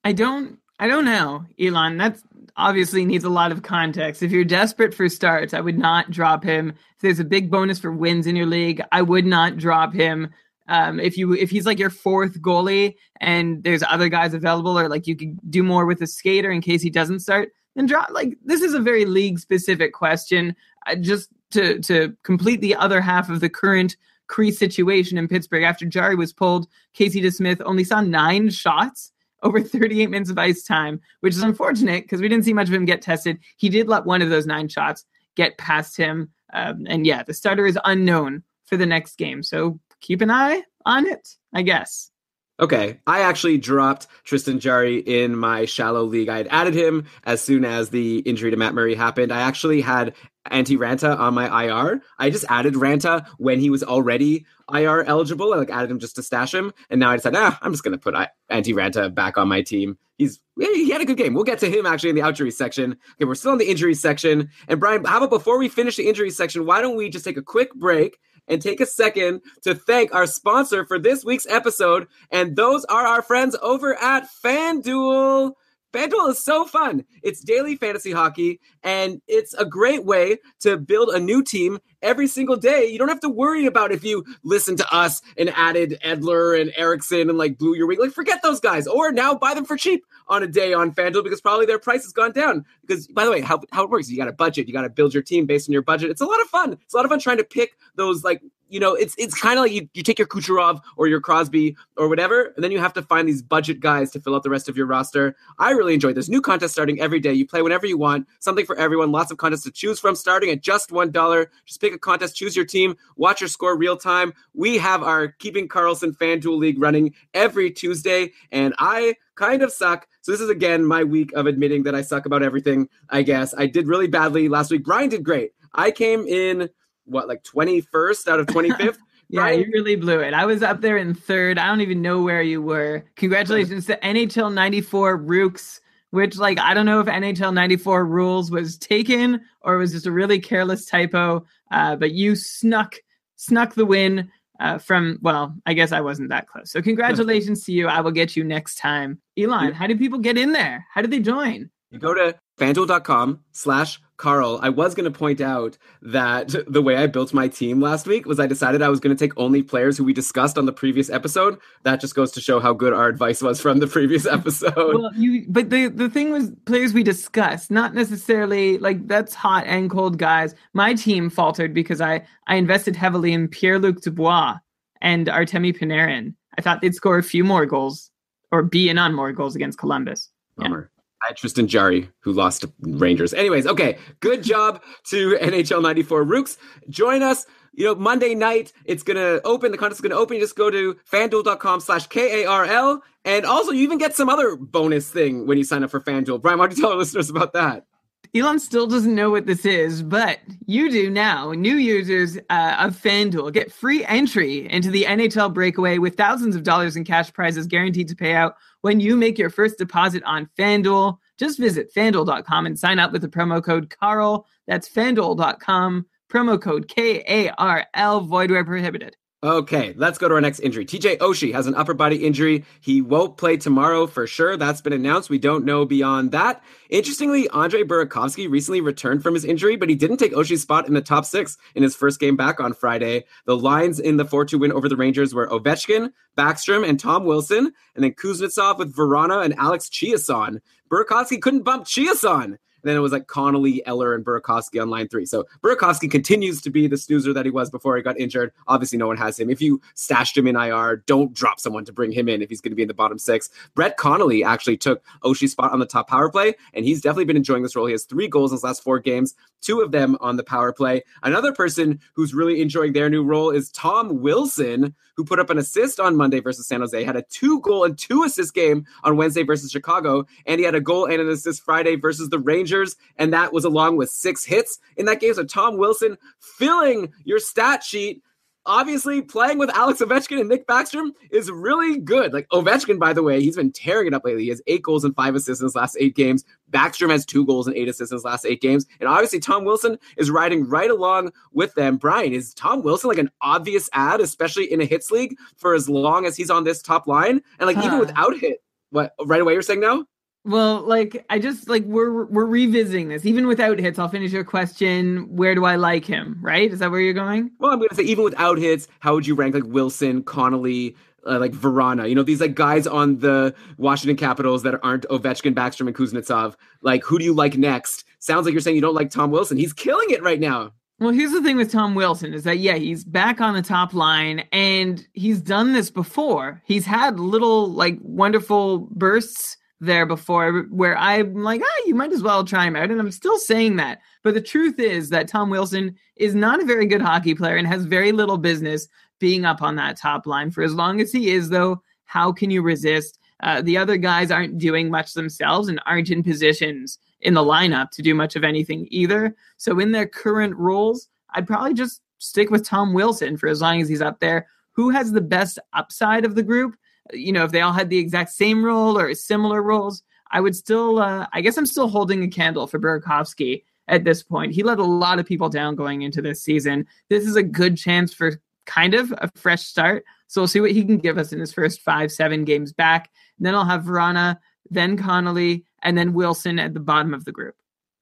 I 0.03 0.13
don't. 0.13 0.59
I 0.79 0.87
don't 0.87 1.05
know, 1.05 1.45
Elon. 1.59 1.97
That's 1.97 2.21
obviously 2.57 3.05
needs 3.05 3.23
a 3.23 3.29
lot 3.29 3.51
of 3.51 3.63
context. 3.63 4.23
If 4.23 4.31
you're 4.31 4.43
desperate 4.43 4.93
for 4.93 5.07
starts, 5.09 5.53
I 5.53 5.61
would 5.61 5.77
not 5.77 6.11
drop 6.11 6.43
him. 6.43 6.69
If 6.69 7.01
there's 7.01 7.19
a 7.19 7.25
big 7.25 7.49
bonus 7.49 7.79
for 7.79 7.91
wins 7.91 8.27
in 8.27 8.35
your 8.35 8.45
league, 8.45 8.81
I 8.91 9.01
would 9.01 9.25
not 9.25 9.57
drop 9.57 9.93
him. 9.93 10.33
Um, 10.67 10.99
if 10.99 11.17
you 11.17 11.33
if 11.33 11.49
he's 11.49 11.65
like 11.65 11.79
your 11.79 11.89
fourth 11.89 12.41
goalie 12.41 12.95
and 13.21 13.63
there's 13.63 13.83
other 13.83 14.09
guys 14.09 14.33
available, 14.33 14.77
or 14.77 14.89
like 14.89 15.07
you 15.07 15.15
could 15.15 15.39
do 15.49 15.63
more 15.63 15.85
with 15.85 16.01
a 16.01 16.07
skater 16.07 16.51
in 16.51 16.61
case 16.61 16.81
he 16.81 16.89
doesn't 16.89 17.19
start, 17.19 17.51
then 17.75 17.85
drop. 17.85 18.09
Like 18.11 18.37
this 18.43 18.61
is 18.61 18.73
a 18.73 18.79
very 18.79 19.05
league 19.05 19.39
specific 19.39 19.93
question. 19.93 20.55
Uh, 20.87 20.95
just 20.95 21.29
to 21.51 21.79
to 21.81 22.15
complete 22.23 22.61
the 22.61 22.75
other 22.75 22.99
half 22.99 23.29
of 23.29 23.39
the 23.41 23.49
current 23.49 23.95
crease 24.27 24.57
situation 24.57 25.19
in 25.19 25.27
Pittsburgh 25.27 25.63
after 25.63 25.85
Jarry 25.85 26.15
was 26.15 26.33
pulled, 26.33 26.67
Casey 26.93 27.21
DeSmith 27.21 27.61
only 27.63 27.83
saw 27.83 28.01
nine 28.01 28.49
shots 28.49 29.11
over 29.45 29.61
38 29.61 30.09
minutes 30.09 30.31
of 30.31 30.37
ice 30.37 30.63
time, 30.63 30.99
which 31.21 31.35
is 31.35 31.43
unfortunate 31.43 32.03
because 32.03 32.19
we 32.19 32.27
didn't 32.27 32.43
see 32.43 32.53
much 32.53 32.67
of 32.67 32.73
him 32.73 32.83
get 32.83 33.01
tested. 33.01 33.39
He 33.55 33.69
did 33.69 33.87
let 33.87 34.05
one 34.05 34.21
of 34.21 34.29
those 34.29 34.47
nine 34.47 34.67
shots 34.67 35.05
get 35.35 35.57
past 35.57 35.95
him, 35.95 36.31
um, 36.53 36.85
and 36.87 37.05
yeah, 37.05 37.23
the 37.23 37.33
starter 37.33 37.65
is 37.65 37.77
unknown 37.85 38.43
for 38.65 38.75
the 38.75 38.85
next 38.85 39.17
game. 39.17 39.43
So 39.43 39.79
keep 40.01 40.21
an 40.21 40.31
eye 40.31 40.63
on 40.85 41.05
it, 41.05 41.35
I 41.53 41.61
guess. 41.61 42.11
Okay, 42.59 42.99
I 43.05 43.21
actually 43.21 43.57
dropped 43.57 44.07
Tristan 44.23 44.59
Jarry 44.59 44.99
in 44.99 45.35
my 45.35 45.65
shallow 45.65 46.03
league. 46.03 46.29
I 46.29 46.37
had 46.37 46.47
added 46.49 46.73
him 46.73 47.05
as 47.25 47.41
soon 47.41 47.65
as 47.65 47.89
the 47.89 48.19
injury 48.19 48.49
to 48.49 48.57
Matt 48.57 48.73
Murray 48.73 48.95
happened. 48.95 49.31
I 49.31 49.41
actually 49.41 49.81
had 49.81 50.15
Antti 50.51 50.77
Raanta 50.77 51.17
on 51.17 51.33
my 51.33 51.65
IR. 51.65 52.01
I 52.17 52.29
just 52.29 52.45
added 52.49 52.75
Raanta 52.75 53.27
when 53.37 53.59
he 53.59 53.69
was 53.69 53.83
already 53.83 54.45
IR 54.73 55.03
eligible. 55.03 55.53
I 55.53 55.57
like 55.57 55.69
added 55.69 55.91
him 55.91 55.99
just 55.99 56.15
to 56.15 56.23
stash 56.23 56.53
him, 56.53 56.73
and 56.89 56.99
now 56.99 57.11
I 57.11 57.17
decided, 57.17 57.39
ah, 57.39 57.57
I'm 57.61 57.71
just 57.71 57.83
gonna 57.83 57.97
put 57.97 58.13
Antti 58.13 58.73
Raanta 58.73 59.13
back 59.13 59.37
on 59.37 59.47
my 59.47 59.61
team. 59.61 59.97
He's 60.17 60.39
he 60.57 60.89
had 60.89 61.01
a 61.01 61.05
good 61.05 61.17
game. 61.17 61.33
We'll 61.33 61.43
get 61.43 61.59
to 61.59 61.69
him 61.69 61.85
actually 61.85 62.11
in 62.11 62.15
the 62.15 62.25
injury 62.25 62.51
section. 62.51 62.97
Okay, 63.15 63.25
we're 63.25 63.35
still 63.35 63.51
in 63.51 63.57
the 63.57 63.69
injury 63.69 63.93
section. 63.93 64.49
And 64.67 64.79
Brian, 64.79 65.03
how 65.03 65.17
about 65.17 65.29
before 65.29 65.57
we 65.59 65.67
finish 65.67 65.97
the 65.97 66.07
injury 66.07 66.29
section, 66.29 66.65
why 66.65 66.81
don't 66.81 66.95
we 66.95 67.09
just 67.09 67.25
take 67.25 67.37
a 67.37 67.41
quick 67.41 67.73
break 67.73 68.17
and 68.47 68.61
take 68.61 68.79
a 68.79 68.85
second 68.85 69.41
to 69.63 69.75
thank 69.75 70.13
our 70.13 70.27
sponsor 70.27 70.85
for 70.85 70.99
this 70.99 71.25
week's 71.25 71.47
episode. 71.47 72.07
And 72.31 72.55
those 72.55 72.85
are 72.85 73.05
our 73.05 73.21
friends 73.21 73.55
over 73.61 73.95
at 74.01 74.27
FanDuel. 74.43 75.53
FanDuel 75.95 76.29
is 76.29 76.43
so 76.43 76.65
fun. 76.65 77.05
It's 77.23 77.39
daily 77.39 77.77
fantasy 77.77 78.11
hockey, 78.11 78.59
and 78.83 79.21
it's 79.27 79.53
a 79.53 79.63
great 79.63 80.03
way 80.03 80.39
to 80.59 80.75
build 80.75 81.09
a 81.09 81.19
new 81.19 81.41
team 81.41 81.79
every 82.01 82.27
single 82.27 82.57
day. 82.57 82.85
You 82.87 82.99
don't 82.99 83.07
have 83.07 83.21
to 83.21 83.29
worry 83.29 83.65
about 83.65 83.93
if 83.93 84.03
you 84.03 84.25
listen 84.43 84.75
to 84.75 84.93
us 84.93 85.21
and 85.37 85.49
added 85.55 85.97
Edler 86.03 86.59
and 86.59 86.73
Eriksson 86.75 87.29
and 87.29 87.37
like 87.37 87.57
blew 87.57 87.75
your 87.75 87.87
week. 87.87 87.99
Like, 87.99 88.11
forget 88.11 88.41
those 88.43 88.59
guys. 88.59 88.87
Or 88.87 89.13
now 89.13 89.35
buy 89.35 89.53
them 89.53 89.63
for 89.63 89.77
cheap 89.77 90.03
on 90.27 90.43
a 90.43 90.47
day 90.47 90.73
on 90.73 90.93
FanDuel 90.93 91.23
because 91.23 91.39
probably 91.39 91.65
their 91.65 91.79
price 91.79 92.03
has 92.03 92.11
gone 92.11 92.33
down. 92.33 92.65
Because, 92.81 93.07
by 93.07 93.23
the 93.23 93.31
way, 93.31 93.39
how, 93.39 93.61
how 93.71 93.85
it 93.85 93.89
works, 93.89 94.09
you 94.09 94.17
got 94.17 94.27
a 94.27 94.33
budget, 94.33 94.67
you 94.67 94.73
got 94.73 94.81
to 94.81 94.89
build 94.89 95.13
your 95.13 95.23
team 95.23 95.45
based 95.45 95.69
on 95.69 95.73
your 95.73 95.81
budget. 95.81 96.11
It's 96.11 96.21
a 96.21 96.25
lot 96.25 96.41
of 96.41 96.47
fun. 96.47 96.73
It's 96.73 96.93
a 96.93 96.97
lot 96.97 97.05
of 97.05 97.09
fun 97.09 97.19
trying 97.19 97.37
to 97.37 97.45
pick 97.45 97.77
those 97.95 98.25
like 98.25 98.41
you 98.75 98.81
know, 98.81 98.93
it's 98.93 99.15
it's 99.17 99.39
kind 99.39 99.57
of 99.57 99.63
like 99.63 99.71
you, 99.71 99.87
you 99.93 100.03
take 100.03 100.19
your 100.19 100.27
Kucherov 100.27 100.81
or 100.97 101.07
your 101.07 101.21
Crosby 101.21 101.77
or 101.95 102.09
whatever, 102.09 102.51
and 102.55 102.61
then 102.61 102.73
you 102.73 102.79
have 102.79 102.91
to 102.95 103.01
find 103.01 103.25
these 103.25 103.41
budget 103.41 103.79
guys 103.79 104.11
to 104.11 104.19
fill 104.19 104.35
out 104.35 104.43
the 104.43 104.49
rest 104.49 104.67
of 104.67 104.75
your 104.75 104.85
roster. 104.85 105.33
I 105.59 105.71
really 105.71 105.93
enjoy 105.93 106.11
this 106.11 106.27
new 106.27 106.41
contest 106.41 106.73
starting 106.73 106.99
every 106.99 107.21
day. 107.21 107.31
You 107.31 107.47
play 107.47 107.61
whenever 107.61 107.85
you 107.85 107.97
want, 107.97 108.27
something 108.39 108.65
for 108.65 108.75
everyone, 108.75 109.13
lots 109.13 109.31
of 109.31 109.37
contests 109.37 109.63
to 109.63 109.71
choose 109.71 109.97
from, 109.97 110.13
starting 110.13 110.49
at 110.49 110.61
just 110.61 110.91
one 110.91 111.09
dollar. 111.09 111.49
Just 111.65 111.79
pick 111.79 111.93
a 111.93 111.97
contest, 111.97 112.35
choose 112.35 112.53
your 112.53 112.65
team, 112.65 112.97
watch 113.15 113.39
your 113.39 113.47
score 113.47 113.77
real 113.77 113.95
time. 113.95 114.33
We 114.53 114.77
have 114.77 115.03
our 115.03 115.29
Keeping 115.29 115.69
Karlsson 115.69 116.11
FanDuel 116.11 116.57
League 116.57 116.81
running 116.81 117.13
every 117.33 117.71
Tuesday, 117.71 118.33
and 118.51 118.75
I 118.77 119.15
kind 119.35 119.61
of 119.63 119.71
suck. 119.71 120.05
So 120.19 120.33
this 120.33 120.41
is 120.41 120.49
again 120.49 120.83
my 120.83 121.01
week 121.05 121.31
of 121.31 121.45
admitting 121.45 121.83
that 121.83 121.95
I 121.95 122.01
suck 122.01 122.25
about 122.25 122.43
everything. 122.43 122.89
I 123.09 123.21
guess 123.21 123.53
I 123.57 123.67
did 123.67 123.87
really 123.87 124.07
badly 124.07 124.49
last 124.49 124.69
week. 124.69 124.83
Brian 124.83 125.07
did 125.07 125.23
great. 125.23 125.51
I 125.73 125.91
came 125.91 126.27
in 126.27 126.69
what 127.05 127.27
like 127.27 127.43
21st 127.43 128.27
out 128.27 128.39
of 128.39 128.47
25th. 128.47 128.97
yeah, 129.29 129.41
right? 129.41 129.59
you 129.59 129.71
really 129.73 129.95
blew 129.95 130.19
it. 130.19 130.33
I 130.33 130.45
was 130.45 130.63
up 130.63 130.81
there 130.81 130.97
in 130.97 131.13
third. 131.13 131.57
I 131.57 131.67
don't 131.67 131.81
even 131.81 132.01
know 132.01 132.21
where 132.21 132.41
you 132.41 132.61
were. 132.61 133.05
Congratulations 133.15 133.85
to 133.87 133.97
NHL 133.97 134.53
94 134.53 135.17
Rooks, 135.17 135.81
which 136.11 136.37
like 136.37 136.59
I 136.59 136.73
don't 136.73 136.85
know 136.85 136.99
if 136.99 137.07
NHL 137.07 137.53
94 137.53 138.05
rules 138.05 138.51
was 138.51 138.77
taken 138.77 139.41
or 139.61 139.77
was 139.77 139.91
just 139.91 140.05
a 140.05 140.11
really 140.11 140.39
careless 140.39 140.85
typo. 140.85 141.45
Uh, 141.71 141.95
but 141.95 142.11
you 142.11 142.35
snuck 142.35 142.95
snuck 143.35 143.75
the 143.75 143.85
win 143.85 144.31
uh, 144.59 144.77
from 144.77 145.19
well, 145.21 145.55
I 145.65 145.73
guess 145.73 145.91
I 145.91 146.01
wasn't 146.01 146.29
that 146.29 146.47
close. 146.47 146.71
So 146.71 146.81
congratulations 146.81 147.63
to 147.65 147.71
you. 147.71 147.87
I 147.87 148.01
will 148.01 148.11
get 148.11 148.35
you 148.35 148.43
next 148.43 148.75
time. 148.75 149.19
Elon, 149.37 149.73
how 149.73 149.87
do 149.87 149.97
people 149.97 150.19
get 150.19 150.37
in 150.37 150.53
there? 150.53 150.85
How 150.93 151.01
do 151.01 151.07
they 151.07 151.19
join? 151.19 151.69
You 151.91 151.99
go 151.99 152.13
to 152.13 152.35
fanduel.com 152.59 153.41
slash 153.51 153.99
Carl, 154.17 154.59
I 154.61 154.69
was 154.69 154.95
going 154.95 155.11
to 155.11 155.17
point 155.17 155.41
out 155.41 155.77
that 156.01 156.55
the 156.67 156.81
way 156.81 156.95
I 156.95 157.07
built 157.07 157.33
my 157.33 157.49
team 157.49 157.81
last 157.81 158.07
week 158.07 158.25
was 158.25 158.39
I 158.39 158.47
decided 158.47 158.81
I 158.81 158.87
was 158.87 159.01
going 159.01 159.15
to 159.15 159.19
take 159.19 159.37
only 159.37 159.61
players 159.61 159.97
who 159.97 160.05
we 160.05 160.13
discussed 160.13 160.57
on 160.57 160.65
the 160.65 160.71
previous 160.71 161.09
episode. 161.09 161.57
That 161.83 161.99
just 161.99 162.15
goes 162.15 162.31
to 162.31 162.41
show 162.41 162.59
how 162.61 162.73
good 162.73 162.93
our 162.93 163.07
advice 163.07 163.41
was 163.41 163.59
from 163.59 163.79
the 163.79 163.87
previous 163.87 164.25
episode. 164.37 164.73
Well, 164.75 165.11
you 165.15 165.45
but 165.49 165.69
the 165.69 165.87
the 165.87 166.09
thing 166.09 166.31
was 166.31 166.51
players 166.65 166.93
we 166.93 167.03
discussed, 167.03 167.71
not 167.71 167.93
necessarily 167.93 168.77
like 168.77 169.05
that's 169.07 169.33
hot 169.33 169.65
and 169.67 169.89
cold 169.89 170.17
guys. 170.17 170.55
My 170.73 170.93
team 170.93 171.29
faltered 171.29 171.73
because 171.73 171.99
I 171.99 172.25
I 172.47 172.55
invested 172.55 172.95
heavily 172.95 173.33
in 173.33 173.49
Pierre-Luc 173.49 174.01
Dubois 174.01 174.55
and 175.01 175.27
Artemi 175.27 175.77
Panarin. 175.77 176.33
I 176.57 176.61
thought 176.61 176.81
they'd 176.81 176.95
score 176.95 177.17
a 177.17 177.23
few 177.23 177.43
more 177.43 177.65
goals 177.65 178.11
or 178.51 178.63
be 178.63 178.89
in 178.89 178.97
on 178.97 179.13
more 179.13 179.33
goals 179.33 179.55
against 179.55 179.77
Columbus. 179.77 180.29
Bummer. 180.57 180.89
I 181.27 181.33
Tristan 181.33 181.67
Jarry, 181.67 182.09
who 182.19 182.33
lost 182.33 182.61
to 182.61 182.71
Rangers. 182.81 183.33
Anyways, 183.33 183.67
okay, 183.67 183.97
good 184.19 184.43
job 184.43 184.81
to 185.09 185.37
NHL 185.41 185.81
94 185.81 186.23
Rooks. 186.23 186.57
Join 186.89 187.23
us, 187.23 187.45
you 187.73 187.85
know, 187.85 187.95
Monday 187.95 188.35
night. 188.35 188.73
It's 188.85 189.03
going 189.03 189.17
to 189.17 189.41
open. 189.45 189.71
The 189.71 189.77
contest 189.77 189.99
is 189.99 190.01
going 190.01 190.11
to 190.11 190.17
open. 190.17 190.35
You 190.35 190.43
just 190.43 190.55
go 190.55 190.69
to 190.69 190.95
fanduel.com 191.11 191.79
slash 191.79 192.07
K-A-R-L. 192.07 193.01
And 193.23 193.45
also, 193.45 193.71
you 193.71 193.81
even 193.83 193.97
get 193.97 194.15
some 194.15 194.29
other 194.29 194.55
bonus 194.55 195.09
thing 195.09 195.47
when 195.47 195.57
you 195.57 195.63
sign 195.63 195.83
up 195.83 195.89
for 195.89 195.99
FanDuel. 195.99 196.41
Brian, 196.41 196.59
why 196.59 196.67
don't 196.67 196.77
you 196.77 196.83
tell 196.83 196.91
our 196.91 196.97
listeners 196.97 197.29
about 197.29 197.53
that? 197.53 197.85
Elon 198.33 198.59
still 198.59 198.87
doesn't 198.87 199.15
know 199.15 199.29
what 199.29 199.45
this 199.45 199.65
is, 199.65 200.01
but 200.01 200.39
you 200.65 200.89
do 200.89 201.09
now. 201.09 201.51
New 201.51 201.75
users 201.75 202.37
uh, 202.49 202.75
of 202.79 202.95
FanDuel 202.95 203.53
get 203.53 203.71
free 203.71 204.05
entry 204.05 204.69
into 204.71 204.89
the 204.89 205.03
NHL 205.03 205.53
breakaway 205.53 205.97
with 205.97 206.15
thousands 206.15 206.55
of 206.55 206.63
dollars 206.63 206.95
in 206.95 207.03
cash 207.03 207.31
prizes 207.33 207.67
guaranteed 207.67 208.07
to 208.07 208.15
pay 208.15 208.33
out 208.33 208.55
when 208.81 208.99
you 208.99 209.15
make 209.15 209.37
your 209.37 209.49
first 209.49 209.77
deposit 209.77 210.23
on 210.23 210.49
FanDuel. 210.57 211.17
Just 211.37 211.59
visit 211.59 211.93
fanduel.com 211.93 212.65
and 212.65 212.79
sign 212.79 212.99
up 212.99 213.11
with 213.11 213.21
the 213.21 213.27
promo 213.27 213.63
code 213.63 213.89
CARL. 213.89 214.45
That's 214.67 214.89
fanduel.com, 214.89 216.05
promo 216.29 216.61
code 216.61 216.87
K 216.87 217.23
A 217.27 217.51
R 217.57 217.85
L, 217.93 218.21
void 218.21 218.51
where 218.51 218.63
prohibited. 218.63 219.15
Okay, 219.45 219.93
let's 219.95 220.17
go 220.17 220.27
to 220.27 220.33
our 220.33 220.41
next 220.41 220.59
injury. 220.61 220.87
TJ 220.87 221.19
Oshie 221.19 221.53
has 221.53 221.67
an 221.67 221.75
upper 221.75 221.93
body 221.93 222.25
injury. 222.25 222.65
He 222.81 222.99
won't 222.99 223.37
play 223.37 223.57
tomorrow 223.57 224.07
for 224.07 224.25
sure. 224.25 224.57
That's 224.57 224.81
been 224.81 224.91
announced. 224.91 225.29
We 225.29 225.37
don't 225.37 225.65
know 225.65 225.85
beyond 225.85 226.31
that. 226.31 226.63
Interestingly, 226.89 227.47
Andre 227.49 227.83
Burakovsky 227.83 228.49
recently 228.49 228.81
returned 228.81 229.21
from 229.21 229.35
his 229.35 229.45
injury, 229.45 229.75
but 229.75 229.87
he 229.87 229.93
didn't 229.93 230.17
take 230.17 230.33
Oshie's 230.33 230.63
spot 230.63 230.87
in 230.87 230.95
the 230.95 231.01
top 231.01 231.25
six 231.25 231.59
in 231.75 231.83
his 231.83 231.95
first 231.95 232.19
game 232.19 232.35
back 232.35 232.59
on 232.59 232.73
Friday. 232.73 233.25
The 233.45 233.55
lines 233.55 233.99
in 233.99 234.17
the 234.17 234.25
4 234.25 234.45
2 234.45 234.57
win 234.57 234.71
over 234.71 234.89
the 234.89 234.97
Rangers 234.97 235.35
were 235.35 235.47
Ovechkin, 235.47 236.11
Backstrom, 236.35 236.83
and 236.83 236.99
Tom 236.99 237.25
Wilson, 237.25 237.71
and 237.93 238.03
then 238.03 238.13
Kuznetsov 238.13 238.79
with 238.79 238.95
Vrana 238.95 239.45
and 239.45 239.53
Alex 239.59 239.89
Chiasson. 239.89 240.59
Burakovsky 240.89 241.39
couldn't 241.39 241.61
bump 241.61 241.85
Chiasson 241.85 242.57
then 242.85 242.95
it 242.95 242.99
was 242.99 243.11
like 243.11 243.27
Connolly, 243.27 243.85
Eller, 243.85 244.13
and 244.13 244.25
Burakovsky 244.25 244.81
on 244.81 244.89
line 244.89 245.07
three. 245.07 245.25
So 245.25 245.45
Burakovsky 245.61 246.09
continues 246.09 246.61
to 246.61 246.69
be 246.69 246.87
the 246.87 246.97
snoozer 246.97 247.33
that 247.33 247.45
he 247.45 247.51
was 247.51 247.69
before 247.69 247.97
he 247.97 248.03
got 248.03 248.19
injured. 248.19 248.51
Obviously, 248.67 248.97
no 248.97 249.07
one 249.07 249.17
has 249.17 249.39
him. 249.39 249.49
If 249.49 249.61
you 249.61 249.81
stashed 249.93 250.37
him 250.37 250.47
in 250.47 250.55
IR, 250.55 251.03
don't 251.05 251.33
drop 251.33 251.59
someone 251.59 251.85
to 251.85 251.93
bring 251.93 252.11
him 252.11 252.29
in 252.29 252.41
if 252.41 252.49
he's 252.49 252.61
going 252.61 252.71
to 252.71 252.75
be 252.75 252.81
in 252.81 252.87
the 252.87 252.93
bottom 252.93 253.17
six. 253.17 253.49
Brett 253.73 253.97
Connolly 253.97 254.43
actually 254.43 254.77
took 254.77 255.03
Oshie's 255.23 255.51
spot 255.51 255.71
on 255.71 255.79
the 255.79 255.85
top 255.85 256.09
power 256.09 256.29
play, 256.29 256.53
and 256.73 256.85
he's 256.85 257.01
definitely 257.01 257.25
been 257.25 257.37
enjoying 257.37 257.63
this 257.63 257.75
role. 257.75 257.85
He 257.85 257.91
has 257.91 258.03
three 258.03 258.27
goals 258.27 258.51
in 258.51 258.55
his 258.55 258.63
last 258.63 258.83
four 258.83 258.99
games, 258.99 259.35
two 259.61 259.81
of 259.81 259.91
them 259.91 260.17
on 260.21 260.37
the 260.37 260.43
power 260.43 260.71
play. 260.71 261.03
Another 261.23 261.51
person 261.51 261.99
who's 262.13 262.33
really 262.33 262.61
enjoying 262.61 262.93
their 262.93 263.09
new 263.09 263.23
role 263.23 263.49
is 263.49 263.71
Tom 263.71 264.21
Wilson, 264.21 264.93
who 265.15 265.25
put 265.25 265.39
up 265.39 265.49
an 265.49 265.57
assist 265.57 265.99
on 265.99 266.15
Monday 266.15 266.39
versus 266.39 266.67
San 266.67 266.81
Jose, 266.81 267.03
had 267.03 267.15
a 267.15 267.21
two 267.23 267.59
goal 267.61 267.83
and 267.83 267.97
two 267.97 268.23
assist 268.23 268.53
game 268.53 268.85
on 269.03 269.17
Wednesday 269.17 269.43
versus 269.43 269.71
Chicago, 269.71 270.25
and 270.45 270.59
he 270.59 270.65
had 270.65 270.75
a 270.75 270.81
goal 270.81 271.05
and 271.05 271.21
an 271.21 271.29
assist 271.29 271.63
Friday 271.63 271.95
versus 271.95 272.29
the 272.29 272.39
Rangers, 272.39 272.95
and 273.17 273.33
that 273.33 273.53
was 273.53 273.65
along 273.65 273.97
with 273.97 274.09
six 274.09 274.43
hits 274.43 274.79
in 274.97 275.05
that 275.05 275.19
game. 275.19 275.33
So 275.33 275.43
Tom 275.43 275.77
Wilson 275.77 276.17
filling 276.39 277.11
your 277.23 277.39
stat 277.39 277.83
sheet 277.83 278.21
obviously 278.65 279.21
playing 279.21 279.57
with 279.57 279.69
Alex 279.71 280.01
Ovechkin 280.01 280.39
and 280.39 280.49
Nick 280.49 280.67
Backstrom 280.67 281.11
is 281.31 281.51
really 281.51 281.99
good. 281.99 282.33
Like 282.33 282.47
Ovechkin, 282.49 282.99
by 282.99 283.13
the 283.13 283.23
way, 283.23 283.41
he's 283.41 283.55
been 283.55 283.71
tearing 283.71 284.07
it 284.07 284.13
up 284.13 284.25
lately. 284.25 284.43
He 284.43 284.49
has 284.49 284.61
eight 284.67 284.81
goals 284.81 285.03
and 285.03 285.15
five 285.15 285.35
assists 285.35 285.61
in 285.61 285.65
his 285.65 285.75
last 285.75 285.97
eight 285.99 286.15
games. 286.15 286.43
Backstrom 286.71 287.11
has 287.11 287.25
two 287.25 287.45
goals 287.45 287.67
and 287.67 287.75
eight 287.75 287.87
assists 287.87 288.11
in 288.11 288.15
his 288.15 288.25
last 288.25 288.45
eight 288.45 288.61
games. 288.61 288.85
And 288.99 289.07
obviously, 289.07 289.39
Tom 289.39 289.65
Wilson 289.65 289.97
is 290.17 290.31
riding 290.31 290.67
right 290.67 290.89
along 290.89 291.31
with 291.51 291.73
them. 291.75 291.97
Brian, 291.97 292.33
is 292.33 292.53
Tom 292.53 292.81
Wilson 292.81 293.09
like 293.09 293.19
an 293.19 293.31
obvious 293.41 293.89
ad, 293.93 294.21
especially 294.21 294.71
in 294.71 294.81
a 294.81 294.85
hits 294.85 295.11
league, 295.11 295.35
for 295.57 295.73
as 295.73 295.89
long 295.89 296.25
as 296.25 296.35
he's 296.35 296.49
on 296.49 296.63
this 296.63 296.81
top 296.81 297.07
line? 297.07 297.41
And 297.59 297.67
like 297.67 297.77
huh. 297.77 297.85
even 297.85 297.99
without 297.99 298.37
hit, 298.37 298.63
what 298.89 299.13
right 299.25 299.41
away 299.41 299.53
you're 299.53 299.61
saying 299.61 299.79
now? 299.79 300.05
Well, 300.45 300.81
like 300.81 301.25
I 301.31 301.39
just 301.39 301.67
like 301.67 301.83
we're 301.85 302.25
we're 302.25 302.45
revisiting 302.45 303.07
this. 303.07 303.25
Even 303.25 303.47
without 303.47 303.79
hits, 303.79 303.97
I'll 303.97 304.07
finish 304.07 304.31
your 304.31 304.43
question. 304.43 305.27
Where 305.35 305.55
do 305.55 305.65
I 305.65 305.75
like 305.75 306.05
him? 306.05 306.37
Right? 306.39 306.71
Is 306.71 306.79
that 306.79 306.91
where 306.91 306.99
you're 306.99 307.13
going? 307.13 307.49
Well, 307.59 307.71
I'm 307.71 307.79
gonna 307.79 307.95
say 307.95 308.03
even 308.03 308.23
without 308.23 308.59
hits, 308.59 308.87
how 308.99 309.15
would 309.15 309.25
you 309.25 309.33
rank 309.33 309.55
like 309.55 309.63
Wilson, 309.65 310.21
Connolly, 310.21 310.95
uh, 311.25 311.39
like 311.39 311.51
Vrana? 311.51 312.07
You 312.07 312.13
know, 312.13 312.21
these 312.21 312.41
like 312.41 312.53
guys 312.53 312.85
on 312.85 313.17
the 313.17 313.55
Washington 313.77 314.17
Capitals 314.17 314.61
that 314.63 314.79
aren't 314.83 315.07
Ovechkin, 315.09 315.55
Backstrom, 315.55 315.87
and 315.87 315.95
Kuznetsov. 315.95 316.53
Like, 316.83 317.03
who 317.03 317.17
do 317.17 317.25
you 317.25 317.33
like 317.33 317.57
next? 317.57 318.05
Sounds 318.19 318.45
like 318.45 318.53
you're 318.53 318.61
saying 318.61 318.75
you 318.75 318.83
don't 318.83 318.93
like 318.93 319.09
Tom 319.09 319.31
Wilson. 319.31 319.57
He's 319.57 319.73
killing 319.73 320.11
it 320.11 320.21
right 320.21 320.39
now. 320.39 320.73
Well, 320.99 321.11
here's 321.11 321.31
the 321.31 321.41
thing 321.41 321.57
with 321.57 321.71
Tom 321.71 321.95
Wilson 321.95 322.35
is 322.35 322.43
that 322.43 322.59
yeah, 322.59 322.75
he's 322.75 323.03
back 323.03 323.41
on 323.41 323.55
the 323.55 323.63
top 323.63 323.95
line 323.95 324.47
and 324.51 325.05
he's 325.13 325.41
done 325.41 325.73
this 325.73 325.89
before. 325.89 326.61
He's 326.65 326.85
had 326.85 327.19
little 327.19 327.67
like 327.67 327.97
wonderful 328.01 328.87
bursts 328.91 329.57
there 329.85 330.05
before 330.05 330.63
where 330.69 330.97
I'm 330.97 331.43
like, 331.43 331.61
ah, 331.63 331.81
you 331.85 331.95
might 331.95 332.11
as 332.11 332.23
well 332.23 332.43
try 332.43 332.65
him 332.65 332.75
out. 332.75 332.91
And 332.91 332.99
I'm 332.99 333.11
still 333.11 333.37
saying 333.37 333.75
that. 333.77 333.99
But 334.23 334.33
the 334.33 334.41
truth 334.41 334.79
is 334.79 335.09
that 335.09 335.27
Tom 335.27 335.49
Wilson 335.49 335.95
is 336.15 336.35
not 336.35 336.61
a 336.61 336.65
very 336.65 336.85
good 336.85 337.01
hockey 337.01 337.35
player 337.35 337.55
and 337.55 337.67
has 337.67 337.85
very 337.85 338.11
little 338.11 338.37
business 338.37 338.87
being 339.19 339.45
up 339.45 339.61
on 339.61 339.75
that 339.75 339.97
top 339.97 340.25
line. 340.25 340.51
For 340.51 340.63
as 340.63 340.73
long 340.73 341.01
as 341.01 341.11
he 341.11 341.29
is, 341.29 341.49
though, 341.49 341.81
how 342.05 342.31
can 342.31 342.51
you 342.51 342.61
resist? 342.61 343.19
Uh, 343.41 343.61
the 343.61 343.77
other 343.77 343.97
guys 343.97 344.31
aren't 344.31 344.57
doing 344.57 344.89
much 344.89 345.13
themselves 345.13 345.67
and 345.67 345.81
aren't 345.85 346.09
in 346.09 346.23
positions 346.23 346.99
in 347.21 347.33
the 347.33 347.43
lineup 347.43 347.89
to 347.91 348.01
do 348.01 348.13
much 348.13 348.35
of 348.35 348.43
anything 348.43 348.87
either. 348.89 349.35
So, 349.57 349.79
in 349.79 349.91
their 349.91 350.07
current 350.07 350.55
roles, 350.55 351.09
I'd 351.31 351.47
probably 351.47 351.73
just 351.73 352.01
stick 352.19 352.49
with 352.49 352.65
Tom 352.65 352.93
Wilson 352.93 353.37
for 353.37 353.47
as 353.47 353.61
long 353.61 353.81
as 353.81 353.89
he's 353.89 354.01
up 354.01 354.19
there. 354.19 354.47
Who 354.73 354.89
has 354.89 355.11
the 355.11 355.21
best 355.21 355.59
upside 355.73 356.25
of 356.25 356.35
the 356.35 356.43
group? 356.43 356.75
You 357.13 357.31
know, 357.31 357.43
if 357.43 357.51
they 357.51 357.61
all 357.61 357.73
had 357.73 357.89
the 357.89 357.97
exact 357.97 358.31
same 358.31 358.63
role 358.63 358.97
or 358.97 359.13
similar 359.13 359.61
roles, 359.61 360.03
I 360.31 360.41
would 360.41 360.55
still, 360.55 360.99
uh, 360.99 361.27
I 361.33 361.41
guess 361.41 361.57
I'm 361.57 361.65
still 361.65 361.87
holding 361.87 362.23
a 362.23 362.27
candle 362.27 362.67
for 362.67 362.79
Burakovsky 362.79 363.63
at 363.87 364.03
this 364.03 364.23
point. 364.23 364.53
He 364.53 364.63
let 364.63 364.79
a 364.79 364.83
lot 364.83 365.19
of 365.19 365.25
people 365.25 365.49
down 365.49 365.75
going 365.75 366.01
into 366.01 366.21
this 366.21 366.41
season. 366.41 366.87
This 367.09 367.25
is 367.25 367.35
a 367.35 367.43
good 367.43 367.77
chance 367.77 368.13
for 368.13 368.41
kind 368.65 368.95
of 368.95 369.13
a 369.19 369.29
fresh 369.35 369.63
start. 369.63 370.03
So 370.27 370.41
we'll 370.41 370.47
see 370.47 370.61
what 370.61 370.71
he 370.71 370.83
can 370.83 370.97
give 370.97 371.17
us 371.17 371.31
in 371.31 371.39
his 371.39 371.53
first 371.53 371.81
five, 371.81 372.11
seven 372.11 372.45
games 372.45 372.73
back. 372.73 373.11
And 373.37 373.45
then 373.45 373.53
I'll 373.53 373.65
have 373.65 373.83
Vrana, 373.83 374.37
then 374.69 374.97
Connolly, 374.97 375.63
and 375.83 375.97
then 375.97 376.13
Wilson 376.13 376.57
at 376.57 376.73
the 376.73 376.79
bottom 376.79 377.13
of 377.13 377.25
the 377.25 377.31
group. 377.31 377.55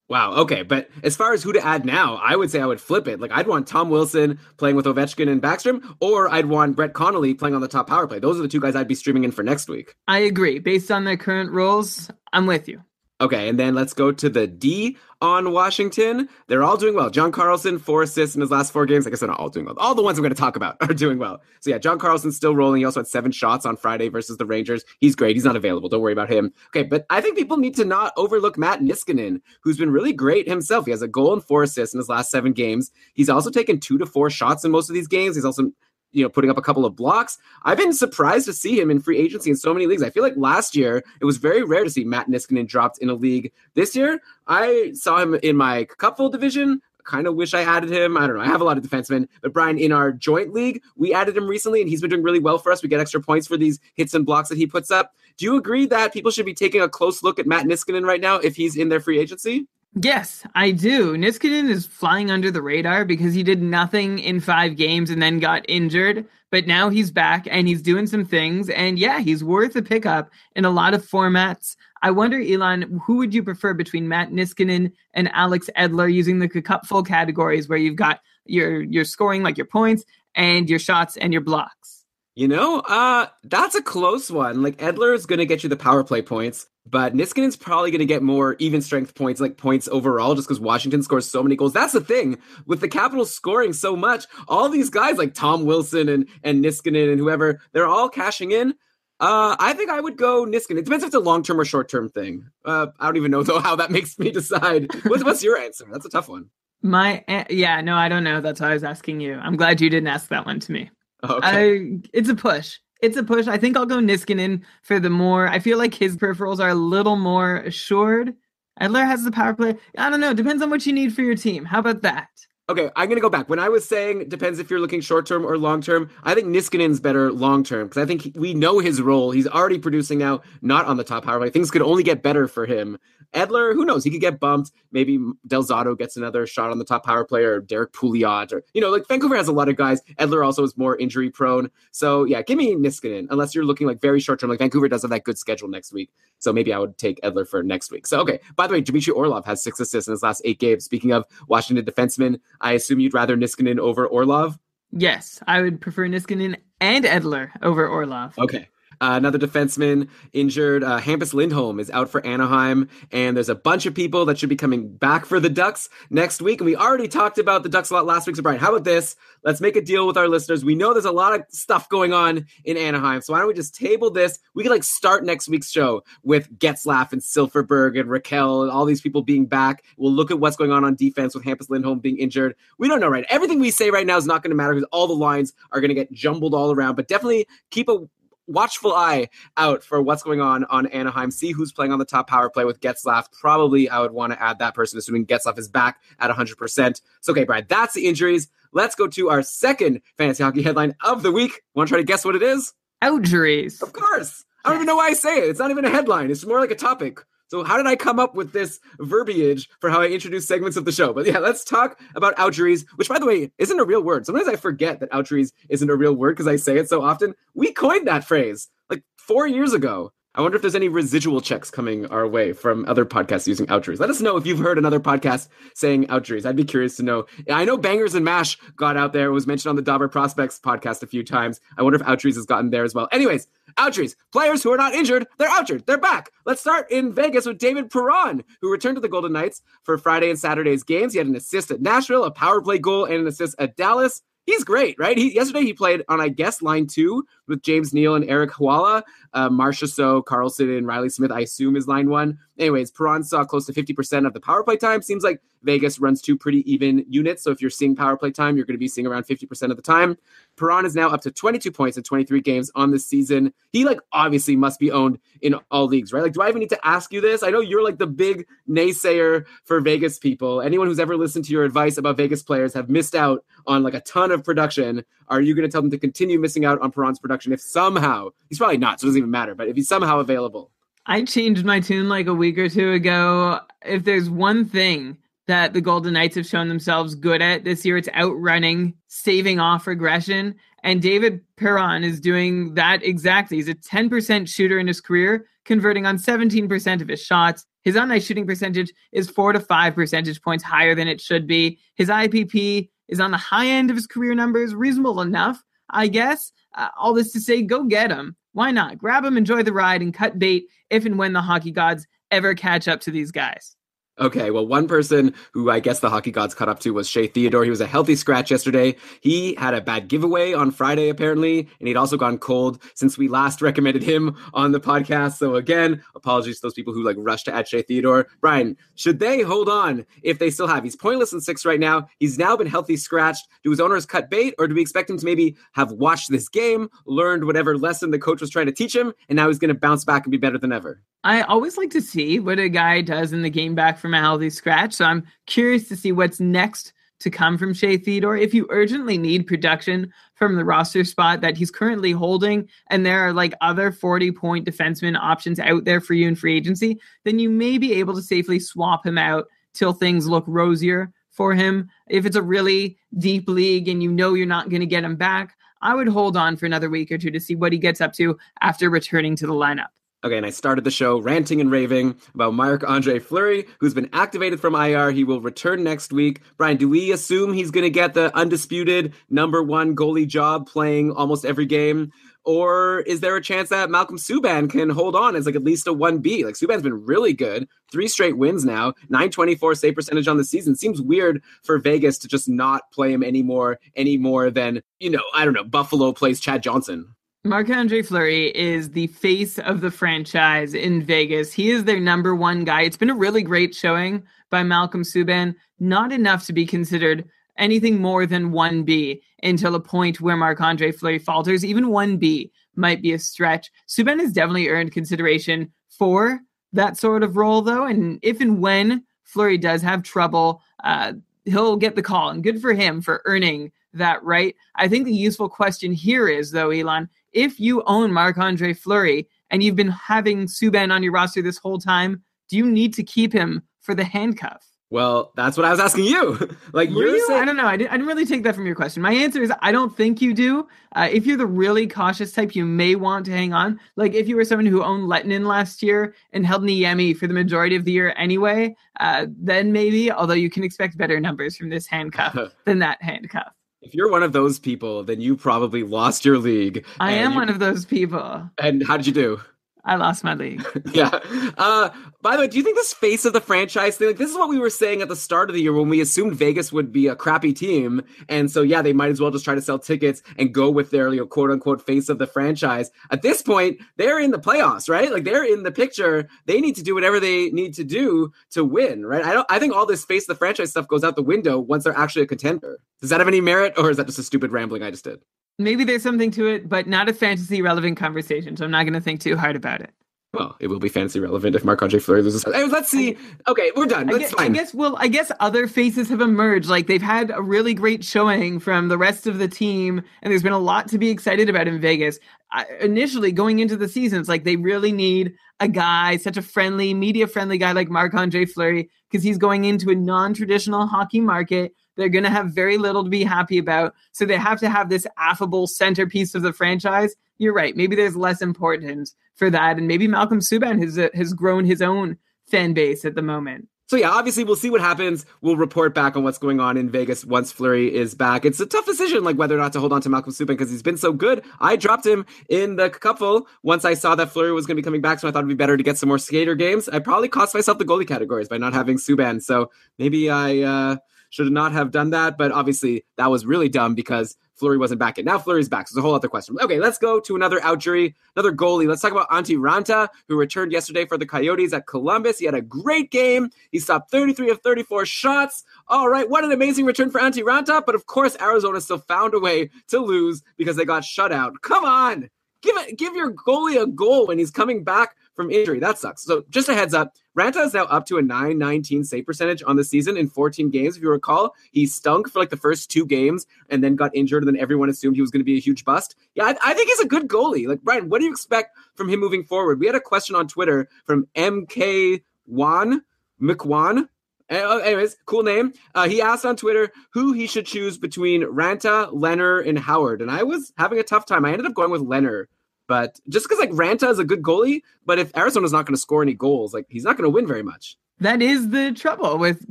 Wow. 0.10 0.34
Okay. 0.34 0.64
But 0.64 0.90
as 1.02 1.16
far 1.16 1.34
as 1.34 1.44
who 1.44 1.54
to 1.54 1.66
add 1.66 1.86
now, 1.86 2.16
I 2.16 2.36
would 2.36 2.52
say 2.52 2.60
I 2.60 2.66
would 2.66 2.82
flip 2.82 3.08
it. 3.08 3.20
Like 3.20 3.32
I'd 3.32 3.48
want 3.48 3.68
Tom 3.68 3.90
Wilson 3.90 4.40
playing 4.58 4.76
with 4.76 4.86
Ovechkin 4.86 5.30
and 5.30 5.42
Backstrom, 5.42 5.96
or 6.02 6.30
I'd 6.30 6.46
want 6.46 6.76
Brett 6.76 6.94
Connolly 6.94 7.34
playing 7.34 7.56
on 7.56 7.62
the 7.62 7.68
top 7.68 7.88
power 7.88 8.08
play. 8.08 8.20
Those 8.20 8.38
are 8.38 8.42
the 8.42 8.48
two 8.48 8.60
guys 8.60 8.76
I'd 8.76 8.88
be 8.88 8.96
streaming 8.96 9.24
in 9.24 9.32
for 9.32 9.44
next 9.44 9.70
week. 9.70 9.96
I 10.08 10.20
agree. 10.20 10.60
Based 10.60 10.92
on 10.92 11.04
their 11.06 11.18
current 11.18 11.52
roles, 11.52 12.10
I'm 12.32 12.46
with 12.46 12.68
you. 12.68 12.84
Okay, 13.22 13.48
and 13.48 13.58
then 13.58 13.74
let's 13.74 13.94
go 13.94 14.12
to 14.12 14.30
the 14.30 14.48
D 14.48 14.98
on 15.24 15.54
Washington. 15.54 16.28
They're 16.48 16.64
all 16.64 16.76
doing 16.76 16.94
well. 16.94 17.10
John 17.10 17.32
Carlson, 17.32 17.80
four 17.80 18.04
assists 18.04 18.36
in 18.36 18.42
his 18.42 18.52
last 18.52 18.74
four 18.74 18.86
games. 18.86 19.08
I 19.08 19.10
guess 19.10 19.22
they're 19.22 19.30
not 19.30 19.40
all 19.40 19.48
doing 19.48 19.66
well. 19.66 19.76
All 19.78 19.96
the 19.96 20.04
ones 20.04 20.18
I'm 20.18 20.22
going 20.22 20.34
to 20.34 20.40
talk 20.40 20.58
about 20.58 20.76
are 20.82 20.94
doing 20.94 21.18
well. 21.18 21.42
So 21.62 21.70
yeah, 21.70 21.78
John 21.78 21.98
Carlson's 21.98 22.36
still 22.36 22.56
rolling. 22.56 22.82
He 22.82 22.86
also 22.86 23.00
had 23.00 23.08
seven 23.08 23.32
shots 23.32 23.66
on 23.66 23.78
Friday 23.78 24.10
versus 24.10 24.36
the 24.36 24.46
Rangers. 24.46 24.84
He's 25.00 25.16
great. 25.16 25.38
He's 25.38 25.46
not 25.46 25.56
available. 25.56 25.88
Don't 25.88 26.02
worry 26.02 26.12
about 26.12 26.30
him. 26.30 26.52
Okay, 26.68 26.84
but 26.84 27.06
I 27.10 27.22
think 27.22 27.38
people 27.38 27.56
need 27.56 27.76
to 27.76 27.86
not 27.86 28.12
overlook 28.18 28.58
Matt 28.58 28.82
Niskanen, 28.82 29.40
who's 29.62 29.78
been 29.78 29.92
really 29.92 30.12
great 30.12 30.48
himself. 30.48 30.86
He 30.86 30.92
has 30.92 31.02
a 31.02 31.08
goal 31.08 31.32
and 31.32 31.44
four 31.44 31.64
assists 31.64 31.96
in 31.96 32.00
his 32.00 32.10
last 32.10 32.30
seven 32.30 32.52
games. 32.52 32.92
He's 33.14 33.30
also 33.30 33.50
taken 33.50 33.80
two 33.80 33.98
to 34.00 34.06
four 34.06 34.30
shots 34.30 34.66
in 34.66 34.72
most 34.72 34.90
of 34.90 34.94
these 34.94 35.08
games. 35.08 35.38
He's 35.38 35.46
also 35.46 35.72
you 36.14 36.24
know, 36.24 36.30
putting 36.30 36.50
up 36.50 36.58
a 36.58 36.62
couple 36.62 36.86
of 36.86 36.96
blocks. 36.96 37.38
I've 37.64 37.78
been 37.78 37.94
surprised 37.94 38.46
to 38.46 38.54
see 38.54 38.80
him 38.80 38.90
in 38.90 39.02
free 39.02 39.18
agency 39.18 39.50
in 39.50 39.56
so 39.56 39.74
many 39.74 39.86
leagues. 39.88 40.04
I 40.04 40.10
feel 40.10 40.24
like 40.24 40.38
last 40.38 40.76
year 40.76 41.04
it 41.20 41.26
was 41.26 41.38
very 41.38 41.64
rare 41.64 41.84
to 41.84 41.90
see 41.90 42.06
Matt 42.06 42.30
Niskanen 42.30 42.68
dropped 42.68 43.00
in 43.00 43.10
a 43.10 43.14
league. 43.14 43.52
This 43.74 43.96
year, 43.96 44.22
I 44.48 44.92
saw 44.94 45.18
him 45.18 45.36
in 45.36 45.58
my 45.58 45.86
cupful 45.98 46.30
division. 46.30 46.82
Kind 47.04 47.28
of 47.28 47.36
wish 47.36 47.54
I 47.54 47.64
added 47.64 47.90
him. 47.90 48.16
I 48.16 48.28
don't 48.28 48.38
know. 48.38 48.44
I 48.44 48.48
have 48.48 48.62
a 48.62 48.64
lot 48.64 48.78
of 48.78 48.84
defensemen, 48.84 49.28
but 49.42 49.52
Brian, 49.52 49.78
in 49.78 49.92
our 49.92 50.14
joint 50.14 50.54
league, 50.54 50.82
we 50.96 51.14
added 51.14 51.36
him 51.36 51.48
recently, 51.48 51.82
and 51.82 51.90
he's 51.90 52.00
been 52.00 52.10
doing 52.10 52.24
really 52.24 52.40
well 52.40 52.58
for 52.58 52.72
us. 52.72 52.82
We 52.82 52.88
get 52.88 53.02
extra 53.02 53.20
points 53.20 53.46
for 53.46 53.58
these 53.58 53.82
hits 53.96 54.14
and 54.14 54.26
blocks 54.26 54.48
that 54.48 54.58
he 54.58 54.66
puts 54.66 54.90
up. 54.90 55.14
Do 55.36 55.44
you 55.44 55.58
agree 55.58 55.86
that 55.88 56.14
people 56.14 56.32
should 56.32 56.46
be 56.46 56.54
taking 56.54 56.82
a 56.82 56.88
close 56.88 57.22
look 57.22 57.40
at 57.40 57.48
Matt 57.48 57.66
Niskanen 57.66 58.06
right 58.06 58.22
now 58.22 58.38
if 58.38 58.56
he's 58.56 58.78
in 58.78 58.88
their 58.88 59.02
free 59.02 59.20
agency? 59.20 59.68
Yes, 60.02 60.44
I 60.56 60.72
do. 60.72 61.16
Niskanen 61.16 61.70
is 61.70 61.86
flying 61.86 62.32
under 62.32 62.50
the 62.50 62.64
radar 62.64 63.06
because 63.06 63.34
he 63.34 63.44
did 63.44 63.62
nothing 63.62 64.18
in 64.18 64.40
five 64.40 64.76
games 64.76 65.12
and 65.12 65.22
then 65.22 65.40
got 65.40 65.66
injured. 65.70 66.26
But 66.50 66.68
now 66.68 66.90
he's 66.90 67.12
back 67.12 67.48
and 67.50 67.68
he's 67.68 67.82
doing 67.82 68.08
some 68.08 68.26
things. 68.26 68.70
And 68.70 68.98
yeah, 68.98 69.20
he's 69.20 69.44
worth 69.44 69.76
a 69.76 69.82
pickup 69.82 70.32
in 70.56 70.66
a 70.66 70.72
lot 70.72 70.94
of 70.94 71.06
formats. 71.06 71.76
I 72.02 72.12
wonder, 72.12 72.42
Elon, 72.42 73.02
who 73.06 73.18
would 73.18 73.34
you 73.34 73.44
prefer 73.44 73.74
between 73.74 74.08
Matt 74.08 74.32
Niskanen 74.32 74.92
and 75.14 75.32
Alex 75.32 75.70
Edler 75.78 76.12
using 76.12 76.40
the 76.40 76.50
cupful 76.50 77.04
categories 77.04 77.70
where 77.70 77.78
you've 77.78 77.96
got 77.96 78.20
your 78.46 78.82
your 78.82 79.06
scoring, 79.06 79.42
like 79.42 79.58
your 79.58 79.68
points, 79.68 80.04
and 80.36 80.70
your 80.70 80.80
shots 80.80 81.18
and 81.18 81.32
your 81.34 81.42
blocks? 81.42 82.04
You 82.36 82.48
know, 82.48 82.80
uh, 82.80 83.28
that's 83.44 83.76
a 83.76 83.82
close 83.82 84.32
one. 84.32 84.64
Like 84.64 84.78
Edler 84.78 85.14
is 85.14 85.28
going 85.28 85.40
to 85.40 85.46
get 85.46 85.64
you 85.64 85.70
the 85.70 85.78
power 85.78 86.04
play 86.04 86.22
points, 86.22 86.68
but 86.86 87.14
Niskanen's 87.14 87.56
probably 87.56 87.92
going 87.92 88.00
to 88.00 88.06
get 88.06 88.22
more 88.22 88.56
even 88.60 88.82
strength 88.82 89.16
points, 89.16 89.40
like 89.40 89.58
points 89.58 89.88
overall, 89.88 90.36
just 90.36 90.48
because 90.48 90.60
Washington 90.60 91.02
scores 91.02 91.30
so 91.30 91.42
many 91.42 91.56
goals. 91.56 91.74
That's 91.74 91.94
the 91.94 92.02
thing 92.02 92.38
with 92.66 92.82
the 92.82 92.88
Capitals 92.88 93.34
scoring 93.34 93.74
so 93.74 93.96
much. 93.96 94.26
All 94.48 94.70
these 94.70 94.90
guys 94.90 95.18
like 95.18 95.34
Tom 95.34 95.66
Wilson 95.66 96.10
and 96.10 96.28
and 96.44 96.64
Niskanen 96.64 97.12
and 97.12 97.20
whoever, 97.20 97.62
they're 97.72 97.88
all 97.88 98.10
cashing 98.10 98.52
in. 98.52 98.76
Uh, 99.20 99.56
I 99.58 99.74
think 99.74 99.90
I 99.90 100.02
would 100.02 100.18
go 100.18 100.46
Niskanen. 100.46 100.80
It 100.80 100.86
depends 100.86 101.04
if 101.04 101.08
it's 101.08 101.16
a 101.16 101.20
long 101.20 101.44
term 101.44 101.60
or 101.60 101.66
short 101.66 101.88
term 101.88 102.10
thing. 102.10 102.50
Uh, 102.66 102.88
I 103.00 103.06
don't 103.06 103.18
even 103.18 103.32
know 103.32 103.44
though 103.44 103.60
how 103.62 103.76
that 103.78 103.92
makes 103.92 104.20
me 104.20 104.32
decide. 104.32 104.94
What's, 105.06 105.24
what's 105.24 105.44
your 105.44 105.58
answer? 105.58 105.86
That's 105.92 106.06
a 106.06 106.10
tough 106.10 106.28
one. 106.28 106.50
My 106.82 107.24
yeah, 107.50 107.80
no, 107.80 107.96
I 107.96 108.10
don't 108.10 108.26
know. 108.26 108.42
That's 108.42 108.60
why 108.60 108.72
I 108.72 108.74
was 108.74 108.84
asking 108.84 109.22
you. 109.22 109.36
I'm 109.36 109.56
glad 109.56 109.80
you 109.80 109.90
didn't 109.90 110.08
ask 110.08 110.28
that 110.30 110.46
one 110.46 110.60
to 110.60 110.72
me. 110.74 110.92
Okay. 111.24 111.78
I, 111.78 112.00
it's 112.12 112.28
a 112.28 112.36
push. 112.36 112.78
It's 113.04 113.18
a 113.18 113.24
push. 113.24 113.48
I 113.48 113.58
think 113.58 113.76
I'll 113.76 113.86
go 113.86 113.98
Niskanen 113.98 114.62
for 114.82 114.98
the 114.98 115.10
more. 115.10 115.50
I 115.50 115.60
feel 115.60 115.78
like 115.78 115.94
his 115.94 116.16
peripherals 116.16 116.62
are 116.62 116.70
a 116.70 116.74
little 116.74 117.18
more 117.18 117.58
assured. 117.58 118.34
Edler 118.80 119.06
has 119.06 119.26
the 119.26 119.32
power 119.32 119.54
play. 119.54 119.76
I 119.98 120.10
don't 120.10 120.22
know. 120.22 120.34
Depends 120.34 120.64
on 120.64 120.70
what 120.70 120.86
you 120.86 120.94
need 120.94 121.14
for 121.14 121.22
your 121.22 121.36
team. 121.36 121.66
How 121.66 121.80
about 121.80 122.02
that? 122.04 122.30
Okay, 122.70 122.90
I'm 122.96 123.10
gonna 123.10 123.20
go 123.20 123.30
back. 123.30 123.50
When 123.50 123.60
I 123.60 123.68
was 123.68 123.86
saying 123.86 124.30
depends 124.30 124.58
if 124.58 124.70
you're 124.70 124.80
looking 124.80 125.02
short 125.02 125.26
term 125.26 125.46
or 125.46 125.58
long 125.58 125.82
term, 125.82 126.10
I 126.24 126.34
think 126.34 126.48
Niskanen's 126.48 127.02
better 127.02 127.30
long 127.30 127.62
term 127.62 127.88
because 127.88 128.02
I 128.02 128.06
think 128.06 128.22
he- 128.22 128.34
we 128.38 128.54
know 128.54 128.80
his 128.80 129.02
role. 129.02 129.32
He's 129.32 129.48
already 129.48 129.78
producing 129.78 130.18
now, 130.18 130.42
not 130.62 130.86
on 130.86 130.96
the 130.96 131.04
top 131.04 131.26
power 131.26 131.40
play. 131.40 131.50
Things 131.50 131.70
could 131.70 131.82
only 131.82 132.04
get 132.04 132.24
better 132.24 132.48
for 132.48 132.66
him. 132.66 132.98
Edler, 133.34 133.74
who 133.74 133.84
knows? 133.84 134.04
He 134.04 134.12
could 134.12 134.22
get 134.22 134.40
bumped. 134.40 134.72
Maybe 134.92 135.20
Del 135.48 135.64
Zotto 135.64 135.98
gets 135.98 136.16
another 136.16 136.46
shot 136.46 136.70
on 136.72 136.78
the 136.78 136.86
top 136.86 137.04
power 137.04 137.26
play, 137.26 137.44
or 137.44 137.60
Derrick 137.60 137.92
Pouliot, 137.92 138.54
or 138.54 138.64
you 138.74 138.80
know, 138.80 138.92
like 138.92 139.08
Vancouver 139.10 139.36
has 139.36 139.50
a 139.50 139.52
lot 139.52 139.68
of 139.68 139.76
guys. 139.76 140.02
Edler 140.18 140.46
also 140.46 140.64
is 140.64 140.78
more 140.78 140.96
injury 140.98 141.30
prone. 141.30 141.70
So 141.92 142.24
yeah, 142.24 142.44
give 142.44 142.58
me 142.58 142.76
Niskanen 142.76 143.28
unless 143.30 143.54
you're 143.54 143.66
looking 143.66 143.88
like 143.88 144.00
very 144.00 144.22
short 144.22 144.40
term. 144.40 144.50
Like 144.50 144.60
Vancouver 144.60 144.88
does 144.88 145.02
have 145.02 145.12
that 145.12 145.26
good 145.26 145.38
schedule 145.38 145.68
next 145.68 145.92
week, 145.92 146.12
so 146.40 146.54
maybe 146.54 146.72
I 146.72 146.80
would 146.80 146.98
take 146.98 147.20
Edler 147.22 147.46
for 147.46 147.62
next 147.62 147.92
week. 147.92 148.08
So 148.08 148.22
okay. 148.22 148.40
By 148.56 148.68
the 148.68 148.74
way, 148.74 148.82
Dmitry 148.82 149.12
Orlov 149.12 149.44
has 149.46 149.62
six 149.62 149.82
assists 149.82 150.08
in 150.08 150.14
his 150.14 150.24
last 150.24 150.42
eight 150.46 150.60
games. 150.60 150.86
Speaking 150.86 151.12
of 151.12 151.26
Washington 151.50 151.84
defensemen, 151.84 152.40
I 152.64 152.72
assume 152.72 153.00
you'd 153.00 153.14
rather 153.14 153.38
Niskanen 153.38 153.78
over 153.78 154.08
Orlov. 154.08 154.58
Yes, 154.92 155.40
I 155.46 155.62
would 155.62 155.82
prefer 155.82 156.08
Niskanen 156.08 156.56
and 156.80 157.06
Edler 157.06 157.50
over 157.62 157.88
Orlov. 157.88 158.38
Okay. 158.40 158.70
Another 159.06 159.38
defenseman 159.38 160.08
injured. 160.32 160.82
Uh, 160.82 160.98
Hampus 160.98 161.34
Lindholm 161.34 161.78
is 161.82 161.92
out 161.92 162.10
for 162.10 162.26
Anaheim, 162.26 162.88
and 163.12 163.36
there's 163.36 163.50
a 163.50 163.56
bunch 163.56 163.86
of 163.86 163.94
people 163.94 164.26
that 164.26 164.38
should 164.38 164.48
be 164.48 164.56
coming 164.56 164.96
back 164.96 165.26
for 165.26 165.42
the 165.42 165.50
Ducks 165.50 165.90
next 166.10 166.42
week. 166.42 166.62
And 166.62 166.66
we 166.66 166.78
already 166.78 167.10
talked 167.10 167.38
about 167.38 167.64
the 167.64 167.70
Ducks 167.70 167.90
a 167.90 167.96
lot 167.96 168.06
last 168.06 168.28
week. 168.28 168.38
So, 168.38 168.42
Brian, 168.42 168.62
how 168.62 168.70
about 168.70 168.86
this? 168.86 169.18
Let's 169.44 169.60
make 169.60 169.76
a 169.76 169.82
deal 169.82 170.08
with 170.08 170.16
our 170.16 170.30
listeners. 170.30 170.64
We 170.64 170.76
know 170.76 170.94
there's 170.94 171.04
a 171.04 171.12
lot 171.12 171.36
of 171.36 171.46
stuff 171.50 171.90
going 171.90 172.14
on 172.14 172.46
in 172.64 172.78
Anaheim, 172.78 173.22
so 173.22 173.34
why 173.34 173.40
don't 173.40 173.50
we 173.50 173.54
just 173.54 173.76
table 173.76 174.10
this? 174.10 174.40
We 174.54 174.64
could 174.64 174.72
like 174.72 174.86
start 174.86 175.26
next 175.26 175.50
week's 175.50 175.70
show 175.70 176.06
with 176.24 176.58
Getzlaf 176.58 177.12
and 177.12 177.22
Silfverberg 177.22 178.00
and 178.00 178.10
Rakell 178.10 178.62
and 178.62 178.72
all 178.72 178.86
these 178.86 179.02
people 179.02 179.22
being 179.22 179.46
back. 179.46 179.84
We'll 179.98 180.14
look 180.14 180.32
at 180.32 180.40
what's 180.40 180.56
going 180.56 180.72
on 180.72 180.86
on 180.86 180.96
defense 180.96 181.36
with 181.36 181.44
Hampus 181.44 181.70
Lindholm 181.70 182.00
being 182.00 182.20
injured. 182.20 182.56
We 182.78 182.88
don't 182.88 183.02
know, 183.02 183.10
right? 183.10 183.26
Everything 183.28 183.60
we 183.60 183.70
say 183.70 183.90
right 183.90 184.08
now 184.08 184.16
is 184.16 184.26
not 184.26 184.44
going 184.44 184.52
to 184.52 184.56
matter 184.56 184.74
because 184.74 184.88
all 184.94 185.08
the 185.08 185.14
lines 185.14 185.52
are 185.74 185.82
going 185.82 185.90
to 185.90 185.96
get 185.96 186.10
jumbled 186.14 186.54
all 186.54 186.72
around. 186.72 186.96
But 186.96 187.10
definitely 187.10 187.48
keep 187.70 187.90
a 187.90 188.08
watchful 188.48 188.94
eye 188.94 189.30
out 189.58 189.84
for 189.84 190.02
what's 190.02 190.24
going 190.24 190.42
on 190.42 190.66
on 190.66 190.88
Anaheim. 190.88 191.32
See 191.32 191.52
who's 191.52 191.72
playing 191.72 191.92
on 191.92 192.00
the 192.00 192.06
top 192.06 192.28
power 192.28 192.50
play 192.50 192.66
with 192.66 192.80
Getzlaf. 192.80 193.32
Probably 193.32 193.90
I 193.90 194.00
would 194.00 194.12
want 194.12 194.34
to 194.34 194.42
add 194.42 194.60
that 194.60 194.76
person, 194.76 195.00
assuming 195.00 195.26
Getzlaf 195.26 195.58
is 195.58 195.68
back 195.68 196.02
at 196.20 196.30
100%. 196.30 197.02
So, 197.22 197.32
okay, 197.32 197.44
Brad, 197.44 197.68
that's 197.70 197.94
the 197.94 198.08
injuries. 198.08 198.48
Let's 198.72 198.96
go 198.96 199.08
to 199.08 199.30
our 199.30 199.44
second 199.44 200.02
fantasy 200.18 200.44
hockey 200.44 200.64
headline 200.64 200.96
of 201.04 201.24
the 201.24 201.32
week. 201.32 201.62
Want 201.76 201.88
to 201.88 201.92
try 201.92 202.00
to 202.00 202.06
guess 202.06 202.26
what 202.26 202.36
it 202.36 202.42
is? 202.42 202.74
Outjuries. 203.02 203.82
Of 203.82 203.94
course. 203.94 204.46
I 204.66 204.70
don't 204.70 204.78
even 204.78 204.88
know 204.88 204.96
why 204.96 205.08
I 205.08 205.14
say 205.14 205.40
it. 205.40 205.50
It's 205.50 205.60
not 205.60 205.72
even 205.72 205.86
a 205.86 205.90
headline. 205.90 206.32
It's 206.32 206.46
more 206.46 206.60
like 206.60 206.72
a 206.72 206.76
topic. 206.76 207.20
So 207.54 207.64
how 207.64 207.78
did 207.78 207.86
I 207.86 207.96
come 207.96 208.18
up 208.18 208.34
with 208.34 208.52
this 208.52 208.80
verbiage 208.98 209.70
for 209.80 209.88
how 209.88 210.02
I 210.02 210.08
introduce 210.08 210.48
segments 210.48 210.76
of 210.76 210.86
the 210.86 210.92
show? 210.92 211.14
But 211.14 211.28
yeah, 211.28 211.38
let's 211.38 211.64
talk 211.64 212.00
about 212.16 212.36
outjuries, 212.38 212.84
which 212.96 213.08
by 213.08 213.20
the 213.20 213.28
way 213.28 213.52
isn't 213.60 213.80
a 213.80 213.86
real 213.86 214.02
word. 214.02 214.26
Sometimes 214.26 214.48
I 214.48 214.56
forget 214.56 215.00
that 215.02 215.12
outjuries 215.12 215.52
isn't 215.70 215.88
a 215.88 215.96
real 215.96 216.16
word 216.16 216.32
because 216.32 216.48
I 216.48 216.56
say 216.56 216.80
it 216.80 216.90
so 216.90 217.04
often. 217.04 217.36
We 217.54 217.72
coined 217.72 218.08
that 218.08 218.24
phrase 218.24 218.70
like 218.90 219.04
four 219.18 219.46
years 219.46 219.72
ago. 219.72 220.14
I 220.36 220.42
wonder 220.42 220.56
if 220.56 220.64
there's 220.64 220.74
any 220.74 220.90
residual 220.90 221.42
checks 221.42 221.70
coming 221.70 222.08
our 222.08 222.28
way 222.28 222.54
from 222.54 222.86
other 222.88 223.06
podcasts 223.06 223.46
using 223.46 223.68
outjuries. 223.68 224.00
Let 224.00 224.10
us 224.10 224.20
know 224.20 224.36
if 224.36 224.48
you've 224.48 224.58
heard 224.58 224.80
another 224.80 225.00
podcast 225.00 225.48
saying 225.76 226.08
outjuries. 226.08 226.44
I'd 226.44 226.56
be 226.56 226.64
curious 226.64 226.96
to 226.98 227.04
know. 227.04 227.26
I 227.52 227.66
know 227.66 227.78
Bangers 227.78 228.16
and 228.16 228.26
Mash 228.26 228.58
got 228.76 228.98
out 228.98 229.14
there. 229.14 229.28
It 229.28 229.34
was 229.34 229.46
mentioned 229.46 229.70
on 229.70 229.76
the 229.76 229.84
Dobber 229.84 230.08
Prospects 230.08 230.60
podcast 230.60 231.04
a 231.04 231.08
few 231.08 231.24
times. 231.24 231.62
I 231.78 231.84
wonder 231.84 231.98
if 232.00 232.06
outjuries 232.08 232.34
has 232.34 232.48
gotten 232.48 232.72
there 232.72 232.84
as 232.84 232.96
well. 232.96 233.08
Anyways, 233.12 233.48
outjuries. 233.78 234.16
Players 234.32 234.64
who 234.64 234.72
are 234.72 234.78
not 234.78 234.96
injured, 234.96 235.28
they're 235.38 235.50
outjured. 235.50 235.86
They're 235.86 236.00
back. 236.00 236.32
Let's 236.48 236.62
start 236.62 236.90
in 236.90 237.14
Vegas 237.14 237.46
with 237.46 237.60
David 237.60 237.92
Perron, 237.92 238.44
who 238.60 238.72
returned 238.72 238.96
to 238.96 239.02
the 239.02 239.10
Golden 239.10 239.34
Knights 239.34 239.62
for 239.84 240.00
Friday 240.00 240.32
and 240.32 240.40
Saturday's 240.40 240.82
games. 240.82 241.14
He 241.14 241.20
had 241.20 241.28
an 241.28 241.36
assist 241.36 241.70
at 241.70 241.80
Nashville, 241.80 242.24
a 242.24 242.32
power 242.32 242.60
play 242.60 242.80
goal, 242.80 243.06
and 243.06 243.16
an 243.16 243.28
assist 243.28 243.56
at 243.60 243.78
Dallas. 243.78 244.24
He's 244.46 244.64
great, 244.64 244.98
right? 245.00 245.18
He, 245.18 245.34
yesterday 245.34 245.62
he 245.62 245.74
played 245.74 246.04
on, 246.10 246.20
I 246.20 246.28
guess, 246.28 246.62
line 246.62 246.88
two 246.88 247.24
with 247.48 247.62
James 247.62 247.94
Neal 247.94 248.16
and 248.16 248.30
Erik 248.30 248.52
Haula. 248.52 249.04
Uh, 249.34 249.50
Marcia 249.50 249.88
So, 249.88 250.22
Karlsson, 250.22 250.78
and 250.78 250.88
Reilly 250.88 251.10
Smith, 251.10 251.32
I 251.32 251.42
assume, 251.42 251.76
is 251.76 251.88
line 251.88 252.10
one. 252.10 252.38
Anyways, 252.60 252.92
Perron 252.92 253.24
saw 253.24 253.44
close 253.44 253.66
to 253.66 253.74
50% 253.74 254.28
of 254.28 254.34
the 254.34 254.40
power 254.40 254.64
play 254.64 254.78
time. 254.78 255.02
Seems 255.02 255.24
like 255.24 255.42
Vegas 255.64 256.00
runs 256.00 256.22
two 256.22 256.38
pretty 256.38 256.72
even 256.72 257.04
units. 257.10 257.44
So 257.44 257.50
if 257.50 257.62
you're 257.62 257.72
seeing 257.72 257.96
power 257.96 258.16
play 258.16 258.30
time, 258.30 258.56
you're 258.56 258.66
going 258.66 258.76
to 258.76 258.80
be 258.80 258.88
seeing 258.88 259.08
around 259.08 259.24
50% 259.24 259.72
of 259.72 259.76
the 259.76 259.82
time. 259.82 260.18
Perron 260.56 260.86
is 260.86 260.94
now 260.94 261.10
up 261.10 261.22
to 261.22 261.32
22 261.32 261.72
points 261.72 261.98
in 261.98 262.04
23 262.04 262.42
games 262.42 262.72
on 262.76 262.92
this 262.92 263.08
season. 263.08 263.54
He, 263.72 263.86
like, 263.86 264.00
obviously 264.12 264.56
must 264.56 264.80
be 264.80 264.92
owned 264.92 265.18
in 265.42 265.56
all 265.72 265.88
leagues, 265.88 266.14
right? 266.14 266.22
Like, 266.22 266.34
do 266.34 266.42
I 266.44 266.50
even 266.50 266.60
need 266.60 266.70
to 266.70 266.88
ask 266.88 267.12
you 267.12 267.22
this? 267.22 267.42
I 267.42 267.50
know 267.50 267.62
you're 267.62 267.84
like 267.84 267.98
the 267.98 268.08
big 268.08 268.46
naysayer 268.70 269.46
for 269.66 269.82
Vegas 269.82 270.20
people. 270.20 270.62
Anyone 270.62 270.88
who's 270.88 271.00
ever 271.00 271.18
listened 271.18 271.46
to 271.46 271.52
your 271.52 271.64
advice 271.64 271.98
about 271.98 272.18
Vegas 272.18 272.44
players 272.44 272.74
have 272.76 272.90
missed 272.90 273.16
out 273.16 273.44
on 273.66 273.82
like 273.82 273.96
a 273.96 274.02
ton 274.02 274.32
of 274.32 274.44
production. 274.44 275.04
Are 275.28 275.42
you 275.42 275.56
going 275.56 275.68
to 275.68 275.72
tell 275.72 275.82
them 275.82 275.92
to 275.92 275.98
continue 275.98 276.38
missing 276.38 276.66
out 276.66 276.80
on 276.82 276.92
Perron's 276.92 277.18
production 277.18 277.33
if 277.42 277.62
somehow 277.62 278.30
he's 278.50 278.58
probably 278.58 278.78
not, 278.78 279.00
so 279.00 279.06
it 279.06 279.10
doesn't 279.10 279.20
even 279.20 279.32
matter, 279.32 279.56
but 279.56 279.68
if 279.68 279.76
he's 279.76 279.88
somehow 279.88 280.20
available? 280.20 280.72
I 281.06 281.24
changed 281.24 281.66
my 281.66 281.80
tune 281.80 282.08
like 282.08 282.28
a 282.28 282.34
week 282.34 282.58
or 282.58 282.70
two 282.70 282.94
ago. 282.94 283.60
If 283.86 284.06
there's 284.06 284.30
one 284.30 284.66
thing 284.66 285.18
that 285.48 285.74
the 285.74 285.82
Golden 285.82 286.14
Knights 286.14 286.36
have 286.36 286.46
shown 286.46 286.70
themselves 286.70 287.16
good 287.16 287.42
at 287.42 287.66
this 287.66 287.86
year, 287.86 287.98
it's 287.98 288.08
outrunning, 288.16 288.94
saving 289.08 289.60
off 289.60 289.88
regression. 289.88 290.56
And 290.84 291.02
David 291.02 291.42
Perron 291.58 292.04
is 292.04 292.20
doing 292.20 292.74
that 292.76 293.04
exactly. 293.04 293.58
He's 293.58 293.68
a 293.68 293.76
10% 293.76 294.48
shooter 294.48 294.80
in 294.80 294.88
his 294.88 295.02
career, 295.02 295.48
converting 295.66 296.06
on 296.06 296.18
17% 296.18 297.02
of 297.02 297.08
his 297.08 297.22
shots. 297.22 297.66
His 297.84 297.98
on 297.98 298.12
ice 298.12 298.26
shooting 298.26 298.48
percentage 298.48 298.94
is 299.12 299.30
four 299.30 299.52
to 299.52 299.60
five 299.60 299.96
percentage 299.96 300.42
points 300.42 300.64
higher 300.64 300.96
than 300.96 301.10
it 301.10 301.20
should 301.20 301.48
be. 301.48 301.80
His 301.96 302.08
IPP 302.08 302.90
is 303.10 303.20
on 303.20 303.32
the 303.32 303.38
high 303.38 303.68
end 303.68 303.90
of 303.90 303.98
his 303.98 304.08
career 304.08 304.34
numbers, 304.36 304.74
reasonable 304.74 305.22
enough, 305.22 305.62
I 305.90 306.08
guess. 306.08 306.54
Uh, 306.76 306.90
all 306.98 307.14
this 307.14 307.32
to 307.34 307.40
say, 307.40 307.62
go 307.62 307.84
get 307.84 308.12
him. 308.12 308.36
Why 308.54 308.72
not? 308.72 308.98
Grab 308.98 309.26
him, 309.26 309.38
enjoy 309.38 309.64
the 309.64 309.74
ride, 309.74 310.02
and 310.02 310.14
cut 310.14 310.38
bait 310.40 310.68
if 310.90 311.06
and 311.06 311.18
when 311.18 311.34
the 311.34 311.42
hockey 311.42 311.72
gods 311.72 312.08
ever 312.32 312.54
catch 312.54 312.88
up 312.88 313.02
to 313.02 313.12
these 313.12 313.32
guys. 313.32 313.76
Okay, 314.20 314.52
well, 314.52 314.68
one 314.68 314.88
person 314.88 315.34
who 315.54 315.72
I 315.72 315.80
guess 315.80 316.00
the 316.00 316.10
hockey 316.10 316.30
gods 316.30 316.54
caught 316.54 316.70
up 316.70 316.80
to 316.82 316.92
was 316.92 317.10
Shea 317.10 317.26
Theodore. 317.26 317.64
He 317.64 317.72
was 317.72 317.82
a 317.82 317.88
healthy 317.88 318.16
scratch 318.16 318.52
yesterday. 318.52 318.96
He 319.22 319.56
had 319.56 319.74
a 319.74 319.82
bad 319.82 320.08
giveaway 320.08 320.54
on 320.54 320.70
Friday, 320.70 321.10
apparently, 321.10 321.68
and 321.80 321.88
he'd 321.88 321.98
also 321.98 322.16
gone 322.16 322.38
cold 322.38 322.80
since 322.94 323.18
we 323.18 323.28
last 323.28 323.60
recommended 323.60 324.04
him 324.04 324.38
on 324.54 324.72
the 324.72 324.80
podcast. 324.80 325.38
So 325.38 325.56
again, 325.56 326.04
apologies 326.14 326.60
to 326.60 326.68
those 326.68 326.76
people 326.76 326.94
who 326.94 327.02
like 327.04 327.16
rushed 327.18 327.46
to 327.46 327.56
add 327.56 327.68
Shea 327.68 327.82
Theodore. 327.82 328.28
Brian, 328.40 328.78
should 328.94 329.18
they 329.18 329.42
hold 329.42 329.68
on 329.68 330.06
if 330.22 330.38
they 330.38 330.52
still 330.52 330.68
have? 330.68 330.84
He's 330.84 330.96
pointless 330.96 331.34
in 331.34 331.42
six 331.42 331.66
right 331.66 331.80
now. 331.80 332.08
He's 332.20 332.38
now 332.38 332.56
been 332.56 332.68
healthy 332.68 332.98
scratched. 332.98 333.48
Do 333.64 333.72
his 333.72 333.80
owners 333.80 334.06
cut 334.06 334.30
bait, 334.30 334.54
or 334.60 334.68
do 334.68 334.76
we 334.76 334.82
expect 334.82 335.10
him 335.10 335.18
to 335.18 335.26
maybe 335.26 335.56
have 335.72 335.92
watched 335.92 336.30
this 336.30 336.50
game, 336.50 336.88
learned 337.08 337.46
whatever 337.46 337.80
lesson 337.80 338.12
the 338.12 338.20
coach 338.20 338.42
was 338.42 338.52
trying 338.52 338.68
to 338.68 338.72
teach 338.72 338.96
him, 338.96 339.12
and 339.28 339.36
now 339.36 339.48
he's 339.48 339.58
going 339.58 339.74
to 339.74 339.80
bounce 339.80 340.06
back 340.06 340.24
and 340.24 340.32
be 340.32 340.38
better 340.38 340.60
than 340.60 340.72
ever? 340.72 341.02
I 341.26 341.42
always 341.44 341.78
like 341.78 341.90
to 341.92 342.02
see 342.02 342.38
what 342.40 342.60
a 342.60 342.68
guy 342.68 343.02
does 343.02 343.32
in 343.32 343.44
the 343.44 343.50
game 343.50 343.76
back 343.76 343.98
from 344.04 344.14
a 344.14 344.20
healthy 344.20 344.50
scratch. 344.50 344.92
So 344.92 345.06
I'm 345.06 345.26
curious 345.46 345.88
to 345.88 345.96
see 345.96 346.12
what's 346.12 346.42
next 346.42 346.92
to 347.22 347.30
come 347.30 347.58
from 347.58 347.74
Shea 347.74 347.96
Theodore. 347.96 348.36
If 348.36 348.54
you 348.54 348.68
urgently 348.70 349.18
need 349.18 349.48
production 349.48 350.12
from 350.36 350.58
the 350.58 350.66
roster 350.66 351.06
spot 351.06 351.40
that 351.40 351.56
he's 351.56 351.72
currently 351.72 352.12
holding, 352.12 352.68
and 352.90 353.06
there 353.06 353.22
are 353.22 353.32
like 353.32 353.54
other 353.62 353.94
40 353.94 354.34
point 354.34 354.68
defenseman 354.68 355.18
options 355.18 355.58
out 355.58 355.86
there 355.86 356.02
for 356.02 356.16
you 356.16 356.28
in 356.28 356.36
free 356.36 356.58
agency, 356.58 357.00
then 357.24 357.40
you 357.40 357.50
may 357.50 357.78
be 357.78 357.94
able 357.94 358.14
to 358.14 358.22
safely 358.22 358.60
swap 358.60 359.06
him 359.06 359.18
out 359.18 359.48
till 359.74 359.94
things 359.94 360.28
look 360.28 360.44
rosier 360.48 361.10
for 361.30 361.54
him. 361.54 361.90
If 362.10 362.26
it's 362.26 362.36
a 362.36 362.42
really 362.42 362.98
deep 363.20 363.48
league 363.48 363.88
and 363.88 364.04
you 364.04 364.12
know 364.12 364.34
you're 364.34 364.46
not 364.46 364.68
going 364.68 364.82
to 364.82 364.86
get 364.86 365.06
him 365.06 365.16
back, 365.16 365.56
I 365.82 365.96
would 365.96 366.10
hold 366.10 366.36
on 366.36 366.58
for 366.58 366.66
another 366.66 366.90
week 366.90 367.10
or 367.10 367.18
two 367.18 367.32
to 367.32 367.40
see 367.40 367.56
what 367.56 367.72
he 367.72 367.80
gets 367.80 368.02
up 368.02 368.12
to 368.16 368.38
after 368.60 368.90
returning 368.90 369.38
to 369.38 369.48
the 369.48 369.54
lineup. 369.54 369.88
Okay, 370.26 370.38
and 370.38 370.46
I 370.46 370.52
started 370.52 370.86
the 370.86 370.92
show 370.92 371.20
ranting 371.20 371.60
and 371.60 371.70
raving 371.70 372.16
about 372.34 372.54
Marc 372.54 372.88
Andre 372.88 373.20
Fleury, 373.20 373.66
who's 373.80 373.94
been 373.94 374.10
activated 374.14 374.62
from 374.62 374.74
IR. 374.74 375.12
He 375.12 375.26
will 375.26 375.42
return 375.42 375.84
next 375.84 376.14
week. 376.14 376.40
Brian, 376.56 376.78
do 376.78 376.88
we 376.88 377.12
assume 377.12 377.52
he's 377.52 377.72
going 377.72 377.84
to 377.84 377.90
get 377.90 378.14
the 378.14 378.34
undisputed 378.34 379.14
number 379.30 379.62
one 379.62 379.98
goalie 379.98 380.26
job 380.26 380.66
playing 380.66 381.12
almost 381.12 381.44
every 381.44 381.66
game? 381.66 382.14
Or 382.46 383.02
is 383.02 383.20
there 383.20 383.36
a 383.36 383.42
chance 383.42 383.68
that 383.70 383.90
Malcolm 383.90 384.18
Subban 384.18 384.70
can 384.70 384.90
hold 384.90 385.14
on 385.16 385.36
as 385.36 385.46
like 385.46 385.56
at 385.56 385.64
least 385.64 385.88
a 385.88 385.94
1B? 385.94 386.46
Like 386.46 386.56
Subban's 386.56 386.84
been 386.84 387.06
really 387.06 387.34
good. 387.34 387.68
Three 387.92 388.08
straight 388.08 388.38
wins 388.38 388.64
now, 388.64 388.94
924 389.10 389.76
save 389.76 389.96
percentage 389.96 390.30
on 390.30 390.38
the 390.38 390.46
season. 390.46 390.76
Seems 390.76 391.02
weird 391.02 391.44
for 391.64 391.78
Vegas 391.80 392.18
to 392.20 392.30
just 392.30 392.48
not 392.48 392.90
play 392.92 393.12
him 393.12 393.24
anymore, 393.24 393.80
any 393.98 394.18
more 394.18 394.52
than, 394.52 394.84
you 395.00 395.10
know, 395.10 395.24
I 395.34 395.44
don't 395.44 395.54
know, 395.54 395.66
Buffalo 395.66 396.14
plays 396.14 396.40
Chad 396.40 396.64
Johnson. 396.64 397.14
Marc 397.46 397.70
Andre 397.70 398.02
Fleury 398.02 398.56
is 398.56 398.92
the 398.92 399.08
face 399.08 399.60
of 399.60 399.82
the 399.82 399.92
franchise 399.92 400.74
in 400.74 401.04
Vegas. 401.04 401.52
He 401.52 401.72
is 401.72 401.84
their 401.84 402.00
number 402.00 402.34
one 402.34 402.64
guy. 402.64 402.84
It's 402.84 402.96
been 402.96 403.10
a 403.10 403.16
really 403.16 403.42
great 403.42 403.76
showing 403.76 404.24
by 404.50 404.64
Malcolm 404.64 405.02
Subban. 405.02 405.54
Not 405.78 406.14
enough 406.14 406.46
to 406.46 406.54
be 406.54 406.66
considered 406.66 407.28
anything 407.58 408.02
more 408.02 408.26
than 408.26 408.52
1B 408.52 409.20
until 409.44 409.76
a 409.76 409.82
point 409.82 410.22
where 410.22 410.38
Marc 410.38 410.62
Andre 410.62 410.94
Fleury 410.94 411.20
falters. 411.20 411.66
Even 411.66 411.88
1B 411.88 412.50
might 412.78 413.02
be 413.02 413.12
a 413.12 413.20
stretch. 413.20 413.70
Subban 413.90 414.22
has 414.22 414.32
definitely 414.32 414.70
earned 414.70 414.94
consideration 414.94 415.70
for 415.90 416.40
that 416.72 416.98
sort 416.98 417.24
of 417.24 417.36
role, 417.36 417.62
though. 417.62 417.84
And 417.84 418.20
if 418.22 418.40
and 418.40 418.62
when 418.62 419.04
Fleury 419.26 419.58
does 419.58 419.82
have 419.82 420.02
trouble, 420.02 420.62
uh, 420.86 421.12
he'll 421.44 421.76
get 421.76 421.98
the 421.98 422.02
call, 422.02 422.30
and 422.30 422.42
good 422.42 422.62
for 422.62 422.74
him 422.74 423.02
for 423.02 423.22
earning 423.26 423.74
that 423.94 424.24
right. 424.24 424.56
I 424.76 424.88
think 424.88 425.06
the 425.06 425.14
useful 425.14 425.50
question 425.50 425.92
here 425.92 426.28
is 426.28 426.52
though, 426.52 426.72
Elon, 426.72 427.10
if 427.34 427.60
you 427.60 427.84
own 427.86 428.12
Marc 428.12 428.38
Andre 428.38 428.74
Fleury 428.74 429.28
and 429.50 429.62
you've 429.62 429.76
been 429.76 429.90
having 429.90 430.46
Subban 430.46 430.94
on 430.94 431.04
your 431.04 431.12
roster 431.12 431.42
this 431.42 431.58
whole 431.58 431.80
time, 431.80 432.24
do 432.50 432.58
you 432.58 432.66
need 432.66 432.94
to 432.96 433.04
keep 433.04 433.34
him 433.34 433.64
for 433.82 433.96
the 433.96 434.04
handcuff? 434.04 434.64
Well, 434.94 435.32
that's 435.36 435.58
what 435.58 435.66
I 435.66 435.72
was 435.72 435.80
asking 435.80 436.04
you. 436.04 436.56
like 436.74 436.92
you're 436.92 437.16
you? 437.16 437.26
saying, 437.26 437.42
I 437.42 437.46
don't 437.46 437.58
know. 437.58 437.66
I 437.66 437.78
didn't, 437.78 437.90
I 437.90 437.94
didn't 437.94 438.06
really 438.06 438.28
take 438.28 438.44
that 438.44 438.54
from 438.54 438.68
your 438.68 438.76
question. 438.76 439.02
My 439.02 439.12
answer 439.12 439.42
is 439.42 439.52
I 439.60 439.72
don't 439.72 439.98
think 439.98 440.22
you 440.22 440.36
do. 440.36 440.68
Uh, 440.96 441.10
if 441.12 441.26
you're 441.26 441.36
the 441.36 441.48
really 441.48 441.88
cautious 441.88 442.32
type, 442.32 442.56
you 442.56 442.64
may 442.64 442.94
want 442.94 443.26
to 443.26 443.32
hang 443.32 443.54
on. 443.54 443.80
Like 443.96 444.14
if 444.14 444.28
you 444.28 444.36
were 444.36 444.46
someone 444.46 444.68
who 444.68 444.84
owned 444.84 445.10
Lehtonen 445.10 445.48
last 445.48 445.82
year 445.82 446.14
and 446.32 446.46
held 446.46 446.62
Niemi 446.62 447.18
for 447.18 447.26
the 447.26 447.34
majority 447.34 447.76
of 447.76 447.86
the 447.86 447.92
year 447.92 448.14
anyway, 448.18 448.76
uh, 449.00 449.26
then 449.36 449.72
maybe. 449.72 450.12
Although 450.12 450.36
you 450.36 450.52
can 450.52 450.64
expect 450.64 450.96
better 450.96 451.20
numbers 451.20 451.58
from 451.58 451.70
this 451.70 451.88
handcuff 451.88 452.38
than 452.66 452.78
that 452.78 453.02
handcuff. 453.02 453.52
If 453.84 453.94
you're 453.94 454.10
one 454.10 454.24
of 454.24 454.32
those 454.32 454.60
people, 454.60 455.04
then 455.04 455.22
you 455.22 455.36
probably 455.36 455.84
lost 455.84 456.26
your 456.26 456.38
league. 456.38 456.86
I 457.00 457.14
am 457.14 457.32
you- 457.32 457.38
one 457.38 457.50
of 457.50 457.60
those 457.60 457.86
people. 457.86 458.50
And 458.58 458.86
how 458.86 458.98
did 458.98 459.08
you 459.08 459.14
do? 459.14 459.42
I 459.86 459.96
lost 459.96 460.24
my 460.24 460.34
league. 460.34 460.66
yeah. 460.94 461.20
Uh, 461.58 461.90
by 462.22 462.38
the 462.38 462.44
way, 462.44 462.48
do 462.48 462.58
you 462.58 462.64
think 462.64 462.78
this 462.78 462.94
face 462.94 463.26
of 463.26 463.34
the 463.34 463.42
franchise 463.42 463.98
thing, 463.98 464.08
like 464.08 464.18
this 464.18 464.30
is 464.30 464.38
what 464.38 464.48
we 464.48 464.58
were 464.58 464.70
saying 464.70 465.02
at 465.02 465.10
the 465.10 465.16
start 465.16 465.50
of 465.50 465.56
the 465.56 465.62
year 465.62 465.74
when 465.74 465.90
we 465.90 466.00
assumed 466.00 466.36
Vegas 466.36 466.72
would 466.72 466.92
be 466.92 467.08
a 467.08 467.16
crappy 467.16 467.52
team, 467.52 468.02
and 468.30 468.50
so 468.50 468.62
yeah, 468.62 468.82
they 468.82 468.94
might 468.94 469.12
as 469.12 469.20
well 469.20 469.30
just 469.30 469.44
try 469.44 469.56
to 469.56 469.62
sell 469.62 469.78
tickets 469.78 470.22
and 470.38 470.54
go 470.54 470.70
with 470.70 470.92
their 470.92 471.10
you 471.10 471.20
know, 471.20 471.26
quote 471.26 471.52
unquote 471.52 471.86
face 471.86 472.08
of 472.08 472.18
the 472.18 472.28
franchise. 472.28 472.92
At 473.12 473.24
this 473.24 473.42
point, 473.42 473.80
they're 473.98 474.20
in 474.20 474.32
the 474.32 474.40
playoffs, 474.40 474.90
right? 474.90 475.12
Like 475.12 475.26
they're 475.26 475.44
in 475.44 475.64
the 475.64 475.72
picture. 475.72 476.30
They 476.46 476.62
need 476.62 476.78
to 476.78 476.84
do 476.84 476.96
whatever 476.96 477.20
they 477.20 477.50
need 477.50 477.74
to 477.74 477.84
do 477.84 478.32
to 478.52 478.64
win, 478.64 479.06
right? 479.06 479.26
I 479.26 479.34
don't. 479.34 479.48
I 479.50 479.60
think 479.60 479.74
all 479.74 479.86
this 479.86 480.06
face 480.06 480.24
of 480.24 480.28
the 480.28 480.40
franchise 480.40 480.72
stuff 480.72 480.88
goes 480.88 481.04
out 481.04 481.18
the 481.18 481.24
window 481.24 481.60
once 481.60 481.84
they're 481.84 481.98
actually 481.98 482.22
a 482.22 482.28
contender. 482.28 482.80
Does 483.02 483.10
that 483.10 483.20
have 483.20 483.28
any 483.28 483.42
merit, 483.42 483.74
or 483.78 483.90
is 483.90 483.98
that 483.98 484.06
just 484.06 484.20
a 484.20 484.24
stupid 484.24 484.54
rambling 484.54 484.82
I 484.82 484.92
just 484.92 485.04
did? 485.04 485.20
Maybe 485.60 485.84
there's 485.84 486.04
something 486.04 486.32
to 486.32 486.48
it, 486.48 486.68
but 486.68 486.88
not 486.88 487.10
a 487.10 487.14
fantasy 487.14 487.62
relevant 487.62 487.98
conversation. 487.98 488.58
So 488.58 488.66
I'm 488.66 488.72
not 488.72 488.84
going 488.84 488.94
to 488.94 489.02
think 489.02 489.22
too 489.22 489.38
hard 489.38 489.56
about 489.56 489.82
it. 489.82 489.92
Well, 490.34 490.56
it 490.60 490.66
will 490.66 490.80
be 490.80 490.90
fantasy 490.90 491.20
relevant 491.20 491.56
if 491.56 491.64
Marc 491.64 491.84
Andre 491.84 492.00
Fleury 492.00 492.24
loses. 492.24 492.44
Let's 492.48 492.90
see. 492.90 493.16
Okay, 493.48 493.72
we're 493.76 493.86
done. 493.86 494.10
I 494.10 494.14
That's 494.14 494.32
guess, 494.32 494.34
I 494.34 494.38
fine. 494.38 494.54
guess 494.54 494.74
well, 494.74 494.96
I 494.98 495.08
guess 495.08 495.32
other 495.40 495.68
faces 495.68 496.10
have 496.10 496.22
emerged. 496.22 496.70
Like 496.70 496.88
they've 496.88 497.04
had 497.04 497.30
a 497.30 497.40
really 497.40 497.76
great 497.76 498.04
showing 498.04 498.60
from 498.60 498.88
the 498.88 498.98
rest 498.98 499.28
of 499.28 499.38
the 499.38 499.48
team, 499.48 500.02
and 500.24 500.32
there's 500.32 500.42
been 500.42 500.52
a 500.52 500.58
lot 500.58 500.88
to 500.88 500.98
be 500.98 501.12
excited 501.12 501.50
about 501.50 501.68
in 501.68 501.80
Vegas. 501.80 502.18
I, 502.52 502.66
initially, 502.82 503.32
going 503.32 503.60
into 503.60 503.78
the 503.78 503.88
season, 503.88 504.20
it's 504.20 504.30
like 504.30 504.44
they 504.44 504.56
really 504.56 504.92
need 504.92 505.36
a 505.60 505.68
guy, 505.68 506.18
such 506.18 506.36
a 506.36 506.42
friendly, 506.42 506.96
media-friendly 506.96 507.60
guy 507.60 507.74
like 507.74 507.92
Marc 507.92 508.16
Andre 508.16 508.46
Fleury, 508.46 508.90
because 509.12 509.24
he's 509.24 509.38
going 509.38 509.66
into 509.66 509.92
a 509.92 509.96
non-traditional 509.96 510.88
hockey 510.88 511.22
market. 511.22 511.76
They're 511.96 512.10
going 512.10 512.24
to 512.24 512.30
have 512.30 512.52
very 512.52 512.78
little 512.78 513.04
to 513.04 513.10
be 513.10 513.24
happy 513.24 513.58
about, 513.58 513.94
so 514.12 514.26
they 514.26 514.38
have 514.38 514.60
to 514.60 514.70
have 514.70 514.90
this 514.90 515.08
affable 515.18 515.68
centerpiece 515.68 516.36
of 516.36 516.42
the 516.42 516.54
franchise. 516.54 517.16
You're 517.38 517.54
right. 517.54 517.76
Maybe 517.76 517.96
there's 517.96 518.16
less 518.16 518.42
importance 518.42 519.16
for 519.36 519.50
that, 519.50 519.78
and 519.78 519.88
maybe 519.88 520.08
Malcolm 520.08 520.40
Subban 520.40 520.82
has 520.82 520.98
uh, 520.98 521.10
has 521.14 521.34
grown 521.34 521.66
his 521.66 521.82
own 521.82 522.18
fan 522.50 522.74
base 522.74 523.06
at 523.06 523.16
the 523.16 523.22
moment. 523.22 523.68
So 523.88 523.98
yeah, 523.98 524.10
obviously 524.10 524.44
we'll 524.44 524.56
see 524.56 524.70
what 524.70 524.82
happens. 524.82 525.26
We'll 525.42 525.58
report 525.58 525.94
back 525.94 526.16
on 526.16 526.24
what's 526.24 526.38
going 526.38 526.60
on 526.60 526.78
in 526.78 526.90
Vegas 526.90 527.26
once 527.26 527.52
Fleury 527.52 527.94
is 527.94 528.16
back. 528.16 528.44
It's 528.46 528.60
a 528.60 528.66
tough 528.66 528.86
decision, 528.86 529.24
like 529.24 529.38
whether 529.38 529.56
or 529.56 529.60
not 529.60 529.74
to 529.74 529.80
hold 529.80 529.94
on 529.94 530.02
to 530.02 530.10
Malcolm 530.10 530.32
Subban 530.34 530.48
because 530.48 530.72
he's 530.72 530.82
been 530.82 530.98
so 530.98 531.12
good. 531.12 531.44
I 531.60 531.76
dropped 531.76 532.04
him 532.04 532.26
in 532.50 532.78
the 532.78 532.90
cupful 532.90 533.48
once 533.62 533.86
I 533.86 533.94
saw 533.94 534.16
that 534.16 534.32
Fleury 534.32 534.54
was 534.54 534.66
going 534.66 534.78
to 534.78 534.82
be 534.82 534.86
coming 534.86 535.02
back, 535.02 535.20
so 535.20 535.28
I 535.28 535.32
thought 535.32 535.40
it'd 535.40 535.50
be 535.50 535.54
better 535.54 535.78
to 535.78 535.84
get 535.84 535.98
some 535.98 536.10
more 536.10 536.18
skater 536.18 536.56
games. 536.56 536.88
I 536.90 537.00
probably 537.00 537.28
cost 537.28 537.54
myself 537.54 537.78
the 537.78 537.86
goalie 537.86 538.08
categories 538.08 538.48
by 538.48 538.58
not 538.58 538.74
having 538.74 538.98
Subban, 538.98 539.44
so 539.44 539.70
maybe 540.00 540.30
I 540.30 540.62
uh, 540.62 540.96
should 541.34 541.52
not 541.52 541.72
have 541.72 541.90
done 541.90 542.12
that. 542.12 542.38
But 542.38 542.52
obviously 542.52 543.04
that 543.18 543.32
was 543.32 543.44
really 543.44 543.68
dumb 543.68 543.96
because 543.96 544.38
Fleury 544.54 544.78
wasn't 544.78 545.00
back 545.00 545.18
yet. 545.18 545.26
Now 545.26 545.40
Fleury's 545.40 545.68
back, 545.68 545.88
so 545.88 545.94
it's 545.94 545.98
a 545.98 546.02
whole 546.02 546.14
other 546.14 546.28
question. 546.28 546.56
Okay, 546.62 546.80
let's 546.80 547.00
go 547.00 547.20
to 547.22 547.36
another 547.36 547.60
outjury, 547.62 548.14
another 548.36 548.54
goalie. 548.54 548.88
Let's 548.88 549.02
talk 549.02 549.12
about 549.12 549.30
Antti 549.30 549.58
Raanta, 549.58 550.10
who 550.28 550.38
returned 550.38 550.72
yesterday 550.72 551.06
for 551.06 551.18
the 551.18 551.26
Coyotes 551.26 551.74
at 551.74 551.88
Columbus. 551.88 552.38
He 552.38 552.46
had 552.46 552.54
a 552.54 552.62
great 552.62 553.10
game. 553.10 553.50
He 553.72 553.80
stopped 553.80 554.12
33 554.12 554.52
of 554.52 554.62
34 554.62 555.08
shots. 555.08 555.64
All 555.88 556.08
right, 556.08 556.30
what 556.30 556.44
an 556.44 556.52
amazing 556.52 556.86
return 556.86 557.10
for 557.10 557.20
Antti 557.20 557.42
Raanta. 557.42 557.84
But 557.84 557.96
of 557.96 558.06
course, 558.06 558.38
Arizona 558.40 558.80
still 558.80 559.00
found 559.00 559.34
a 559.34 559.40
way 559.40 559.72
to 559.88 559.98
lose 559.98 560.44
because 560.56 560.76
they 560.76 560.86
got 560.86 561.04
shut 561.04 561.32
out. 561.32 561.54
Come 561.64 561.84
on. 561.84 562.30
Give 562.62 562.78
it, 562.78 562.98
give 562.98 563.16
your 563.16 563.34
goalie 563.34 563.82
a 563.82 563.88
goal 563.88 564.28
when 564.28 564.38
he's 564.38 564.52
coming 564.52 564.84
back 564.84 565.16
from 565.36 565.52
injury. 565.52 565.80
That 565.80 565.98
sucks. 565.98 566.24
So 566.24 566.44
just 566.50 566.70
a 566.70 566.74
heads 566.74 566.94
up, 566.94 567.16
Raanta 567.38 567.66
is 567.66 567.74
now 567.74 567.86
up 567.86 568.06
to 568.08 568.18
a 568.18 568.22
919 568.22 569.04
save 569.04 569.26
percentage 569.26 569.64
on 569.66 569.76
the 569.76 569.84
season 569.84 570.18
in 570.18 570.30
14 570.30 570.70
games. 570.70 570.98
If 570.98 571.04
you 571.04 571.10
recall, 571.10 571.56
he 571.72 571.88
stunk 571.88 572.30
for 572.30 572.40
like 572.40 572.50
the 572.50 572.58
first 572.58 572.92
two 572.92 573.06
games 573.06 573.46
and 573.70 573.84
then 573.84 573.96
got 573.96 574.16
injured, 574.16 574.44
and 574.44 574.56
then 574.56 574.62
everyone 574.62 574.90
assumed 574.90 575.16
he 575.16 575.22
was 575.22 575.32
going 575.32 575.42
to 575.42 575.46
be 575.46 575.58
a 575.58 575.62
huge 575.62 575.84
bust. 575.84 576.16
Yeah, 576.36 576.46
I, 576.46 576.58
I 576.64 576.74
think 576.74 576.90
he's 576.90 577.00
a 577.00 577.08
good 577.08 577.28
goalie. 577.28 577.68
Like 577.68 577.82
Brian, 577.82 578.10
what 578.10 578.20
do 578.20 578.26
you 578.26 578.32
expect 578.32 578.78
from 578.96 579.10
him 579.10 579.20
moving 579.20 579.44
forward? 579.44 579.80
We 579.80 579.88
had 579.88 579.96
a 579.96 580.02
question 580.02 580.36
on 580.36 580.48
Twitter 580.48 580.88
from 581.06 581.28
MK 581.36 582.24
Wan 582.46 583.02
McWan. 583.42 584.08
Uh, 584.52 584.78
anyways, 584.78 585.16
cool 585.26 585.42
name. 585.42 585.74
Uh, 585.96 586.08
he 586.08 586.22
asked 586.22 586.46
on 586.46 586.56
Twitter 586.56 586.92
who 587.12 587.34
he 587.34 587.48
should 587.48 587.66
choose 587.66 587.98
between 587.98 588.44
Raanta, 588.44 589.12
Lehner, 589.12 589.68
and 589.68 589.80
Howard, 589.80 590.22
and 590.22 590.30
I 590.30 590.44
was 590.44 590.74
having 590.78 591.00
a 591.00 591.04
tough 591.04 591.26
time. 591.26 591.46
I 591.46 591.52
ended 591.52 591.66
up 591.66 591.74
going 591.74 591.92
with 591.92 592.02
Lehner, 592.02 592.46
but 592.88 593.20
just 593.30 593.48
because 593.48 593.60
like 593.60 593.72
Raanta 593.72 594.10
is 594.10 594.20
a 594.20 594.24
good 594.24 594.42
goalie, 594.42 594.82
but 595.06 595.20
if 595.20 595.36
Arizona's 595.36 595.72
not 595.72 595.86
going 595.86 595.96
to 595.96 596.02
score 596.02 596.22
any 596.22 596.34
goals, 596.34 596.74
like 596.74 596.86
he's 596.90 597.04
not 597.04 597.18
going 597.18 597.26
to 597.26 597.34
win 597.34 597.48
very 597.48 597.64
much. 597.64 597.98
That 598.20 598.42
is 598.42 598.70
the 598.70 598.94
trouble 598.94 599.38
with 599.38 599.70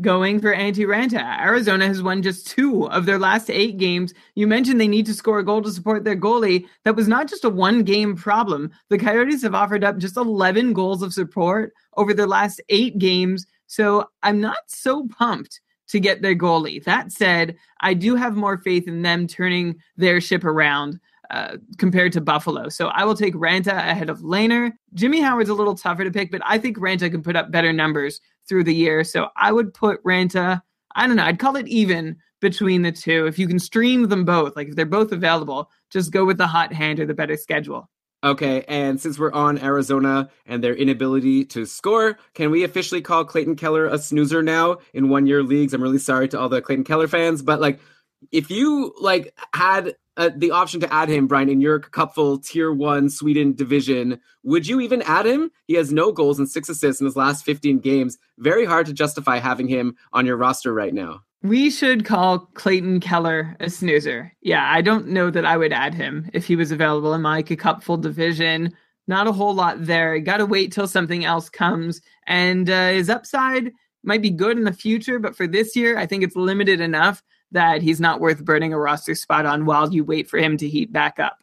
going 0.03 0.41
for 0.41 0.55
Antti 0.55 0.85
Raanta. 0.85 1.41
Arizona 1.41 1.87
has 1.87 2.03
won 2.03 2.23
just 2.23 2.47
two 2.47 2.87
of 2.89 3.07
their 3.07 3.19
last 3.19 3.49
eight 3.49 3.79
games. 3.79 4.13
You 4.35 4.47
mentioned 4.47 4.81
they 4.81 4.89
need 4.89 5.07
to 5.07 5.15
score 5.15 5.39
a 5.39 5.45
goal 5.45 5.63
to 5.63 5.71
support 5.71 6.05
their 6.05 6.17
goalie. 6.17 6.67
That 6.85 6.97
was 6.97 7.09
not 7.09 7.29
just 7.29 7.45
a 7.45 7.49
one 7.49 7.83
game 7.83 8.17
problem. 8.17 8.71
The 8.91 8.99
Coyotes 8.99 9.43
have 9.43 9.55
offered 9.55 9.85
up 9.85 9.97
just 9.97 10.17
11 10.17 10.73
goals 10.73 11.03
of 11.03 11.15
support 11.15 11.73
over 11.97 12.13
their 12.13 12.27
last 12.27 12.61
eight 12.69 12.99
games. 12.99 13.47
So 13.69 14.11
I'm 14.23 14.41
not 14.41 14.59
so 14.67 15.07
pumped 15.07 15.61
to 15.89 16.01
get 16.01 16.21
their 16.21 16.35
goalie. 16.35 16.83
That 16.85 17.13
said, 17.13 17.57
I 17.81 17.95
do 17.95 18.17
have 18.17 18.37
more 18.37 18.59
faith 18.59 18.89
in 18.89 19.03
them 19.03 19.27
turning 19.27 19.77
their 19.97 20.21
ship 20.21 20.45
around. 20.45 20.99
Uh, 21.33 21.57
compared 21.79 22.13
to 22.13 22.21
Buffalo. 22.21 22.69
So 22.69 22.89
I 22.89 23.07
will 23.07 23.15
take 23.15 23.33
Raanta 23.33 23.73
ahead 23.73 24.11
of 24.11 24.19
Lehner. 24.19 24.71
Jimmy 24.93 25.23
Howard's 25.23 25.49
a 25.49 25.55
little 25.55 25.75
tougher 25.75 26.05
to 26.05 26.11
pick, 26.11 26.31
but 26.31 26.43
I 26.45 26.59
think 26.59 26.77
Raanta 26.77 27.11
can 27.11 27.23
put 27.23 27.37
up 27.37 27.51
better 27.51 27.73
numbers 27.73 28.21
through 28.47 28.65
the 28.65 28.75
year. 28.75 29.03
So 29.03 29.29
I 29.35 29.51
would 29.51 29.73
put 29.73 30.05
Raanta, 30.05 30.61
I 30.95 31.07
don't 31.07 31.17
know, 31.17 31.25
I'd 31.25 31.39
call 31.39 31.57
it 31.57 31.67
even 31.69 32.19
between 32.43 32.83
the 32.83 32.93
two. 32.93 33.25
If 33.25 33.39
you 33.39 33.49
can 33.49 33.59
stream 33.59 34.09
them 34.09 34.27
both, 34.27 34.57
like 34.57 34.69
if 34.69 34.77
they're 34.77 34.85
both 34.85 35.11
available, 35.11 35.71
just 35.89 36.13
go 36.13 36.27
with 36.27 36.37
the 36.37 36.47
hot 36.47 36.71
hand 36.71 37.01
or 37.01 37.07
the 37.07 37.15
better 37.15 37.39
schedule. 37.39 37.89
Okay, 38.23 38.63
and 38.69 39.01
since 39.01 39.19
we're 39.19 39.33
on 39.33 39.59
Arizona 39.59 40.29
and 40.45 40.63
their 40.63 40.75
inability 40.75 41.47
to 41.47 41.65
score, 41.65 42.19
can 42.35 42.51
we 42.51 42.63
officially 42.63 43.01
call 43.01 43.25
Clayton 43.25 43.57
Keller 43.57 43.87
a 43.87 43.97
snoozer 43.97 44.43
now 44.43 44.81
in 44.93 45.09
one 45.09 45.27
year 45.27 45.43
leagues? 45.43 45.73
I'm 45.73 45.83
really 45.83 45.97
sorry 45.97 46.29
to 46.29 46.39
all 46.39 46.51
the 46.51 46.61
Clayton 46.61 46.85
Keller 46.85 47.09
fans, 47.09 47.41
but 47.41 47.59
like 47.59 47.81
if 48.31 48.51
you 48.51 48.95
like 49.01 49.35
had 49.55 49.97
uh, 50.17 50.31
the 50.37 50.51
option 50.51 50.81
to 50.81 50.93
add 50.93 51.09
him, 51.09 51.27
Brian, 51.27 51.49
in 51.49 51.61
your 51.61 51.79
cupful 51.79 52.39
tier 52.39 52.73
one 52.73 53.09
Sweden 53.09 53.55
division, 53.55 54.21
would 54.43 54.67
you 54.67 54.81
even 54.81 55.03
add 55.03 55.27
him? 55.27 55.51
He 55.67 55.75
has 55.75 55.93
no 55.93 56.13
goals 56.13 56.39
and 56.39 56.49
six 56.49 56.69
assists 56.69 57.01
in 57.01 57.07
his 57.07 57.17
last 57.17 57.45
15 57.45 57.79
games. 57.79 58.19
Very 58.39 58.65
hard 58.65 58.87
to 58.87 58.93
justify 58.93 59.39
having 59.39 59.69
him 59.69 59.97
on 60.13 60.27
your 60.27 60.37
roster 60.37 60.73
right 60.75 60.93
now. 60.93 61.21
We 61.43 61.71
should 61.71 62.05
call 62.05 62.41
Clayton 62.55 63.01
Keller 63.01 63.57
a 63.59 63.69
snoozer. 63.69 64.33
Yeah, 64.43 64.71
I 64.71 64.81
don't 64.81 65.09
know 65.09 65.31
that 65.31 65.45
I 65.45 65.57
would 65.57 65.73
add 65.73 65.95
him 65.95 66.31
if 66.33 66.47
he 66.47 66.55
was 66.55 66.71
available 66.71 67.15
in 67.15 67.23
my 67.23 67.43
cupful 67.43 67.97
division. 67.97 68.73
Not 69.09 69.27
a 69.27 69.33
whole 69.33 69.55
lot 69.55 69.85
there. 69.85 70.19
Got 70.21 70.37
to 70.37 70.47
wait 70.47 70.73
till 70.73 70.87
something 70.87 71.25
else 71.25 71.49
comes. 71.49 72.01
And 72.29 72.71
uh, 72.71 72.91
his 72.91 73.11
upside 73.11 73.73
might 74.05 74.23
be 74.23 74.31
good 74.31 74.57
in 74.57 74.65
the 74.65 74.73
future, 74.73 75.19
but 75.19 75.37
for 75.37 75.49
this 75.49 75.75
year, 75.75 75.99
I 75.99 76.07
think 76.07 76.23
it's 76.23 76.37
limited 76.37 76.81
enough 76.81 77.23
that 77.53 77.83
he's 77.83 78.01
not 78.01 78.21
worth 78.21 78.45
burning 78.45 78.73
a 78.73 78.79
roster 78.79 79.15
spot 79.15 79.47
on 79.47 79.65
while 79.65 79.93
you 79.93 80.05
wait 80.05 80.29
for 80.29 80.39
him 80.39 80.57
to 80.59 80.69
heat 80.69 80.93
back 80.93 81.19
up. 81.19 81.39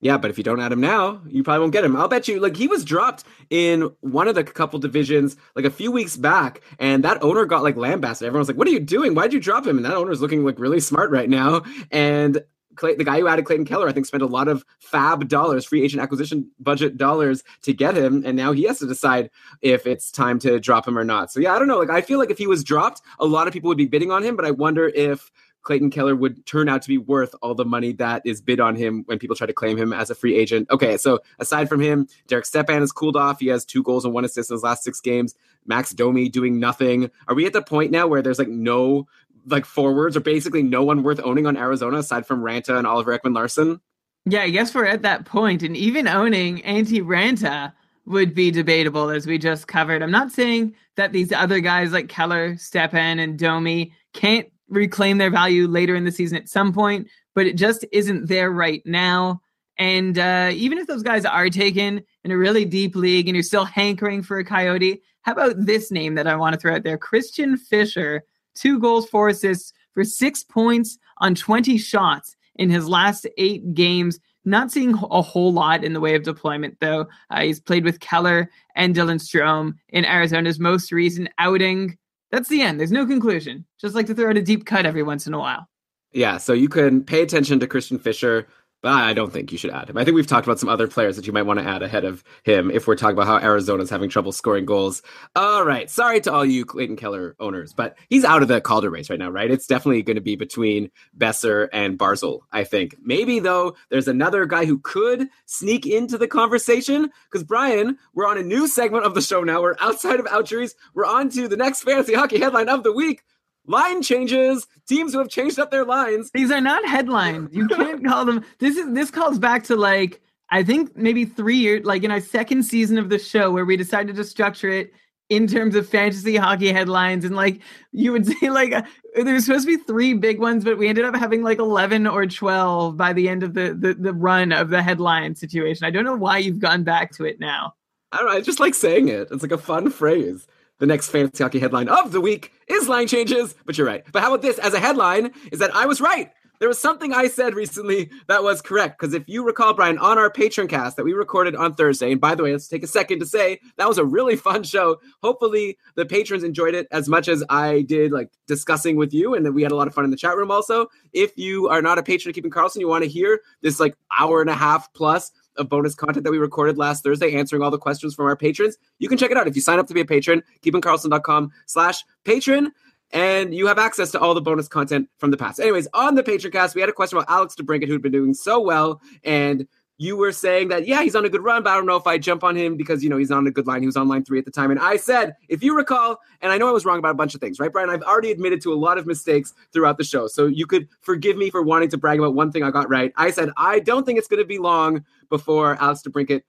Yeah, 0.00 0.18
but 0.18 0.30
if 0.30 0.36
you 0.36 0.44
don't 0.44 0.60
add 0.60 0.70
him 0.70 0.82
now, 0.82 1.22
you 1.26 1.42
probably 1.42 1.60
won't 1.60 1.72
get 1.72 1.82
him. 1.82 1.96
I'll 1.96 2.08
bet 2.08 2.28
you, 2.28 2.38
like, 2.38 2.56
he 2.56 2.68
was 2.68 2.84
dropped 2.84 3.24
in 3.48 3.90
one 4.00 4.28
of 4.28 4.34
the 4.34 4.44
cupful 4.44 4.78
divisions 4.78 5.34
like 5.56 5.64
a 5.64 5.70
few 5.70 5.90
weeks 5.90 6.14
back, 6.14 6.60
and 6.78 7.02
that 7.04 7.22
owner 7.22 7.46
got 7.46 7.62
like 7.62 7.76
lambasted. 7.76 8.26
Everyone's 8.26 8.48
like, 8.48 8.58
"What 8.58 8.68
are 8.68 8.72
you 8.72 8.80
doing? 8.80 9.14
Why'd 9.14 9.32
you 9.32 9.40
drop 9.40 9.66
him?" 9.66 9.78
And 9.78 9.86
that 9.86 9.94
owner's 9.94 10.20
looking 10.20 10.44
like 10.44 10.58
really 10.58 10.80
smart 10.80 11.10
right 11.10 11.30
now. 11.30 11.62
And 11.90 12.42
Clay, 12.76 12.96
the 12.96 13.04
guy 13.04 13.18
who 13.18 13.28
added 13.28 13.46
Clayton 13.46 13.64
Keller, 13.64 13.88
I 13.88 13.92
think, 13.92 14.04
spent 14.04 14.22
a 14.22 14.26
lot 14.26 14.48
of 14.48 14.64
FAAB 14.92 15.28
dollars, 15.28 15.64
free 15.64 15.82
agent 15.82 16.02
acquisition 16.02 16.50
budget 16.60 16.98
dollars 16.98 17.42
to 17.62 17.72
get 17.72 17.96
him, 17.96 18.22
and 18.26 18.36
now 18.36 18.52
he 18.52 18.64
has 18.64 18.80
to 18.80 18.86
decide 18.86 19.30
if 19.62 19.86
it's 19.86 20.10
time 20.10 20.38
to 20.40 20.60
drop 20.60 20.86
him 20.86 20.98
or 20.98 21.04
not. 21.04 21.32
So 21.32 21.40
yeah, 21.40 21.54
I 21.54 21.58
don't 21.58 21.68
know. 21.68 21.78
Like, 21.78 21.90
I 21.90 22.00
feel 22.00 22.18
like 22.18 22.30
if 22.30 22.38
he 22.38 22.46
was 22.46 22.62
dropped, 22.62 23.00
a 23.18 23.26
lot 23.26 23.46
of 23.46 23.52
people 23.52 23.68
would 23.68 23.78
be 23.78 23.86
bidding 23.86 24.10
on 24.10 24.22
him, 24.22 24.36
but 24.36 24.44
I 24.44 24.50
wonder 24.50 24.88
if 24.88 25.30
Clayton 25.64 25.90
Keller 25.90 26.14
would 26.14 26.46
turn 26.46 26.68
out 26.68 26.82
to 26.82 26.88
be 26.88 26.98
worth 26.98 27.34
all 27.42 27.54
the 27.54 27.64
money 27.64 27.92
that 27.94 28.22
is 28.24 28.40
bid 28.40 28.60
on 28.60 28.76
him 28.76 29.02
when 29.06 29.18
people 29.18 29.34
try 29.34 29.46
to 29.46 29.52
claim 29.52 29.76
him 29.76 29.92
as 29.92 30.10
a 30.10 30.14
free 30.14 30.36
agent. 30.36 30.70
Okay, 30.70 30.96
so 30.96 31.20
aside 31.38 31.68
from 31.68 31.80
him, 31.80 32.06
Derek 32.28 32.46
Stepan 32.46 32.80
has 32.80 32.92
cooled 32.92 33.16
off. 33.16 33.40
He 33.40 33.48
has 33.48 33.64
two 33.64 33.82
goals 33.82 34.04
and 34.04 34.14
one 34.14 34.24
assist 34.24 34.50
in 34.50 34.54
his 34.54 34.62
last 34.62 34.84
six 34.84 35.00
games. 35.00 35.34
Max 35.66 35.90
Domi 35.90 36.28
doing 36.28 36.60
nothing. 36.60 37.10
Are 37.26 37.34
we 37.34 37.46
at 37.46 37.52
the 37.52 37.62
point 37.62 37.90
now 37.90 38.06
where 38.06 38.22
there's 38.22 38.38
like 38.38 38.48
no 38.48 39.06
like 39.46 39.64
forwards 39.64 40.16
or 40.16 40.20
basically 40.20 40.62
no 40.62 40.84
one 40.84 41.02
worth 41.02 41.20
owning 41.22 41.46
on 41.46 41.56
Arizona 41.56 41.98
aside 41.98 42.26
from 42.26 42.42
Raanta 42.42 42.78
and 42.78 42.86
Oliver 42.86 43.18
Ekman-Larsson? 43.18 43.80
Yeah, 44.26 44.42
I 44.42 44.50
guess 44.50 44.74
we're 44.74 44.86
at 44.86 45.02
that 45.02 45.26
point, 45.26 45.62
and 45.62 45.76
even 45.76 46.08
owning 46.08 46.62
Antti 46.62 47.02
Raanta 47.02 47.72
would 48.06 48.34
be 48.34 48.50
debatable, 48.50 49.10
as 49.10 49.26
we 49.26 49.36
just 49.38 49.66
covered. 49.66 50.02
I'm 50.02 50.10
not 50.10 50.32
saying 50.32 50.74
that 50.96 51.12
these 51.12 51.32
other 51.32 51.60
guys 51.60 51.92
like 51.92 52.08
Keller, 52.08 52.56
Stepan, 52.56 53.18
and 53.18 53.38
Domi 53.38 53.92
can't 54.14 54.48
reclaim 54.68 55.18
their 55.18 55.30
value 55.30 55.66
later 55.66 55.94
in 55.94 56.04
the 56.04 56.12
season 56.12 56.36
at 56.36 56.48
some 56.48 56.72
point, 56.72 57.08
but 57.34 57.46
it 57.46 57.56
just 57.56 57.84
isn't 57.92 58.26
there 58.26 58.50
right 58.50 58.82
now. 58.84 59.40
And 59.78 60.18
uh, 60.18 60.50
even 60.52 60.78
if 60.78 60.86
those 60.86 61.02
guys 61.02 61.24
are 61.24 61.50
taken 61.50 62.02
in 62.22 62.30
a 62.30 62.36
really 62.36 62.64
deep 62.64 62.94
league 62.94 63.28
and 63.28 63.34
you're 63.34 63.42
still 63.42 63.64
hankering 63.64 64.22
for 64.22 64.38
a 64.38 64.44
coyote, 64.44 65.02
how 65.22 65.32
about 65.32 65.54
this 65.58 65.90
name 65.90 66.14
that 66.14 66.26
I 66.26 66.36
want 66.36 66.54
to 66.54 66.60
throw 66.60 66.74
out 66.74 66.84
there? 66.84 66.98
Christian 66.98 67.56
Fischer, 67.56 68.22
two 68.54 68.78
goals, 68.78 69.08
four 69.08 69.28
assists 69.28 69.72
for 69.92 70.04
six 70.04 70.44
points 70.44 70.98
on 71.18 71.34
20 71.34 71.78
shots 71.78 72.36
in 72.56 72.70
his 72.70 72.88
last 72.88 73.26
eight 73.38 73.74
games. 73.74 74.18
Not 74.44 74.70
seeing 74.70 74.92
a 74.92 75.22
whole 75.22 75.52
lot 75.52 75.82
in 75.82 75.94
the 75.94 76.00
way 76.00 76.14
of 76.14 76.22
deployment, 76.22 76.78
though. 76.80 77.06
Uh, 77.30 77.42
he's 77.42 77.60
played 77.60 77.84
with 77.84 78.00
Keller 78.00 78.50
and 78.76 78.94
Dylan 78.94 79.18
Strome 79.18 79.72
in 79.88 80.04
Arizona's 80.04 80.60
most 80.60 80.92
recent 80.92 81.30
outing. 81.38 81.96
That's 82.34 82.48
the 82.48 82.62
end. 82.62 82.80
There's 82.80 82.90
no 82.90 83.06
conclusion. 83.06 83.64
Just 83.80 83.94
like 83.94 84.06
to 84.06 84.14
throw 84.14 84.28
out 84.28 84.36
a 84.36 84.42
deep 84.42 84.66
cut 84.66 84.86
every 84.86 85.04
once 85.04 85.28
in 85.28 85.34
a 85.34 85.38
while. 85.38 85.68
Yeah, 86.10 86.38
so 86.38 86.52
you 86.52 86.68
can 86.68 87.04
pay 87.04 87.22
attention 87.22 87.60
to 87.60 87.68
Christian 87.68 87.96
Fischer, 87.96 88.48
but 88.84 88.92
I 88.92 89.14
don't 89.14 89.32
think 89.32 89.50
you 89.50 89.56
should 89.56 89.70
add 89.70 89.88
him. 89.88 89.96
I 89.96 90.04
think 90.04 90.14
we've 90.14 90.26
talked 90.26 90.46
about 90.46 90.60
some 90.60 90.68
other 90.68 90.86
players 90.86 91.16
that 91.16 91.26
you 91.26 91.32
might 91.32 91.44
want 91.44 91.58
to 91.58 91.66
add 91.66 91.82
ahead 91.82 92.04
of 92.04 92.22
him 92.42 92.70
if 92.70 92.86
we're 92.86 92.96
talking 92.96 93.16
about 93.16 93.26
how 93.26 93.38
Arizona's 93.38 93.88
having 93.88 94.10
trouble 94.10 94.30
scoring 94.30 94.66
goals. 94.66 95.00
All 95.34 95.64
right, 95.64 95.88
sorry 95.88 96.20
to 96.20 96.32
all 96.34 96.44
you 96.44 96.66
Clayton 96.66 96.96
Keller 96.96 97.34
owners, 97.40 97.72
but 97.72 97.96
he's 98.10 98.26
out 98.26 98.42
of 98.42 98.48
the 98.48 98.60
Calder 98.60 98.90
race 98.90 99.08
right 99.08 99.18
now, 99.18 99.30
right? 99.30 99.50
It's 99.50 99.66
definitely 99.66 100.02
going 100.02 100.16
to 100.16 100.20
be 100.20 100.36
between 100.36 100.90
Boeser 101.16 101.70
and 101.72 101.98
Barzal, 101.98 102.40
I 102.52 102.64
think. 102.64 102.96
Maybe, 103.02 103.38
though, 103.38 103.74
there's 103.88 104.06
another 104.06 104.44
guy 104.44 104.66
who 104.66 104.78
could 104.80 105.28
sneak 105.46 105.86
into 105.86 106.18
the 106.18 106.28
conversation 106.28 107.10
because, 107.30 107.42
Brian, 107.42 107.96
we're 108.12 108.28
on 108.28 108.36
a 108.36 108.42
new 108.42 108.68
segment 108.68 109.06
of 109.06 109.14
the 109.14 109.22
show 109.22 109.42
now. 109.44 109.62
We're 109.62 109.76
outside 109.80 110.20
of 110.20 110.26
outjuries. 110.26 110.74
We're 110.92 111.06
on 111.06 111.30
to 111.30 111.48
the 111.48 111.56
next 111.56 111.84
fantasy 111.84 112.12
hockey 112.12 112.38
headline 112.38 112.68
of 112.68 112.82
the 112.82 112.92
week 112.92 113.22
line 113.66 114.02
changes. 114.02 114.66
Teams 114.86 115.12
who 115.12 115.18
have 115.18 115.28
changed 115.28 115.58
up 115.58 115.70
their 115.70 115.84
lines. 115.84 116.30
These 116.32 116.50
are 116.50 116.60
not 116.60 116.86
headlines. 116.86 117.54
You 117.54 117.66
can't 117.68 118.04
call 118.04 118.24
them. 118.24 118.44
This 118.58 118.76
is 118.76 118.92
this 118.92 119.10
calls 119.10 119.38
back 119.38 119.64
to 119.64 119.76
like 119.76 120.20
i 120.50 120.62
think 120.62 120.94
maybe 120.94 121.24
three 121.24 121.56
years 121.56 121.86
like 121.86 122.04
in 122.04 122.10
our 122.10 122.20
second 122.20 122.62
season 122.64 122.98
of 122.98 123.08
the 123.08 123.18
show 123.18 123.50
where 123.50 123.64
we 123.64 123.78
decided 123.78 124.14
to 124.14 124.22
structure 124.22 124.68
it 124.68 124.92
in 125.30 125.46
terms 125.46 125.74
of 125.74 125.88
fantasy 125.88 126.36
hockey 126.36 126.70
headlines. 126.70 127.24
And 127.24 127.34
like 127.34 127.60
you 127.92 128.12
would 128.12 128.26
say 128.40 128.50
like 128.50 128.72
uh, 128.72 128.82
there's 129.14 129.46
supposed 129.46 129.66
to 129.66 129.76
be 129.76 129.82
three 129.82 130.14
big 130.14 130.38
ones 130.38 130.64
but 130.64 130.78
we 130.78 130.88
ended 130.88 131.04
up 131.04 131.16
having 131.16 131.42
like 131.42 131.58
11 131.58 132.06
or 132.06 132.26
12 132.26 132.96
by 132.96 133.12
the 133.12 133.28
end 133.28 133.42
of 133.42 133.54
the 133.54 133.74
the, 133.78 133.94
the 133.94 134.12
run 134.12 134.52
of 134.52 134.70
the 134.70 134.82
headline 134.82 135.34
situation. 135.34 135.86
I 135.86 135.90
don't 135.90 136.04
know 136.04 136.16
why 136.16 136.38
you've 136.38 136.60
gone 136.60 136.84
back 136.84 137.12
to 137.12 137.24
it 137.24 137.40
now. 137.40 137.74
I 138.12 138.18
don't 138.18 138.26
know. 138.26 138.32
I 138.32 138.40
just 138.40 138.60
like 138.60 138.74
saying 138.74 139.08
it. 139.08 139.28
It's 139.30 139.42
like 139.42 139.52
a 139.52 139.58
fun 139.58 139.90
phrase 139.90 140.46
the 140.78 140.86
next 140.86 141.10
fantasy 141.10 141.42
hockey 141.42 141.58
headline 141.58 141.88
of 141.88 142.12
the 142.12 142.20
week 142.20 142.52
is 142.68 142.88
line 142.88 143.06
changes, 143.06 143.54
but 143.64 143.78
you're 143.78 143.86
right. 143.86 144.04
But 144.12 144.22
how 144.22 144.28
about 144.28 144.42
this 144.42 144.58
as 144.58 144.74
a 144.74 144.80
headline 144.80 145.32
is 145.52 145.58
that 145.60 145.74
I 145.74 145.86
was 145.86 146.00
right. 146.00 146.30
There 146.60 146.68
was 146.68 146.78
something 146.78 147.12
I 147.12 147.26
said 147.28 147.54
recently 147.54 148.10
that 148.28 148.42
was 148.42 148.62
correct. 148.62 148.98
Because 148.98 149.12
if 149.12 149.24
you 149.26 149.44
recall, 149.44 149.74
Brian, 149.74 149.98
on 149.98 150.18
our 150.18 150.30
Patreon 150.30 150.68
cast 150.68 150.96
that 150.96 151.04
we 151.04 151.12
recorded 151.12 151.56
on 151.56 151.74
Thursday, 151.74 152.12
and 152.12 152.20
by 152.20 152.34
the 152.34 152.42
way, 152.42 152.52
let's 152.52 152.68
take 152.68 152.82
a 152.82 152.86
second 152.86 153.18
to 153.20 153.26
say 153.26 153.60
that 153.76 153.88
was 153.88 153.98
a 153.98 154.04
really 154.04 154.36
fun 154.36 154.62
show. 154.62 155.00
Hopefully, 155.22 155.76
the 155.96 156.06
patrons 156.06 156.44
enjoyed 156.44 156.74
it 156.74 156.86
as 156.90 157.08
much 157.08 157.28
as 157.28 157.42
I 157.50 157.82
did, 157.82 158.12
like 158.12 158.30
discussing 158.46 158.96
with 158.96 159.12
you, 159.12 159.34
and 159.34 159.44
that 159.44 159.52
we 159.52 159.62
had 159.62 159.72
a 159.72 159.76
lot 159.76 159.88
of 159.88 159.94
fun 159.94 160.04
in 160.04 160.10
the 160.10 160.16
chat 160.16 160.36
room 160.36 160.50
also. 160.50 160.86
If 161.12 161.36
you 161.36 161.68
are 161.68 161.82
not 161.82 161.98
a 161.98 162.02
patron 162.02 162.30
of 162.30 162.34
Keeping 162.34 162.50
Karlsson, 162.50 162.80
you 162.80 162.88
want 162.88 163.04
to 163.04 163.10
hear 163.10 163.40
this 163.60 163.80
like 163.80 163.96
hour 164.18 164.40
and 164.40 164.50
a 164.50 164.54
half 164.54 164.92
plus 164.94 165.32
of 165.56 165.68
bonus 165.68 165.94
content 165.94 166.24
that 166.24 166.30
we 166.30 166.38
recorded 166.38 166.78
last 166.78 167.02
Thursday, 167.02 167.34
answering 167.34 167.62
all 167.62 167.70
the 167.70 167.78
questions 167.78 168.14
from 168.14 168.26
our 168.26 168.36
patrons. 168.36 168.76
You 168.98 169.08
can 169.08 169.18
check 169.18 169.30
it 169.30 169.36
out 169.36 169.48
if 169.48 169.56
you 169.56 169.62
sign 169.62 169.78
up 169.78 169.86
to 169.88 169.94
be 169.94 170.00
a 170.00 170.04
patron, 170.04 170.42
keepingkarlsson.com 170.62 171.52
slash 171.66 172.04
patron. 172.24 172.72
And 173.12 173.54
you 173.54 173.66
have 173.68 173.78
access 173.78 174.10
to 174.12 174.20
all 174.20 174.34
the 174.34 174.40
bonus 174.40 174.66
content 174.66 175.08
from 175.18 175.30
the 175.30 175.36
past. 175.36 175.60
Anyways, 175.60 175.86
on 175.94 176.16
the 176.16 176.22
Patreon 176.22 176.50
cast, 176.50 176.74
we 176.74 176.80
had 176.80 176.90
a 176.90 176.92
question 176.92 177.16
about 177.16 177.30
Alex 177.30 177.54
DeBrincat, 177.54 177.86
who'd 177.86 178.02
been 178.02 178.10
doing 178.10 178.34
so 178.34 178.60
well. 178.60 179.00
And 179.22 179.68
you 179.96 180.16
were 180.16 180.32
saying 180.32 180.68
that, 180.68 180.86
yeah, 180.86 181.02
he's 181.02 181.14
on 181.14 181.24
a 181.24 181.28
good 181.28 181.42
run, 181.42 181.62
but 181.62 181.70
I 181.70 181.76
don't 181.76 181.86
know 181.86 181.96
if 181.96 182.06
I 182.06 182.18
jump 182.18 182.42
on 182.42 182.56
him 182.56 182.76
because, 182.76 183.04
you 183.04 183.10
know, 183.10 183.16
he's 183.16 183.30
on 183.30 183.46
a 183.46 183.50
good 183.50 183.66
line. 183.66 183.80
He 183.80 183.86
was 183.86 183.96
on 183.96 184.08
line 184.08 184.24
three 184.24 184.38
at 184.38 184.44
the 184.44 184.50
time. 184.50 184.70
And 184.70 184.80
I 184.80 184.96
said, 184.96 185.36
if 185.48 185.62
you 185.62 185.76
recall, 185.76 186.18
and 186.40 186.50
I 186.50 186.58
know 186.58 186.68
I 186.68 186.72
was 186.72 186.84
wrong 186.84 186.98
about 186.98 187.12
a 187.12 187.14
bunch 187.14 187.34
of 187.34 187.40
things, 187.40 187.60
right, 187.60 187.72
Brian? 187.72 187.90
I've 187.90 188.02
already 188.02 188.32
admitted 188.32 188.60
to 188.62 188.72
a 188.72 188.74
lot 188.74 188.98
of 188.98 189.06
mistakes 189.06 189.54
throughout 189.72 189.98
the 189.98 190.04
show. 190.04 190.26
So 190.26 190.46
you 190.46 190.66
could 190.66 190.88
forgive 191.00 191.36
me 191.36 191.48
for 191.50 191.62
wanting 191.62 191.90
to 191.90 191.96
brag 191.96 192.18
about 192.18 192.34
one 192.34 192.50
thing 192.50 192.64
I 192.64 192.70
got 192.70 192.88
right. 192.88 193.12
I 193.16 193.30
said, 193.30 193.50
I 193.56 193.78
don't 193.80 194.04
think 194.04 194.18
it's 194.18 194.28
going 194.28 194.42
to 194.42 194.46
be 194.46 194.58
long 194.58 195.04
before 195.30 195.80
Alex 195.80 196.02
DeBrincat 196.02 196.42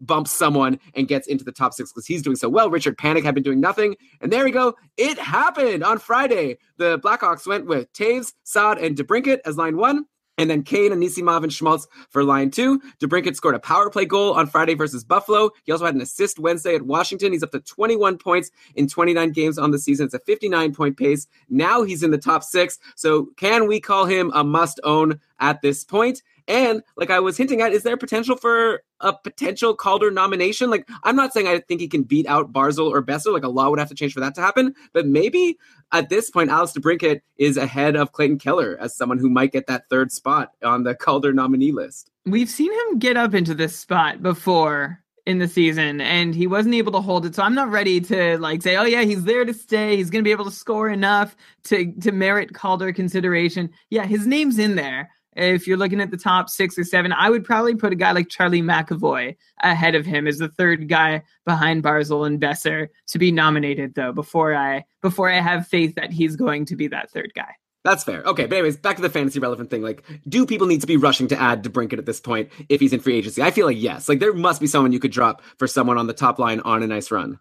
bumps 0.00 0.32
someone 0.32 0.78
and 0.94 1.06
gets 1.06 1.28
into 1.28 1.44
the 1.44 1.52
top 1.52 1.72
six 1.72 1.92
because 1.92 2.06
he's 2.06 2.22
doing 2.22 2.36
so 2.36 2.48
well. 2.48 2.70
Richard 2.70 2.98
Panik 2.98 3.24
had 3.24 3.34
been 3.34 3.44
doing 3.44 3.60
nothing. 3.60 3.96
And 4.20 4.32
there 4.32 4.44
we 4.44 4.50
go. 4.50 4.74
It 4.96 5.18
happened 5.18 5.84
on 5.84 5.98
Friday. 5.98 6.58
The 6.76 6.98
Blackhawks 6.98 7.46
went 7.46 7.66
with 7.66 7.92
Toews 7.92 8.32
Saad, 8.44 8.78
and 8.78 8.96
DeBrincat 8.96 9.40
as 9.44 9.56
line 9.56 9.76
one. 9.76 10.06
And 10.38 10.48
then 10.48 10.62
Kane, 10.62 10.92
and 10.92 11.02
Anisimov, 11.02 11.42
and 11.42 11.52
Schmaltz 11.52 11.86
for 12.08 12.24
line 12.24 12.50
two. 12.50 12.80
DeBrincat 13.00 13.36
scored 13.36 13.54
a 13.54 13.60
power 13.60 13.90
play 13.90 14.06
goal 14.06 14.32
on 14.32 14.46
Friday 14.46 14.74
versus 14.74 15.04
Buffalo. 15.04 15.50
He 15.64 15.72
also 15.72 15.84
had 15.84 15.94
an 15.94 16.00
assist 16.00 16.38
Wednesday 16.38 16.74
at 16.74 16.82
Washington. 16.82 17.32
He's 17.32 17.42
up 17.42 17.50
to 17.52 17.60
21 17.60 18.18
points 18.18 18.50
in 18.74 18.88
29 18.88 19.32
games 19.32 19.58
on 19.58 19.70
the 19.70 19.78
season. 19.78 20.06
It's 20.06 20.14
a 20.14 20.18
59 20.20 20.74
point 20.74 20.96
pace. 20.96 21.26
Now 21.50 21.82
he's 21.82 22.02
in 22.02 22.10
the 22.10 22.18
top 22.18 22.42
six. 22.42 22.78
So 22.96 23.28
can 23.36 23.66
we 23.66 23.78
call 23.78 24.06
him 24.06 24.30
a 24.34 24.42
must 24.42 24.80
own 24.84 25.20
at 25.38 25.60
this 25.60 25.84
point? 25.84 26.22
And 26.48 26.82
like 26.96 27.10
I 27.10 27.20
was 27.20 27.36
hinting 27.36 27.60
at, 27.60 27.72
is 27.72 27.82
there 27.82 27.96
potential 27.96 28.36
for 28.36 28.82
a 29.00 29.12
potential 29.12 29.74
Calder 29.74 30.10
nomination? 30.10 30.70
Like 30.70 30.88
I'm 31.02 31.16
not 31.16 31.32
saying 31.32 31.48
I 31.48 31.60
think 31.60 31.80
he 31.80 31.88
can 31.88 32.02
beat 32.02 32.26
out 32.26 32.52
Barzal 32.52 32.90
or 32.90 33.02
Boeser. 33.02 33.32
Like 33.32 33.44
a 33.44 33.48
law 33.48 33.70
would 33.70 33.78
have 33.78 33.88
to 33.88 33.94
change 33.94 34.14
for 34.14 34.20
that 34.20 34.34
to 34.36 34.40
happen. 34.40 34.74
But 34.92 35.06
maybe 35.06 35.58
at 35.92 36.08
this 36.08 36.30
point, 36.30 36.50
Alex 36.50 36.72
DeBrincat 36.72 37.20
is 37.36 37.56
ahead 37.56 37.96
of 37.96 38.12
Clayton 38.12 38.38
Keller 38.38 38.76
as 38.80 38.96
someone 38.96 39.18
who 39.18 39.30
might 39.30 39.52
get 39.52 39.66
that 39.66 39.88
third 39.88 40.12
spot 40.12 40.52
on 40.62 40.84
the 40.84 40.94
Calder 40.94 41.32
nominee 41.32 41.72
list. 41.72 42.10
We've 42.24 42.50
seen 42.50 42.72
him 42.72 42.98
get 42.98 43.16
up 43.16 43.34
into 43.34 43.54
this 43.54 43.76
spot 43.76 44.22
before 44.22 45.02
in 45.24 45.38
the 45.38 45.46
season 45.46 46.00
and 46.00 46.34
he 46.34 46.46
wasn't 46.46 46.74
able 46.74 46.90
to 46.90 47.00
hold 47.00 47.24
it 47.24 47.34
so 47.34 47.44
i'm 47.44 47.54
not 47.54 47.70
ready 47.70 48.00
to 48.00 48.36
like 48.38 48.60
say 48.60 48.76
oh 48.76 48.82
yeah 48.82 49.02
he's 49.02 49.22
there 49.22 49.44
to 49.44 49.54
stay 49.54 49.96
he's 49.96 50.10
going 50.10 50.22
to 50.22 50.26
be 50.26 50.32
able 50.32 50.44
to 50.44 50.50
score 50.50 50.88
enough 50.88 51.36
to 51.62 51.92
to 52.00 52.10
merit 52.10 52.52
calder 52.54 52.92
consideration 52.92 53.70
yeah 53.90 54.04
his 54.04 54.26
name's 54.26 54.58
in 54.58 54.74
there 54.74 55.10
if 55.34 55.66
you're 55.66 55.76
looking 55.76 56.00
at 56.00 56.10
the 56.10 56.16
top 56.16 56.50
six 56.50 56.78
or 56.78 56.84
seven, 56.84 57.12
I 57.12 57.30
would 57.30 57.44
probably 57.44 57.74
put 57.74 57.92
a 57.92 57.96
guy 57.96 58.12
like 58.12 58.28
Charlie 58.28 58.62
McAvoy 58.62 59.36
ahead 59.62 59.94
of 59.94 60.04
him 60.04 60.26
as 60.26 60.38
the 60.38 60.48
third 60.48 60.88
guy 60.88 61.22
behind 61.44 61.82
Barzal 61.82 62.26
and 62.26 62.40
Boeser 62.40 62.88
to 63.08 63.18
be 63.18 63.32
nominated, 63.32 63.94
though, 63.94 64.12
before 64.12 64.54
I 64.54 64.84
before 65.00 65.30
I 65.30 65.40
have 65.40 65.66
faith 65.66 65.94
that 65.94 66.12
he's 66.12 66.36
going 66.36 66.66
to 66.66 66.76
be 66.76 66.88
that 66.88 67.10
third 67.10 67.32
guy. 67.34 67.54
That's 67.84 68.04
fair. 68.04 68.22
Okay, 68.22 68.46
but 68.46 68.56
anyways, 68.56 68.76
back 68.76 68.96
to 68.96 69.02
the 69.02 69.10
fantasy 69.10 69.40
relevant 69.40 69.70
thing. 69.70 69.82
Like, 69.82 70.04
do 70.28 70.46
people 70.46 70.68
need 70.68 70.82
to 70.82 70.86
be 70.86 70.96
rushing 70.96 71.26
to 71.28 71.40
add 71.40 71.64
DeBrincat 71.64 71.98
at 71.98 72.06
this 72.06 72.20
point 72.20 72.48
if 72.68 72.80
he's 72.80 72.92
in 72.92 73.00
free 73.00 73.16
agency? 73.16 73.42
I 73.42 73.50
feel 73.50 73.66
like 73.66 73.80
yes. 73.80 74.08
Like, 74.08 74.20
there 74.20 74.32
must 74.32 74.60
be 74.60 74.68
someone 74.68 74.92
you 74.92 75.00
could 75.00 75.10
drop 75.10 75.42
for 75.58 75.66
someone 75.66 75.98
on 75.98 76.06
the 76.06 76.12
top 76.12 76.38
line 76.38 76.60
on 76.60 76.84
a 76.84 76.86
nice 76.86 77.10
run. 77.10 77.40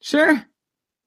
Sure. 0.00 0.44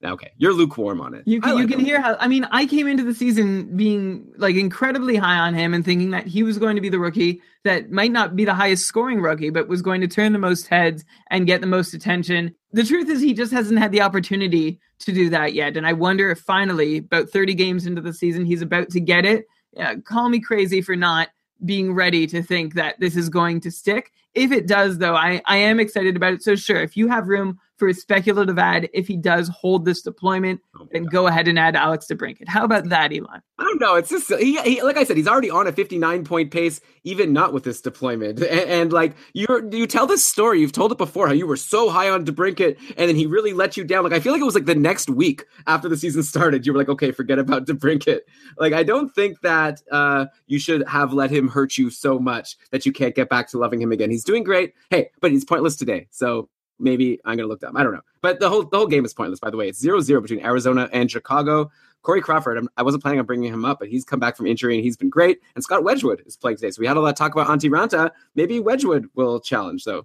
Okay, 0.03 0.31
you're 0.37 0.53
lukewarm 0.53 0.99
on 0.99 1.13
it. 1.13 1.23
You 1.25 1.39
can, 1.39 1.55
like 1.55 1.61
you 1.61 1.67
can 1.67 1.79
him. 1.79 1.85
hear 1.85 2.01
how 2.01 2.17
I 2.19 2.27
mean 2.27 2.45
I 2.51 2.65
came 2.65 2.87
into 2.87 3.03
the 3.03 3.13
season 3.13 3.75
being 3.75 4.31
like 4.37 4.55
incredibly 4.55 5.15
high 5.15 5.37
on 5.37 5.53
him 5.53 5.73
and 5.73 5.85
thinking 5.85 6.11
that 6.11 6.27
he 6.27 6.43
was 6.43 6.57
going 6.57 6.75
to 6.75 6.81
be 6.81 6.89
the 6.89 6.99
rookie 6.99 7.41
that 7.63 7.91
might 7.91 8.11
not 8.11 8.35
be 8.35 8.43
the 8.43 8.53
highest 8.53 8.85
scoring 8.85 9.21
rookie 9.21 9.49
but 9.49 9.69
was 9.69 9.81
going 9.81 10.01
to 10.01 10.07
turn 10.07 10.33
the 10.33 10.39
most 10.39 10.67
heads 10.67 11.05
and 11.29 11.47
get 11.47 11.61
the 11.61 11.67
most 11.67 11.93
attention. 11.93 12.53
The 12.73 12.83
truth 12.83 13.09
is 13.09 13.21
he 13.21 13.33
just 13.33 13.53
hasn't 13.53 13.79
had 13.79 13.91
the 13.91 14.01
opportunity 14.01 14.79
to 14.99 15.13
do 15.13 15.29
that 15.29 15.53
yet 15.53 15.77
and 15.77 15.87
I 15.87 15.93
wonder 15.93 16.31
if 16.31 16.39
finally 16.39 16.97
about 16.97 17.29
30 17.29 17.53
games 17.53 17.85
into 17.85 18.01
the 18.01 18.13
season 18.13 18.45
he's 18.45 18.61
about 18.61 18.89
to 18.89 18.99
get 18.99 19.25
it. 19.25 19.45
Yeah, 19.71 19.95
call 19.95 20.27
me 20.27 20.39
crazy 20.39 20.81
for 20.81 20.95
not 20.95 21.29
being 21.63 21.93
ready 21.93 22.27
to 22.27 22.43
think 22.43 22.73
that 22.73 22.99
this 22.99 23.15
is 23.15 23.29
going 23.29 23.61
to 23.61 23.71
stick. 23.71 24.11
If 24.33 24.51
it 24.51 24.67
does 24.67 24.97
though, 24.97 25.15
I 25.15 25.41
I 25.45 25.57
am 25.57 25.79
excited 25.79 26.15
about 26.15 26.33
it. 26.33 26.43
So 26.43 26.55
sure, 26.55 26.81
if 26.81 26.97
you 26.97 27.07
have 27.07 27.27
room 27.27 27.59
for 27.83 27.89
a 27.89 27.93
speculative 27.93 28.57
ad 28.57 28.87
if 28.93 29.09
he 29.09 29.17
does 29.17 29.49
hold 29.49 29.83
this 29.83 30.01
deployment, 30.01 30.61
Oh 30.79 30.87
then 30.93 31.03
God. 31.03 31.11
go 31.11 31.27
ahead 31.27 31.49
and 31.49 31.59
add 31.59 31.75
Alex 31.75 32.05
DeBrincat. 32.09 32.47
How 32.47 32.63
about 32.63 32.87
that, 32.87 33.11
Elon? 33.11 33.41
I 33.59 33.63
don't 33.65 33.81
know. 33.81 33.95
It's 33.95 34.09
just 34.09 34.31
he, 34.35 34.57
he, 34.61 34.81
like 34.81 34.95
I 34.95 35.03
said, 35.03 35.17
he's 35.17 35.27
already 35.27 35.49
on 35.49 35.67
a 35.67 35.73
59 35.73 36.23
point 36.23 36.49
pace, 36.49 36.79
even 37.03 37.33
not 37.33 37.51
with 37.51 37.65
this 37.65 37.81
deployment. 37.81 38.39
And, 38.39 38.69
and 38.69 38.93
like 38.93 39.17
you, 39.33 39.69
you 39.69 39.85
tell 39.85 40.07
this 40.07 40.23
story, 40.23 40.61
you've 40.61 40.71
told 40.71 40.93
it 40.93 40.97
before, 40.97 41.27
how 41.27 41.33
you 41.33 41.45
were 41.45 41.57
so 41.57 41.89
high 41.89 42.09
on 42.09 42.23
DeBrincat, 42.23 42.77
and 42.95 43.09
then 43.09 43.17
he 43.17 43.25
really 43.25 43.51
let 43.51 43.75
you 43.75 43.83
down. 43.83 44.05
Like 44.05 44.13
I 44.13 44.21
feel 44.21 44.31
like 44.31 44.41
it 44.41 44.45
was 44.45 44.55
like 44.55 44.63
the 44.63 44.75
next 44.75 45.09
week 45.09 45.43
after 45.67 45.89
the 45.89 45.97
season 45.97 46.23
started, 46.23 46.65
you 46.65 46.71
were 46.71 46.79
like, 46.79 46.87
okay, 46.87 47.11
forget 47.11 47.37
about 47.37 47.67
DeBrincat. 47.67 48.21
Like 48.57 48.71
I 48.71 48.83
don't 48.83 49.13
think 49.13 49.41
that 49.41 49.81
uh, 49.91 50.27
you 50.47 50.57
should 50.57 50.87
have 50.87 51.11
let 51.11 51.31
him 51.31 51.49
hurt 51.49 51.77
you 51.77 51.89
so 51.89 52.17
much 52.17 52.55
that 52.71 52.85
you 52.85 52.93
can't 52.93 53.13
get 53.13 53.27
back 53.27 53.49
to 53.49 53.57
loving 53.57 53.81
him 53.81 53.91
again. 53.91 54.09
He's 54.09 54.23
doing 54.23 54.45
great. 54.45 54.73
Hey, 54.89 55.09
but 55.19 55.31
he's 55.31 55.43
pointless 55.43 55.75
today, 55.75 56.07
so 56.11 56.47
maybe 56.83 57.19
I'm 57.25 57.37
gonna 57.37 57.47
look 57.47 57.61
them. 57.61 57.75
I 57.75 57.83
don't 57.83 57.93
know. 57.93 58.01
But 58.21 58.39
the 58.39 58.49
whole 58.49 58.63
the 58.63 58.77
whole 58.77 58.87
game 58.87 59.05
is 59.05 59.13
pointless. 59.13 59.39
By 59.39 59.49
the 59.49 59.57
way, 59.57 59.69
it's 59.69 59.83
0-0 59.83 60.21
between 60.21 60.45
Arizona 60.45 60.89
and 60.93 61.09
Chicago. 61.09 61.71
Corey 62.03 62.21
Crawford, 62.21 62.57
I'm, 62.57 62.69
I 62.75 62.83
wasn't 62.83 63.01
planning 63.01 63.19
on 63.21 63.25
bringing 63.25 63.51
him 63.51 63.63
up, 63.63 63.79
but 63.79 63.87
he's 63.87 64.03
come 64.03 64.19
back 64.19 64.35
from 64.35 64.45
injury 64.45 64.75
and 64.75 64.83
he's 64.83 64.97
been 64.97 65.09
great. 65.09 65.39
And 65.55 65.63
Scott 65.63 65.85
Wedgewood 65.85 66.21
is 66.25 66.35
playing 66.35 66.57
today. 66.57 66.69
So 66.69 66.81
we 66.81 66.85
had 66.85 66.97
a 66.97 66.99
lot 66.99 67.09
of 67.09 67.15
talk 67.15 67.33
about 67.33 67.47
Antti 67.47 67.69
Raanta. 67.69 68.11
Maybe 68.35 68.59
Wedgewood 68.59 69.07
will 69.15 69.39
challenge. 69.39 69.87
Eh, 69.87 70.01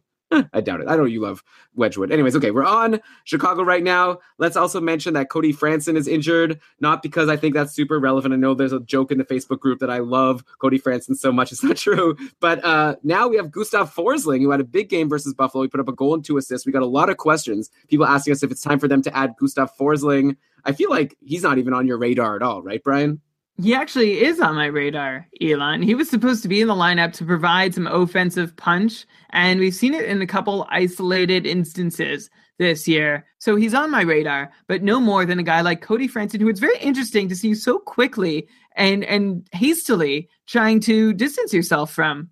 I 0.52 0.60
doubt 0.60 0.80
it. 0.80 0.88
I 0.88 0.96
know 0.96 1.04
you 1.04 1.20
love 1.20 1.42
Wedgewood. 1.74 2.12
Anyways, 2.12 2.36
okay, 2.36 2.50
we're 2.50 2.64
on 2.64 3.00
Chicago 3.24 3.62
right 3.62 3.82
now. 3.82 4.18
Let's 4.36 4.56
also 4.56 4.80
mention 4.80 5.14
that 5.14 5.30
Cody 5.30 5.54
Franson 5.54 5.96
is 5.96 6.06
injured, 6.06 6.60
not 6.80 7.02
because 7.02 7.28
I 7.28 7.36
think 7.36 7.54
that's 7.54 7.74
super 7.74 7.98
relevant. 7.98 8.34
I 8.34 8.36
know 8.36 8.54
there's 8.54 8.72
a 8.72 8.80
joke 8.80 9.10
in 9.10 9.18
the 9.18 9.24
Facebook 9.24 9.60
group 9.60 9.78
that 9.80 9.90
I 9.90 9.98
love 9.98 10.44
Cody 10.58 10.78
Franson 10.78 11.16
so 11.16 11.32
much. 11.32 11.52
It's 11.58 11.64
not 11.64 11.76
true. 11.76 12.16
But 12.40 12.64
uh, 12.64 12.96
now 13.02 13.26
we 13.26 13.36
have 13.36 13.50
Gustav 13.50 13.92
Forsling, 13.92 14.42
who 14.42 14.50
had 14.50 14.60
a 14.60 14.64
big 14.64 14.88
game 14.88 15.08
versus 15.08 15.34
Buffalo. 15.34 15.62
He 15.62 15.68
put 15.68 15.80
up 15.80 15.88
a 15.88 15.92
goal 15.92 16.14
and 16.14 16.24
two 16.24 16.36
assists. 16.36 16.66
We 16.66 16.72
got 16.72 16.82
a 16.82 16.86
lot 16.86 17.08
of 17.08 17.16
questions. 17.16 17.70
People 17.88 18.06
asking 18.06 18.32
us 18.32 18.42
if 18.42 18.50
it's 18.50 18.62
time 18.62 18.78
for 18.78 18.86
them 18.86 19.02
to 19.02 19.16
add 19.16 19.34
Gustav 19.40 19.76
Forsling. 19.76 20.36
I 20.64 20.72
feel 20.72 20.90
like 20.90 21.16
he's 21.24 21.42
not 21.42 21.58
even 21.58 21.72
on 21.72 21.86
your 21.86 21.98
radar 21.98 22.36
at 22.36 22.42
all, 22.42 22.62
right, 22.62 22.82
Brian? 22.82 23.20
He 23.60 23.74
actually 23.74 24.22
is 24.24 24.38
on 24.38 24.54
my 24.54 24.66
radar, 24.66 25.26
Elon. 25.40 25.82
He 25.82 25.96
was 25.96 26.08
supposed 26.08 26.42
to 26.42 26.48
be 26.48 26.60
in 26.60 26.68
the 26.68 26.74
lineup 26.74 27.12
to 27.14 27.24
provide 27.24 27.74
some 27.74 27.88
offensive 27.88 28.56
punch, 28.56 29.04
and 29.30 29.58
we've 29.58 29.74
seen 29.74 29.94
it 29.94 30.04
in 30.04 30.22
a 30.22 30.28
couple 30.28 30.64
isolated 30.70 31.44
instances 31.44 32.30
this 32.58 32.86
year. 32.86 33.26
So 33.38 33.56
he's 33.56 33.74
on 33.74 33.90
my 33.90 34.02
radar, 34.02 34.52
but 34.68 34.84
no 34.84 35.00
more 35.00 35.26
than 35.26 35.40
a 35.40 35.42
guy 35.42 35.60
like 35.62 35.80
Cody 35.80 36.08
Franson, 36.08 36.40
who 36.40 36.48
it's 36.48 36.60
very 36.60 36.78
interesting 36.78 37.28
to 37.28 37.36
see 37.36 37.54
so 37.54 37.80
quickly 37.80 38.46
and 38.76 39.04
and 39.04 39.48
hastily 39.52 40.28
trying 40.46 40.78
to 40.80 41.12
distance 41.12 41.52
yourself 41.52 41.92
from. 41.92 42.30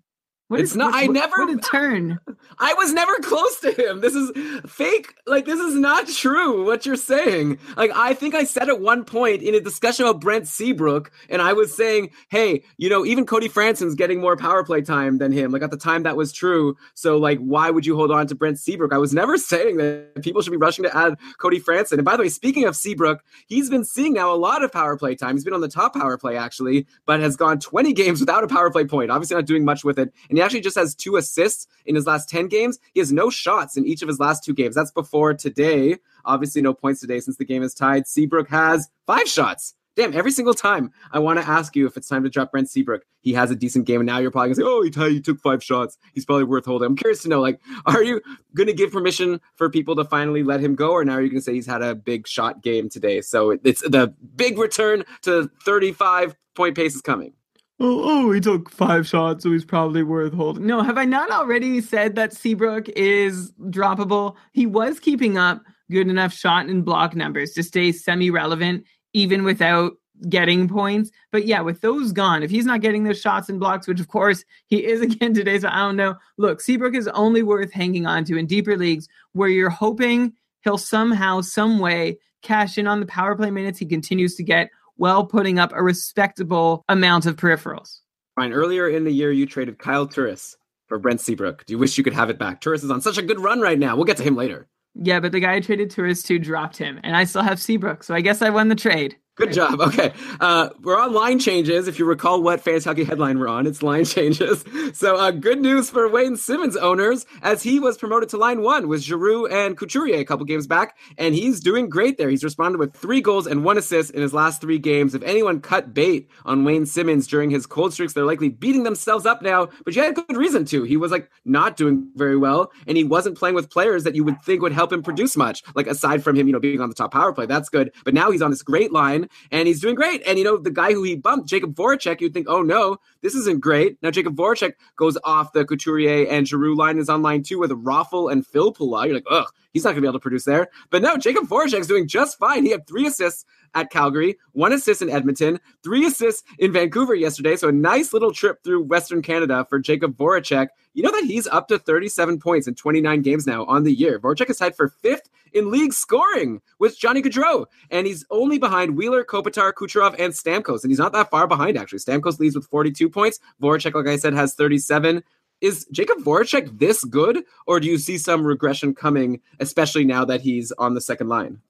What 0.49 0.61
It's 0.61 0.71
is- 0.71 0.77
not- 0.77 0.91
what- 0.93 1.03
I 1.03 1.07
never- 1.07 1.45
What 1.45 1.55
a 1.55 1.57
turn. 1.57 2.19
I 2.59 2.73
was 2.75 2.93
never 2.93 3.15
close 3.19 3.59
to 3.59 3.71
him. 3.71 3.99
This 3.99 4.15
is 4.15 4.31
fake. 4.65 5.13
Like, 5.27 5.45
this 5.45 5.59
is 5.59 5.75
not 5.75 6.07
true 6.07 6.65
what 6.65 6.85
you're 6.85 6.95
saying. 6.95 7.59
Like, 7.75 7.91
I 7.93 8.13
think 8.13 8.33
I 8.33 8.45
said 8.45 8.69
at 8.69 8.79
one 8.79 9.03
point 9.03 9.43
in 9.43 9.53
a 9.53 9.59
discussion 9.59 10.05
about 10.05 10.21
Brent 10.21 10.47
Seabrook, 10.47 11.11
and 11.29 11.41
I 11.41 11.51
was 11.53 11.75
saying, 11.75 12.11
hey, 12.29 12.63
you 12.77 12.89
know, 12.89 13.05
even 13.05 13.25
Cody 13.25 13.49
Franson's 13.49 13.93
getting 13.93 14.21
more 14.21 14.37
power 14.37 14.63
play 14.63 14.81
time 14.81 15.17
than 15.17 15.31
him. 15.33 15.51
Like, 15.51 15.61
at 15.63 15.69
the 15.71 15.77
time, 15.77 16.03
that 16.03 16.15
was 16.15 16.31
true. 16.31 16.77
So, 16.95 17.17
like, 17.17 17.39
why 17.39 17.69
would 17.69 17.85
you 17.85 17.95
hold 17.97 18.09
on 18.11 18.25
to 18.27 18.35
Brent 18.35 18.57
Seabrook? 18.57 18.93
I 18.93 18.97
was 18.97 19.13
never 19.13 19.37
saying 19.51 19.77
that 19.77 20.21
people 20.23 20.41
should 20.41 20.51
be 20.51 20.57
rushing 20.57 20.83
to 20.83 20.97
add 20.97 21.15
Cody 21.39 21.59
Franson. 21.59 21.93
And 21.93 22.05
by 22.05 22.15
the 22.15 22.23
way, 22.23 22.29
speaking 22.29 22.63
of 22.65 22.75
Seabrook, 22.75 23.21
he's 23.47 23.69
been 23.69 23.83
seeing 23.83 24.13
now 24.13 24.33
a 24.33 24.37
lot 24.37 24.63
of 24.63 24.71
power 24.71 24.95
play 24.97 25.13
time. 25.13 25.35
He's 25.35 25.43
been 25.43 25.53
on 25.53 25.61
the 25.61 25.67
top 25.67 25.93
power 25.93 26.17
play, 26.17 26.37
actually, 26.37 26.87
but 27.05 27.19
has 27.19 27.35
gone 27.35 27.59
20 27.59 27.91
games 27.93 28.19
without 28.21 28.43
a 28.43 28.47
power 28.47 28.71
play 28.71 28.85
point. 28.85 29.11
Obviously, 29.11 29.35
not 29.35 29.45
doing 29.45 29.65
much 29.65 29.83
with 29.83 29.99
it. 29.99 30.13
And 30.29 30.36
he 30.37 30.41
actually 30.41 30.61
just 30.61 30.77
has 30.77 30.95
two 30.95 31.17
assists 31.17 31.67
in 31.85 31.95
his 31.95 32.05
last 32.05 32.29
10 32.29 32.47
games. 32.47 32.79
He 32.93 32.99
has 32.99 33.11
no 33.11 33.29
shots 33.29 33.77
in 33.77 33.85
each 33.85 34.01
of 34.01 34.07
his 34.07 34.19
last 34.19 34.43
two 34.43 34.53
games. 34.53 34.75
That's 34.75 34.91
before 34.91 35.33
today. 35.33 35.97
Obviously, 36.25 36.61
no 36.61 36.73
points 36.73 37.01
today 37.01 37.19
since 37.19 37.37
the 37.37 37.45
game 37.45 37.63
is 37.63 37.73
tied. 37.73 38.07
Seabrook 38.07 38.49
has 38.49 38.89
five 39.05 39.27
shots. 39.27 39.73
Damn, 39.97 40.13
every 40.13 40.29
single 40.29 40.53
time 40.53 40.91
I 41.11 41.17
want 41.17 41.39
to 41.39 41.49
ask 41.49 41.75
you 41.75 41.87
if 41.87 41.97
it's 41.97 42.07
time 42.07 42.23
to 42.23 42.29
drop 42.29 42.51
Brent 42.51 42.69
Seabrook, 42.69 43.03
he 43.21 43.33
has 43.33 43.49
a 43.49 43.55
decent 43.55 43.85
game, 43.85 43.99
and 43.99 44.05
now 44.05 44.19
you're 44.19 44.29
probably 44.29 44.49
gonna 44.49 44.55
say, 44.55 44.63
"Oh, 44.63 44.83
he, 44.83 44.91
t- 44.91 45.15
he 45.15 45.19
took 45.19 45.39
five 45.39 45.63
shots. 45.63 45.97
He's 46.13 46.23
probably 46.23 46.43
worth 46.43 46.65
holding." 46.65 46.85
I'm 46.85 46.95
curious 46.95 47.23
to 47.23 47.29
know, 47.29 47.41
like, 47.41 47.59
are 47.87 48.03
you 48.03 48.21
going 48.53 48.67
to 48.67 48.73
give 48.73 48.91
permission 48.91 49.41
for 49.55 49.71
people 49.71 49.95
to 49.95 50.05
finally 50.05 50.43
let 50.43 50.59
him 50.59 50.75
go, 50.75 50.91
or 50.91 51.03
now 51.03 51.13
you're 51.13 51.23
you 51.23 51.29
going 51.29 51.39
to 51.39 51.43
say 51.43 51.55
he's 51.55 51.65
had 51.65 51.81
a 51.81 51.95
big 51.95 52.27
shot 52.27 52.61
game 52.61 52.89
today? 52.89 53.21
So 53.21 53.57
it's 53.63 53.81
the 53.81 54.13
big 54.35 54.59
return 54.59 55.03
to 55.23 55.49
35 55.65 56.35
point 56.53 56.75
pace 56.75 56.93
is 56.93 57.01
coming. 57.01 57.33
Oh, 57.79 58.01
oh, 58.03 58.31
he 58.31 58.39
took 58.39 58.71
five 58.71 59.05
shots, 59.05 59.43
so 59.43 59.51
he's 59.51 59.65
probably 59.65 60.01
worth 60.01 60.33
holding. 60.33 60.65
No, 60.65 60.81
have 60.81 60.97
I 60.97 61.05
not 61.05 61.29
already 61.29 61.79
said 61.79 62.15
that 62.15 62.33
Seabrook 62.33 62.89
is 62.89 63.51
droppable? 63.65 64.35
He 64.51 64.65
was 64.65 64.99
keeping 64.99 65.37
up 65.37 65.61
good 65.91 66.07
enough 66.07 66.33
shot 66.33 66.65
and 66.65 66.83
block 66.83 67.15
numbers 67.15 67.51
to 67.53 67.61
stay 67.61 67.91
semi 67.91 68.31
relevant, 68.31 68.85
even 69.13 69.43
without 69.43 69.93
getting 70.27 70.67
points. 70.67 71.11
But 71.31 71.45
yeah, 71.45 71.61
with 71.61 71.81
those 71.81 72.11
gone, 72.11 72.41
if 72.41 72.49
he's 72.49 72.65
not 72.65 72.81
getting 72.81 73.03
those 73.03 73.21
shots 73.21 73.47
and 73.47 73.59
blocks, 73.59 73.87
which 73.87 73.99
of 73.99 74.07
course 74.07 74.43
he 74.65 74.83
is 74.83 75.01
again 75.01 75.35
today, 75.35 75.59
so 75.59 75.67
I 75.67 75.77
don't 75.77 75.97
know. 75.97 76.15
Look, 76.37 76.61
Seabrook 76.61 76.95
is 76.95 77.07
only 77.09 77.43
worth 77.43 77.71
hanging 77.71 78.07
on 78.07 78.23
to 78.25 78.37
in 78.37 78.47
deeper 78.47 78.75
leagues 78.75 79.07
where 79.33 79.49
you're 79.49 79.69
hoping 79.69 80.33
he'll 80.63 80.79
somehow, 80.79 81.41
some 81.41 81.77
way 81.77 82.17
cash 82.41 82.77
in 82.77 82.87
on 82.87 82.99
the 82.99 83.05
power 83.05 83.35
play 83.35 83.51
minutes 83.51 83.79
he 83.79 83.85
continues 83.85 84.35
to 84.35 84.43
get 84.43 84.69
while 84.97 85.25
putting 85.25 85.57
up 85.57 85.71
a 85.73 85.81
respectable 85.81 86.83
amount 86.89 87.25
of 87.25 87.35
peripherals. 87.35 87.99
Brian, 88.35 88.53
earlier 88.53 88.87
in 88.87 89.03
the 89.03 89.11
year, 89.11 89.31
you 89.31 89.45
traded 89.45 89.79
Kyle 89.79 90.07
Turris 90.07 90.55
for 90.87 90.99
Brent 90.99 91.21
Seabrook. 91.21 91.65
Do 91.65 91.73
you 91.73 91.79
wish 91.79 91.97
you 91.97 92.03
could 92.03 92.13
have 92.13 92.29
it 92.29 92.37
back? 92.37 92.61
Turris 92.61 92.83
is 92.83 92.91
on 92.91 93.01
such 93.01 93.17
a 93.17 93.23
good 93.23 93.39
run 93.39 93.61
right 93.61 93.79
now. 93.79 93.95
We'll 93.95 94.05
get 94.05 94.17
to 94.17 94.23
him 94.23 94.35
later. 94.35 94.67
Yeah, 94.93 95.19
but 95.19 95.31
the 95.31 95.39
guy 95.39 95.55
I 95.55 95.59
traded 95.59 95.91
Turris 95.91 96.23
to 96.23 96.39
dropped 96.39 96.77
him, 96.77 96.99
and 97.03 97.15
I 97.15 97.23
still 97.23 97.43
have 97.43 97.61
Seabrook, 97.61 98.03
so 98.03 98.15
I 98.15 98.21
guess 98.21 98.41
I 98.41 98.49
won 98.49 98.67
the 98.67 98.75
trade. 98.75 99.17
Good 99.37 99.53
job. 99.53 99.79
Okay. 99.79 100.13
Uh, 100.39 100.69
we're 100.81 100.99
on 100.99 101.13
line 101.13 101.37
changes. 101.37 101.87
If 101.87 101.99
you 101.99 102.05
recall 102.05 102.41
what 102.41 102.59
Fantasy 102.59 102.89
Hockey 102.89 103.03
headline 103.03 103.37
we're 103.37 103.47
on, 103.47 103.67
it's 103.67 103.83
line 103.83 104.03
changes. 104.17 104.65
So 104.93 105.15
uh, 105.15 105.29
good 105.29 105.61
news 105.61 105.91
for 105.91 106.09
Wayne 106.09 106.37
Simmonds 106.37 106.75
owners 106.75 107.27
as 107.43 107.61
he 107.61 107.79
was 107.79 107.99
promoted 107.99 108.29
to 108.29 108.37
line 108.37 108.63
one 108.63 108.87
with 108.87 109.01
Giroux 109.01 109.45
and 109.45 109.77
Couturier 109.77 110.17
a 110.17 110.25
couple 110.25 110.43
games 110.45 110.65
back, 110.65 110.97
and 111.19 111.35
he's 111.35 111.59
doing 111.59 111.87
great 111.87 112.17
there. 112.17 112.29
He's 112.29 112.43
responded 112.43 112.79
with 112.79 112.95
three 112.95 113.21
goals 113.21 113.45
and 113.45 113.63
one 113.63 113.77
assist 113.77 114.09
in 114.11 114.23
his 114.23 114.33
last 114.33 114.59
three 114.59 114.79
games. 114.79 115.13
If 115.13 115.21
anyone 115.21 115.61
cut 115.61 115.93
bait 115.93 116.27
on 116.43 116.63
Wayne 116.63 116.87
Simmonds 116.87 117.27
during 117.27 117.51
his 117.51 117.67
cold 117.67 117.93
streaks, 117.93 118.13
they're 118.13 118.25
likely 118.25 118.49
beating 118.49 118.83
themselves 118.83 119.27
up 119.27 119.43
now, 119.43 119.69
but 119.85 119.95
you 119.95 120.01
had 120.01 120.15
good 120.15 120.35
reason 120.35 120.65
to. 120.65 120.83
He 120.83 120.97
was 120.97 121.11
like 121.11 121.29
not 121.45 121.77
doing 121.77 122.09
very 122.15 122.37
well, 122.37 122.71
and 122.87 122.97
he 122.97 123.03
wasn't 123.03 123.37
playing 123.37 123.53
with 123.55 123.69
players 123.69 124.03
that 124.03 124.15
you 124.15 124.23
would 124.23 124.41
think 124.41 124.63
would 124.63 124.71
help 124.71 124.91
him 124.91 125.03
produce 125.03 125.37
much. 125.37 125.61
Like 125.75 125.85
aside 125.85 126.23
from 126.23 126.35
him, 126.35 126.47
you 126.47 126.53
know, 126.53 126.59
being 126.59 126.81
on 126.81 126.89
the 126.89 126.95
top 126.95 127.13
power 127.13 127.31
play, 127.33 127.45
that's 127.45 127.69
good. 127.69 127.93
But 128.03 128.15
now 128.15 128.31
he's 128.31 128.41
on 128.41 128.49
this 128.49 128.63
great 128.63 128.91
line 128.91 129.26
and 129.51 129.67
he's 129.67 129.81
doing 129.81 129.95
great. 129.95 130.21
And 130.25 130.37
you 130.37 130.43
know, 130.43 130.57
the 130.57 130.71
guy 130.71 130.93
who 130.93 131.03
he 131.03 131.15
bumped, 131.15 131.49
Jakub 131.49 131.73
Voracek, 131.73 132.21
you'd 132.21 132.33
think, 132.33 132.47
oh 132.49 132.61
no, 132.61 132.97
this 133.21 133.35
isn't 133.35 133.61
great. 133.61 133.97
Now 134.01 134.11
Jakub 134.11 134.35
Voracek 134.35 134.73
goes 134.95 135.17
off 135.23 135.53
the 135.53 135.65
Couturier 135.65 136.27
and 136.29 136.47
Giroux 136.47 136.75
line 136.75 136.97
is 136.97 137.09
on 137.09 137.21
line 137.21 137.43
two 137.43 137.59
with 137.59 137.71
Raffl 137.71 138.31
and 138.31 138.45
Filppula. 138.45 139.05
You're 139.05 139.15
like, 139.15 139.25
ugh, 139.29 139.47
he's 139.73 139.83
not 139.83 139.91
gonna 139.91 140.01
be 140.01 140.07
able 140.07 140.19
to 140.19 140.19
produce 140.19 140.45
there. 140.45 140.69
But 140.89 141.01
no, 141.01 141.15
Jakub 141.17 141.47
Voracek's 141.47 141.87
doing 141.87 142.07
just 142.07 142.37
fine. 142.37 142.63
He 142.63 142.71
had 142.71 142.87
three 142.87 143.07
assists 143.07 143.45
at 143.73 143.91
Calgary, 143.91 144.37
one 144.53 144.73
assist 144.73 145.01
in 145.01 145.09
Edmonton, 145.09 145.59
three 145.83 146.05
assists 146.05 146.43
in 146.59 146.71
Vancouver 146.71 147.15
yesterday. 147.15 147.55
So 147.55 147.69
a 147.69 147.71
nice 147.71 148.13
little 148.13 148.31
trip 148.31 148.63
through 148.63 148.83
Western 148.83 149.21
Canada 149.21 149.65
for 149.69 149.79
Jakub 149.79 150.15
Voracek. 150.15 150.67
You 150.93 151.03
know 151.03 151.11
that 151.11 151.25
he's 151.25 151.47
up 151.47 151.67
to 151.67 151.77
37 151.77 152.39
points 152.39 152.67
in 152.67 152.75
29 152.75 153.21
games 153.21 153.45
now 153.45 153.65
on 153.65 153.83
the 153.83 153.93
year. 153.93 154.19
Voracek 154.19 154.49
is 154.49 154.57
tied 154.57 154.75
for 154.75 154.89
fifth 154.89 155.29
in 155.57 155.71
league 155.71 155.93
scoring 155.93 156.61
with 156.79 156.97
Johnny 156.97 157.21
Gaudreau, 157.21 157.65
and 157.89 158.05
he's 158.05 158.25
only 158.29 158.57
behind 158.57 158.95
Wheeler, 158.95 159.23
Kopitar, 159.23 159.73
Kucherov, 159.73 160.15
and 160.19 160.33
Stamkos, 160.33 160.83
and 160.83 160.91
he's 160.91 160.99
not 160.99 161.13
that 161.13 161.29
far 161.29 161.47
behind 161.47 161.77
actually. 161.77 161.99
Stamkos 161.99 162.39
leads 162.39 162.55
with 162.55 162.67
42 162.67 163.09
points. 163.09 163.39
Voracek, 163.61 163.93
like 163.93 164.07
I 164.07 164.17
said, 164.17 164.33
has 164.33 164.53
37. 164.53 165.23
Is 165.59 165.87
Jakub 165.91 166.23
Voracek 166.23 166.77
this 166.77 167.03
good, 167.03 167.43
or 167.65 167.79
do 167.79 167.87
you 167.87 167.97
see 167.97 168.17
some 168.19 168.45
regression 168.45 168.93
coming, 168.93 169.41
especially 169.59 170.05
now 170.05 170.23
that 170.25 170.41
he's 170.41 170.71
on 170.73 170.93
the 170.93 171.01
second 171.01 171.29
line? 171.29 171.61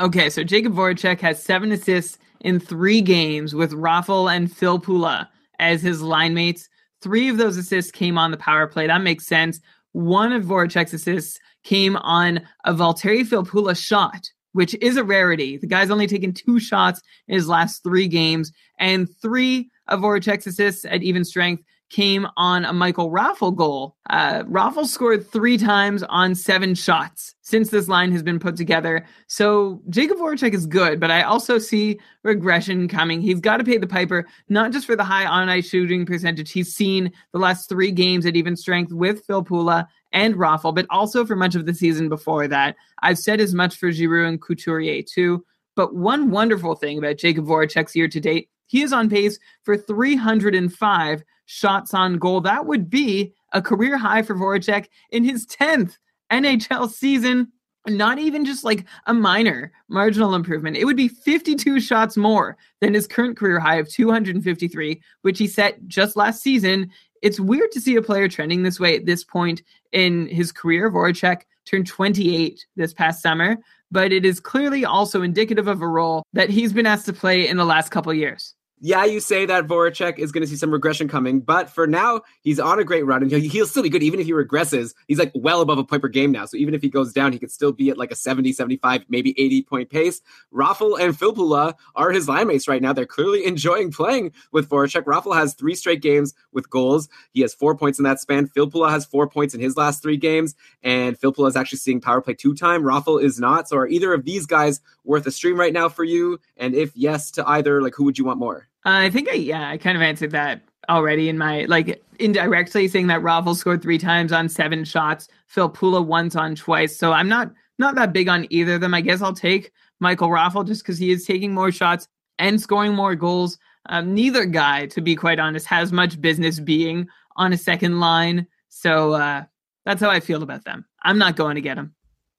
Okay, 0.00 0.30
so 0.30 0.42
Jakub 0.42 0.74
Voracek 0.74 1.20
has 1.20 1.42
seven 1.42 1.70
assists 1.70 2.18
in 2.40 2.58
three 2.58 3.00
games 3.00 3.54
with 3.54 3.72
Raffl 3.72 4.34
and 4.34 4.50
Filppula 4.50 5.28
as 5.58 5.82
his 5.82 6.02
line 6.02 6.34
mates. 6.34 6.68
Three 7.00 7.28
of 7.28 7.36
those 7.36 7.58
assists 7.58 7.90
came 7.90 8.16
on 8.16 8.30
the 8.30 8.36
power 8.38 8.66
play. 8.66 8.86
That 8.86 9.02
makes 9.02 9.26
sense. 9.26 9.60
One 9.94 10.32
of 10.32 10.42
Voracek's 10.42 10.92
assists 10.92 11.38
came 11.62 11.94
on 11.98 12.40
a 12.64 12.74
Valtteri 12.74 13.24
Filppula 13.24 13.76
shot, 13.80 14.28
which 14.50 14.74
is 14.82 14.96
a 14.96 15.04
rarity. 15.04 15.56
The 15.56 15.68
guy's 15.68 15.88
only 15.88 16.08
taken 16.08 16.32
two 16.32 16.58
shots 16.58 17.00
in 17.28 17.36
his 17.36 17.46
last 17.46 17.84
three 17.84 18.08
games, 18.08 18.50
and 18.80 19.08
three 19.22 19.70
of 19.86 20.00
Voracek's 20.00 20.48
assists 20.48 20.84
at 20.84 21.04
even 21.04 21.24
strength 21.24 21.62
came 21.94 22.26
on 22.36 22.64
a 22.64 22.72
Michael 22.72 23.08
Raffl 23.08 23.54
goal. 23.54 23.96
Uh, 24.10 24.42
Raffl 24.44 24.84
scored 24.84 25.30
three 25.30 25.56
times 25.56 26.02
on 26.02 26.34
seven 26.34 26.74
shots 26.74 27.36
since 27.42 27.70
this 27.70 27.86
line 27.86 28.10
has 28.10 28.22
been 28.22 28.40
put 28.40 28.56
together. 28.56 29.06
So 29.28 29.80
Jakub 29.90 30.18
Voracek 30.18 30.54
is 30.54 30.66
good, 30.66 30.98
but 30.98 31.12
I 31.12 31.22
also 31.22 31.58
see 31.58 32.00
regression 32.24 32.88
coming. 32.88 33.20
He's 33.20 33.38
got 33.38 33.58
to 33.58 33.64
pay 33.64 33.78
the 33.78 33.86
piper, 33.86 34.26
not 34.48 34.72
just 34.72 34.86
for 34.86 34.96
the 34.96 35.04
high 35.04 35.24
on 35.24 35.48
ice 35.48 35.68
shooting 35.68 36.04
percentage 36.04 36.50
he's 36.50 36.74
seen 36.74 37.12
the 37.32 37.38
last 37.38 37.68
three 37.68 37.92
games 37.92 38.26
at 38.26 38.34
even 38.34 38.56
strength 38.56 38.92
with 38.92 39.24
Filppula 39.24 39.86
and 40.10 40.34
Raffl, 40.34 40.74
but 40.74 40.86
also 40.90 41.24
for 41.24 41.36
much 41.36 41.54
of 41.54 41.64
the 41.64 41.74
season 41.74 42.08
before 42.08 42.48
that. 42.48 42.74
I've 43.02 43.20
said 43.20 43.40
as 43.40 43.54
much 43.54 43.76
for 43.76 43.92
Giroux 43.92 44.26
and 44.26 44.42
Couturier 44.42 45.02
too. 45.02 45.44
But 45.76 45.94
one 45.94 46.30
wonderful 46.30 46.74
thing 46.74 46.98
about 46.98 47.16
Jakub 47.16 47.46
Voracek's 47.46 47.94
year 47.94 48.08
to 48.08 48.20
date, 48.20 48.48
he 48.66 48.82
is 48.82 48.92
on 48.92 49.08
pace 49.10 49.38
for 49.62 49.76
305 49.76 51.24
shots 51.46 51.94
on 51.94 52.18
goal. 52.18 52.40
That 52.40 52.66
would 52.66 52.88
be 52.88 53.34
a 53.52 53.62
career 53.62 53.96
high 53.96 54.22
for 54.22 54.34
Voracek 54.34 54.86
in 55.10 55.24
his 55.24 55.46
10th 55.46 55.96
NHL 56.32 56.90
season. 56.90 57.52
Not 57.86 58.18
even 58.18 58.46
just 58.46 58.64
like 58.64 58.86
a 59.06 59.12
minor 59.12 59.70
marginal 59.90 60.34
improvement. 60.34 60.78
It 60.78 60.86
would 60.86 60.96
be 60.96 61.08
52 61.08 61.80
shots 61.80 62.16
more 62.16 62.56
than 62.80 62.94
his 62.94 63.06
current 63.06 63.36
career 63.36 63.60
high 63.60 63.76
of 63.76 63.90
253, 63.90 65.02
which 65.20 65.38
he 65.38 65.46
set 65.46 65.86
just 65.86 66.16
last 66.16 66.42
season. 66.42 66.90
It's 67.20 67.38
weird 67.38 67.72
to 67.72 67.82
see 67.82 67.96
a 67.96 68.02
player 68.02 68.26
trending 68.26 68.62
this 68.62 68.80
way 68.80 68.96
at 68.96 69.04
this 69.04 69.22
point 69.22 69.62
in 69.92 70.28
his 70.28 70.50
career. 70.50 70.90
Voracek 70.90 71.42
turned 71.66 71.86
28 71.86 72.64
this 72.76 72.94
past 72.94 73.22
summer, 73.22 73.58
but 73.94 74.12
it 74.12 74.26
is 74.26 74.40
clearly 74.40 74.84
also 74.84 75.22
indicative 75.22 75.68
of 75.68 75.80
a 75.80 75.86
role 75.88 76.24
that 76.32 76.50
he's 76.50 76.72
been 76.72 76.84
asked 76.84 77.06
to 77.06 77.12
play 77.12 77.46
in 77.46 77.56
the 77.56 77.64
last 77.64 77.90
couple 77.90 78.10
of 78.10 78.18
years 78.18 78.54
yeah, 78.80 79.04
you 79.04 79.20
say 79.20 79.46
that 79.46 79.66
Voracek 79.66 80.18
is 80.18 80.32
going 80.32 80.42
to 80.42 80.46
see 80.46 80.56
some 80.56 80.70
regression 80.70 81.08
coming, 81.08 81.40
but 81.40 81.70
for 81.70 81.86
now, 81.86 82.20
he's 82.42 82.60
on 82.60 82.78
a 82.78 82.84
great 82.84 83.06
run 83.06 83.22
and 83.22 83.30
he'll, 83.30 83.40
he'll, 83.40 83.66
still 83.66 83.82
be 83.82 83.88
good. 83.88 84.02
Even 84.02 84.20
if 84.20 84.26
he 84.26 84.32
regresses, 84.32 84.94
he's 85.08 85.18
like 85.18 85.32
well 85.34 85.62
above 85.62 85.78
a 85.78 85.84
point 85.84 86.02
per 86.02 86.08
game 86.08 86.30
now. 86.32 86.44
So 86.44 86.56
even 86.58 86.74
if 86.74 86.82
he 86.82 86.90
goes 86.90 87.12
down, 87.12 87.32
he 87.32 87.38
could 87.38 87.50
still 87.50 87.72
be 87.72 87.88
at 87.88 87.96
like 87.96 88.10
a 88.10 88.14
70, 88.14 88.52
75, 88.52 89.04
maybe 89.08 89.34
80 89.40 89.62
point 89.62 89.90
pace. 89.90 90.20
Raffl 90.52 91.00
and 91.00 91.16
Filppula 91.18 91.74
are 91.94 92.10
his 92.10 92.28
line 92.28 92.48
mates 92.48 92.68
right 92.68 92.82
now. 92.82 92.92
They're 92.92 93.06
clearly 93.06 93.46
enjoying 93.46 93.90
playing 93.90 94.32
with 94.52 94.68
Voracek. 94.68 95.04
Raffl 95.04 95.34
has 95.34 95.54
three 95.54 95.74
straight 95.74 96.02
games 96.02 96.34
with 96.52 96.68
goals. 96.68 97.08
He 97.32 97.40
has 97.40 97.54
four 97.54 97.74
points 97.74 97.98
in 97.98 98.04
that 98.04 98.20
span. 98.20 98.48
Filppula 98.48 98.90
has 98.90 99.06
four 99.06 99.28
points 99.28 99.54
in 99.54 99.60
his 99.60 99.78
last 99.78 100.02
three 100.02 100.18
games, 100.18 100.54
and 100.82 101.18
Filppula 101.18 101.48
is 101.48 101.56
actually 101.56 101.78
seeing 101.78 102.02
power 102.02 102.20
play 102.20 102.34
two 102.34 102.54
time. 102.54 102.82
Raffl 102.82 103.22
is 103.22 103.40
not. 103.40 103.66
So 103.66 103.78
are 103.78 103.88
either 103.88 104.12
of 104.12 104.26
these 104.26 104.44
guys 104.44 104.82
worth 105.04 105.26
a 105.26 105.30
stream 105.30 105.58
right 105.58 105.72
now 105.72 105.88
for 105.88 106.04
you? 106.04 106.38
And 106.58 106.74
if 106.74 106.94
yes 106.94 107.30
to 107.32 107.48
either, 107.48 107.80
like 107.80 107.94
who 107.94 108.04
would 108.04 108.18
you 108.18 108.26
want 108.26 108.38
more? 108.38 108.68
Uh, 108.84 109.06
I 109.06 109.10
think 109.10 109.28
I 109.28 109.34
yeah 109.34 109.68
I 109.68 109.78
kind 109.78 109.96
of 109.96 110.02
answered 110.02 110.32
that 110.32 110.62
already 110.88 111.28
in 111.28 111.38
my 111.38 111.64
like 111.64 112.02
indirectly 112.18 112.88
saying 112.88 113.06
that 113.06 113.22
Raffl 113.22 113.56
scored 113.56 113.82
three 113.82 113.98
times 113.98 114.32
on 114.32 114.48
seven 114.48 114.84
shots, 114.84 115.28
Filppula 115.52 116.04
once 116.04 116.36
on 116.36 116.54
twice. 116.54 116.96
So 116.96 117.12
I'm 117.12 117.28
not 117.28 117.52
not 117.78 117.94
that 117.96 118.12
big 118.12 118.28
on 118.28 118.46
either 118.50 118.74
of 118.74 118.80
them. 118.80 118.94
I 118.94 119.00
guess 119.00 119.22
I'll 119.22 119.34
take 119.34 119.72
Michael 120.00 120.28
Raffl 120.28 120.66
just 120.66 120.82
because 120.82 120.98
he 120.98 121.10
is 121.10 121.24
taking 121.24 121.52
more 121.52 121.72
shots 121.72 122.08
and 122.38 122.60
scoring 122.60 122.94
more 122.94 123.14
goals. 123.14 123.58
Um, 123.86 124.14
neither 124.14 124.44
guy, 124.44 124.86
to 124.86 125.00
be 125.00 125.16
quite 125.16 125.38
honest, 125.38 125.66
has 125.66 125.92
much 125.92 126.20
business 126.20 126.60
being 126.60 127.08
on 127.36 127.52
a 127.52 127.58
second 127.58 128.00
line. 128.00 128.46
So 128.68 129.12
uh, 129.12 129.44
that's 129.84 130.00
how 130.00 130.10
I 130.10 130.20
feel 130.20 130.42
about 130.42 130.64
them. 130.64 130.84
I'm 131.02 131.18
not 131.18 131.36
going 131.36 131.56
to 131.56 131.60
get 131.60 131.78
him. 131.78 131.94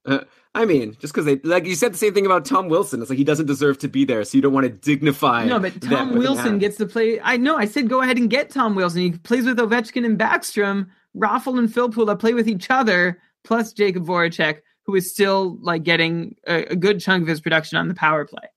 Uh, 0.05 0.21
I 0.55 0.63
mean, 0.63 0.95
just 0.99 1.13
because 1.13 1.25
they 1.25 1.35
like 1.43 1.65
you 1.65 1.75
said 1.75 1.93
the 1.93 1.97
same 1.97 2.13
thing 2.13 2.25
about 2.25 2.45
Tom 2.45 2.69
Wilson. 2.69 3.01
It's 3.01 3.09
like 3.09 3.17
he 3.17 3.25
doesn't 3.25 3.45
deserve 3.45 3.77
to 3.79 3.89
be 3.89 4.05
there, 4.05 4.23
so 4.23 4.37
you 4.37 4.41
don't 4.41 4.53
want 4.53 4.65
to 4.65 4.71
dignify. 4.71 5.45
No, 5.45 5.59
but 5.59 5.81
Tom 5.81 6.15
Wilson 6.15 6.59
gets 6.59 6.77
to 6.77 6.85
play. 6.85 7.19
I 7.21 7.35
know. 7.35 7.57
I 7.57 7.65
said 7.65 7.89
go 7.89 8.01
ahead 8.01 8.17
and 8.17 8.29
get 8.29 8.49
Tom 8.49 8.73
Wilson. 8.73 9.01
He 9.01 9.11
plays 9.11 9.45
with 9.45 9.59
Ovechkin 9.59 10.05
and 10.05 10.17
Backstrom, 10.17 10.87
Raffl 11.15 11.59
and 11.59 11.67
Filppula 11.69 12.17
play 12.17 12.33
with 12.33 12.47
each 12.47 12.71
other, 12.71 13.21
plus 13.43 13.73
Jakub 13.73 14.05
Voracek, 14.05 14.59
who 14.83 14.95
is 14.95 15.11
still 15.11 15.57
like 15.61 15.83
getting 15.83 16.35
a, 16.47 16.63
a 16.71 16.75
good 16.75 17.01
chunk 17.01 17.23
of 17.23 17.27
his 17.27 17.41
production 17.41 17.77
on 17.77 17.89
the 17.89 17.93
power 17.93 18.23
play. 18.23 18.47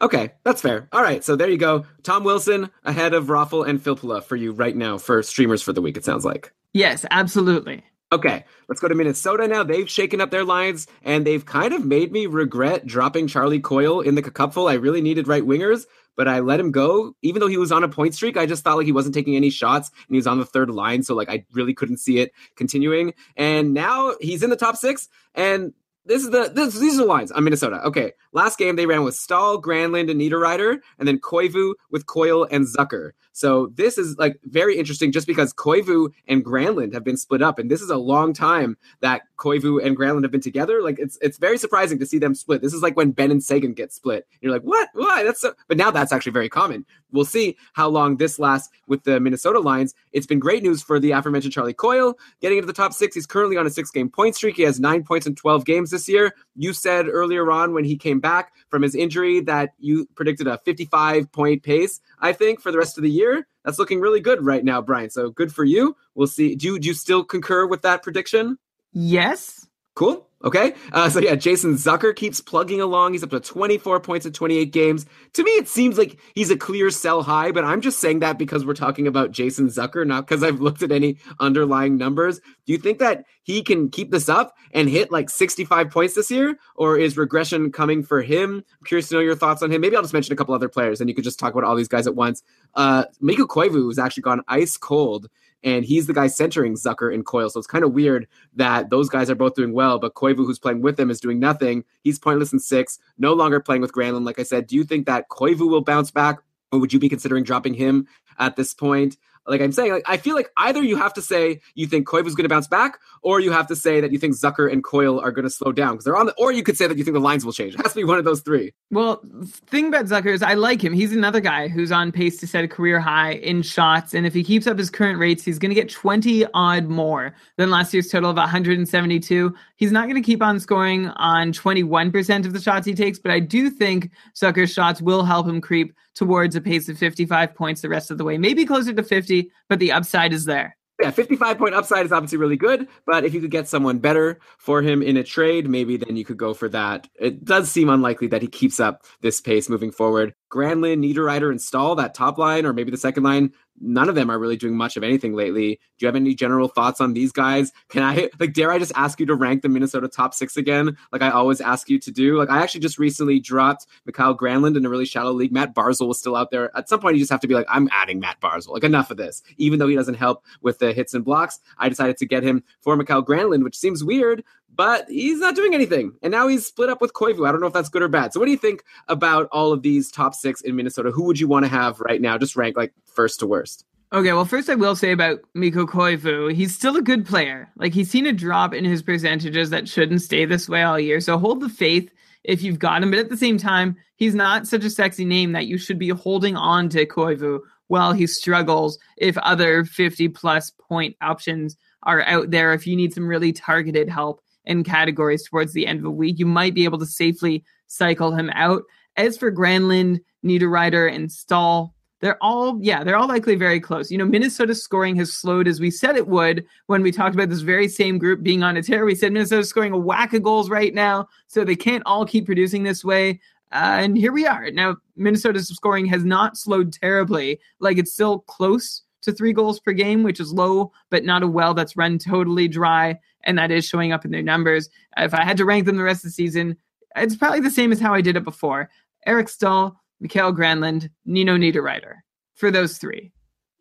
Okay, 0.00 0.30
that's 0.44 0.62
fair. 0.62 0.88
All 0.92 1.02
right, 1.02 1.24
so 1.24 1.34
there 1.34 1.50
you 1.50 1.58
go. 1.58 1.84
Tom 2.04 2.22
Wilson 2.22 2.70
ahead 2.84 3.14
of 3.14 3.26
Raffl 3.26 3.68
and 3.68 3.82
Filppula 3.82 4.22
for 4.22 4.36
you 4.36 4.52
right 4.52 4.76
now 4.76 4.96
for 4.96 5.24
streamers 5.24 5.60
for 5.60 5.72
the 5.72 5.82
week. 5.82 5.96
It 5.96 6.04
sounds 6.04 6.24
like. 6.24 6.52
Yes, 6.72 7.04
absolutely. 7.10 7.82
Okay, 8.10 8.44
let's 8.68 8.80
go 8.80 8.88
to 8.88 8.94
Minnesota 8.94 9.46
now. 9.46 9.62
They've 9.62 9.88
shaken 9.88 10.22
up 10.22 10.30
their 10.30 10.44
lines 10.44 10.86
and 11.02 11.26
they've 11.26 11.44
kind 11.44 11.74
of 11.74 11.84
made 11.84 12.10
me 12.10 12.24
regret 12.24 12.86
dropping 12.86 13.26
Charlie 13.26 13.60
Coyle 13.60 14.00
in 14.00 14.14
the 14.14 14.22
cupful. 14.22 14.66
I 14.66 14.74
really 14.74 15.02
needed 15.02 15.28
right 15.28 15.42
wingers, 15.42 15.84
but 16.16 16.26
I 16.26 16.40
let 16.40 16.58
him 16.58 16.70
go. 16.70 17.14
Even 17.20 17.40
though 17.40 17.48
he 17.48 17.58
was 17.58 17.70
on 17.70 17.84
a 17.84 17.88
point 17.88 18.14
streak, 18.14 18.38
I 18.38 18.46
just 18.46 18.64
thought 18.64 18.78
like 18.78 18.86
he 18.86 18.92
wasn't 18.92 19.14
taking 19.14 19.36
any 19.36 19.50
shots 19.50 19.90
and 19.90 20.14
he 20.14 20.16
was 20.16 20.26
on 20.26 20.38
the 20.38 20.46
third 20.46 20.70
line. 20.70 21.02
So 21.02 21.14
like 21.14 21.28
I 21.28 21.44
really 21.52 21.74
couldn't 21.74 21.98
see 21.98 22.18
it 22.18 22.32
continuing. 22.56 23.12
And 23.36 23.74
now 23.74 24.14
he's 24.22 24.42
in 24.42 24.48
the 24.48 24.56
top 24.56 24.76
six 24.76 25.08
and 25.34 25.74
this 26.08 26.24
is 26.24 26.30
the 26.30 26.50
this, 26.52 26.78
these 26.78 26.94
are 26.94 27.02
the 27.02 27.04
lines 27.04 27.30
on 27.30 27.44
Minnesota. 27.44 27.80
Okay, 27.84 28.12
last 28.32 28.58
game 28.58 28.76
they 28.76 28.86
ran 28.86 29.04
with 29.04 29.14
Staal, 29.14 29.62
Granlund, 29.62 30.10
and 30.10 30.20
Niederreiter, 30.20 30.78
and 30.98 31.06
then 31.06 31.18
Koivu 31.18 31.74
with 31.90 32.06
Coyle 32.06 32.48
and 32.50 32.66
Zucker. 32.66 33.12
So 33.32 33.68
this 33.74 33.98
is 33.98 34.16
like 34.18 34.40
very 34.44 34.76
interesting 34.76 35.12
just 35.12 35.26
because 35.26 35.52
Koivu 35.54 36.10
and 36.26 36.44
Granlund 36.44 36.92
have 36.94 37.04
been 37.04 37.16
split 37.16 37.42
up. 37.42 37.58
And 37.58 37.70
this 37.70 37.82
is 37.82 37.90
a 37.90 37.96
long 37.96 38.32
time 38.32 38.76
that 39.00 39.22
Koivu 39.38 39.84
and 39.84 39.96
Granlund 39.96 40.22
have 40.22 40.30
been 40.30 40.40
together. 40.40 40.82
Like 40.82 40.98
it's 40.98 41.16
it's 41.22 41.38
very 41.38 41.56
surprising 41.58 41.98
to 41.98 42.06
see 42.06 42.18
them 42.18 42.34
split. 42.34 42.60
This 42.60 42.74
is 42.74 42.82
like 42.82 42.96
when 42.96 43.12
Benn 43.12 43.30
and 43.30 43.42
Seguin 43.42 43.72
get 43.72 43.92
split. 43.92 44.26
You're 44.40 44.52
like, 44.52 44.62
what? 44.62 44.88
Why? 44.92 45.22
That's 45.22 45.40
so 45.40 45.54
but 45.68 45.76
now 45.76 45.90
that's 45.90 46.12
actually 46.12 46.32
very 46.32 46.48
common. 46.48 46.84
We'll 47.10 47.24
see 47.24 47.56
how 47.72 47.88
long 47.88 48.16
this 48.16 48.38
lasts 48.38 48.68
with 48.86 49.04
the 49.04 49.18
Minnesota 49.18 49.60
lines. 49.60 49.94
It's 50.12 50.26
been 50.26 50.38
great 50.38 50.62
news 50.62 50.82
for 50.82 51.00
the 51.00 51.12
aforementioned 51.12 51.54
Charlie 51.54 51.72
Coyle 51.72 52.18
getting 52.40 52.58
into 52.58 52.66
the 52.66 52.72
top 52.72 52.92
six. 52.92 53.14
He's 53.14 53.26
currently 53.26 53.56
on 53.56 53.66
a 53.66 53.70
six 53.70 53.90
game 53.90 54.10
point 54.10 54.36
streak. 54.36 54.56
He 54.56 54.62
has 54.62 54.78
nine 54.78 55.04
points 55.04 55.26
in 55.26 55.34
12 55.34 55.64
games 55.64 55.90
this 55.90 56.08
year. 56.08 56.34
You 56.56 56.72
said 56.72 57.08
earlier 57.08 57.50
on 57.50 57.72
when 57.72 57.84
he 57.84 57.96
came 57.96 58.20
back 58.20 58.52
from 58.68 58.82
his 58.82 58.94
injury 58.94 59.40
that 59.40 59.70
you 59.78 60.06
predicted 60.16 60.46
a 60.46 60.58
55 60.58 61.30
point 61.32 61.62
pace, 61.62 62.00
I 62.20 62.32
think, 62.32 62.60
for 62.60 62.72
the 62.72 62.78
rest 62.78 62.98
of 62.98 63.02
the 63.02 63.10
year 63.10 63.46
that's 63.68 63.78
looking 63.78 64.00
really 64.00 64.20
good 64.20 64.42
right 64.42 64.64
now, 64.64 64.80
Brian. 64.80 65.10
So 65.10 65.28
good 65.28 65.54
for 65.54 65.62
you. 65.62 65.94
We'll 66.14 66.26
see. 66.26 66.54
Do 66.54 66.66
you, 66.68 66.78
do 66.78 66.88
you 66.88 66.94
still 66.94 67.22
concur 67.22 67.66
with 67.66 67.82
that 67.82 68.02
prediction? 68.02 68.56
Yes. 69.00 69.64
Cool. 69.94 70.28
Okay. 70.44 70.74
Uh, 70.92 71.08
so 71.08 71.20
yeah, 71.20 71.36
Jason 71.36 71.74
Zucker 71.74 72.14
keeps 72.14 72.40
plugging 72.40 72.80
along. 72.80 73.12
He's 73.12 73.22
up 73.22 73.30
to 73.30 73.38
24 73.38 74.00
points 74.00 74.26
in 74.26 74.32
28 74.32 74.72
games. 74.72 75.06
To 75.34 75.44
me, 75.44 75.52
it 75.52 75.68
seems 75.68 75.96
like 75.96 76.18
he's 76.34 76.50
a 76.50 76.56
clear 76.56 76.90
sell 76.90 77.22
high, 77.22 77.52
but 77.52 77.64
I'm 77.64 77.80
just 77.80 78.00
saying 78.00 78.18
that 78.20 78.38
because 78.38 78.66
we're 78.66 78.74
talking 78.74 79.06
about 79.06 79.30
Jason 79.30 79.68
Zucker, 79.68 80.04
not 80.04 80.26
because 80.26 80.42
I've 80.42 80.60
looked 80.60 80.82
at 80.82 80.90
any 80.90 81.18
underlying 81.38 81.96
numbers. 81.96 82.40
Do 82.66 82.72
you 82.72 82.78
think 82.78 82.98
that 82.98 83.24
he 83.44 83.62
can 83.62 83.88
keep 83.88 84.10
this 84.10 84.28
up 84.28 84.56
and 84.72 84.88
hit 84.88 85.12
like 85.12 85.30
65 85.30 85.90
points 85.90 86.14
this 86.14 86.30
year, 86.30 86.56
or 86.74 86.98
is 86.98 87.16
regression 87.16 87.70
coming 87.70 88.02
for 88.02 88.20
him? 88.20 88.64
I'm 88.80 88.84
curious 88.84 89.08
to 89.08 89.14
know 89.14 89.20
your 89.20 89.36
thoughts 89.36 89.62
on 89.62 89.70
him. 89.70 89.80
Maybe 89.80 89.94
I'll 89.94 90.02
just 90.02 90.14
mention 90.14 90.32
a 90.32 90.36
couple 90.36 90.54
other 90.54 90.68
players, 90.68 91.00
and 91.00 91.08
you 91.08 91.14
could 91.14 91.24
just 91.24 91.38
talk 91.38 91.52
about 91.52 91.64
all 91.64 91.76
these 91.76 91.88
guys 91.88 92.08
at 92.08 92.16
once. 92.16 92.42
Uh, 92.74 93.04
Mikko 93.20 93.46
Koivu 93.46 93.88
has 93.88 93.98
actually 93.98 94.22
gone 94.24 94.42
ice 94.48 94.76
cold 94.76 95.28
and 95.64 95.84
he's 95.84 96.06
the 96.06 96.14
guy 96.14 96.26
centering 96.26 96.74
Zucker 96.74 97.12
and 97.12 97.26
Coyle. 97.26 97.50
So 97.50 97.58
it's 97.58 97.66
kind 97.66 97.84
of 97.84 97.92
weird 97.92 98.26
that 98.54 98.90
those 98.90 99.08
guys 99.08 99.28
are 99.30 99.34
both 99.34 99.54
doing 99.54 99.72
well, 99.72 99.98
but 99.98 100.14
Koivu, 100.14 100.38
who's 100.38 100.58
playing 100.58 100.82
with 100.82 100.96
them, 100.96 101.10
is 101.10 101.20
doing 101.20 101.38
nothing. 101.38 101.84
He's 102.02 102.18
pointless 102.18 102.52
in 102.52 102.60
six, 102.60 102.98
no 103.18 103.32
longer 103.32 103.60
playing 103.60 103.82
with 103.82 103.92
Granlund. 103.92 104.24
Like 104.24 104.38
I 104.38 104.44
said, 104.44 104.66
do 104.66 104.76
you 104.76 104.84
think 104.84 105.06
that 105.06 105.28
Koivu 105.28 105.68
will 105.68 105.82
bounce 105.82 106.10
back, 106.10 106.38
or 106.70 106.78
would 106.78 106.92
you 106.92 106.98
be 106.98 107.08
considering 107.08 107.44
dropping 107.44 107.74
him 107.74 108.06
at 108.38 108.56
this 108.56 108.74
point? 108.74 109.16
Like 109.48 109.60
I'm 109.60 109.72
saying, 109.72 109.92
like 109.92 110.04
I 110.06 110.16
feel 110.16 110.34
like 110.34 110.50
either 110.56 110.82
you 110.82 110.96
have 110.96 111.14
to 111.14 111.22
say 111.22 111.60
you 111.74 111.86
think 111.86 112.06
Koivu's 112.06 112.34
going 112.34 112.44
to 112.44 112.48
bounce 112.48 112.68
back, 112.68 112.98
or 113.22 113.40
you 113.40 113.50
have 113.52 113.66
to 113.68 113.76
say 113.76 114.00
that 114.00 114.12
you 114.12 114.18
think 114.18 114.34
Zucker 114.34 114.70
and 114.70 114.84
Coyle 114.84 115.20
are 115.20 115.32
going 115.32 115.44
to 115.44 115.50
slow 115.50 115.72
down 115.72 115.92
because 115.92 116.04
they're 116.04 116.16
on 116.16 116.26
the, 116.26 116.34
or 116.38 116.52
you 116.52 116.62
could 116.62 116.76
say 116.76 116.86
that 116.86 116.98
you 116.98 117.04
think 117.04 117.14
the 117.14 117.20
lines 117.20 117.44
will 117.44 117.52
change. 117.52 117.74
It 117.74 117.80
has 117.82 117.92
to 117.92 118.00
be 118.00 118.04
one 118.04 118.18
of 118.18 118.24
those 118.24 118.40
three. 118.40 118.72
Well, 118.90 119.22
thing 119.66 119.88
about 119.88 120.06
Zucker 120.06 120.32
is 120.32 120.42
I 120.42 120.54
like 120.54 120.82
him. 120.82 120.92
He's 120.92 121.12
another 121.12 121.40
guy 121.40 121.68
who's 121.68 121.92
on 121.92 122.12
pace 122.12 122.38
to 122.40 122.46
set 122.46 122.64
a 122.64 122.68
career 122.68 123.00
high 123.00 123.32
in 123.32 123.62
shots, 123.62 124.14
and 124.14 124.26
if 124.26 124.34
he 124.34 124.44
keeps 124.44 124.66
up 124.66 124.78
his 124.78 124.90
current 124.90 125.18
rates, 125.18 125.44
he's 125.44 125.58
going 125.58 125.70
to 125.70 125.74
get 125.74 125.90
20 125.90 126.46
odd 126.54 126.86
more 126.86 127.34
than 127.56 127.70
last 127.70 127.92
year's 127.94 128.08
total 128.08 128.30
of 128.30 128.36
172. 128.36 129.54
He's 129.76 129.92
not 129.92 130.04
going 130.04 130.20
to 130.20 130.26
keep 130.26 130.42
on 130.42 130.60
scoring 130.60 131.08
on 131.08 131.52
21% 131.52 132.46
of 132.46 132.52
the 132.52 132.60
shots 132.60 132.86
he 132.86 132.94
takes, 132.94 133.18
but 133.18 133.30
I 133.30 133.40
do 133.40 133.70
think 133.70 134.10
Zucker's 134.34 134.72
shots 134.72 135.00
will 135.00 135.24
help 135.24 135.46
him 135.46 135.60
creep 135.60 135.94
towards 136.18 136.56
a 136.56 136.60
pace 136.60 136.88
of 136.88 136.98
55 136.98 137.54
points 137.54 137.80
the 137.80 137.88
rest 137.88 138.10
of 138.10 138.18
the 138.18 138.24
way. 138.24 138.36
Maybe 138.38 138.66
closer 138.66 138.92
to 138.92 139.02
50, 139.04 139.37
but 139.68 139.78
the 139.78 139.92
upside 139.92 140.32
is 140.32 140.44
there. 140.44 140.76
Yeah, 141.00 141.12
55 141.12 141.58
point 141.58 141.74
upside 141.76 142.06
is 142.06 142.10
obviously 142.10 142.38
really 142.38 142.56
good, 142.56 142.88
but 143.06 143.24
if 143.24 143.32
you 143.32 143.40
could 143.40 143.52
get 143.52 143.68
someone 143.68 143.98
better 143.98 144.40
for 144.58 144.82
him 144.82 145.00
in 145.00 145.16
a 145.16 145.22
trade, 145.22 145.70
maybe 145.70 145.96
then 145.96 146.16
you 146.16 146.24
could 146.24 146.36
go 146.36 146.54
for 146.54 146.68
that. 146.70 147.08
It 147.14 147.44
does 147.44 147.70
seem 147.70 147.88
unlikely 147.88 148.26
that 148.28 148.42
he 148.42 148.48
keeps 148.48 148.80
up 148.80 149.04
this 149.20 149.40
pace 149.40 149.68
moving 149.68 149.92
forward. 149.92 150.34
Granlund, 150.52 151.04
Niederreiter, 151.04 151.50
and 151.50 151.62
Staal, 151.62 151.94
that 151.96 152.14
top 152.14 152.36
line, 152.36 152.66
or 152.66 152.72
maybe 152.72 152.90
the 152.90 152.96
second 152.96 153.22
line, 153.22 153.52
none 153.80 154.08
of 154.08 154.14
them 154.14 154.30
are 154.30 154.38
really 154.38 154.56
doing 154.56 154.76
much 154.76 154.96
of 154.96 155.04
anything 155.04 155.34
lately. 155.34 155.80
Do 155.98 156.04
you 156.04 156.06
have 156.06 156.16
any 156.16 156.34
general 156.34 156.68
thoughts 156.68 157.00
on 157.00 157.12
these 157.12 157.32
guys? 157.32 157.72
Can 157.88 158.02
I 158.02 158.30
like 158.38 158.52
dare 158.52 158.70
I 158.70 158.78
just 158.78 158.92
ask 158.94 159.20
you 159.20 159.26
to 159.26 159.34
rank 159.34 159.62
the 159.62 159.68
Minnesota 159.68 160.08
top 160.08 160.34
six 160.34 160.56
again, 160.56 160.96
like 161.12 161.22
I 161.22 161.30
always 161.30 161.60
ask 161.60 161.88
you 161.88 161.98
to 161.98 162.10
do? 162.10 162.38
Like 162.38 162.50
I 162.50 162.62
actually 162.62 162.80
just 162.80 162.98
recently 162.98 163.40
dropped 163.40 163.86
Mikael 164.06 164.36
Granlund 164.36 164.76
in 164.76 164.84
a 164.84 164.88
really 164.88 165.04
shallow 165.04 165.32
league. 165.32 165.52
Matt 165.52 165.74
Barzal 165.74 166.08
was 166.08 166.18
still 166.18 166.36
out 166.36 166.50
there. 166.50 166.76
At 166.76 166.88
some 166.88 167.00
point, 167.00 167.16
you 167.16 167.20
just 167.20 167.30
have 167.30 167.40
to 167.40 167.48
be 167.48 167.54
like, 167.54 167.66
I'm 167.68 167.88
adding 167.92 168.20
Matt 168.20 168.40
Barzal. 168.40 168.70
Like 168.70 168.84
enough 168.84 169.10
of 169.10 169.16
this. 169.16 169.42
Even 169.56 169.78
though 169.78 169.88
he 169.88 169.96
doesn't 169.96 170.14
help 170.14 170.44
with 170.62 170.78
the 170.78 170.92
hits 170.92 171.14
and 171.14 171.24
blocks, 171.24 171.60
I 171.78 171.88
decided 171.88 172.16
to 172.18 172.26
get 172.26 172.42
him 172.42 172.62
for 172.80 172.96
Mikael 172.96 173.24
Granlund, 173.24 173.64
which 173.64 173.76
seems 173.76 174.04
weird, 174.04 174.44
but 174.74 175.08
he's 175.08 175.40
not 175.40 175.56
doing 175.56 175.74
anything. 175.74 176.12
And 176.22 176.30
now 176.30 176.48
he's 176.48 176.66
split 176.66 176.88
up 176.88 177.00
with 177.00 177.12
Koivu. 177.12 177.48
I 177.48 177.52
don't 177.52 177.60
know 177.60 177.66
if 177.66 177.72
that's 177.72 177.88
good 177.88 178.02
or 178.02 178.08
bad. 178.08 178.32
So 178.32 178.40
what 178.40 178.46
do 178.46 178.52
you 178.52 178.58
think 178.58 178.84
about 179.08 179.48
all 179.50 179.72
of 179.72 179.82
these 179.82 180.10
top 180.10 180.34
six 180.34 180.60
in 180.60 180.76
Minnesota? 180.76 181.10
Who 181.10 181.24
would 181.24 181.40
you 181.40 181.48
want 181.48 181.64
to 181.64 181.70
have 181.70 182.00
right 182.00 182.20
now? 182.20 182.38
Just 182.38 182.56
rank 182.56 182.76
like 182.76 182.92
first 183.04 183.40
to 183.40 183.46
worst. 183.46 183.84
Okay, 184.10 184.32
well, 184.32 184.46
first 184.46 184.70
I 184.70 184.74
will 184.74 184.96
say 184.96 185.12
about 185.12 185.40
Mikko 185.52 185.84
Koivu, 185.84 186.54
he's 186.54 186.74
still 186.74 186.96
a 186.96 187.02
good 187.02 187.26
player. 187.26 187.68
Like 187.76 187.92
he's 187.92 188.10
seen 188.10 188.24
a 188.24 188.32
drop 188.32 188.72
in 188.72 188.84
his 188.84 189.02
percentages 189.02 189.68
that 189.68 189.86
shouldn't 189.86 190.22
stay 190.22 190.46
this 190.46 190.66
way 190.66 190.82
all 190.82 190.98
year. 190.98 191.20
So 191.20 191.36
hold 191.36 191.60
the 191.60 191.68
faith 191.68 192.10
if 192.44 192.62
you've 192.62 192.78
got 192.78 193.02
him. 193.02 193.10
But 193.10 193.18
at 193.18 193.28
the 193.28 193.36
same 193.36 193.58
time, 193.58 193.96
he's 194.16 194.34
not 194.34 194.66
such 194.66 194.84
a 194.84 194.90
sexy 194.90 195.26
name 195.26 195.52
that 195.52 195.66
you 195.66 195.76
should 195.76 195.98
be 195.98 196.08
holding 196.08 196.56
on 196.56 196.88
to 196.90 197.04
Koivu 197.04 197.60
while 197.88 198.12
he 198.12 198.26
struggles. 198.26 198.98
If 199.18 199.36
other 199.38 199.84
50 199.84 200.28
plus 200.28 200.70
point 200.70 201.16
options 201.20 201.76
are 202.04 202.22
out 202.22 202.50
there, 202.50 202.72
if 202.72 202.86
you 202.86 202.96
need 202.96 203.12
some 203.12 203.28
really 203.28 203.52
targeted 203.52 204.08
help 204.08 204.40
in 204.68 204.84
categories 204.84 205.42
towards 205.42 205.72
the 205.72 205.86
end 205.86 205.98
of 205.98 206.04
a 206.04 206.10
week, 206.10 206.38
you 206.38 206.46
might 206.46 206.74
be 206.74 206.84
able 206.84 206.98
to 206.98 207.06
safely 207.06 207.64
cycle 207.88 208.32
him 208.32 208.50
out. 208.50 208.84
As 209.16 209.36
for 209.36 209.50
Granlund, 209.50 210.20
Niederreiter, 210.44 211.12
and 211.12 211.32
Staal, 211.32 211.94
they're 212.20 212.42
all, 212.42 212.78
yeah, 212.80 213.02
they're 213.02 213.16
all 213.16 213.28
likely 213.28 213.54
very 213.54 213.80
close. 213.80 214.10
You 214.10 214.18
know, 214.18 214.24
Minnesota's 214.24 214.82
scoring 214.82 215.16
has 215.16 215.32
slowed 215.32 215.68
as 215.68 215.80
we 215.80 215.90
said 215.90 216.16
it 216.16 216.28
would 216.28 216.64
when 216.86 217.02
we 217.02 217.12
talked 217.12 217.34
about 217.34 217.48
this 217.48 217.60
very 217.60 217.88
same 217.88 218.18
group 218.18 218.42
being 218.42 218.62
on 218.62 218.76
a 218.76 218.82
tear. 218.82 219.04
We 219.04 219.14
said 219.14 219.32
Minnesota's 219.32 219.68
scoring 219.68 219.92
a 219.92 219.98
whack 219.98 220.34
of 220.34 220.42
goals 220.42 220.68
right 220.68 220.94
now, 220.94 221.28
so 221.46 221.64
they 221.64 221.76
can't 221.76 222.02
all 222.06 222.26
keep 222.26 222.46
producing 222.46 222.82
this 222.82 223.04
way. 223.04 223.40
Uh, 223.72 223.98
and 224.00 224.16
here 224.16 224.32
we 224.32 224.46
are. 224.46 224.70
Now, 224.70 224.96
Minnesota's 225.16 225.68
scoring 225.68 226.06
has 226.06 226.24
not 226.24 226.56
slowed 226.56 226.92
terribly. 226.92 227.60
Like 227.80 227.98
it's 227.98 228.12
still 228.12 228.40
close 228.40 229.02
to 229.22 229.32
three 229.32 229.52
goals 229.52 229.80
per 229.80 229.92
game, 229.92 230.22
which 230.22 230.40
is 230.40 230.52
low, 230.52 230.92
but 231.10 231.24
not 231.24 231.42
a 231.42 231.48
well 231.48 231.74
that's 231.74 231.96
run 231.96 232.18
totally 232.18 232.68
dry. 232.68 233.18
And 233.44 233.58
that 233.58 233.70
is 233.70 233.86
showing 233.86 234.12
up 234.12 234.24
in 234.24 234.30
their 234.30 234.42
numbers. 234.42 234.88
If 235.16 235.34
I 235.34 235.44
had 235.44 235.56
to 235.58 235.64
rank 235.64 235.86
them 235.86 235.96
the 235.96 236.02
rest 236.02 236.24
of 236.24 236.30
the 236.30 236.34
season, 236.34 236.76
it's 237.16 237.36
probably 237.36 237.60
the 237.60 237.70
same 237.70 237.92
as 237.92 238.00
how 238.00 238.14
I 238.14 238.20
did 238.20 238.36
it 238.36 238.44
before. 238.44 238.90
Eric 239.26 239.48
Staal, 239.48 239.98
Mikael 240.20 240.52
Granlund, 240.52 241.10
Nino 241.24 241.56
Niederreiter 241.56 242.16
for 242.54 242.70
those 242.70 242.98
three. 242.98 243.32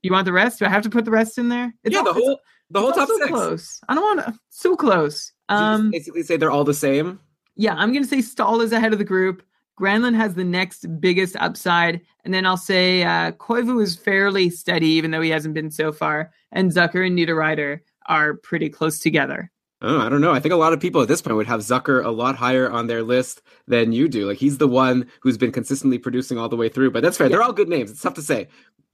You 0.03 0.11
want 0.11 0.25
the 0.25 0.33
rest? 0.33 0.59
Do 0.59 0.65
I 0.65 0.69
have 0.69 0.83
to 0.83 0.89
put 0.89 1.05
the 1.05 1.11
rest 1.11 1.37
in 1.37 1.49
there? 1.49 1.73
It's 1.83 1.95
yeah, 1.95 2.03
the 2.03 2.13
whole 2.13 2.39
the 2.69 2.79
whole 2.79 2.91
top 2.91 3.07
so 3.07 3.17
six. 3.17 3.29
Close. 3.29 3.79
I 3.89 3.95
don't 3.95 4.03
want 4.03 4.27
to. 4.27 4.39
So 4.49 4.75
close. 4.75 5.31
Um, 5.49 5.91
basically 5.91 6.23
say 6.23 6.37
they're 6.37 6.51
all 6.51 6.63
the 6.63 6.73
same. 6.73 7.19
Yeah, 7.55 7.73
I'm 7.75 7.91
gonna 7.91 8.05
say 8.05 8.21
Staal 8.21 8.61
is 8.61 8.71
ahead 8.71 8.93
of 8.93 8.99
the 8.99 9.05
group. 9.05 9.43
Granlund 9.79 10.15
has 10.15 10.33
the 10.33 10.43
next 10.43 10.99
biggest 10.99 11.35
upside, 11.39 12.01
and 12.25 12.33
then 12.33 12.45
I'll 12.45 12.57
say 12.57 13.03
uh, 13.03 13.31
Koivu 13.33 13.81
is 13.81 13.95
fairly 13.95 14.49
steady, 14.49 14.87
even 14.89 15.11
though 15.11 15.21
he 15.21 15.29
hasn't 15.29 15.53
been 15.53 15.69
so 15.69 15.91
far, 15.91 16.31
and 16.51 16.71
Zucker 16.71 17.05
and 17.05 17.17
Niederreiter 17.17 17.81
are 18.07 18.35
pretty 18.35 18.69
close 18.69 18.99
together. 18.99 19.51
Oh, 19.81 19.99
I 19.99 20.09
don't 20.09 20.21
know. 20.21 20.33
I 20.33 20.39
think 20.39 20.53
a 20.53 20.57
lot 20.57 20.73
of 20.73 20.79
people 20.79 21.03
at 21.03 21.07
this 21.07 21.21
point 21.21 21.35
would 21.35 21.45
have 21.45 21.59
Zucker 21.59 22.03
a 22.03 22.09
lot 22.09 22.35
higher 22.35 22.69
on 22.69 22.87
their 22.87 23.03
list 23.03 23.43
than 23.67 23.91
you 23.91 24.07
do. 24.07 24.25
Like 24.25 24.39
he's 24.39 24.57
the 24.57 24.67
one 24.67 25.05
who's 25.21 25.37
been 25.37 25.51
consistently 25.51 25.99
producing 25.99 26.39
all 26.39 26.49
the 26.49 26.55
way 26.55 26.67
through. 26.67 26.89
But 26.89 27.03
that's 27.03 27.15
fair. 27.15 27.27
Yeah. 27.27 27.33
They're 27.33 27.43
all 27.43 27.53
good 27.53 27.69
names. 27.69 27.91
It's 27.91 28.01
tough 28.01 28.15
to 28.15 28.23
say. 28.23 28.47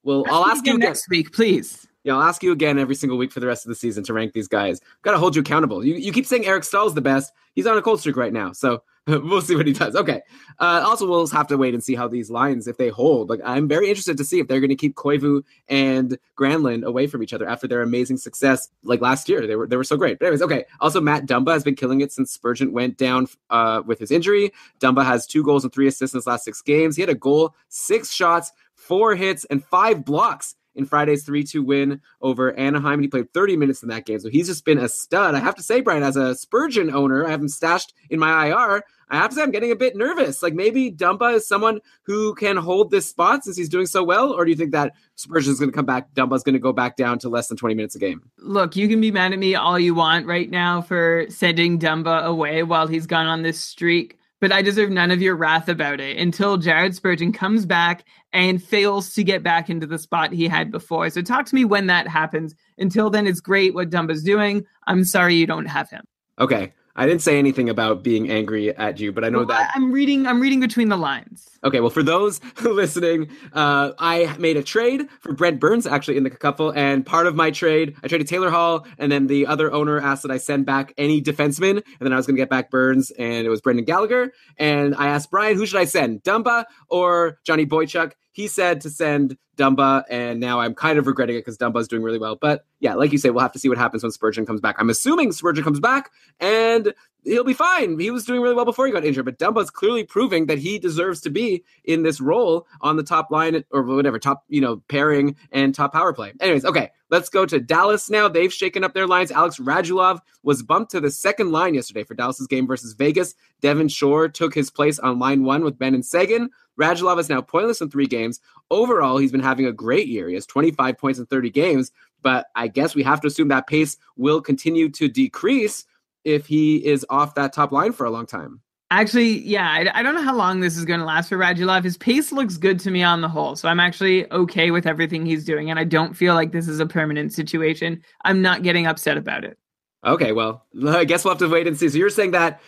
Well, 0.03 0.25
I'll 0.27 0.45
ask 0.45 0.65
you 0.65 0.75
again. 0.75 0.89
next 0.89 1.09
week, 1.09 1.31
please. 1.31 1.87
Yeah, 2.03 2.15
I'll 2.15 2.23
ask 2.23 2.43
you 2.43 2.51
again 2.51 2.77
every 2.77 2.95
single 2.95 3.17
week 3.17 3.31
for 3.31 3.39
the 3.39 3.47
rest 3.47 3.65
of 3.65 3.69
the 3.69 3.75
season 3.75 4.03
to 4.03 4.13
rank 4.13 4.33
these 4.33 4.49
guys. 4.49 4.81
Got 5.03 5.11
to 5.11 5.17
hold 5.17 5.37
you 5.37 5.41
accountable. 5.41 5.85
You, 5.85 5.95
you 5.95 6.11
keep 6.11 6.25
saying 6.25 6.45
Eric 6.45 6.65
Staal's 6.65 6.93
the 6.93 7.01
best. 7.01 7.31
He's 7.53 7.65
on 7.65 7.77
a 7.77 7.81
cold 7.81 8.01
streak 8.01 8.17
right 8.17 8.33
now. 8.33 8.51
So 8.51 8.83
we'll 9.07 9.41
see 9.41 9.55
what 9.55 9.67
he 9.67 9.73
does. 9.73 9.95
Okay. 9.95 10.21
Uh, 10.59 10.81
also, 10.85 11.05
we'll 11.05 11.27
have 11.27 11.47
to 11.47 11.57
wait 11.57 11.73
and 11.73 11.83
see 11.83 11.93
how 11.93 12.07
these 12.07 12.29
lines, 12.29 12.67
if 12.67 12.77
they 12.77 12.87
hold. 12.87 13.29
Like, 13.29 13.41
I'm 13.43 13.67
very 13.67 13.89
interested 13.89 14.17
to 14.17 14.23
see 14.23 14.39
if 14.39 14.47
they're 14.47 14.61
going 14.61 14.69
to 14.69 14.75
keep 14.75 14.95
Koivu 14.95 15.43
and 15.67 16.17
Granlund 16.37 16.85
away 16.85 17.07
from 17.07 17.21
each 17.21 17.33
other 17.33 17.47
after 17.47 17.67
their 17.67 17.81
amazing 17.81 18.15
success. 18.15 18.69
Like 18.83 19.01
last 19.01 19.27
year, 19.27 19.45
they 19.45 19.57
were 19.57 19.67
they 19.67 19.75
were 19.75 19.83
so 19.83 19.97
great. 19.97 20.19
But 20.19 20.27
anyways, 20.27 20.41
okay. 20.43 20.65
Also, 20.79 21.01
Matt 21.01 21.25
Dumba 21.25 21.51
has 21.51 21.63
been 21.65 21.75
killing 21.75 21.99
it 21.99 22.13
since 22.13 22.31
Spurgeon 22.31 22.71
went 22.71 22.97
down 22.97 23.27
uh, 23.49 23.81
with 23.85 23.99
his 23.99 24.09
injury. 24.09 24.53
Dumba 24.79 25.03
has 25.03 25.27
two 25.27 25.43
goals 25.43 25.65
and 25.65 25.73
three 25.73 25.87
assists 25.87 26.13
in 26.13 26.19
his 26.19 26.27
last 26.27 26.45
six 26.45 26.61
games. 26.61 26.95
He 26.95 27.01
had 27.01 27.09
a 27.09 27.15
goal, 27.15 27.55
six 27.67 28.09
shots, 28.09 28.53
four 28.75 29.15
hits, 29.15 29.43
and 29.45 29.65
five 29.65 30.05
blocks 30.05 30.55
in 30.75 30.85
Friday's 30.85 31.23
3 31.23 31.43
2 31.43 31.63
win 31.63 32.01
over 32.21 32.53
Anaheim. 32.53 32.93
And 32.93 33.03
he 33.03 33.07
played 33.07 33.33
30 33.33 33.57
minutes 33.57 33.83
in 33.83 33.89
that 33.89 34.05
game. 34.05 34.19
So 34.19 34.29
he's 34.29 34.47
just 34.47 34.65
been 34.65 34.79
a 34.79 34.89
stud. 34.89 35.35
I 35.35 35.39
have 35.39 35.55
to 35.55 35.63
say, 35.63 35.81
Brian, 35.81 36.03
as 36.03 36.17
a 36.17 36.35
Spurgeon 36.35 36.93
owner, 36.93 37.25
I 37.25 37.31
have 37.31 37.41
him 37.41 37.49
stashed 37.49 37.93
in 38.09 38.19
my 38.19 38.47
IR. 38.47 38.83
I 39.09 39.17
have 39.17 39.29
to 39.29 39.35
say, 39.35 39.43
I'm 39.43 39.51
getting 39.51 39.71
a 39.71 39.75
bit 39.75 39.95
nervous. 39.95 40.41
Like 40.41 40.55
maybe 40.55 40.91
Dumba 40.91 41.35
is 41.35 41.47
someone 41.47 41.79
who 42.01 42.33
can 42.33 42.57
hold 42.57 42.89
this 42.89 43.07
spot 43.07 43.43
since 43.43 43.55
he's 43.55 43.69
doing 43.69 43.85
so 43.85 44.03
well, 44.03 44.31
or 44.31 44.43
do 44.43 44.49
you 44.49 44.57
think 44.57 44.71
that 44.71 44.93
Spurgeon 45.15 45.51
is 45.51 45.59
going 45.59 45.69
to 45.69 45.75
come 45.75 45.85
back? 45.85 46.11
Dumba's 46.15 46.41
going 46.41 46.53
to 46.53 46.59
go 46.59 46.73
back 46.73 46.95
down 46.95 47.19
to 47.19 47.29
less 47.29 47.47
than 47.47 47.57
20 47.57 47.75
minutes 47.75 47.95
a 47.95 47.99
game. 47.99 48.23
Look, 48.39 48.75
you 48.75 48.87
can 48.87 48.99
be 48.99 49.11
mad 49.11 49.33
at 49.33 49.39
me 49.39 49.53
all 49.53 49.77
you 49.77 49.93
want 49.93 50.25
right 50.25 50.49
now 50.49 50.81
for 50.81 51.27
sending 51.29 51.77
Dumba 51.77 52.23
away 52.23 52.63
while 52.63 52.87
he's 52.87 53.05
gone 53.05 53.27
on 53.27 53.43
this 53.43 53.59
streak 53.59 54.17
but 54.43 54.51
I 54.51 54.61
deserve 54.61 54.89
none 54.89 55.09
of 55.09 55.21
your 55.21 55.37
wrath 55.37 55.69
about 55.69 56.01
it 56.01 56.17
until 56.17 56.57
Jared 56.57 56.93
Spurgeon 56.93 57.31
comes 57.31 57.65
back 57.65 58.03
and 58.33 58.61
fails 58.61 59.13
to 59.13 59.23
get 59.23 59.41
back 59.41 59.69
into 59.69 59.87
the 59.87 59.97
spot 59.97 60.33
he 60.33 60.49
had 60.49 60.69
before. 60.69 61.09
So 61.11 61.21
talk 61.21 61.45
to 61.45 61.55
me 61.55 61.63
when 61.63 61.87
that 61.87 62.09
happens. 62.09 62.53
Until 62.77 63.09
then, 63.09 63.25
it's 63.25 63.39
great 63.39 63.73
what 63.73 63.89
Dumba's 63.89 64.21
doing. 64.21 64.65
I'm 64.85 65.05
sorry 65.05 65.35
you 65.35 65.47
don't 65.47 65.67
have 65.67 65.89
him. 65.89 66.03
Okay. 66.39 66.73
I 66.95 67.07
didn't 67.07 67.23
say 67.23 67.39
anything 67.39 67.69
about 67.69 68.03
being 68.03 68.29
angry 68.29 68.75
at 68.75 68.99
you, 68.99 69.11
but 69.11 69.23
I 69.23 69.29
know 69.29 69.39
well, 69.39 69.47
that 69.47 69.71
I'm 69.73 69.91
reading. 69.91 70.27
I'm 70.27 70.39
reading 70.39 70.59
between 70.59 70.89
the 70.89 70.97
lines. 70.97 71.49
Okay, 71.63 71.79
well, 71.79 71.89
for 71.89 72.03
those 72.03 72.39
listening, 72.61 73.29
uh, 73.53 73.93
I 73.97 74.35
made 74.37 74.57
a 74.57 74.63
trade 74.63 75.07
for 75.21 75.33
Brent 75.33 75.59
Burns 75.59 75.87
actually 75.87 76.17
in 76.17 76.23
the 76.23 76.29
couple, 76.29 76.71
and 76.71 77.05
part 77.05 77.25
of 77.25 77.35
my 77.35 77.51
trade, 77.51 77.95
I 78.03 78.07
traded 78.07 78.27
Taylor 78.27 78.51
Hall, 78.51 78.85
and 78.99 79.11
then 79.11 79.27
the 79.27 79.47
other 79.47 79.71
owner 79.71 79.99
asked 79.99 80.21
that 80.23 80.31
I 80.31 80.37
send 80.37 80.65
back 80.65 80.93
any 80.97 81.21
defenseman, 81.21 81.77
and 81.77 81.99
then 81.99 82.13
I 82.13 82.17
was 82.17 82.27
going 82.27 82.35
to 82.35 82.41
get 82.41 82.49
back 82.49 82.69
Burns, 82.69 83.11
and 83.11 83.45
it 83.45 83.49
was 83.49 83.61
Brendan 83.61 83.85
Gallagher, 83.85 84.31
and 84.57 84.93
I 84.93 85.07
asked 85.07 85.31
Brian, 85.31 85.55
who 85.57 85.65
should 85.65 85.79
I 85.79 85.85
send, 85.85 86.23
Dumba 86.23 86.65
or 86.89 87.39
Johnny 87.43 87.65
Boychuk? 87.65 88.11
He 88.33 88.47
said 88.47 88.81
to 88.81 88.89
send 88.89 89.37
Dumba, 89.57 90.03
and 90.09 90.39
now 90.39 90.59
I'm 90.59 90.73
kind 90.73 90.99
of 90.99 91.07
regretting 91.07 91.35
it 91.35 91.39
because 91.39 91.57
Dumba's 91.57 91.87
doing 91.87 92.03
really 92.03 92.19
well. 92.19 92.35
But 92.35 92.65
yeah, 92.79 92.95
like 92.95 93.11
you 93.11 93.17
say, 93.17 93.29
we'll 93.29 93.41
have 93.41 93.51
to 93.53 93.59
see 93.59 93.69
what 93.69 93.77
happens 93.77 94.03
when 94.03 94.11
Spurgeon 94.11 94.45
comes 94.45 94.59
back. 94.59 94.75
I'm 94.79 94.89
assuming 94.89 95.31
Spurgeon 95.31 95.63
comes 95.63 95.79
back 95.79 96.11
and 96.39 96.93
he'll 97.23 97.43
be 97.43 97.53
fine. 97.53 97.99
He 97.99 98.11
was 98.11 98.25
doing 98.25 98.41
really 98.41 98.55
well 98.55 98.65
before 98.65 98.85
he 98.85 98.91
got 98.91 99.05
injured, 99.05 99.25
but 99.25 99.39
Dumba's 99.39 99.69
clearly 99.69 100.03
proving 100.03 100.45
that 100.47 100.57
he 100.57 100.79
deserves 100.79 101.21
to 101.21 101.29
be 101.29 101.63
in 101.83 102.03
this 102.03 102.21
role 102.21 102.67
on 102.81 102.97
the 102.97 103.03
top 103.03 103.31
line 103.31 103.63
or 103.71 103.83
whatever, 103.83 104.19
top, 104.19 104.43
you 104.47 104.61
know, 104.61 104.81
pairing 104.87 105.35
and 105.51 105.73
top 105.73 105.93
power 105.93 106.13
play. 106.13 106.33
Anyways, 106.39 106.65
okay, 106.65 106.91
let's 107.09 107.29
go 107.29 107.45
to 107.45 107.59
Dallas 107.59 108.09
now. 108.09 108.27
They've 108.27 108.53
shaken 108.53 108.83
up 108.83 108.93
their 108.93 109.07
lines. 109.07 109.31
Alex 109.31 109.57
Radulov 109.59 110.19
was 110.43 110.63
bumped 110.63 110.91
to 110.91 110.99
the 110.99 111.11
second 111.11 111.51
line 111.51 111.73
yesterday 111.73 112.03
for 112.03 112.13
Dallas's 112.13 112.47
game 112.47 112.67
versus 112.67 112.93
Vegas. 112.93 113.35
Devin 113.61 113.87
Shore 113.87 114.27
took 114.27 114.53
his 114.53 114.69
place 114.69 114.99
on 114.99 115.19
line 115.19 115.43
one 115.43 115.63
with 115.63 115.77
Benn 115.77 115.93
and 115.93 116.05
Seguin. 116.05 116.49
Radulov 116.79 117.19
is 117.19 117.29
now 117.29 117.41
pointless 117.41 117.81
in 117.81 117.89
three 117.89 118.07
games. 118.07 118.39
Overall, 118.71 119.17
he's 119.17 119.31
been 119.31 119.41
having 119.41 119.67
a 119.67 119.71
great 119.71 120.07
year. 120.07 120.27
He 120.27 120.33
has 120.33 120.45
25 120.45 120.97
points 120.97 121.19
in 121.19 121.27
30 121.27 121.51
games, 121.51 121.91
but 122.23 122.47
I 122.55 122.67
guess 122.67 122.95
we 122.95 123.03
have 123.03 123.21
to 123.21 123.27
assume 123.27 123.49
that 123.49 123.67
pace 123.67 123.97
will 124.17 124.41
continue 124.41 124.89
to 124.89 125.07
decrease 125.07 125.85
if 126.25 126.45
he 126.47 126.85
is 126.85 127.05
off 127.09 127.35
that 127.35 127.53
top 127.53 127.71
line 127.71 127.91
for 127.91 128.05
a 128.05 128.11
long 128.11 128.25
time. 128.25 128.61
Actually, 128.91 129.39
yeah, 129.39 129.69
I, 129.71 129.99
I, 129.99 130.03
don't 130.03 130.13
know 130.13 130.21
how 130.21 130.35
long 130.35 130.59
this 130.59 130.77
is 130.77 130.85
going 130.85 130.99
to 130.99 131.05
last 131.05 131.29
for 131.29 131.37
Radulov. 131.37 131.83
His 131.83 131.97
pace 131.97 132.31
looks 132.31 132.57
good 132.57 132.79
to 132.81 132.91
me 132.91 133.01
on 133.01 133.21
the 133.21 133.27
whole, 133.27 133.55
so 133.55 133.67
I'm 133.67 133.79
actually 133.79 134.31
okay 134.31 134.69
with 134.69 134.85
everything 134.85 135.25
he's 135.25 135.43
doing, 135.45 135.71
and 135.71 135.79
I 135.79 135.83
don't 135.83 136.13
feel 136.13 136.35
like 136.35 136.51
this 136.51 136.67
is 136.67 136.79
a 136.79 136.85
permanent 136.85 137.33
situation. 137.33 138.03
I'm 138.23 138.43
not 138.43 138.61
getting 138.61 138.85
upset 138.85 139.17
about 139.17 139.45
it. 139.45 139.57
Okay, 140.05 140.31
well, 140.31 140.67
I 140.87 141.05
guess 141.05 141.25
we'll 141.25 141.33
have 141.33 141.39
to 141.39 141.49
wait 141.49 141.65
and 141.65 141.75
see. 141.77 141.89
So 141.89 141.97
you're 141.97 142.11
saying 142.11 142.31
that, 142.31 142.61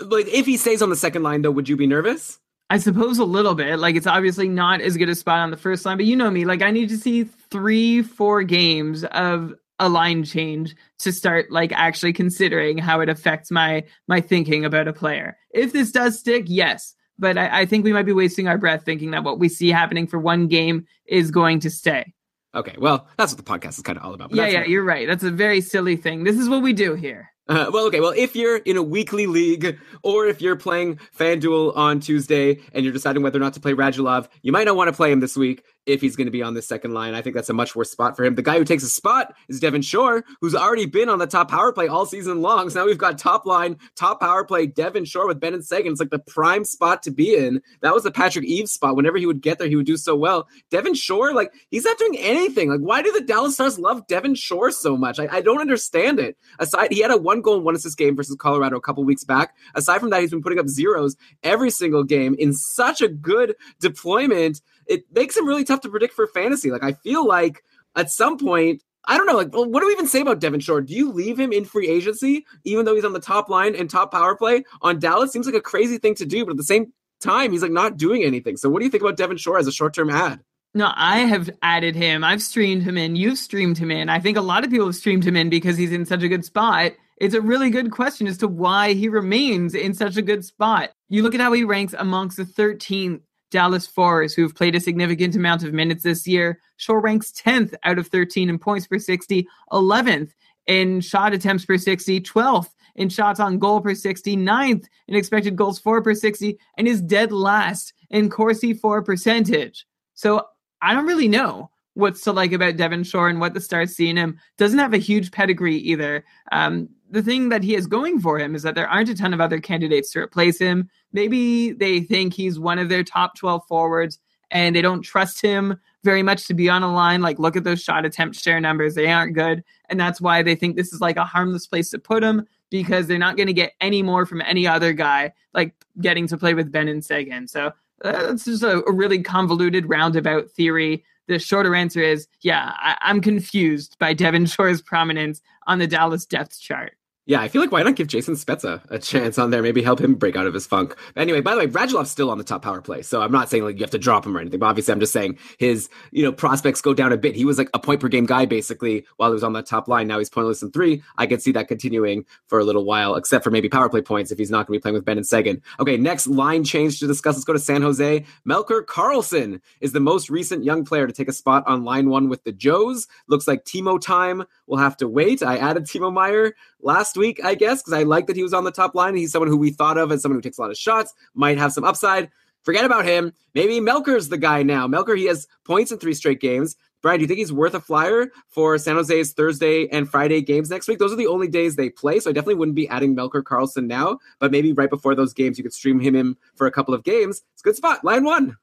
like, 0.00 0.26
if 0.28 0.46
he 0.46 0.56
stays 0.56 0.80
on 0.80 0.88
the 0.88 0.96
second 0.96 1.22
line, 1.22 1.42
though, 1.42 1.50
would 1.50 1.68
you 1.68 1.76
be 1.76 1.86
nervous? 1.86 2.38
I 2.68 2.78
suppose 2.78 3.18
a 3.18 3.24
little 3.24 3.54
bit. 3.54 3.78
Like 3.78 3.94
it's 3.94 4.08
obviously 4.08 4.48
not 4.48 4.80
as 4.80 4.96
good 4.96 5.08
a 5.08 5.14
spot 5.14 5.38
on 5.38 5.50
the 5.50 5.56
first 5.56 5.86
line, 5.86 5.98
but 5.98 6.06
you 6.06 6.16
know 6.16 6.30
me. 6.30 6.44
Like 6.44 6.62
I 6.62 6.70
need 6.72 6.88
to 6.88 6.96
see 6.96 7.24
three, 7.24 8.02
four 8.02 8.42
games 8.42 9.04
of 9.04 9.54
a 9.78 9.88
line 9.88 10.24
change 10.24 10.74
to 11.00 11.12
start 11.12 11.50
like 11.50 11.72
actually 11.72 12.12
considering 12.12 12.78
how 12.78 13.00
it 13.00 13.08
affects 13.08 13.50
my 13.50 13.84
my 14.08 14.20
thinking 14.20 14.64
about 14.64 14.88
a 14.88 14.92
player. 14.92 15.36
If 15.50 15.72
this 15.72 15.92
does 15.92 16.18
stick, 16.18 16.44
yes. 16.46 16.94
But 17.18 17.38
I, 17.38 17.60
I 17.60 17.66
think 17.66 17.84
we 17.84 17.92
might 17.92 18.04
be 18.04 18.12
wasting 18.12 18.46
our 18.46 18.58
breath 18.58 18.84
thinking 18.84 19.12
that 19.12 19.24
what 19.24 19.38
we 19.38 19.48
see 19.48 19.70
happening 19.70 20.06
for 20.06 20.18
one 20.18 20.48
game 20.48 20.86
is 21.06 21.30
going 21.30 21.60
to 21.60 21.70
stay. 21.70 22.12
Okay, 22.54 22.74
well, 22.78 23.06
that's 23.18 23.34
what 23.34 23.44
the 23.44 23.50
podcast 23.50 23.78
is 23.78 23.82
kind 23.82 23.98
of 23.98 24.04
all 24.04 24.14
about. 24.14 24.34
yeah, 24.34 24.46
yeah, 24.46 24.64
you're 24.64 24.84
right. 24.84 25.06
That's 25.06 25.24
a 25.24 25.30
very 25.30 25.60
silly 25.60 25.96
thing. 25.96 26.24
This 26.24 26.38
is 26.38 26.48
what 26.48 26.62
we 26.62 26.72
do 26.72 26.94
here. 26.94 27.30
Uh, 27.48 27.70
well, 27.72 27.86
okay. 27.86 28.00
Well, 28.00 28.14
if 28.16 28.34
you're 28.34 28.56
in 28.56 28.76
a 28.76 28.82
weekly 28.82 29.26
league 29.26 29.78
or 30.02 30.26
if 30.26 30.40
you're 30.40 30.56
playing 30.56 30.98
FanDuel 31.16 31.76
on 31.76 32.00
Tuesday 32.00 32.58
and 32.72 32.84
you're 32.84 32.92
deciding 32.92 33.22
whether 33.22 33.38
or 33.38 33.40
not 33.40 33.54
to 33.54 33.60
play 33.60 33.72
Radulov, 33.72 34.28
you 34.42 34.52
might 34.52 34.64
not 34.64 34.74
want 34.74 34.88
to 34.88 34.92
play 34.92 35.12
him 35.12 35.20
this 35.20 35.36
week 35.36 35.62
if 35.86 36.00
he's 36.00 36.16
going 36.16 36.26
to 36.26 36.32
be 36.32 36.42
on 36.42 36.54
the 36.54 36.62
second 36.62 36.92
line. 36.92 37.14
I 37.14 37.22
think 37.22 37.34
that's 37.34 37.48
a 37.48 37.54
much 37.54 37.74
worse 37.76 37.90
spot 37.90 38.16
for 38.16 38.24
him. 38.24 38.34
The 38.34 38.42
guy 38.42 38.58
who 38.58 38.64
takes 38.64 38.82
a 38.82 38.88
spot 38.88 39.34
is 39.48 39.60
Devin 39.60 39.82
Shore, 39.82 40.24
who's 40.40 40.54
already 40.54 40.86
been 40.86 41.08
on 41.08 41.18
the 41.18 41.26
top 41.26 41.50
power 41.50 41.72
play 41.72 41.88
all 41.88 42.06
season 42.06 42.42
long. 42.42 42.68
So 42.68 42.80
now 42.80 42.86
we've 42.86 42.98
got 42.98 43.18
top 43.18 43.46
line, 43.46 43.78
top 43.94 44.20
power 44.20 44.44
play, 44.44 44.66
Devin 44.66 45.04
Shore 45.04 45.26
with 45.26 45.40
Benn 45.40 45.54
and 45.54 45.64
Seguin. 45.64 45.92
It's 45.92 46.00
like 46.00 46.10
the 46.10 46.18
prime 46.18 46.64
spot 46.64 47.02
to 47.04 47.10
be 47.10 47.36
in. 47.36 47.62
That 47.80 47.94
was 47.94 48.02
the 48.02 48.10
Patrick 48.10 48.44
Eaves 48.44 48.72
spot. 48.72 48.96
Whenever 48.96 49.16
he 49.16 49.26
would 49.26 49.40
get 49.40 49.58
there, 49.58 49.68
he 49.68 49.76
would 49.76 49.86
do 49.86 49.96
so 49.96 50.16
well. 50.16 50.48
Devin 50.70 50.94
Shore, 50.94 51.32
like, 51.32 51.52
he's 51.70 51.84
not 51.84 51.98
doing 51.98 52.18
anything. 52.18 52.68
Like, 52.68 52.80
why 52.80 53.02
do 53.02 53.12
the 53.12 53.20
Dallas 53.20 53.54
Stars 53.54 53.78
love 53.78 54.06
Devin 54.08 54.34
Shore 54.34 54.70
so 54.70 54.96
much? 54.96 55.20
I, 55.20 55.28
I 55.30 55.40
don't 55.40 55.60
understand 55.60 56.18
it. 56.18 56.36
Aside, 56.58 56.92
he 56.92 57.00
had 57.00 57.10
a 57.10 57.16
one 57.16 57.40
goal 57.40 57.56
and 57.56 57.64
one 57.64 57.76
assist 57.76 57.96
game 57.96 58.16
versus 58.16 58.36
Colorado 58.36 58.76
a 58.76 58.80
couple 58.80 59.04
weeks 59.04 59.24
back. 59.24 59.54
Aside 59.74 60.00
from 60.00 60.10
that, 60.10 60.20
he's 60.20 60.30
been 60.30 60.42
putting 60.42 60.58
up 60.58 60.68
zeros 60.68 61.16
every 61.42 61.70
single 61.70 62.02
game 62.02 62.34
in 62.38 62.52
such 62.52 63.00
a 63.00 63.08
good 63.08 63.54
deployment 63.80 64.60
it 64.86 65.04
makes 65.12 65.36
him 65.36 65.46
really 65.46 65.64
tough 65.64 65.80
to 65.82 65.88
predict 65.88 66.14
for 66.14 66.26
fantasy. 66.26 66.70
Like 66.70 66.84
I 66.84 66.92
feel 66.92 67.26
like 67.26 67.62
at 67.94 68.10
some 68.10 68.38
point, 68.38 68.82
I 69.06 69.16
don't 69.16 69.26
know, 69.26 69.36
like 69.36 69.52
what 69.52 69.80
do 69.80 69.86
we 69.86 69.92
even 69.92 70.06
say 70.06 70.20
about 70.20 70.40
Devin 70.40 70.60
Shore? 70.60 70.80
Do 70.80 70.94
you 70.94 71.12
leave 71.12 71.38
him 71.38 71.52
in 71.52 71.64
free 71.64 71.88
agency, 71.88 72.44
even 72.64 72.84
though 72.84 72.94
he's 72.94 73.04
on 73.04 73.12
the 73.12 73.20
top 73.20 73.48
line 73.48 73.74
and 73.74 73.88
top 73.88 74.12
power 74.12 74.34
play 74.36 74.64
on 74.82 74.98
Dallas? 74.98 75.32
Seems 75.32 75.46
like 75.46 75.54
a 75.54 75.60
crazy 75.60 75.98
thing 75.98 76.14
to 76.16 76.26
do, 76.26 76.44
but 76.44 76.52
at 76.52 76.56
the 76.56 76.64
same 76.64 76.92
time, 77.20 77.52
he's 77.52 77.62
like 77.62 77.70
not 77.70 77.96
doing 77.96 78.24
anything. 78.24 78.56
So 78.56 78.68
what 78.68 78.80
do 78.80 78.84
you 78.84 78.90
think 78.90 79.02
about 79.02 79.16
Devin 79.16 79.36
Shore 79.36 79.58
as 79.58 79.66
a 79.66 79.72
short 79.72 79.94
term 79.94 80.10
ad? 80.10 80.40
No, 80.74 80.92
I 80.94 81.20
have 81.20 81.48
added 81.62 81.96
him. 81.96 82.22
I've 82.22 82.42
streamed 82.42 82.82
him 82.82 82.98
in. 82.98 83.16
You've 83.16 83.38
streamed 83.38 83.78
him 83.78 83.90
in. 83.90 84.10
I 84.10 84.20
think 84.20 84.36
a 84.36 84.42
lot 84.42 84.62
of 84.62 84.70
people 84.70 84.86
have 84.86 84.94
streamed 84.94 85.24
him 85.24 85.34
in 85.34 85.48
because 85.48 85.78
he's 85.78 85.92
in 85.92 86.04
such 86.04 86.22
a 86.22 86.28
good 86.28 86.44
spot. 86.44 86.92
It's 87.18 87.34
a 87.34 87.40
really 87.40 87.70
good 87.70 87.92
question 87.92 88.26
as 88.26 88.36
to 88.38 88.48
why 88.48 88.92
he 88.92 89.08
remains 89.08 89.74
in 89.74 89.94
such 89.94 90.18
a 90.18 90.22
good 90.22 90.44
spot. 90.44 90.90
You 91.08 91.22
look 91.22 91.34
at 91.34 91.40
how 91.40 91.52
he 91.52 91.64
ranks 91.64 91.94
amongst 91.96 92.36
the 92.36 92.44
13th 92.44 93.22
Dallas 93.50 93.86
forwards 93.86 94.34
who've 94.34 94.54
played 94.54 94.74
a 94.74 94.80
significant 94.80 95.36
amount 95.36 95.62
of 95.62 95.72
minutes 95.72 96.02
this 96.02 96.26
year. 96.26 96.60
Shore 96.76 97.00
ranks 97.00 97.32
10th 97.32 97.74
out 97.84 97.98
of 97.98 98.08
13 98.08 98.48
in 98.48 98.58
points 98.58 98.86
per 98.86 98.98
60, 98.98 99.46
11th 99.72 100.30
in 100.66 101.00
shot 101.00 101.32
attempts 101.32 101.64
per 101.64 101.78
60, 101.78 102.20
12th 102.20 102.70
in 102.96 103.08
shots 103.08 103.40
on 103.40 103.58
goal 103.58 103.80
per 103.80 103.94
60, 103.94 104.36
9th 104.36 104.86
in 105.08 105.14
expected 105.14 105.56
goals 105.56 105.78
for 105.78 106.02
per 106.02 106.14
60, 106.14 106.58
and 106.76 106.88
is 106.88 107.00
dead 107.00 107.32
last 107.32 107.92
in 108.10 108.30
Corsi 108.30 108.74
for 108.74 109.02
percentage. 109.02 109.86
So 110.14 110.46
I 110.82 110.94
don't 110.94 111.06
really 111.06 111.28
know 111.28 111.70
what's 111.94 112.20
to 112.22 112.32
like 112.32 112.52
about 112.52 112.76
Devin 112.76 113.04
Shore 113.04 113.28
and 113.28 113.40
what 113.40 113.54
the 113.54 113.60
Stars 113.60 113.96
see 113.96 114.08
in 114.08 114.16
him. 114.16 114.38
Doesn't 114.58 114.78
have 114.78 114.92
a 114.92 114.98
huge 114.98 115.30
pedigree 115.30 115.76
either. 115.76 116.24
Um, 116.52 116.90
the 117.10 117.22
thing 117.22 117.48
that 117.50 117.62
he 117.62 117.72
has 117.74 117.86
going 117.86 118.20
for 118.20 118.38
him 118.38 118.54
is 118.54 118.62
that 118.62 118.74
there 118.74 118.88
aren't 118.88 119.08
a 119.08 119.14
ton 119.14 119.32
of 119.34 119.40
other 119.40 119.60
candidates 119.60 120.10
to 120.12 120.20
replace 120.20 120.58
him. 120.58 120.88
Maybe 121.12 121.72
they 121.72 122.00
think 122.00 122.34
he's 122.34 122.58
one 122.58 122.78
of 122.78 122.88
their 122.88 123.04
top 123.04 123.36
12 123.36 123.64
forwards 123.66 124.18
and 124.50 124.74
they 124.74 124.82
don't 124.82 125.02
trust 125.02 125.40
him 125.40 125.78
very 126.04 126.22
much 126.22 126.46
to 126.46 126.54
be 126.54 126.68
on 126.68 126.82
a 126.82 126.92
line. 126.92 127.20
Like, 127.20 127.38
look 127.38 127.56
at 127.56 127.64
those 127.64 127.82
shot 127.82 128.04
attempt 128.04 128.36
share 128.36 128.60
numbers. 128.60 128.94
They 128.94 129.10
aren't 129.10 129.34
good. 129.34 129.64
And 129.88 129.98
that's 129.98 130.20
why 130.20 130.42
they 130.42 130.54
think 130.54 130.76
this 130.76 130.92
is 130.92 131.00
like 131.00 131.16
a 131.16 131.24
harmless 131.24 131.66
place 131.66 131.90
to 131.90 131.98
put 131.98 132.22
him 132.22 132.46
because 132.70 133.06
they're 133.06 133.18
not 133.18 133.36
going 133.36 133.48
to 133.48 133.52
get 133.52 133.72
any 133.80 134.02
more 134.02 134.26
from 134.26 134.40
any 134.42 134.66
other 134.66 134.92
guy, 134.92 135.32
like 135.54 135.74
getting 136.00 136.26
to 136.28 136.36
play 136.36 136.54
with 136.54 136.70
Benn 136.70 136.88
and 136.88 137.04
Seguin. 137.04 137.48
So 137.48 137.72
uh, 138.04 138.12
that's 138.12 138.44
just 138.44 138.62
a, 138.62 138.84
a 138.86 138.92
really 138.92 139.22
convoluted 139.22 139.88
roundabout 139.88 140.50
theory 140.50 141.04
the 141.28 141.38
shorter 141.38 141.74
answer 141.74 142.00
is 142.00 142.28
yeah, 142.42 142.72
I, 142.76 142.96
am 143.02 143.20
confused 143.20 143.96
by 143.98 144.14
Devin 144.14 144.46
Shore's 144.46 144.82
prominence 144.82 145.42
on 145.66 145.78
the 145.78 145.86
Dallas 145.86 146.26
depth 146.26 146.60
chart. 146.60 146.96
Yeah, 147.28 147.40
I 147.40 147.48
feel 147.48 147.60
like 147.60 147.72
why 147.72 147.82
not 147.82 147.96
give 147.96 148.06
Jason 148.06 148.34
Spezza 148.34 148.80
a 148.88 149.00
chance 149.00 149.36
on 149.36 149.50
there? 149.50 149.60
Maybe 149.60 149.82
help 149.82 150.00
him 150.00 150.14
break 150.14 150.36
out 150.36 150.46
of 150.46 150.54
his 150.54 150.64
funk. 150.64 150.94
Anyway, 151.16 151.40
by 151.40 151.54
the 151.54 151.58
way, 151.58 151.66
Radulov's 151.66 152.08
still 152.08 152.30
on 152.30 152.38
the 152.38 152.44
top 152.44 152.62
power 152.62 152.80
play, 152.80 153.02
so 153.02 153.20
I'm 153.20 153.32
not 153.32 153.50
saying 153.50 153.64
like 153.64 153.74
you 153.76 153.82
have 153.82 153.90
to 153.90 153.98
drop 153.98 154.24
him 154.24 154.36
or 154.36 154.40
anything. 154.40 154.60
But 154.60 154.66
obviously, 154.66 154.92
I'm 154.92 155.00
just 155.00 155.12
saying 155.12 155.36
his 155.58 155.88
you 156.12 156.22
know 156.22 156.30
prospects 156.30 156.80
go 156.80 156.94
down 156.94 157.12
a 157.12 157.16
bit. 157.16 157.34
He 157.34 157.44
was 157.44 157.58
like 157.58 157.68
a 157.74 157.80
point 157.80 158.00
per 158.00 158.06
game 158.06 158.26
guy 158.26 158.46
basically 158.46 159.04
while 159.16 159.30
he 159.30 159.34
was 159.34 159.42
on 159.42 159.54
that 159.54 159.66
top 159.66 159.88
line. 159.88 160.06
Now 160.06 160.20
he's 160.20 160.30
pointless 160.30 160.62
in 160.62 160.70
three. 160.70 161.02
I 161.18 161.26
could 161.26 161.42
see 161.42 161.50
that 161.50 161.66
continuing 161.66 162.24
for 162.46 162.60
a 162.60 162.64
little 162.64 162.84
while, 162.84 163.16
except 163.16 163.42
for 163.42 163.50
maybe 163.50 163.68
power 163.68 163.88
play 163.88 164.02
points 164.02 164.30
if 164.30 164.38
he's 164.38 164.50
not 164.52 164.68
going 164.68 164.76
to 164.76 164.78
be 164.78 164.82
playing 164.82 164.94
with 164.94 165.04
Benn 165.04 165.16
and 165.16 165.26
Seguin. 165.26 165.60
Okay, 165.80 165.96
next 165.96 166.28
line 166.28 166.62
change 166.62 167.00
to 167.00 167.08
discuss. 167.08 167.34
Let's 167.34 167.44
go 167.44 167.54
to 167.54 167.58
San 167.58 167.82
Jose. 167.82 168.24
Melker 168.48 168.84
Karlsson 168.84 169.60
is 169.80 169.90
the 169.90 169.98
most 169.98 170.30
recent 170.30 170.62
young 170.62 170.84
player 170.84 171.08
to 171.08 171.12
take 171.12 171.28
a 171.28 171.32
spot 171.32 171.64
on 171.66 171.82
line 171.82 172.08
one 172.08 172.28
with 172.28 172.44
the 172.44 172.52
Joes. 172.52 173.08
Looks 173.26 173.48
like 173.48 173.64
Timo 173.64 174.00
time 174.00 174.44
will 174.68 174.78
have 174.78 174.96
to 174.98 175.08
wait. 175.08 175.42
I 175.42 175.56
added 175.56 175.86
Timo 175.86 176.12
Meier 176.12 176.54
last 176.80 177.15
week, 177.16 177.40
I 177.44 177.54
guess, 177.54 177.82
because 177.82 177.92
I 177.92 178.02
like 178.02 178.26
that 178.26 178.36
he 178.36 178.42
was 178.42 178.54
on 178.54 178.64
the 178.64 178.70
top 178.70 178.94
line. 178.94 179.16
He's 179.16 179.32
someone 179.32 179.48
who 179.48 179.56
we 179.56 179.70
thought 179.70 179.98
of 179.98 180.12
as 180.12 180.22
someone 180.22 180.38
who 180.38 180.42
takes 180.42 180.58
a 180.58 180.60
lot 180.62 180.70
of 180.70 180.76
shots, 180.76 181.12
might 181.34 181.58
have 181.58 181.72
some 181.72 181.84
upside. 181.84 182.30
Forget 182.62 182.84
about 182.84 183.04
him. 183.04 183.32
Maybe 183.54 183.80
Melker's 183.80 184.28
the 184.28 184.38
guy 184.38 184.62
now. 184.62 184.88
Melker, 184.88 185.16
he 185.16 185.26
has 185.26 185.46
points 185.64 185.92
in 185.92 185.98
three 185.98 186.14
straight 186.14 186.40
games. 186.40 186.76
Brian, 187.00 187.20
do 187.20 187.22
you 187.22 187.28
think 187.28 187.38
he's 187.38 187.52
worth 187.52 187.74
a 187.74 187.80
flyer 187.80 188.28
for 188.48 188.76
San 188.78 188.96
Jose's 188.96 189.32
Thursday 189.32 189.86
and 189.88 190.10
Friday 190.10 190.40
games 190.40 190.70
next 190.70 190.88
week? 190.88 190.98
Those 190.98 191.12
are 191.12 191.16
the 191.16 191.28
only 191.28 191.46
days 191.46 191.76
they 191.76 191.88
play, 191.88 192.18
so 192.18 192.30
I 192.30 192.32
definitely 192.32 192.56
wouldn't 192.56 192.74
be 192.74 192.88
adding 192.88 193.14
Melker 193.14 193.42
Karlsson 193.42 193.86
now, 193.86 194.18
but 194.40 194.50
maybe 194.50 194.72
right 194.72 194.90
before 194.90 195.14
those 195.14 195.32
games, 195.32 195.58
you 195.58 195.62
could 195.62 195.74
stream 195.74 196.00
him 196.00 196.16
in 196.16 196.36
for 196.56 196.66
a 196.66 196.72
couple 196.72 196.94
of 196.94 197.04
games. 197.04 197.42
It's 197.52 197.62
a 197.62 197.64
good 197.64 197.76
spot. 197.76 198.04
Line 198.04 198.24
one. 198.24 198.56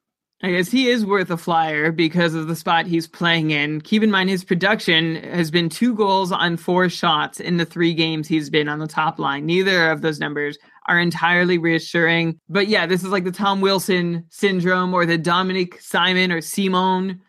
I 0.45 0.52
guess 0.52 0.70
he 0.70 0.90
is 0.90 1.06
worth 1.06 1.32
a 1.32 1.38
flyer 1.38 1.94
because 1.94 2.34
of 2.34 2.48
the 2.48 2.56
spot 2.57 2.86
he's 2.86 3.07
playing 3.07 3.52
in. 3.52 3.80
Keep 3.80 4.03
in 4.03 4.11
mind 4.11 4.30
his 4.30 4.44
production 4.44 5.15
has 5.15 5.49
been 5.49 5.70
two 5.70 5.95
goals 5.95 6.34
on 6.34 6.57
four 6.57 6.90
shots 6.90 7.40
in 7.40 7.56
the 7.56 7.65
three 7.65 7.94
games 7.94 8.28
he's 8.28 8.49
been 8.49 8.68
on 8.68 8.80
the 8.80 8.88
top 8.88 9.20
line. 9.20 9.45
Neither 9.45 9.90
of 9.90 10.02
those 10.02 10.20
numbers 10.20 10.57
are 10.90 10.99
entirely 10.99 11.57
reassuring. 11.57 12.38
But 12.49 12.68
yeah, 12.68 12.86
this 12.86 13.06
is 13.06 13.10
like 13.10 13.24
the 13.24 13.32
Tom 13.32 13.61
Wilson 13.61 14.26
syndrome 14.32 14.94
or 14.94 15.06
the 15.06 15.18
Dominik 15.18 15.82
Simon 15.82 16.30
or 16.30 16.41
Simone 16.41 17.22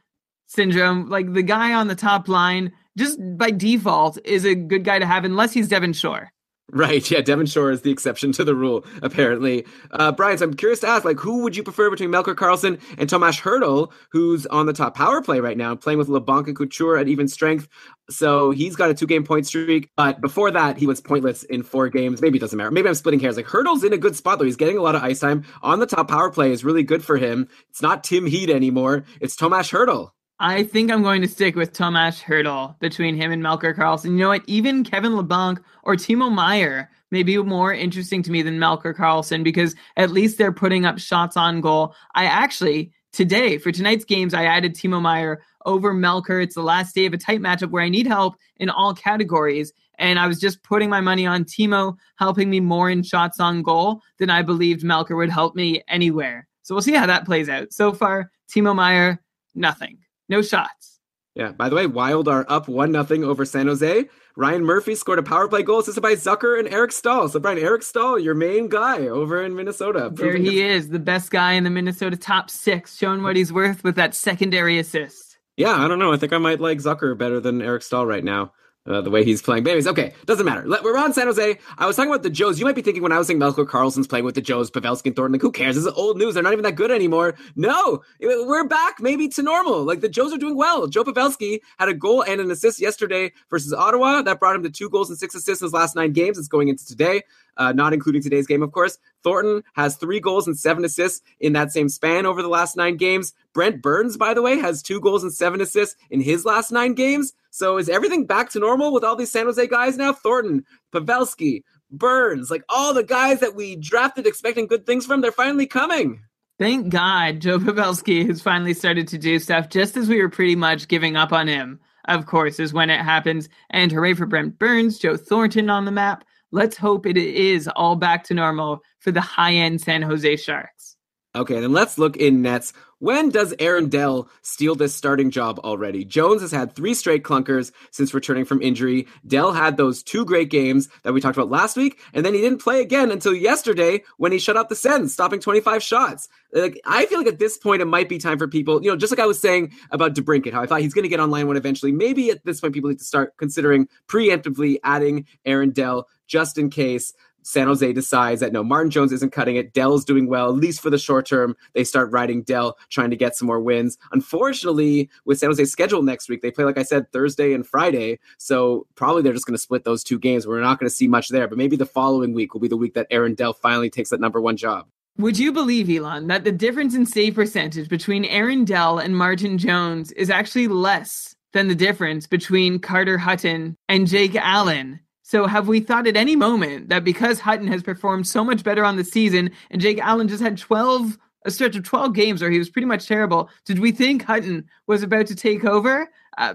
syndrome. 0.49 1.09
Like 1.09 1.32
the 1.35 1.45
guy 1.45 1.73
on 1.73 1.86
the 1.86 1.95
top 1.95 2.27
line, 2.27 2.73
just 2.99 3.20
by 3.39 3.53
default, 3.53 4.19
is 4.24 4.45
a 4.45 4.57
good 4.57 4.82
guy 4.82 4.99
to 4.99 5.07
have 5.07 5.24
unless 5.24 5.53
he's 5.53 5.69
Devin 5.69 5.93
Shore. 5.93 6.32
Right, 6.73 7.09
yeah, 7.11 7.20
Devin 7.20 7.47
Shore 7.47 7.70
is 7.70 7.82
the 7.82 7.91
exception 7.91 8.32
to 8.32 8.43
the 8.43 8.55
rule, 8.55 8.86
apparently. 9.03 9.66
Uh, 9.91 10.11
Brian, 10.12 10.39
so 10.39 10.47
I'm 10.47 10.55
curious 10.55 10.81
to 10.81 10.89
ask, 10.89 11.05
like, 11.05 11.19
who 11.20 11.43
would 11.43 11.55
you 11.55 11.62
prefer 11.62 11.91
between 11.91 12.11
Melker 12.11 12.35
Karlsson 12.35 12.81
and 12.97 13.09
Tomas 13.09 13.39
Hertl, 13.39 13.93
who's 14.11 14.47
on 14.47 14.65
the 14.65 14.73
top 14.73 14.97
power 14.97 15.20
play 15.20 15.41
right 15.41 15.59
now, 15.59 15.74
playing 15.77 15.99
with 15.99 16.09
Labanc 16.09 16.47
and 16.47 16.57
Couture 16.57 16.97
at 16.97 17.07
even 17.07 17.28
strength? 17.28 17.69
So 18.09 18.51
he's 18.51 18.77
got 18.77 18.91
a 18.91 18.95
two 18.95 19.07
game 19.07 19.24
point 19.24 19.47
streak, 19.47 19.91
but 19.95 20.23
before 20.23 20.51
that, 20.53 20.78
he 20.78 20.86
was 20.86 21.03
pointless 21.03 21.43
in 21.45 21.62
four 21.62 21.91
games. 21.91 22.23
Maybe 22.23 22.39
it 22.39 22.41
doesn't 22.41 22.57
matter. 22.57 22.70
Maybe 22.70 22.89
I'm 22.89 22.95
splitting 22.95 23.20
hairs. 23.20 23.36
Like, 23.36 23.47
Hertl's 23.47 23.85
in 23.85 23.93
a 23.93 23.99
good 23.99 24.16
spot, 24.16 24.39
though. 24.39 24.47
He's 24.47 24.57
getting 24.57 24.78
a 24.78 24.82
lot 24.82 24.95
of 24.95 25.03
ice 25.03 25.20
time. 25.20 25.45
On 25.62 25.81
the 25.81 25.86
top 25.86 26.09
power 26.09 26.31
play 26.31 26.51
is 26.51 26.65
really 26.65 26.82
good 26.82 27.05
for 27.05 27.19
him. 27.19 27.47
It's 27.69 27.82
not 27.82 28.05
Tim 28.05 28.27
Heat 28.27 28.49
anymore, 28.49 29.05
it's 29.20 29.36
Tomas 29.36 29.70
Hertl. 29.70 30.11
I 30.40 30.65
think 30.65 30.90
I'm 30.90 31.02
going 31.02 31.23
to 31.23 31.28
stick 31.28 31.55
with 31.55 31.73
Tomas 31.73 32.20
Hertl 32.20 32.78
between 32.81 33.15
him 33.15 33.31
and 33.31 33.43
Melker 33.43 33.74
Karlsson. 33.74 34.06
You 34.06 34.16
know 34.16 34.28
what? 34.28 34.43
Even 34.48 34.82
Kevin 34.82 35.12
Labanc 35.12 35.62
or 35.85 35.94
Timo 35.94 36.32
Meier 36.32 36.90
may 37.12 37.23
be 37.23 37.39
more 37.39 37.73
interesting 37.73 38.20
to 38.24 38.32
me 38.32 38.43
than 38.43 38.59
Melker 38.59 38.94
Carlson 38.94 39.44
because 39.44 39.77
at 39.97 40.11
least 40.11 40.36
they're 40.36 40.51
putting 40.52 40.86
up 40.86 40.98
shots 40.98 41.36
on 41.36 41.61
goal. 41.61 41.94
I 42.16 42.24
actually, 42.24 42.90
today, 43.12 43.59
for 43.59 43.70
tonight's 43.70 44.05
games, 44.05 44.35
I 44.35 44.47
added 44.47 44.74
Timo 44.74 45.01
Meier 45.01 45.40
over 45.66 45.94
Melker. 45.94 46.43
It's 46.43 46.56
the 46.56 46.62
last 46.62 46.97
day 46.97 47.06
of 47.06 47.12
a 47.12 47.19
tight 47.19 47.40
matchup 47.40 47.70
where 47.70 47.85
I 47.85 47.89
need 47.89 48.09
help 48.09 48.35
in 48.56 48.70
all 48.70 48.93
categories. 48.93 49.73
And 50.01 50.19
I 50.19 50.27
was 50.27 50.40
just 50.40 50.65
putting 50.65 50.90
my 50.90 51.01
money 51.01 51.27
on 51.27 51.44
Timo 51.44 51.97
helping 52.16 52.51
me 52.51 52.59
more 52.59 52.90
in 52.90 53.05
shots 53.05 53.39
on 53.39 53.62
goal 53.62 54.02
than 54.19 54.31
I 54.31 54.43
believed 54.43 54.82
Melker 54.82 55.16
would 55.16 55.31
help 55.31 55.55
me 55.55 55.85
anywhere. 55.86 56.48
So 56.62 56.74
we'll 56.74 56.82
see 56.82 56.94
how 56.94 57.06
that 57.06 57.24
plays 57.24 57.48
out. 57.48 57.73
So 57.73 57.93
far, 57.93 58.32
Timo 58.52 58.74
Meier, 58.74 59.23
nothing. 59.55 60.03
No 60.28 60.42
shots. 60.42 61.01
Yeah. 61.34 61.52
By 61.52 61.68
the 61.68 61.76
way, 61.76 61.86
Wild 61.86 62.28
are 62.28 62.46
up 62.48 62.68
one 62.68 62.92
nothing 62.92 63.24
over 63.24 63.44
San 63.44 63.66
Jose. 63.66 64.09
Ryan 64.36 64.64
Murphy 64.64 64.94
scored 64.94 65.18
a 65.18 65.22
power 65.22 65.48
play 65.48 65.62
goal 65.62 65.80
assisted 65.80 66.01
by 66.01 66.14
Zucker 66.14 66.59
and 66.59 66.68
Eric 66.68 66.92
Staal. 66.92 67.28
So 67.28 67.38
Brian, 67.38 67.59
Eric 67.59 67.82
Staal, 67.82 68.18
your 68.18 68.34
main 68.34 68.68
guy 68.68 69.06
over 69.06 69.44
in 69.44 69.55
Minnesota. 69.55 70.10
There 70.12 70.36
he 70.36 70.60
is, 70.60 70.88
the 70.88 70.98
best 70.98 71.30
guy 71.30 71.52
in 71.52 71.64
the 71.64 71.70
Minnesota 71.70 72.16
top 72.16 72.51
six, 72.51 72.96
showing 72.96 73.22
what 73.22 73.36
he's 73.36 73.52
worth 73.52 73.84
with 73.84 73.94
that 73.96 74.14
secondary 74.14 74.78
assist. 74.78 75.38
Yeah, 75.56 75.74
I 75.74 75.86
don't 75.86 76.01
know. 76.01 76.12
I 76.12 76.16
think 76.16 76.32
I 76.32 76.38
might 76.38 76.60
like 76.60 76.78
Zucker 76.78 77.16
better 77.16 77.38
than 77.38 77.62
Eric 77.62 77.82
Staal 77.82 78.06
right 78.06 78.24
now 78.24 78.52
uh, 78.86 79.01
the 79.01 79.11
way 79.11 79.24
he's 79.24 79.40
playing. 79.40 79.66
Anyways, 79.66 79.86
okay, 79.86 80.12
doesn't 80.27 80.44
matter. 80.44 80.66
Let, 80.66 80.82
we're 80.82 80.97
on 80.97 81.12
San 81.12 81.27
Jose. 81.27 81.59
I 81.78 81.86
was 81.86 81.97
talking 81.97 82.11
about 82.11 82.23
the 82.23 82.31
Joes. 82.31 82.59
You 82.59 82.66
might 82.66 82.74
be 82.74 82.82
thinking 82.82 83.02
when 83.02 83.12
I 83.12 83.19
was 83.19 83.27
saying 83.27 83.39
Melker 83.39 83.66
Karlsson's 83.66 84.06
playing 84.06 84.24
with 84.24 84.35
the 84.35 84.43
Joes, 84.43 84.70
Pavelski 84.70 85.06
and 85.06 85.16
Thornton, 85.16 85.32
like 85.32 85.43
who 85.43 85.52
cares? 85.52 85.77
This 85.77 85.86
is 85.86 85.93
old 85.93 86.19
news. 86.19 86.35
They're 86.35 86.43
not 86.43 86.52
even 86.52 86.65
that 86.65 86.77
good 86.77 86.90
anymore. 86.90 87.35
No, 87.56 88.02
we're 88.20 88.69
back 88.69 89.01
maybe 89.01 89.28
to 89.28 89.43
normal. 89.43 89.85
Like 89.85 90.01
the 90.01 90.09
Joes 90.09 90.32
are 90.32 90.39
doing 90.39 90.56
well. 90.56 90.86
Joe 90.86 91.05
Pavelski 91.05 91.61
had 91.78 91.89
a 91.89 91.94
goal 91.94 92.23
and 92.23 92.40
an 92.40 92.51
assist 92.51 92.81
yesterday 92.81 93.32
versus 93.51 93.73
Ottawa. 93.73 94.23
That 94.23 94.39
brought 94.39 94.56
him 94.56 94.62
to 94.65 94.70
two 94.70 94.90
goals 94.90 95.09
and 95.09 95.19
six 95.19 95.35
assists 95.35 95.62
in 95.62 95.66
his 95.66 95.73
last 95.73 95.97
nine 95.97 96.12
games. 96.12 96.39
It's 96.39 96.48
going 96.48 96.69
into 96.69 96.86
today 96.86 97.23
uh, 97.56 97.73
not 97.73 97.93
including 97.93 98.23
today's 98.23 98.47
game, 98.47 98.62
of 98.62 98.73
course. 98.73 98.98
Thornton 99.23 99.62
has 99.74 99.97
three 99.97 100.20
goals 100.20 100.47
and 100.47 100.59
seven 100.59 100.85
assists 100.85 101.23
in 101.40 101.52
that 101.55 101.73
same 101.73 101.89
span 101.89 102.27
over 102.27 102.43
the 102.43 102.48
last 102.48 102.77
nine 102.77 102.97
games. 102.97 103.32
Brent 103.52 103.82
Burns, 103.82 104.16
by 104.16 104.35
the 104.35 104.43
way, 104.43 104.59
has 104.59 104.82
two 104.82 105.01
goals 105.01 105.23
and 105.23 105.32
seven 105.32 105.61
assists 105.61 105.97
in 106.11 106.20
his 106.20 106.44
last 106.44 106.73
nine 106.73 106.94
games. 106.94 107.32
So 107.55 107.78
is 107.78 107.89
everything 107.89 108.26
back 108.26 108.51
to 108.51 108.59
normal 108.59 108.93
with 108.93 109.05
all 109.05 109.14
these 109.14 109.31
San 109.31 109.47
Jose 109.47 109.64
guys 109.68 109.97
now? 109.97 110.12
Thornton, 110.12 110.64
Pavelski, 110.93 111.62
Burns, 111.89 112.51
like 112.51 112.64
all 112.68 112.93
the 112.93 113.05
guys 113.05 113.39
that 113.39 113.55
we 113.55 113.76
drafted 113.76 114.26
expecting 114.26 114.66
good 114.66 114.86
things 114.86 115.06
from, 115.06 115.20
they're 115.20 115.31
finally 115.31 115.68
coming. 115.68 116.20
Thank 116.59 116.89
God 116.89 117.39
Joe 117.39 117.60
Pavelski 117.60 118.26
has 118.26 118.43
finally 118.43 118.74
started 118.74 119.06
to 119.06 119.18
do 119.18 119.39
stuff 119.39 119.68
just 119.68 119.97
as 119.97 120.09
we 120.09 120.20
were 120.20 120.28
pretty 120.28 120.56
much 120.56 120.89
giving 120.89 121.14
up 121.14 121.32
on 121.32 121.47
him, 121.47 121.78
of 122.06 122.26
course, 122.26 122.59
is 122.59 122.72
when 122.72 122.90
it 122.90 123.01
happens. 123.01 123.48
And 123.70 123.93
hooray 123.93 124.14
for 124.14 124.26
Brent 124.26 124.59
Burns, 124.59 124.98
Joe 124.98 125.16
Thornton 125.16 125.70
on 125.70 125.85
the 125.85 125.93
map. 125.93 126.24
Let's 126.51 126.76
hope 126.76 127.06
it 127.06 127.16
is 127.16 127.68
all 127.76 127.94
back 127.94 128.24
to 128.24 128.35
normal 128.35 128.82
for 128.98 129.12
the 129.12 129.20
high 129.20 129.55
end 129.55 129.81
San 129.81 130.02
Jose 130.02 130.36
Sharks. 130.39 130.97
Okay, 131.36 131.60
then 131.60 131.72
let's 131.72 131.98
look 131.98 132.16
in 132.16 132.43
nets. 132.43 132.72
When 133.05 133.28
does 133.28 133.52
Aaron 133.59 133.90
Dell 133.90 134.31
steal 134.40 134.74
this 134.74 134.94
starting 134.94 135.31
job 135.31 135.59
already? 135.59 136.06
Jones 136.06 136.40
has 136.40 136.51
had 136.51 136.74
three 136.74 136.94
straight 136.94 137.22
clunkers 137.22 137.70
since 137.90 138.14
returning 138.14 138.47
from 138.47 138.62
injury. 138.62 139.06
Dell 139.26 139.52
had 139.52 139.76
those 139.76 140.02
two 140.02 140.24
great 140.24 140.48
games 140.48 140.89
that 141.02 141.12
we 141.12 141.20
talked 141.20 141.36
about 141.36 141.51
last 141.51 141.76
week, 141.76 142.01
and 142.14 142.24
then 142.24 142.32
he 142.32 142.40
didn't 142.40 142.62
play 142.62 142.81
again 142.81 143.10
until 143.10 143.35
yesterday 143.35 144.02
when 144.16 144.32
he 144.32 144.39
shut 144.39 144.56
out 144.56 144.70
the 144.70 144.74
Sens, 144.74 145.12
stopping 145.12 145.39
25 145.39 145.82
shots. 145.82 146.31
Like 146.55 146.81
I 146.86 147.05
feel 147.05 147.18
like 147.18 147.26
at 147.26 147.39
this 147.39 147.59
point 147.59 147.82
it 147.82 147.85
might 147.85 148.09
be 148.09 148.16
time 148.16 148.39
for 148.39 148.48
people, 148.48 148.82
you 148.82 148.90
know, 148.90 148.97
just 148.97 149.12
like 149.12 149.20
I 149.20 149.26
was 149.26 149.39
saying 149.39 149.72
about 149.90 150.14
DeBrincat, 150.14 150.55
how 150.55 150.62
I 150.62 150.66
thought 150.66 150.81
he's 150.81 150.94
going 150.94 151.02
to 151.02 151.10
get 151.10 151.20
online 151.20 151.47
one 151.47 151.59
eventually. 151.59 151.93
Maybe 151.93 152.31
at 152.31 152.43
this 152.47 152.62
point 152.62 152.72
people 152.72 152.89
need 152.89 153.01
to 153.01 153.05
start 153.05 153.36
considering 153.36 153.86
preemptively 154.09 154.78
adding 154.82 155.26
Aaron 155.44 155.72
Dell 155.72 156.09
just 156.26 156.56
in 156.56 156.70
case 156.70 157.12
San 157.44 157.66
Jose 157.66 157.92
decides 157.92 158.40
that 158.40 158.52
no, 158.52 158.64
Martin 158.64 158.90
Jones 158.90 159.12
isn't 159.12 159.32
cutting 159.32 159.56
it. 159.56 159.72
Dell's 159.72 160.04
doing 160.04 160.26
well, 160.26 160.48
at 160.48 160.56
least 160.56 160.80
for 160.80 160.90
the 160.90 160.98
short 160.98 161.26
term. 161.26 161.56
They 161.74 161.84
start 161.84 162.10
riding 162.10 162.42
Dell, 162.42 162.76
trying 162.88 163.10
to 163.10 163.16
get 163.16 163.36
some 163.36 163.46
more 163.46 163.60
wins. 163.60 163.98
Unfortunately, 164.12 165.10
with 165.24 165.38
San 165.38 165.50
Jose's 165.50 165.70
schedule 165.70 166.02
next 166.02 166.28
week, 166.28 166.42
they 166.42 166.50
play, 166.50 166.64
like 166.64 166.78
I 166.78 166.82
said, 166.82 167.12
Thursday 167.12 167.52
and 167.52 167.66
Friday. 167.66 168.18
So 168.38 168.86
probably 168.94 169.22
they're 169.22 169.32
just 169.32 169.46
going 169.46 169.56
to 169.56 169.62
split 169.62 169.84
those 169.84 170.02
two 170.02 170.18
games. 170.18 170.46
We're 170.46 170.60
not 170.60 170.80
going 170.80 170.88
to 170.88 170.94
see 170.94 171.06
much 171.06 171.28
there. 171.28 171.46
But 171.46 171.58
maybe 171.58 171.76
the 171.76 171.86
following 171.86 172.34
week 172.34 172.54
will 172.54 172.60
be 172.60 172.68
the 172.68 172.76
week 172.76 172.94
that 172.94 173.06
Aaron 173.10 173.34
Dell 173.34 173.52
finally 173.52 173.90
takes 173.90 174.10
that 174.10 174.20
number 174.20 174.40
one 174.40 174.56
job. 174.56 174.86
Would 175.18 175.38
you 175.38 175.52
believe, 175.52 175.88
Elon, 175.88 176.26
that 176.26 176.42
the 176.42 176.50
difference 176.50 176.96
in 176.96 177.06
save 177.06 177.36
percentage 177.36 177.88
between 177.88 178.24
Aaron 178.24 178.64
Dell 178.64 178.98
and 178.98 179.16
Martin 179.16 179.58
Jones 179.58 180.10
is 180.12 180.28
actually 180.28 180.66
less 180.66 181.36
than 181.52 181.68
the 181.68 181.74
difference 181.76 182.26
between 182.26 182.80
Carter 182.80 183.16
Hutton 183.16 183.76
and 183.88 184.08
Jake 184.08 184.34
Allen? 184.34 184.98
So, 185.26 185.46
have 185.46 185.68
we 185.68 185.80
thought 185.80 186.06
at 186.06 186.18
any 186.18 186.36
moment 186.36 186.90
that 186.90 187.02
because 187.02 187.40
Hutton 187.40 187.66
has 187.68 187.82
performed 187.82 188.26
so 188.26 188.44
much 188.44 188.62
better 188.62 188.84
on 188.84 188.96
the 188.96 189.05
season 189.05 189.51
and 189.70 189.80
Jake 189.80 189.98
Allen 189.98 190.28
just 190.28 190.42
had 190.42 190.59
12, 190.59 191.18
a 191.46 191.51
stretch 191.51 191.76
of 191.76 191.82
12 191.82 192.12
games 192.12 192.42
where 192.42 192.51
he 192.51 192.59
was 192.59 192.68
pretty 192.68 192.84
much 192.84 193.09
terrible, 193.09 193.48
did 193.64 193.78
we 193.78 193.90
think 193.90 194.22
Hutton 194.22 194.68
was 194.86 195.02
about 195.02 195.26
to 195.28 195.34
take 195.34 195.64
over? 195.64 196.10
Uh, 196.36 196.52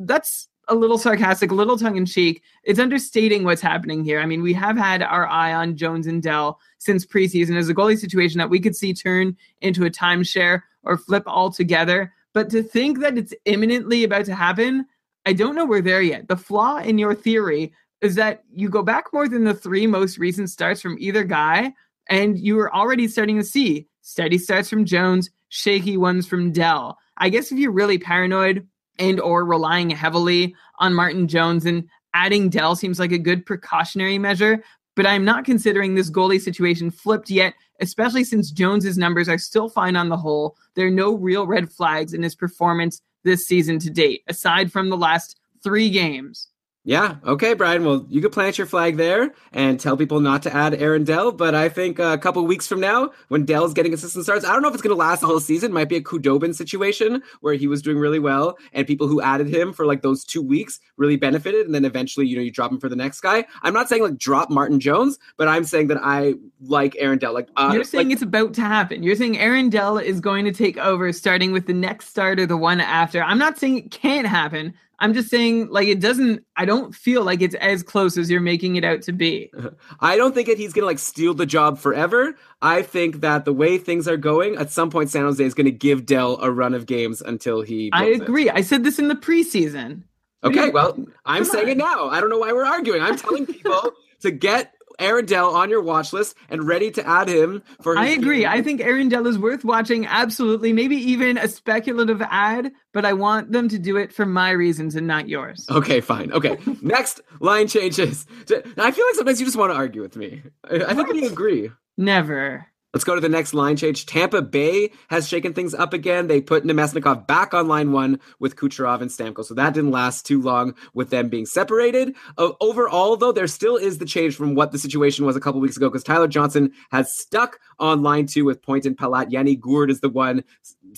that's 0.00 0.48
a 0.68 0.74
little 0.74 0.98
sarcastic, 0.98 1.50
a 1.50 1.54
little 1.54 1.78
tongue 1.78 1.96
in 1.96 2.04
cheek. 2.04 2.42
It's 2.64 2.78
understating 2.78 3.44
what's 3.44 3.62
happening 3.62 4.04
here. 4.04 4.20
I 4.20 4.26
mean, 4.26 4.42
we 4.42 4.52
have 4.52 4.76
had 4.76 5.02
our 5.02 5.26
eye 5.26 5.54
on 5.54 5.74
Jones 5.78 6.06
and 6.06 6.22
Dell 6.22 6.60
since 6.76 7.06
preseason 7.06 7.56
as 7.56 7.70
a 7.70 7.74
goalie 7.74 7.98
situation 7.98 8.36
that 8.38 8.50
we 8.50 8.60
could 8.60 8.76
see 8.76 8.92
turn 8.92 9.38
into 9.62 9.86
a 9.86 9.90
timeshare 9.90 10.60
or 10.82 10.98
flip 10.98 11.24
altogether. 11.26 12.12
But 12.34 12.50
to 12.50 12.62
think 12.62 13.00
that 13.00 13.16
it's 13.16 13.32
imminently 13.46 14.04
about 14.04 14.26
to 14.26 14.34
happen, 14.34 14.84
I 15.24 15.32
don't 15.32 15.54
know 15.54 15.64
we're 15.64 15.80
there 15.80 16.02
yet. 16.02 16.28
The 16.28 16.36
flaw 16.36 16.76
in 16.76 16.98
your 16.98 17.14
theory 17.14 17.72
is 18.02 18.16
that 18.16 18.42
you 18.52 18.68
go 18.68 18.82
back 18.82 19.06
more 19.12 19.28
than 19.28 19.44
the 19.44 19.54
three 19.54 19.86
most 19.86 20.18
recent 20.18 20.50
starts 20.50 20.82
from 20.82 20.96
either 21.00 21.24
guy, 21.24 21.72
and 22.08 22.38
you 22.38 22.58
are 22.58 22.74
already 22.74 23.08
starting 23.08 23.38
to 23.38 23.44
see 23.44 23.86
steady 24.02 24.36
starts 24.36 24.68
from 24.68 24.84
Jones, 24.84 25.30
shaky 25.48 25.96
ones 25.96 26.26
from 26.26 26.52
Dell. 26.52 26.98
I 27.16 27.28
guess 27.28 27.52
if 27.52 27.58
you're 27.58 27.72
really 27.72 27.98
paranoid, 27.98 28.66
and 28.98 29.20
or 29.20 29.44
relying 29.44 29.90
heavily 29.90 30.54
on 30.78 30.94
Martin 30.94 31.26
Jones 31.28 31.64
and 31.64 31.88
adding 32.14 32.50
Dell 32.50 32.76
seems 32.76 32.98
like 32.98 33.12
a 33.12 33.18
good 33.18 33.46
precautionary 33.46 34.18
measure, 34.18 34.62
but 34.94 35.06
I'm 35.06 35.24
not 35.24 35.44
considering 35.44 35.94
this 35.94 36.10
goalie 36.10 36.40
situation 36.40 36.90
flipped 36.90 37.30
yet, 37.30 37.54
especially 37.80 38.24
since 38.24 38.50
Jones's 38.50 38.98
numbers 38.98 39.28
are 39.28 39.38
still 39.38 39.68
fine 39.68 39.96
on 39.96 40.08
the 40.08 40.16
whole. 40.16 40.56
There 40.74 40.86
are 40.86 40.90
no 40.90 41.14
real 41.14 41.46
red 41.46 41.72
flags 41.72 42.12
in 42.12 42.22
his 42.22 42.34
performance 42.34 43.00
this 43.24 43.44
season 43.44 43.78
to 43.80 43.90
date, 43.90 44.22
aside 44.28 44.70
from 44.70 44.90
the 44.90 44.96
last 44.96 45.40
3 45.64 45.88
games. 45.88 46.48
Yeah. 46.84 47.16
Okay, 47.24 47.54
Brian. 47.54 47.84
Well, 47.84 48.04
you 48.08 48.20
could 48.20 48.32
plant 48.32 48.58
your 48.58 48.66
flag 48.66 48.96
there 48.96 49.32
and 49.52 49.78
tell 49.78 49.96
people 49.96 50.18
not 50.18 50.42
to 50.42 50.52
add 50.52 50.74
Aaron 50.74 51.04
Dell. 51.04 51.30
But 51.30 51.54
I 51.54 51.68
think 51.68 52.00
a 52.00 52.18
couple 52.18 52.44
weeks 52.44 52.66
from 52.66 52.80
now, 52.80 53.12
when 53.28 53.44
Dell's 53.44 53.72
getting 53.72 53.94
assistant 53.94 54.24
starts, 54.24 54.44
I 54.44 54.52
don't 54.52 54.62
know 54.62 54.68
if 54.68 54.74
it's 54.74 54.82
going 54.82 54.94
to 54.94 54.98
last 54.98 55.20
the 55.20 55.28
whole 55.28 55.38
season. 55.38 55.70
It 55.70 55.74
might 55.74 55.88
be 55.88 55.96
a 55.96 56.02
Khudobin 56.02 56.56
situation 56.56 57.22
where 57.40 57.54
he 57.54 57.68
was 57.68 57.82
doing 57.82 57.98
really 57.98 58.18
well 58.18 58.58
and 58.72 58.84
people 58.84 59.06
who 59.06 59.22
added 59.22 59.46
him 59.46 59.72
for 59.72 59.86
like 59.86 60.02
those 60.02 60.24
two 60.24 60.42
weeks 60.42 60.80
really 60.96 61.14
benefited. 61.16 61.66
And 61.66 61.74
then 61.74 61.84
eventually, 61.84 62.26
you 62.26 62.34
know, 62.34 62.42
you 62.42 62.50
drop 62.50 62.72
him 62.72 62.80
for 62.80 62.88
the 62.88 62.96
next 62.96 63.20
guy. 63.20 63.44
I'm 63.62 63.74
not 63.74 63.88
saying 63.88 64.02
like 64.02 64.18
drop 64.18 64.50
Martin 64.50 64.80
Jones, 64.80 65.20
but 65.36 65.46
I'm 65.46 65.62
saying 65.62 65.86
that 65.86 65.98
I 66.02 66.34
like 66.62 66.96
Aaron 66.98 67.18
Dell. 67.20 67.32
Like 67.32 67.48
uh, 67.54 67.70
you're 67.72 67.84
saying 67.84 68.08
like, 68.08 68.14
it's 68.14 68.22
about 68.22 68.54
to 68.54 68.62
happen. 68.62 69.04
You're 69.04 69.14
saying 69.14 69.38
Aaron 69.38 69.70
Dell 69.70 69.98
is 69.98 70.18
going 70.18 70.44
to 70.46 70.52
take 70.52 70.78
over 70.78 71.12
starting 71.12 71.52
with 71.52 71.68
the 71.68 71.74
next 71.74 72.08
starter, 72.08 72.44
the 72.44 72.56
one 72.56 72.80
after. 72.80 73.22
I'm 73.22 73.38
not 73.38 73.56
saying 73.56 73.78
it 73.78 73.90
can't 73.92 74.26
happen. 74.26 74.74
I'm 75.02 75.14
just 75.14 75.30
saying, 75.30 75.68
like, 75.68 75.88
it 75.88 75.98
doesn't, 75.98 76.44
I 76.54 76.64
don't 76.64 76.94
feel 76.94 77.24
like 77.24 77.42
it's 77.42 77.56
as 77.56 77.82
close 77.82 78.16
as 78.16 78.30
you're 78.30 78.40
making 78.40 78.76
it 78.76 78.84
out 78.84 79.02
to 79.02 79.12
be. 79.12 79.52
I 80.00 80.16
don't 80.16 80.32
think 80.32 80.46
that 80.46 80.58
he's 80.58 80.72
going 80.72 80.82
to, 80.82 80.86
like, 80.86 81.00
steal 81.00 81.34
the 81.34 81.44
job 81.44 81.76
forever. 81.76 82.36
I 82.62 82.82
think 82.82 83.20
that 83.20 83.44
the 83.44 83.52
way 83.52 83.78
things 83.78 84.06
are 84.06 84.16
going, 84.16 84.54
at 84.54 84.70
some 84.70 84.90
point, 84.90 85.10
San 85.10 85.22
Jose 85.22 85.42
is 85.42 85.54
going 85.54 85.64
to 85.64 85.72
give 85.72 86.06
Dell 86.06 86.38
a 86.40 86.52
run 86.52 86.72
of 86.72 86.86
games 86.86 87.20
until 87.20 87.62
he. 87.62 87.90
I 87.92 88.04
agree. 88.04 88.48
It. 88.48 88.54
I 88.54 88.60
said 88.60 88.84
this 88.84 89.00
in 89.00 89.08
the 89.08 89.16
preseason. 89.16 90.04
Okay, 90.44 90.70
well, 90.70 90.96
I'm 91.24 91.44
saying 91.44 91.64
on. 91.64 91.70
it 91.70 91.78
now. 91.78 92.08
I 92.08 92.20
don't 92.20 92.30
know 92.30 92.38
why 92.38 92.52
we're 92.52 92.64
arguing. 92.64 93.02
I'm 93.02 93.16
telling 93.16 93.44
people 93.44 93.92
to 94.20 94.30
get 94.30 94.72
Aaron 95.02 95.26
Dell 95.26 95.54
on 95.54 95.70
your 95.70 95.82
watch 95.82 96.12
list 96.12 96.36
and 96.48 96.66
ready 96.66 96.90
to 96.92 97.06
add 97.06 97.28
him 97.28 97.62
for. 97.80 97.96
I 97.98 98.08
agree. 98.08 98.40
Team. 98.40 98.48
I 98.48 98.62
think 98.62 98.80
Aaron 98.80 99.08
Dell 99.08 99.26
is 99.26 99.38
worth 99.38 99.64
watching. 99.64 100.06
Absolutely, 100.06 100.72
maybe 100.72 100.96
even 100.96 101.38
a 101.38 101.48
speculative 101.48 102.22
ad, 102.22 102.72
but 102.92 103.04
I 103.04 103.12
want 103.12 103.52
them 103.52 103.68
to 103.68 103.78
do 103.78 103.96
it 103.96 104.12
for 104.12 104.26
my 104.26 104.50
reasons 104.50 104.96
and 104.96 105.06
not 105.06 105.28
yours. 105.28 105.66
Okay, 105.70 106.00
fine. 106.00 106.32
Okay, 106.32 106.58
next 106.82 107.20
line 107.40 107.68
changes. 107.68 108.26
I 108.50 108.90
feel 108.90 109.06
like 109.06 109.14
sometimes 109.14 109.40
you 109.40 109.46
just 109.46 109.58
want 109.58 109.72
to 109.72 109.76
argue 109.76 110.02
with 110.02 110.16
me. 110.16 110.42
I 110.64 110.94
think 110.94 111.12
we 111.12 111.26
agree. 111.26 111.70
Never. 111.96 112.66
Let's 112.92 113.04
go 113.04 113.14
to 113.14 113.22
the 113.22 113.28
next 113.28 113.54
line 113.54 113.76
change. 113.76 114.04
Tampa 114.04 114.42
Bay 114.42 114.90
has 115.08 115.26
shaken 115.26 115.54
things 115.54 115.72
up 115.72 115.94
again. 115.94 116.26
They 116.26 116.42
put 116.42 116.64
Namestnikov 116.64 117.26
back 117.26 117.54
on 117.54 117.66
line 117.66 117.90
one 117.92 118.20
with 118.38 118.56
Kucherov 118.56 119.00
and 119.00 119.10
Stamkos. 119.10 119.46
So 119.46 119.54
that 119.54 119.72
didn't 119.72 119.92
last 119.92 120.26
too 120.26 120.42
long 120.42 120.74
with 120.92 121.08
them 121.08 121.30
being 121.30 121.46
separated. 121.46 122.14
Uh, 122.36 122.52
overall, 122.60 123.16
though, 123.16 123.32
there 123.32 123.46
still 123.46 123.76
is 123.76 123.96
the 123.96 124.04
change 124.04 124.36
from 124.36 124.54
what 124.54 124.72
the 124.72 124.78
situation 124.78 125.24
was 125.24 125.36
a 125.36 125.40
couple 125.40 125.58
weeks 125.58 125.76
ago 125.76 125.88
because 125.88 126.04
Tyler 126.04 126.28
Johnson 126.28 126.70
has 126.90 127.16
stuck 127.16 127.60
on 127.78 128.02
line 128.02 128.26
two 128.26 128.44
with 128.44 128.60
Point 128.60 128.84
and 128.84 128.96
Palat. 128.96 129.32
Yanni 129.32 129.56
Gourde 129.56 129.90
is 129.90 130.00
the 130.00 130.10
one, 130.10 130.44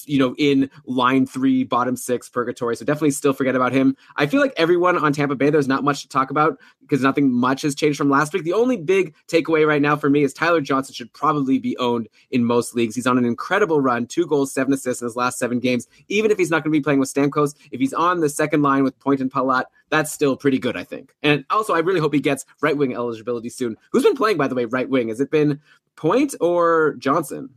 you 0.07 0.19
know, 0.19 0.35
in 0.39 0.71
line 0.87 1.27
three, 1.27 1.65
bottom 1.65 1.97
six, 1.97 2.29
purgatory. 2.29 2.77
So 2.77 2.85
definitely 2.85 3.13
still 3.13 3.33
forget 3.33 3.55
about 3.55 3.73
him. 3.73 3.97
I 4.17 4.27
feel 4.27 4.41
like 4.41 4.53
everyone 4.57 4.97
on 4.99 5.13
Tampa 5.13 5.35
Bay, 5.35 5.51
there's 5.51 5.69
not 5.69 5.85
much 5.85 6.03
to 6.03 6.09
talk 6.09 6.31
about 6.31 6.59
because 6.81 7.03
nothing 7.03 7.31
much 7.31 7.63
has 7.63 7.75
changed 7.75 7.99
from 7.99 8.11
last 8.11 8.33
week. 8.33 8.45
The 8.45 8.53
only 8.53 8.77
big 8.77 9.15
takeaway 9.29 9.67
right 9.67 9.83
now 9.83 9.97
for 9.97 10.11
me 10.11 10.23
is 10.23 10.33
Tyler 10.33 10.61
Johnson 10.61 10.95
should 10.95 11.13
probably 11.13 11.59
be 11.59 11.77
owned 11.79 12.09
in 12.31 12.45
most 12.45 12.75
leagues. 12.75 12.95
He's 12.95 13.07
on 13.07 13.19
an 13.19 13.25
incredible 13.25 13.81
run, 13.81 14.07
two 14.07 14.27
goals, 14.27 14.53
seven 14.53 14.73
assists 14.73 15.03
in 15.03 15.07
his 15.07 15.17
last 15.17 15.39
seven 15.39 15.61
games. 15.61 15.87
Even 16.09 16.31
if 16.31 16.39
he's 16.39 16.51
not 16.51 16.63
going 16.63 16.73
to 16.73 16.79
be 16.79 16.83
playing 16.83 17.01
with 17.01 17.13
Stamkos, 17.13 17.55
if 17.71 17.81
he's 17.81 17.95
on 17.95 18.21
the 18.21 18.29
second 18.29 18.63
line 18.63 18.85
with 18.85 18.99
Point 18.99 19.21
and 19.21 19.31
Palat, 19.31 19.65
that's 19.91 20.13
still 20.13 20.37
pretty 20.37 20.59
good, 20.59 20.77
I 20.77 20.85
think. 20.85 21.15
And 21.23 21.45
also, 21.51 21.75
I 21.75 21.79
really 21.81 22.01
hope 22.01 22.15
he 22.15 22.21
gets 22.21 22.45
right 22.61 22.77
wing 22.77 22.95
eligibility 22.95 23.49
soon. 23.49 23.77
Who's 23.93 24.03
been 24.03 24.17
playing, 24.17 24.37
by 24.37 24.49
the 24.49 24.55
way, 24.55 24.65
right 24.65 24.89
wing? 24.89 25.09
Has 25.09 25.21
it 25.21 25.31
been 25.31 25.61
Point 25.97 26.35
or 26.41 26.95
Johnson? 26.99 27.51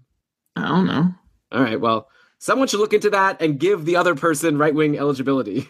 I 0.56 0.68
don't 0.68 0.86
know. 0.86 1.14
All 1.52 1.62
right, 1.62 1.80
well, 1.80 2.10
someone 2.40 2.68
should 2.68 2.80
look 2.80 2.94
into 2.94 3.10
that 3.10 3.42
and 3.42 3.60
give 3.60 3.86
the 3.86 3.96
other 3.96 4.16
person 4.16 4.58
right 4.58 4.74
wing 4.74 4.98
eligibility. 4.98 5.70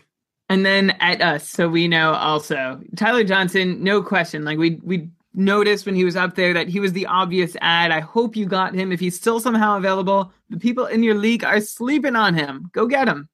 And 0.49 0.65
then 0.65 0.91
at 1.01 1.21
us, 1.21 1.47
so 1.47 1.67
we 1.67 1.89
know 1.89 2.13
also 2.13 2.79
Tyler 2.95 3.25
Johnson, 3.25 3.83
no 3.83 4.01
question. 4.01 4.45
Like 4.45 4.57
we 4.57 4.79
we 4.81 5.09
noticed 5.33 5.85
when 5.85 5.95
he 5.95 6.05
was 6.05 6.15
up 6.15 6.35
there 6.35 6.53
that 6.53 6.67
he 6.67 6.79
was 6.79 6.93
the 6.93 7.05
obvious 7.05 7.55
ad. 7.61 7.91
I 7.91 7.99
hope 7.99 8.35
you 8.35 8.45
got 8.45 8.73
him. 8.73 8.91
If 8.91 8.99
he's 8.99 9.15
still 9.15 9.39
somehow 9.39 9.77
available, 9.77 10.31
the 10.49 10.57
people 10.57 10.85
in 10.85 11.03
your 11.03 11.15
league 11.15 11.43
are 11.43 11.59
sleeping 11.59 12.15
on 12.15 12.33
him. 12.33 12.69
Go 12.73 12.87
get 12.87 13.07
him. 13.07 13.29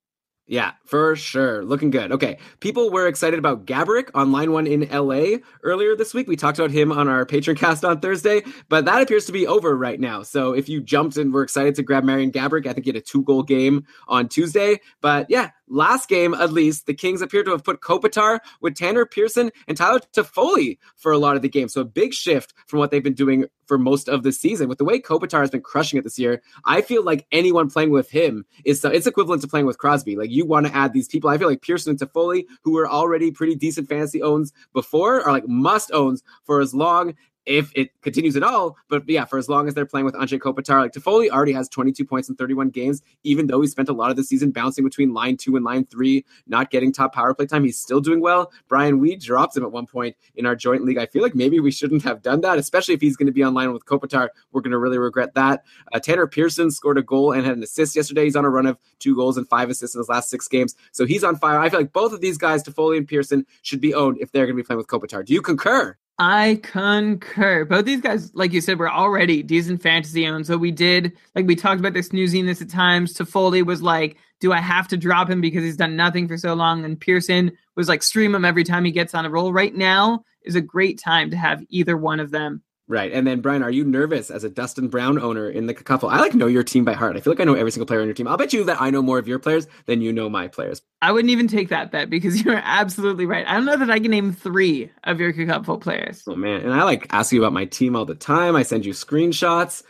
Yeah, 0.45 0.73
for 0.83 1.15
sure. 1.15 1.63
Looking 1.63 1.89
good. 1.89 2.11
Okay. 2.11 2.37
People 2.59 2.91
were 2.91 3.07
excited 3.07 3.39
about 3.39 3.65
Gaborik 3.65 4.09
on 4.13 4.33
line 4.33 4.51
one 4.51 4.67
in 4.67 4.81
LA 4.91 5.37
earlier 5.63 5.95
this 5.95 6.13
week. 6.13 6.27
We 6.27 6.35
talked 6.35 6.59
about 6.59 6.69
him 6.69 6.91
on 6.91 7.07
our 7.07 7.25
Patreon 7.25 7.57
cast 7.57 7.85
on 7.85 8.01
Thursday, 8.01 8.43
but 8.67 8.83
that 8.83 9.01
appears 9.01 9.25
to 9.27 9.31
be 9.31 9.47
over 9.47 9.77
right 9.77 9.99
now. 9.99 10.21
So 10.21 10.51
if 10.51 10.67
you 10.67 10.81
jumped 10.81 11.15
and 11.15 11.33
were 11.33 11.43
excited 11.43 11.75
to 11.75 11.83
grab 11.83 12.03
Marian 12.03 12.29
Gaborik, 12.29 12.67
I 12.67 12.73
think 12.73 12.85
he 12.85 12.89
had 12.89 12.97
a 12.97 13.01
two 13.01 13.23
goal 13.23 13.43
game 13.43 13.85
on 14.09 14.27
Tuesday. 14.27 14.81
But 14.99 15.27
yeah, 15.29 15.51
last 15.73 16.07
game 16.07 16.33
at 16.33 16.53
least, 16.53 16.85
the 16.85 16.93
Kings 16.93 17.21
appear 17.21 17.43
to 17.43 17.51
have 17.51 17.63
put 17.63 17.81
Kopitar 17.81 18.39
with 18.61 18.75
Tanner 18.75 19.05
Pearson 19.05 19.51
and 19.67 19.75
Tyler 19.75 19.99
Toffoli 20.15 20.77
for 20.95 21.11
a 21.11 21.17
lot 21.17 21.35
of 21.35 21.41
the 21.41 21.49
game. 21.49 21.67
So 21.67 21.81
a 21.81 21.85
big 21.85 22.13
shift 22.13 22.53
from 22.67 22.79
what 22.79 22.91
they've 22.91 23.03
been 23.03 23.13
doing 23.13 23.45
for 23.65 23.77
most 23.77 24.07
of 24.07 24.23
the 24.23 24.31
season. 24.31 24.69
With 24.69 24.77
the 24.77 24.85
way 24.85 24.99
Kopitar 24.99 25.41
has 25.41 25.49
been 25.49 25.61
crushing 25.61 25.97
it 25.97 26.03
this 26.03 26.19
year, 26.19 26.41
I 26.65 26.81
feel 26.81 27.03
like 27.03 27.25
anyone 27.31 27.69
playing 27.69 27.91
with 27.91 28.09
him 28.09 28.45
is 28.65 28.85
uh, 28.85 28.89
it's 28.89 29.07
equivalent 29.07 29.41
to 29.41 29.47
playing 29.47 29.65
with 29.65 29.77
Crosby. 29.77 30.15
Like 30.15 30.31
you 30.31 30.45
want 30.45 30.67
to 30.67 30.75
add 30.75 30.93
these 30.93 31.07
people. 31.07 31.29
I 31.29 31.37
feel 31.37 31.49
like 31.49 31.61
Pearson 31.61 31.91
and 31.91 31.99
Toffoli, 31.99 32.45
who 32.63 32.73
were 32.73 32.87
already 32.87 33.31
pretty 33.31 33.55
decent 33.55 33.89
fantasy 33.89 34.21
owns 34.21 34.53
before, 34.73 35.21
are 35.21 35.31
like 35.31 35.47
must 35.47 35.91
owns 35.91 36.23
for 36.43 36.61
as 36.61 36.73
long 36.73 37.15
if 37.45 37.71
it 37.75 37.89
continues 38.01 38.35
at 38.35 38.43
all. 38.43 38.77
But 38.89 39.07
yeah, 39.07 39.25
for 39.25 39.37
as 39.37 39.49
long 39.49 39.67
as 39.67 39.73
they're 39.73 39.85
playing 39.85 40.05
with 40.05 40.15
Anze 40.15 40.39
Kopitar, 40.39 40.81
like 40.81 40.93
Toffoli 40.93 41.29
already 41.29 41.53
has 41.53 41.67
22 41.69 42.05
points 42.05 42.29
in 42.29 42.35
31 42.35 42.69
games, 42.69 43.01
even 43.23 43.47
though 43.47 43.61
he 43.61 43.67
spent 43.67 43.89
a 43.89 43.93
lot 43.93 44.11
of 44.11 44.17
the 44.17 44.23
season 44.23 44.51
bouncing 44.51 44.83
between 44.83 45.13
line 45.13 45.37
two 45.37 45.55
and 45.55 45.65
line 45.65 45.85
three, 45.85 46.25
not 46.47 46.71
getting 46.71 46.91
top 46.91 47.13
power 47.13 47.33
play 47.33 47.45
time. 47.45 47.63
He's 47.63 47.79
still 47.79 47.99
doing 48.01 48.21
well. 48.21 48.51
Brian, 48.67 48.99
we 48.99 49.15
dropped 49.15 49.57
him 49.57 49.63
at 49.63 49.71
one 49.71 49.85
point 49.85 50.15
in 50.35 50.45
our 50.45 50.55
joint 50.55 50.83
league. 50.83 50.97
I 50.97 51.05
feel 51.05 51.21
like 51.21 51.35
maybe 51.35 51.59
we 51.59 51.71
shouldn't 51.71 52.03
have 52.03 52.21
done 52.21 52.41
that, 52.41 52.57
especially 52.57 52.93
if 52.93 53.01
he's 53.01 53.17
going 53.17 53.27
to 53.27 53.33
be 53.33 53.43
online 53.43 53.73
with 53.73 53.85
Kopitar. 53.85 54.29
We're 54.51 54.61
going 54.61 54.71
to 54.71 54.79
really 54.79 54.97
regret 54.97 55.33
that. 55.35 55.63
Uh, 55.91 55.99
Tanner 55.99 56.27
Pearson 56.27 56.71
scored 56.71 56.97
a 56.97 57.03
goal 57.03 57.31
and 57.31 57.45
had 57.45 57.57
an 57.57 57.63
assist 57.63 57.95
yesterday. 57.95 58.25
He's 58.25 58.35
on 58.35 58.45
a 58.45 58.49
run 58.49 58.65
of 58.65 58.77
two 58.99 59.15
goals 59.15 59.37
and 59.37 59.47
five 59.47 59.69
assists 59.69 59.95
in 59.95 59.99
his 59.99 60.09
last 60.09 60.29
six 60.29 60.47
games. 60.47 60.75
So 60.91 61.05
he's 61.05 61.23
on 61.23 61.35
fire. 61.35 61.59
I 61.59 61.69
feel 61.69 61.79
like 61.79 61.93
both 61.93 62.13
of 62.13 62.21
these 62.21 62.37
guys, 62.37 62.63
Toffoli 62.63 62.97
and 62.97 63.07
Pearson, 63.07 63.45
should 63.61 63.81
be 63.81 63.93
owned 63.93 64.17
if 64.19 64.31
they're 64.31 64.45
going 64.45 64.55
to 64.55 64.63
be 64.63 64.65
playing 64.65 64.77
with 64.77 64.87
Kopitar. 64.87 65.25
Do 65.25 65.33
you 65.33 65.41
concur? 65.41 65.97
I 66.19 66.59
concur. 66.61 67.65
Both 67.65 67.85
these 67.85 68.01
guys, 68.01 68.33
like 68.35 68.53
you 68.53 68.61
said, 68.61 68.77
were 68.77 68.91
already 68.91 69.41
decent 69.41 69.81
fantasy 69.81 70.27
owned. 70.27 70.45
So 70.45 70.57
we 70.57 70.71
did, 70.71 71.13
like 71.35 71.47
we 71.47 71.55
talked 71.55 71.79
about 71.79 71.93
this 71.93 72.07
snoozing 72.07 72.45
this 72.45 72.61
at 72.61 72.69
times. 72.69 73.13
Toffoli 73.13 73.65
was 73.65 73.81
like, 73.81 74.17
do 74.39 74.53
I 74.53 74.59
have 74.59 74.87
to 74.89 74.97
drop 74.97 75.29
him 75.29 75.41
because 75.41 75.63
he's 75.63 75.77
done 75.77 75.95
nothing 75.95 76.27
for 76.27 76.37
so 76.37 76.53
long? 76.53 76.85
And 76.85 76.99
Pearson 76.99 77.51
was 77.75 77.89
like, 77.89 78.03
stream 78.03 78.35
him 78.35 78.45
every 78.45 78.63
time 78.63 78.85
he 78.85 78.91
gets 78.91 79.15
on 79.15 79.25
a 79.25 79.29
roll. 79.29 79.51
Right 79.51 79.73
now 79.73 80.23
is 80.43 80.55
a 80.55 80.61
great 80.61 80.99
time 80.99 81.31
to 81.31 81.37
have 81.37 81.63
either 81.69 81.97
one 81.97 82.19
of 82.19 82.29
them 82.29 82.61
Right. 82.87 83.13
And 83.13 83.25
then, 83.25 83.39
Brian, 83.39 83.63
are 83.63 83.71
you 83.71 83.85
nervous 83.85 84.29
as 84.29 84.43
a 84.43 84.49
Dustin 84.49 84.89
Brown 84.89 85.17
owner 85.17 85.49
in 85.49 85.67
the 85.67 85.73
couple? 85.73 86.09
I 86.09 86.19
like 86.19 86.33
know 86.33 86.47
your 86.47 86.63
team 86.63 86.83
by 86.83 86.93
heart. 86.93 87.15
I 87.15 87.21
feel 87.21 87.31
like 87.31 87.39
I 87.39 87.45
know 87.45 87.53
every 87.53 87.71
single 87.71 87.85
player 87.85 88.01
on 88.01 88.07
your 88.07 88.13
team. 88.13 88.27
I'll 88.27 88.35
bet 88.35 88.51
you 88.51 88.65
that 88.65 88.81
I 88.81 88.89
know 88.89 89.01
more 89.01 89.19
of 89.19 89.27
your 89.27 89.39
players 89.39 89.67
than 89.85 90.01
you 90.01 90.11
know 90.11 90.29
my 90.29 90.49
players. 90.49 90.81
I 91.01 91.13
wouldn't 91.13 91.31
even 91.31 91.47
take 91.47 91.69
that 91.69 91.91
bet 91.91 92.09
because 92.09 92.41
you're 92.45 92.61
absolutely 92.61 93.25
right. 93.25 93.47
I 93.47 93.53
don't 93.53 93.65
know 93.65 93.77
that 93.77 93.89
I 93.89 93.99
can 93.99 94.11
name 94.11 94.33
three 94.33 94.91
of 95.05 95.19
your 95.21 95.31
couple 95.45 95.77
players. 95.77 96.23
Oh, 96.27 96.35
man. 96.35 96.61
And 96.61 96.73
I 96.73 96.83
like 96.83 97.07
ask 97.11 97.31
you 97.31 97.41
about 97.41 97.53
my 97.53 97.65
team 97.65 97.95
all 97.95 98.05
the 98.05 98.15
time. 98.15 98.55
I 98.55 98.63
send 98.63 98.85
you 98.85 98.91
screenshots. 98.91 99.83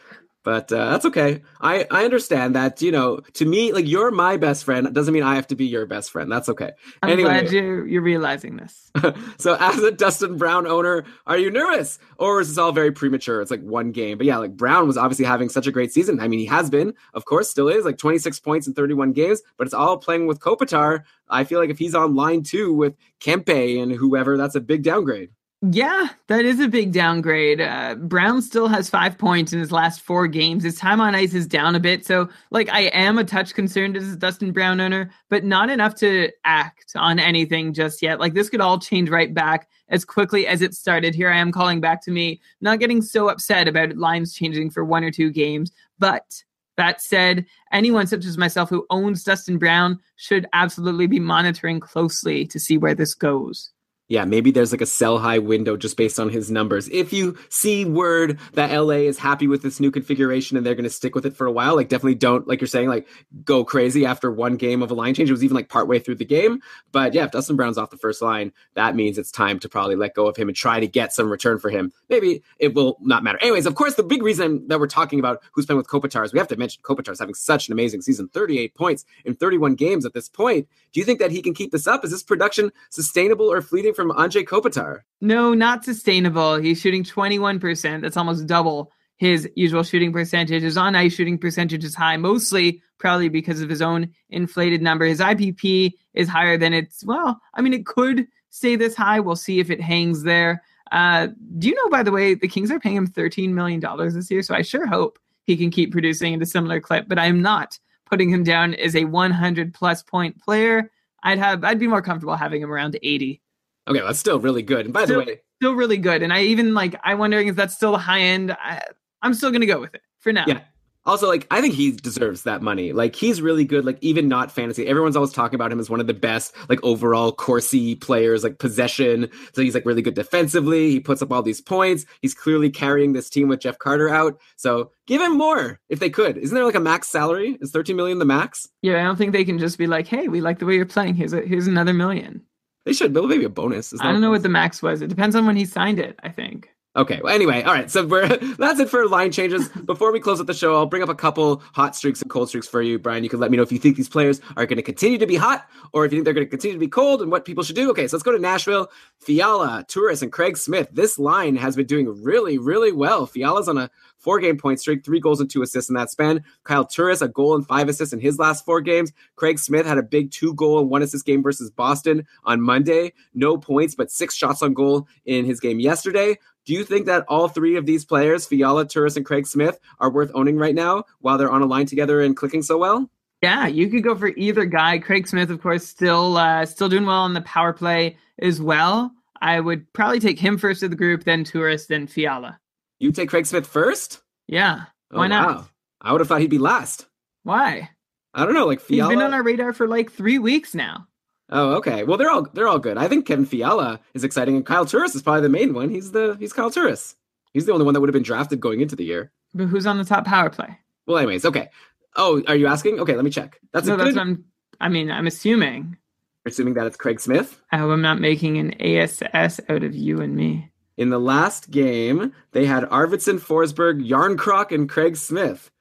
But 0.43 0.71
uh, 0.73 0.91
that's 0.91 1.05
okay. 1.05 1.41
I, 1.61 1.87
I 1.89 2.03
understand 2.03 2.53
that, 2.55 2.81
you 2.81 2.91
know, 2.91 3.21
to 3.35 3.45
me, 3.45 3.71
like 3.71 3.87
you're 3.87 4.11
my 4.11 4.35
best 4.35 4.65
friend 4.65 4.93
doesn't 4.93 5.13
mean 5.13 5.23
I 5.23 5.35
have 5.35 5.47
to 5.47 5.55
be 5.55 5.65
your 5.65 5.85
best 5.85 6.11
friend. 6.11 6.29
That's 6.29 6.49
okay. 6.49 6.71
I'm 7.01 7.11
Anyway. 7.11 7.29
glad 7.29 7.51
you're, 7.51 7.87
you're 7.87 8.01
realizing 8.01 8.57
this. 8.57 8.91
so 9.37 9.55
as 9.59 9.79
a 9.79 9.91
Dustin 9.91 10.37
Brown 10.37 10.67
owner, 10.67 11.05
are 11.27 11.37
you 11.37 11.49
nervous? 11.49 11.97
Or 12.17 12.41
is 12.41 12.49
this 12.49 12.57
all 12.57 12.73
very 12.73 12.91
premature? 12.91 13.41
It's 13.41 13.51
like 13.51 13.61
one 13.61 13.91
game. 13.93 14.17
But 14.17 14.27
yeah, 14.27 14.37
like 14.37 14.57
Brown 14.57 14.85
was 14.85 14.97
obviously 14.97 15.25
having 15.25 15.47
such 15.47 15.65
a 15.65 15.71
great 15.71 15.93
season. 15.93 16.19
I 16.19 16.27
mean, 16.27 16.39
he 16.39 16.45
has 16.47 16.69
been, 16.69 16.93
of 17.13 17.23
course, 17.23 17.49
still 17.49 17.69
is 17.69 17.85
like 17.85 17.97
26 17.97 18.39
points 18.41 18.67
in 18.67 18.73
31 18.73 19.13
games, 19.13 19.41
but 19.57 19.65
it's 19.65 19.73
all 19.73 19.97
playing 19.97 20.27
with 20.27 20.39
Kopitar. 20.41 21.03
I 21.29 21.45
feel 21.45 21.59
like 21.59 21.69
if 21.69 21.79
he's 21.79 21.95
on 21.95 22.15
line 22.15 22.43
two 22.43 22.73
with 22.73 22.95
Kempe 23.21 23.81
and 23.81 23.91
whoever, 23.93 24.35
that's 24.37 24.55
a 24.55 24.61
big 24.61 24.83
downgrade. 24.83 25.29
Yeah, 25.65 26.09
that 26.27 26.43
is 26.43 26.59
a 26.59 26.67
big 26.67 26.91
downgrade. 26.91 27.61
Uh, 27.61 27.95
Brown 27.95 28.41
still 28.41 28.67
has 28.67 28.89
five 28.89 29.17
points 29.17 29.53
in 29.53 29.59
his 29.59 29.71
last 29.71 30.01
four 30.01 30.27
games. 30.27 30.65
His 30.65 30.75
time 30.75 30.99
on 30.99 31.15
ice 31.15 31.33
is 31.33 31.47
down 31.47 31.73
a 31.73 31.79
bit. 31.79 32.05
So, 32.05 32.27
like, 32.51 32.67
I 32.67 32.87
am 32.87 33.17
a 33.17 33.23
touch 33.23 33.53
concerned 33.53 33.95
as 33.95 34.11
a 34.11 34.17
Dustin 34.17 34.51
Brown 34.51 34.81
owner, 34.81 35.09
but 35.29 35.45
not 35.45 35.69
enough 35.69 35.95
to 35.95 36.29
act 36.43 36.91
on 36.97 37.17
anything 37.17 37.71
just 37.71 38.01
yet. 38.01 38.19
Like, 38.19 38.33
this 38.33 38.49
could 38.49 38.59
all 38.59 38.77
change 38.77 39.09
right 39.09 39.33
back 39.33 39.69
as 39.87 40.03
quickly 40.03 40.47
as 40.47 40.61
it 40.61 40.73
started. 40.73 41.15
Here 41.15 41.29
I 41.29 41.37
am 41.37 41.53
calling 41.53 41.79
back 41.79 42.03
to 42.03 42.11
me, 42.11 42.41
not 42.59 42.79
getting 42.79 43.01
so 43.01 43.29
upset 43.29 43.69
about 43.69 43.95
lines 43.95 44.33
changing 44.33 44.69
for 44.69 44.83
one 44.83 45.05
or 45.05 45.11
two 45.11 45.31
games. 45.31 45.71
But 45.97 46.43
that 46.75 47.01
said, 47.01 47.45
anyone 47.71 48.07
such 48.07 48.25
as 48.25 48.37
myself 48.37 48.69
who 48.69 48.85
owns 48.89 49.23
Dustin 49.23 49.59
Brown 49.59 49.99
should 50.17 50.45
absolutely 50.51 51.07
be 51.07 51.21
monitoring 51.21 51.79
closely 51.79 52.45
to 52.47 52.59
see 52.59 52.77
where 52.77 52.95
this 52.95 53.13
goes. 53.13 53.72
Yeah, 54.09 54.25
maybe 54.25 54.51
there's 54.51 54.73
like 54.73 54.81
a 54.81 54.85
sell 54.85 55.17
high 55.17 55.39
window 55.39 55.77
just 55.77 55.95
based 55.95 56.19
on 56.19 56.29
his 56.29 56.51
numbers. 56.51 56.89
If 56.89 57.13
you 57.13 57.37
see 57.49 57.85
word 57.85 58.37
that 58.53 58.77
LA 58.77 58.95
is 58.95 59.17
happy 59.17 59.47
with 59.47 59.61
this 59.61 59.79
new 59.79 59.91
configuration 59.91 60.57
and 60.57 60.65
they're 60.65 60.75
going 60.75 60.83
to 60.83 60.89
stick 60.89 61.15
with 61.15 61.25
it 61.25 61.37
for 61.37 61.47
a 61.47 61.51
while, 61.51 61.75
like 61.75 61.87
definitely 61.87 62.15
don't, 62.15 62.45
like 62.45 62.59
you're 62.59 62.67
saying, 62.67 62.89
like 62.89 63.07
go 63.45 63.63
crazy 63.63 64.05
after 64.05 64.29
one 64.29 64.57
game 64.57 64.83
of 64.83 64.91
a 64.91 64.93
line 64.93 65.13
change. 65.13 65.29
It 65.29 65.33
was 65.33 65.43
even 65.43 65.55
like 65.55 65.69
partway 65.69 65.99
through 65.99 66.15
the 66.15 66.25
game. 66.25 66.59
But 66.91 67.13
yeah, 67.13 67.23
if 67.23 67.31
Dustin 67.31 67.55
Brown's 67.55 67.77
off 67.77 67.91
the 67.91 67.97
first 67.97 68.21
line, 68.21 68.51
that 68.73 68.93
means 68.93 69.17
it's 69.17 69.31
time 69.31 69.57
to 69.59 69.69
probably 69.69 69.95
let 69.95 70.15
go 70.15 70.27
of 70.27 70.35
him 70.35 70.49
and 70.49 70.55
try 70.55 70.81
to 70.81 70.87
get 70.87 71.13
some 71.13 71.29
return 71.29 71.57
for 71.57 71.69
him. 71.69 71.93
Maybe 72.09 72.43
it 72.59 72.75
will 72.75 72.97
not 72.99 73.23
matter. 73.23 73.39
Anyways, 73.41 73.65
of 73.65 73.75
course, 73.75 73.95
the 73.95 74.03
big 74.03 74.21
reason 74.21 74.67
that 74.67 74.81
we're 74.81 74.87
talking 74.87 75.19
about 75.19 75.41
who's 75.53 75.65
playing 75.65 75.77
with 75.77 75.87
Kopitar 75.87 76.25
is 76.25 76.33
we 76.33 76.39
have 76.39 76.49
to 76.49 76.57
mention 76.57 76.83
Kopitar's 76.83 77.19
having 77.19 77.35
such 77.35 77.69
an 77.69 77.73
amazing 77.73 78.01
season 78.01 78.27
38 78.27 78.75
points 78.75 79.05
in 79.23 79.33
31 79.33 79.75
games 79.75 80.05
at 80.05 80.13
this 80.13 80.27
point. 80.27 80.67
Do 80.91 80.99
you 80.99 81.05
think 81.05 81.19
that 81.19 81.31
he 81.31 81.41
can 81.41 81.53
keep 81.53 81.71
this 81.71 81.87
up? 81.87 82.03
Is 82.03 82.11
this 82.11 82.21
production 82.21 82.71
sustainable 82.89 83.51
or 83.51 83.61
fleeting 83.61 83.92
from 83.93 84.11
Andrei 84.11 84.43
Kopitar? 84.43 85.01
No, 85.21 85.53
not 85.53 85.85
sustainable. 85.85 86.55
He's 86.55 86.79
shooting 86.79 87.03
21%. 87.03 88.01
That's 88.01 88.17
almost 88.17 88.47
double 88.47 88.91
his 89.17 89.49
usual 89.55 89.83
shooting 89.83 90.11
percentage. 90.11 90.63
His 90.63 90.77
on 90.77 90.95
ice 90.95 91.13
shooting 91.13 91.37
percentage 91.37 91.83
is 91.83 91.95
high, 91.95 92.17
mostly 92.17 92.81
probably 92.97 93.29
because 93.29 93.61
of 93.61 93.69
his 93.69 93.81
own 93.81 94.09
inflated 94.29 94.81
number. 94.81 95.05
His 95.05 95.19
IPP 95.19 95.93
is 96.13 96.27
higher 96.27 96.57
than 96.57 96.73
it's, 96.73 97.05
well, 97.05 97.39
I 97.53 97.61
mean, 97.61 97.73
it 97.73 97.85
could 97.85 98.27
stay 98.49 98.75
this 98.75 98.95
high. 98.95 99.19
We'll 99.19 99.35
see 99.35 99.59
if 99.59 99.69
it 99.69 99.79
hangs 99.79 100.23
there. 100.23 100.61
Uh, 100.91 101.27
do 101.57 101.69
you 101.69 101.75
know, 101.75 101.89
by 101.89 102.03
the 102.03 102.11
way, 102.11 102.35
the 102.35 102.47
Kings 102.47 102.69
are 102.69 102.79
paying 102.79 102.95
him 102.95 103.07
$13 103.07 103.49
million 103.49 103.79
this 104.13 104.29
year? 104.29 104.41
So 104.41 104.55
I 104.55 104.61
sure 104.61 104.85
hope 104.85 105.17
he 105.45 105.57
can 105.57 105.71
keep 105.71 105.91
producing 105.91 106.33
at 106.33 106.41
a 106.41 106.45
similar 106.45 106.79
clip, 106.79 107.07
but 107.07 107.19
I 107.19 107.25
am 107.25 107.41
not 107.41 107.79
putting 108.05 108.29
him 108.29 108.43
down 108.43 108.73
as 108.75 108.95
a 108.95 109.05
100 109.05 109.73
plus 109.73 110.03
point 110.03 110.39
player. 110.41 110.91
I'd 111.23 111.39
have, 111.39 111.63
I'd 111.63 111.79
be 111.79 111.87
more 111.87 112.01
comfortable 112.01 112.35
having 112.35 112.61
him 112.61 112.71
around 112.71 112.97
80. 113.01 113.41
Okay, 113.87 113.99
that's 113.99 114.19
still 114.19 114.39
really 114.39 114.61
good. 114.61 114.85
And 114.85 114.93
by 114.93 115.05
Still- 115.05 115.21
the 115.21 115.25
way, 115.25 115.39
Still 115.61 115.75
really 115.75 115.97
good. 115.97 116.21
And 116.23 116.33
I 116.33 116.41
even 116.43 116.73
like, 116.73 116.99
I'm 117.05 117.19
wondering 117.19 117.47
if 117.47 117.55
that's 117.55 117.73
still 117.73 117.95
high 117.97 118.19
end. 118.19 118.51
I, 118.51 118.81
I'm 119.21 119.33
still 119.33 119.49
going 119.49 119.61
to 119.61 119.67
go 119.67 119.79
with 119.79 119.95
it 119.95 120.01
for 120.19 120.33
now. 120.33 120.43
Yeah. 120.45 120.59
Also, 121.05 121.27
like, 121.27 121.47
I 121.51 121.59
think 121.59 121.73
he 121.73 121.91
deserves 121.91 122.43
that 122.43 122.61
money. 122.61 122.93
Like, 122.93 123.13
he's 123.15 123.41
really 123.41 123.65
good. 123.65 123.83
Like, 123.85 123.97
even 124.01 124.29
not 124.29 124.51
fantasy. 124.51 124.87
Everyone's 124.87 125.17
always 125.17 125.33
talking 125.33 125.55
about 125.55 125.69
him 125.71 125.79
as 125.79 125.89
one 125.89 125.99
of 125.99 126.07
the 126.07 126.13
best, 126.13 126.53
like, 126.69 126.81
overall 126.83 127.33
Corsi 127.33 127.95
players, 127.95 128.41
like, 128.43 128.57
possession. 128.57 129.29
So 129.53 129.61
he's, 129.61 129.73
like, 129.73 129.85
really 129.85 130.01
good 130.01 130.13
defensively. 130.13 130.91
He 130.91 131.01
puts 131.01 131.21
up 131.21 131.31
all 131.31 131.43
these 131.43 131.59
points. 131.59 132.05
He's 132.21 132.33
clearly 132.33 132.69
carrying 132.69 133.11
this 133.11 133.29
team 133.29 133.49
with 133.49 133.59
Jeff 133.59 133.79
Carter 133.79 134.07
out. 134.07 134.39
So 134.55 134.91
give 135.07 135.21
him 135.21 135.37
more 135.37 135.79
if 135.89 135.99
they 135.99 136.09
could. 136.09 136.37
Isn't 136.37 136.55
there, 136.55 136.63
like, 136.65 136.75
a 136.75 136.79
max 136.79 137.09
salary? 137.09 137.57
Is 137.59 137.71
13 137.71 137.97
million 137.97 138.19
the 138.19 138.25
max? 138.25 138.69
Yeah, 138.81 139.01
I 139.01 139.03
don't 139.03 139.17
think 139.17 139.33
they 139.33 139.43
can 139.45 139.59
just 139.59 139.77
be 139.77 139.87
like, 139.87 140.07
"Hey, 140.07 140.29
we 140.29 140.39
like 140.39 140.59
the 140.59 140.65
way 140.65 140.75
you're 140.75 140.85
playing. 140.85 141.15
Here's 141.15 141.33
a, 141.33 141.41
here's 141.41 141.67
another 141.67 141.93
million. 141.93 142.43
They 142.85 142.93
should. 142.93 143.13
But 143.13 143.25
maybe 143.25 143.45
a 143.45 143.49
bonus. 143.49 143.93
Is 143.93 144.01
I 144.01 144.11
don't 144.11 144.21
know 144.21 144.31
what 144.31 144.43
the 144.43 144.49
max 144.49 144.81
was. 144.81 145.01
It 145.01 145.07
depends 145.07 145.35
on 145.35 145.45
when 145.45 145.55
he 145.55 145.65
signed 145.65 145.99
it. 145.99 146.19
I 146.23 146.29
think. 146.29 146.69
Okay. 146.95 147.19
Well, 147.23 147.33
anyway, 147.33 147.63
all 147.63 147.73
right. 147.73 147.89
So 147.89 148.05
we're 148.05 148.27
that's 148.57 148.79
it 148.79 148.89
for 148.89 149.07
line 149.07 149.31
changes. 149.31 149.67
Before 149.85 150.11
we 150.11 150.19
close 150.19 150.39
up 150.39 150.45
the 150.45 150.53
show, 150.53 150.75
I'll 150.75 150.85
bring 150.85 151.01
up 151.01 151.09
a 151.09 151.15
couple 151.15 151.63
hot 151.73 151.95
streaks 151.95 152.21
and 152.21 152.29
cold 152.29 152.49
streaks 152.49 152.67
for 152.67 152.81
you, 152.81 152.99
Brian. 152.99 153.23
You 153.23 153.29
can 153.29 153.39
let 153.39 153.49
me 153.49 153.57
know 153.57 153.63
if 153.63 153.71
you 153.71 153.79
think 153.79 153.97
these 153.97 154.09
players 154.09 154.41
are 154.57 154.67
going 154.67 154.77
to 154.77 154.83
continue 154.83 155.17
to 155.17 155.25
be 155.25 155.35
hot 155.35 155.67
or 155.91 156.05
if 156.05 156.11
you 156.11 156.17
think 156.17 156.25
they're 156.25 156.35
going 156.35 156.45
to 156.45 156.49
continue 156.49 156.75
to 156.75 156.79
be 156.79 156.87
cold 156.87 157.23
and 157.23 157.31
what 157.31 157.45
people 157.45 157.63
should 157.63 157.75
do. 157.75 157.89
Okay, 157.89 158.07
so 158.07 158.15
let's 158.15 158.23
go 158.23 158.31
to 158.31 158.39
Nashville. 158.39 158.91
Fiala, 159.19 159.85
Turris, 159.87 160.21
and 160.21 160.31
Craig 160.31 160.55
Smith. 160.55 160.87
This 160.91 161.17
line 161.17 161.55
has 161.55 161.75
been 161.75 161.87
doing 161.87 162.23
really, 162.23 162.59
really 162.59 162.91
well. 162.91 163.25
Fiala's 163.25 163.67
on 163.67 163.79
a 163.79 163.89
four-game 164.23 164.57
point 164.57 164.79
streak, 164.79 165.03
three 165.03 165.19
goals 165.19 165.39
and 165.41 165.49
two 165.49 165.61
assists 165.61 165.89
in 165.89 165.95
that 165.95 166.09
span. 166.09 166.43
Kyle 166.63 166.85
Turris, 166.85 167.21
a 167.21 167.27
goal 167.27 167.55
and 167.55 167.67
five 167.67 167.89
assists 167.89 168.13
in 168.13 168.19
his 168.19 168.39
last 168.39 168.65
four 168.65 168.81
games. 168.81 169.11
Craig 169.35 169.59
Smith 169.59 169.85
had 169.85 169.97
a 169.97 170.03
big 170.03 170.31
two-goal 170.31 170.79
and 170.79 170.89
one 170.89 171.01
assist 171.01 171.25
game 171.25 171.43
versus 171.43 171.69
Boston 171.69 172.25
on 172.45 172.61
Monday. 172.61 173.13
No 173.33 173.57
points, 173.57 173.95
but 173.95 174.09
six 174.09 174.35
shots 174.35 174.61
on 174.61 174.73
goal 174.73 175.07
in 175.25 175.45
his 175.45 175.59
game 175.59 175.79
yesterday. 175.79 176.37
Do 176.65 176.73
you 176.73 176.85
think 176.85 177.05
that 177.07 177.25
all 177.27 177.49
three 177.49 177.75
of 177.75 177.85
these 177.85 178.05
players, 178.05 178.45
Fiala, 178.45 178.87
Turris, 178.87 179.17
and 179.17 179.25
Craig 179.25 179.45
Smith, 179.45 179.77
are 179.99 180.09
worth 180.09 180.31
owning 180.33 180.57
right 180.57 180.73
now 180.73 181.03
while 181.19 181.37
they're 181.37 181.51
on 181.51 181.61
a 181.61 181.65
line 181.65 181.85
together 181.85 182.21
and 182.21 182.37
clicking 182.37 182.61
so 182.61 182.77
well? 182.77 183.09
Yeah, 183.41 183.67
you 183.67 183.89
could 183.89 184.03
go 184.03 184.15
for 184.15 184.29
either 184.29 184.63
guy. 184.63 184.99
Craig 184.99 185.27
Smith, 185.27 185.49
of 185.49 185.61
course, 185.61 185.85
still 185.85 186.37
uh, 186.37 186.65
still 186.65 186.87
doing 186.87 187.05
well 187.05 187.19
on 187.19 187.33
the 187.33 187.41
power 187.41 187.73
play 187.73 188.17
as 188.39 188.61
well. 188.61 189.11
I 189.41 189.59
would 189.59 189.91
probably 189.91 190.21
take 190.21 190.39
him 190.39 190.57
first 190.57 190.83
of 190.83 190.89
the 190.89 190.95
group, 190.95 191.25
then 191.25 191.43
Turris, 191.43 191.87
then 191.87 192.07
Fiala. 192.07 192.57
You 192.99 193.11
take 193.11 193.29
Craig 193.29 193.45
Smith 193.45 193.67
first? 193.67 194.21
Yeah, 194.47 194.85
Oh, 195.11 195.17
why 195.19 195.27
not? 195.27 195.47
wow. 195.47 195.65
I 196.01 196.11
would 196.11 196.21
have 196.21 196.27
thought 196.27 196.41
he'd 196.41 196.49
be 196.49 196.57
last. 196.57 197.05
Why? 197.43 197.89
I 198.33 198.45
don't 198.45 198.53
know, 198.53 198.65
like 198.65 198.79
He's 198.79 198.87
Fiala. 198.97 199.09
been 199.13 199.21
on 199.21 199.33
our 199.33 199.43
radar 199.43 199.73
for 199.73 199.87
like 199.87 200.11
three 200.11 200.39
weeks 200.39 200.73
now. 200.73 201.07
oh, 201.49 201.73
okay. 201.75 202.03
Well, 202.03 202.17
they're 202.17 202.29
all 202.31 202.47
they're 202.53 202.67
all 202.67 202.79
good. 202.79 202.97
I 202.97 203.07
think 203.07 203.25
Kevin 203.25 203.45
Fiala 203.45 203.99
is 204.13 204.23
exciting, 204.23 204.55
and 204.55 204.65
Kyle 204.65 204.85
Turris 204.85 205.15
is 205.15 205.21
probably 205.21 205.41
the 205.41 205.49
main 205.49 205.73
one. 205.73 205.89
He's 205.89 206.11
the 206.11 206.35
he's 206.39 206.51
Kyle 206.53 206.71
Turris. 206.71 207.15
He's 207.53 207.65
the 207.65 207.73
only 207.73 207.85
one 207.85 207.93
that 207.93 207.99
would 208.01 208.09
have 208.09 208.13
been 208.13 208.23
drafted 208.23 208.59
going 208.59 208.81
into 208.81 208.95
the 208.95 209.03
year. 209.05 209.31
But 209.53 209.67
who's 209.67 209.85
on 209.85 209.97
the 209.99 210.03
top 210.05 210.25
power 210.25 210.49
play? 210.49 210.79
Well, 211.05 211.17
anyways, 211.17 211.45
okay. 211.45 211.69
Oh, 212.15 212.41
are 212.47 212.55
you 212.55 212.65
asking? 212.67 212.99
Okay, 212.99 213.15
let 213.15 213.23
me 213.25 213.29
check. 213.31 213.59
That's 213.71 213.85
no, 213.87 213.93
a 213.93 213.97
that's 213.97 214.09
good. 214.11 214.17
I'm. 214.19 214.45
I 214.81 214.89
mean, 214.89 215.11
I'm 215.11 215.27
assuming. 215.27 215.97
Assuming 216.45 216.73
that 216.73 216.87
it's 216.87 216.97
Craig 216.97 217.21
Smith. 217.21 217.61
I 217.71 217.77
hope 217.77 217.91
I'm 217.91 218.01
not 218.01 218.19
making 218.19 218.57
an 218.57 218.73
ASS 218.81 219.59
out 219.69 219.83
of 219.83 219.95
you 219.95 220.19
and 220.21 220.35
me. 220.35 220.69
In 220.97 221.09
the 221.09 221.19
last 221.19 221.71
game, 221.71 222.33
they 222.51 222.65
had 222.65 222.83
Arvidsson, 222.83 223.39
Forsberg, 223.39 224.07
Jarnkrok, 224.07 224.71
and 224.71 224.87
Craig 224.87 225.17
Smith. 225.17 225.71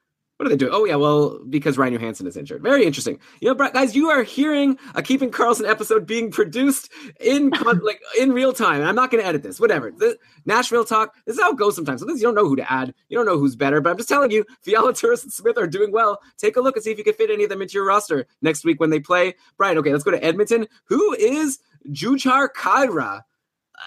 What 0.43 0.49
are 0.49 0.57
they 0.57 0.57
doing? 0.57 0.73
Oh 0.75 0.85
yeah, 0.85 0.97
well 0.97 1.39
because 1.51 1.79
Ryan 1.79 1.95
Johansen 1.95 2.27
is 2.27 2.37
injured. 2.37 2.65
Very 2.65 2.85
interesting. 2.85 3.21
You 3.41 3.55
know, 3.55 3.55
guys, 3.55 3.95
you 3.95 4.11
are 4.11 4.25
hearing 4.25 4.77
a 4.97 5.01
Keeping 5.03 5.31
Karlsson 5.31 5.69
episode 5.69 6.05
being 6.05 6.33
produced 6.33 6.91
in 7.21 7.51
like 7.83 8.01
in 8.19 8.33
real 8.33 8.53
time. 8.53 8.81
And 8.81 8.89
I'm 8.89 8.97
not 8.97 9.13
going 9.13 9.23
to 9.23 9.29
edit 9.29 9.45
this. 9.45 9.61
Whatever. 9.61 9.93
The 9.93 10.19
Nashville 10.45 10.85
talk. 10.85 11.15
This 11.27 11.37
is 11.37 11.41
how 11.41 11.53
it 11.53 11.59
goes 11.59 11.77
sometimes. 11.77 12.01
Sometimes 12.01 12.21
you 12.21 12.27
don't 12.27 12.35
know 12.35 12.49
who 12.49 12.57
to 12.57 12.73
add. 12.73 12.93
You 13.09 13.17
don't 13.17 13.27
know 13.27 13.39
who's 13.39 13.55
better. 13.55 13.81
But 13.81 13.91
I'm 13.91 13.99
just 13.99 14.09
telling 14.09 14.33
you, 14.33 14.45
Fiala, 14.63 14.93
Turris, 14.95 15.23
and 15.23 15.33
Smith 15.33 15.57
are 15.59 15.69
doing 15.69 15.93
well. 15.93 16.21
Take 16.39 16.57
a 16.57 16.61
look 16.61 16.75
and 16.75 16.83
see 16.83 16.91
if 16.91 16.99
you 16.99 17.05
can 17.05 17.15
fit 17.15 17.31
any 17.31 17.45
of 17.45 17.51
them 17.51 17.63
into 17.63 17.75
your 17.75 17.87
roster 17.87 18.27
next 18.41 18.65
week 18.65 18.81
when 18.81 18.91
they 18.91 18.99
play. 18.99 19.35
Brian, 19.57 19.79
okay, 19.79 19.93
let's 19.93 20.03
go 20.03 20.11
to 20.11 20.25
Edmonton. 20.25 20.67
Who 20.87 21.15
is 21.15 21.61
Jujhar 21.91 22.49
Khaira? 22.57 23.23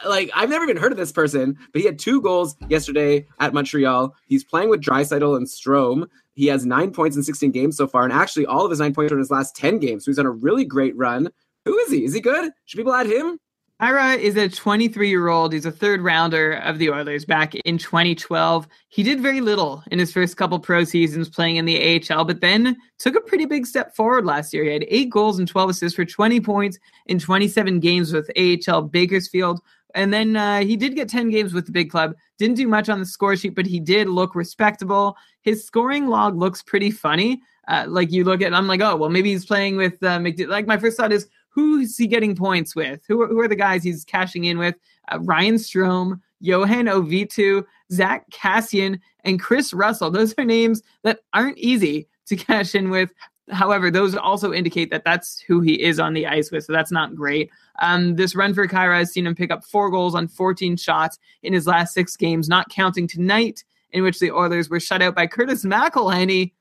Like 0.05 0.29
I've 0.33 0.49
never 0.49 0.63
even 0.63 0.77
heard 0.77 0.91
of 0.91 0.97
this 0.97 1.11
person, 1.11 1.57
but 1.71 1.81
he 1.81 1.85
had 1.85 1.99
two 1.99 2.21
goals 2.21 2.55
yesterday 2.69 3.25
at 3.39 3.53
Montreal. 3.53 4.15
He's 4.27 4.43
playing 4.43 4.69
with 4.69 4.81
Draisaitl 4.81 5.37
and 5.37 5.47
Strome. 5.47 6.07
He 6.33 6.47
has 6.47 6.65
nine 6.65 6.91
points 6.91 7.15
in 7.15 7.23
16 7.23 7.51
games 7.51 7.77
so 7.77 7.87
far, 7.87 8.03
and 8.03 8.11
actually 8.11 8.45
all 8.45 8.65
of 8.65 8.69
his 8.69 8.79
nine 8.79 8.93
points 8.93 9.11
are 9.11 9.15
in 9.15 9.19
his 9.19 9.31
last 9.31 9.55
10 9.55 9.79
games. 9.79 10.05
So 10.05 10.11
he's 10.11 10.19
on 10.19 10.25
a 10.25 10.31
really 10.31 10.65
great 10.65 10.95
run. 10.97 11.29
Who 11.65 11.77
is 11.79 11.91
he? 11.91 12.03
Is 12.03 12.13
he 12.13 12.21
good? 12.21 12.51
Should 12.65 12.77
people 12.77 12.93
add 12.93 13.07
him? 13.07 13.39
Khaira 13.81 14.17
is 14.17 14.37
a 14.37 14.47
23 14.47 15.09
year 15.09 15.27
old. 15.27 15.51
He's 15.51 15.65
a 15.65 15.71
third 15.71 16.01
rounder 16.01 16.53
of 16.53 16.79
the 16.79 16.89
Oilers 16.89 17.25
back 17.25 17.55
in 17.55 17.77
2012. 17.77 18.67
He 18.87 19.03
did 19.03 19.19
very 19.19 19.41
little 19.41 19.83
in 19.91 19.99
his 19.99 20.13
first 20.13 20.37
couple 20.37 20.59
pro 20.59 20.85
seasons 20.85 21.27
playing 21.27 21.57
in 21.57 21.65
the 21.65 22.01
AHL, 22.09 22.23
but 22.23 22.39
then 22.39 22.77
took 22.99 23.15
a 23.15 23.21
pretty 23.21 23.45
big 23.45 23.65
step 23.65 23.93
forward 23.93 24.25
last 24.25 24.53
year. 24.53 24.63
He 24.63 24.71
had 24.71 24.85
eight 24.87 25.09
goals 25.09 25.39
and 25.39 25.47
12 25.47 25.71
assists 25.71 25.95
for 25.97 26.05
20 26.05 26.39
points 26.39 26.79
in 27.07 27.19
27 27.19 27.81
games 27.81 28.13
with 28.13 28.31
AHL 28.37 28.83
Bakersfield. 28.83 29.59
And 29.95 30.13
then 30.13 30.35
uh, 30.35 30.59
he 30.59 30.75
did 30.75 30.93
get 30.93 31.09
10 31.09 31.29
games 31.29 31.53
with 31.53 31.65
the 31.65 31.71
big 31.71 31.89
club. 31.89 32.15
Didn't 32.37 32.57
do 32.57 32.67
much 32.67 32.89
on 32.89 32.99
the 32.99 33.05
score 33.05 33.35
sheet, 33.35 33.55
but 33.55 33.65
he 33.65 33.79
did 33.79 34.09
look 34.09 34.35
respectable. 34.35 35.17
His 35.41 35.65
scoring 35.65 36.07
log 36.07 36.37
looks 36.37 36.61
pretty 36.61 36.91
funny. 36.91 37.41
Uh, 37.67 37.85
like 37.87 38.11
you 38.11 38.25
look 38.25 38.41
at, 38.41 38.53
I'm 38.53 38.67
like, 38.67 38.81
oh, 38.81 38.95
well, 38.97 39.09
maybe 39.09 39.31
he's 39.31 39.45
playing 39.45 39.77
with 39.77 40.03
uh, 40.03 40.21
Like 40.47 40.67
my 40.67 40.77
first 40.77 40.97
thought 40.97 41.13
is, 41.13 41.27
who 41.49 41.79
is 41.79 41.97
he 41.97 42.05
getting 42.05 42.35
points 42.35 42.75
with? 42.75 43.01
Who 43.07 43.21
are, 43.21 43.27
who 43.27 43.39
are 43.39 43.47
the 43.47 43.55
guys 43.55 43.83
he's 43.83 44.03
cashing 44.03 44.43
in 44.43 44.57
with? 44.57 44.75
Uh, 45.09 45.19
Ryan 45.21 45.55
Strome, 45.55 46.19
Johan 46.41 46.85
Ovitu, 46.85 47.63
Zack 47.91 48.29
Kassian, 48.29 48.99
and 49.23 49.39
Chris 49.39 49.73
Russell. 49.73 50.11
Those 50.11 50.35
are 50.37 50.43
names 50.43 50.83
that 51.03 51.21
aren't 51.33 51.57
easy 51.57 52.09
to 52.27 52.35
cash 52.35 52.75
in 52.75 52.89
with. 52.89 53.11
However, 53.51 53.91
those 53.91 54.15
also 54.15 54.53
indicate 54.53 54.89
that 54.89 55.03
that's 55.03 55.39
who 55.39 55.61
he 55.61 55.81
is 55.81 55.99
on 55.99 56.13
the 56.13 56.25
ice 56.25 56.51
with, 56.51 56.65
so 56.65 56.73
that's 56.73 56.91
not 56.91 57.15
great. 57.15 57.51
Um, 57.79 58.15
this 58.15 58.35
run 58.35 58.53
for 58.53 58.67
Khaira 58.67 58.97
has 58.97 59.11
seen 59.11 59.27
him 59.27 59.35
pick 59.35 59.51
up 59.51 59.63
four 59.63 59.91
goals 59.91 60.15
on 60.15 60.27
14 60.27 60.77
shots 60.77 61.19
in 61.43 61.53
his 61.53 61.67
last 61.67 61.93
six 61.93 62.15
games, 62.17 62.49
not 62.49 62.69
counting 62.69 63.07
tonight, 63.07 63.63
in 63.91 64.03
which 64.03 64.19
the 64.19 64.31
Oilers 64.31 64.69
were 64.69 64.79
shut 64.79 65.01
out 65.01 65.15
by 65.15 65.27
Curtis 65.27 65.63
McElhinney. 65.63 66.53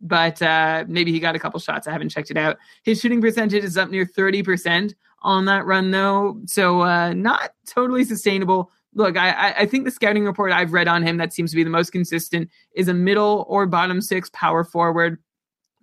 But 0.00 0.42
uh, 0.42 0.84
maybe 0.88 1.12
he 1.12 1.20
got 1.20 1.36
a 1.36 1.38
couple 1.38 1.60
shots. 1.60 1.86
I 1.86 1.92
haven't 1.92 2.10
checked 2.10 2.30
it 2.30 2.36
out. 2.36 2.58
His 2.82 3.00
shooting 3.00 3.20
percentage 3.20 3.64
is 3.64 3.78
up 3.78 3.90
near 3.90 4.04
30% 4.04 4.92
on 5.22 5.44
that 5.46 5.64
run, 5.64 5.92
though. 5.92 6.40
So 6.46 6.82
uh, 6.82 7.14
not 7.14 7.52
totally 7.66 8.04
sustainable. 8.04 8.70
Look, 8.94 9.16
I, 9.16 9.54
I 9.58 9.66
think 9.66 9.84
the 9.84 9.90
scouting 9.90 10.24
report 10.24 10.52
I've 10.52 10.72
read 10.72 10.88
on 10.88 11.02
him 11.02 11.16
that 11.16 11.32
seems 11.32 11.50
to 11.50 11.56
be 11.56 11.64
the 11.64 11.70
most 11.70 11.90
consistent 11.90 12.50
is 12.74 12.88
a 12.88 12.94
middle 12.94 13.44
or 13.48 13.66
bottom 13.66 14.00
six 14.00 14.30
power 14.32 14.62
forward. 14.62 15.18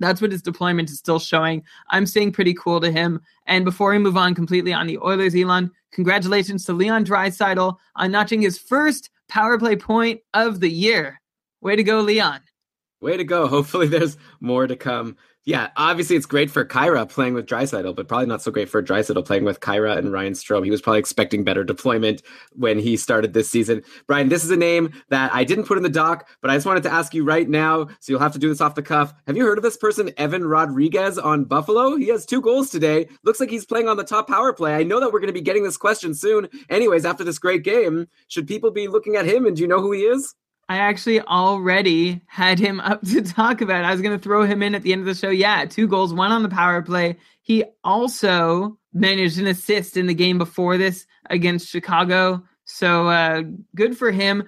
That's 0.01 0.21
what 0.21 0.31
his 0.31 0.41
deployment 0.41 0.89
is 0.89 0.97
still 0.97 1.19
showing. 1.19 1.63
I'm 1.89 2.05
staying 2.05 2.31
pretty 2.31 2.53
cool 2.55 2.81
to 2.81 2.91
him. 2.91 3.21
And 3.45 3.63
before 3.63 3.91
we 3.91 3.99
move 3.99 4.17
on 4.17 4.33
completely 4.33 4.73
on 4.73 4.87
the 4.87 4.97
Oilers, 4.97 5.35
Elon, 5.35 5.71
congratulations 5.91 6.65
to 6.65 6.73
Leon 6.73 7.05
Draisaitl 7.05 7.77
on 7.95 8.11
notching 8.11 8.41
his 8.41 8.57
first 8.57 9.11
power 9.29 9.59
play 9.59 9.75
point 9.75 10.19
of 10.33 10.59
the 10.59 10.69
year. 10.69 11.21
Way 11.61 11.75
to 11.75 11.83
go, 11.83 12.01
Leon. 12.01 12.41
Way 12.99 13.17
to 13.17 13.23
go. 13.23 13.47
Hopefully 13.47 13.87
there's 13.87 14.17
more 14.39 14.67
to 14.67 14.75
come. 14.75 15.17
Yeah, 15.43 15.69
obviously 15.75 16.15
it's 16.15 16.27
great 16.27 16.51
for 16.51 16.63
Khaira 16.63 17.09
playing 17.09 17.33
with 17.33 17.47
Draisaitl, 17.47 17.95
but 17.95 18.07
probably 18.07 18.27
not 18.27 18.43
so 18.43 18.51
great 18.51 18.69
for 18.69 18.83
Draisaitl 18.83 19.25
playing 19.25 19.43
with 19.43 19.59
Khaira 19.59 19.97
and 19.97 20.13
Ryan 20.13 20.33
Strome. 20.33 20.63
He 20.63 20.69
was 20.69 20.83
probably 20.83 20.99
expecting 20.99 21.43
better 21.43 21.63
deployment 21.63 22.21
when 22.51 22.77
he 22.77 22.95
started 22.95 23.33
this 23.33 23.49
season. 23.49 23.81
Brian, 24.05 24.29
this 24.29 24.43
is 24.43 24.51
a 24.51 24.55
name 24.55 24.93
that 25.09 25.33
I 25.33 25.43
didn't 25.43 25.65
put 25.65 25.77
in 25.77 25.83
the 25.83 25.89
doc, 25.89 26.29
but 26.41 26.51
I 26.51 26.55
just 26.55 26.67
wanted 26.67 26.83
to 26.83 26.93
ask 26.93 27.15
you 27.15 27.23
right 27.23 27.49
now, 27.49 27.85
so 27.85 28.11
you'll 28.11 28.19
have 28.19 28.33
to 28.33 28.39
do 28.39 28.49
this 28.49 28.61
off 28.61 28.75
the 28.75 28.83
cuff. 28.83 29.15
Have 29.25 29.35
you 29.35 29.43
heard 29.43 29.57
of 29.57 29.63
this 29.63 29.77
person, 29.77 30.11
Evan 30.17 30.45
Rodriguez 30.45 31.17
on 31.17 31.45
Buffalo? 31.45 31.95
He 31.95 32.09
has 32.09 32.23
two 32.23 32.41
goals 32.41 32.69
today. 32.69 33.07
Looks 33.23 33.39
like 33.39 33.49
he's 33.49 33.65
playing 33.65 33.87
on 33.87 33.97
the 33.97 34.03
top 34.03 34.27
power 34.27 34.53
play. 34.53 34.75
I 34.75 34.83
know 34.83 34.99
that 34.99 35.11
we're 35.11 35.21
going 35.21 35.25
to 35.25 35.33
be 35.33 35.41
getting 35.41 35.63
this 35.63 35.77
question 35.77 36.13
soon. 36.13 36.49
Anyways, 36.69 37.03
after 37.03 37.23
this 37.23 37.39
great 37.39 37.63
game, 37.63 38.07
should 38.27 38.47
people 38.47 38.69
be 38.69 38.87
looking 38.87 39.15
at 39.15 39.25
him 39.25 39.47
and 39.47 39.55
do 39.55 39.63
you 39.63 39.67
know 39.67 39.81
who 39.81 39.91
he 39.91 40.01
is? 40.01 40.35
I 40.71 40.77
actually 40.77 41.19
already 41.19 42.21
had 42.27 42.57
him 42.57 42.79
up 42.79 43.01
to 43.07 43.21
talk 43.21 43.59
about. 43.59 43.83
I 43.83 43.91
was 43.91 43.99
going 43.99 44.17
to 44.17 44.23
throw 44.23 44.43
him 44.43 44.63
in 44.63 44.73
at 44.73 44.83
the 44.83 44.93
end 44.93 45.01
of 45.01 45.05
the 45.05 45.13
show. 45.13 45.29
Yeah, 45.29 45.65
two 45.65 45.85
goals, 45.85 46.13
one 46.13 46.31
on 46.31 46.43
the 46.43 46.49
power 46.49 46.81
play. 46.81 47.17
He 47.41 47.65
also 47.83 48.77
managed 48.93 49.37
an 49.37 49.47
assist 49.47 49.97
in 49.97 50.07
the 50.07 50.13
game 50.13 50.37
before 50.37 50.77
this 50.77 51.05
against 51.29 51.67
Chicago. 51.67 52.41
So 52.63 53.09
uh, 53.09 53.43
good 53.75 53.97
for 53.97 54.11
him. 54.11 54.45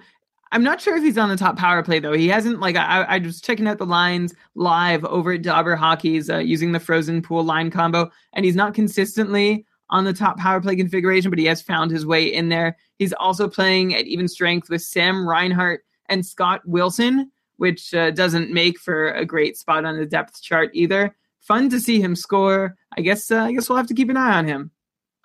I'm 0.50 0.62
not 0.62 0.80
sure 0.80 0.96
if 0.96 1.02
he's 1.02 1.18
on 1.18 1.28
the 1.28 1.36
top 1.36 1.58
power 1.58 1.82
play 1.82 1.98
though. 1.98 2.14
He 2.14 2.28
hasn't 2.28 2.58
like 2.58 2.76
I, 2.76 3.02
I 3.02 3.18
was 3.18 3.42
checking 3.42 3.68
out 3.68 3.76
the 3.76 3.84
lines 3.84 4.34
live 4.54 5.04
over 5.04 5.32
at 5.32 5.42
DobberHockey's 5.42 6.30
uh, 6.30 6.38
using 6.38 6.72
the 6.72 6.80
frozen 6.80 7.20
pool 7.20 7.44
line 7.44 7.70
combo, 7.70 8.10
and 8.32 8.46
he's 8.46 8.56
not 8.56 8.72
consistently 8.72 9.66
on 9.90 10.04
the 10.04 10.14
top 10.14 10.38
power 10.38 10.62
play 10.62 10.74
configuration, 10.74 11.28
but 11.28 11.38
he 11.38 11.44
has 11.44 11.60
found 11.60 11.90
his 11.90 12.06
way 12.06 12.24
in 12.24 12.48
there. 12.48 12.78
He's 12.98 13.12
also 13.12 13.46
playing 13.46 13.94
at 13.94 14.06
even 14.06 14.26
strength 14.26 14.70
with 14.70 14.80
Sam 14.80 15.28
Reinhart 15.28 15.84
and 16.08 16.24
Scott 16.24 16.60
Wilson, 16.64 17.30
which 17.56 17.94
uh, 17.94 18.10
doesn't 18.10 18.50
make 18.50 18.78
for 18.78 19.12
a 19.12 19.24
great 19.24 19.56
spot 19.56 19.84
on 19.84 19.96
the 19.96 20.06
depth 20.06 20.42
chart 20.42 20.70
either. 20.74 21.14
Fun 21.40 21.68
to 21.70 21.78
see 21.78 22.00
him 22.00 22.16
score. 22.16 22.76
I 22.96 23.00
guess 23.02 23.30
uh, 23.30 23.42
I 23.42 23.52
guess 23.52 23.68
we'll 23.68 23.78
have 23.78 23.86
to 23.88 23.94
keep 23.94 24.10
an 24.10 24.16
eye 24.16 24.38
on 24.38 24.46
him. 24.46 24.70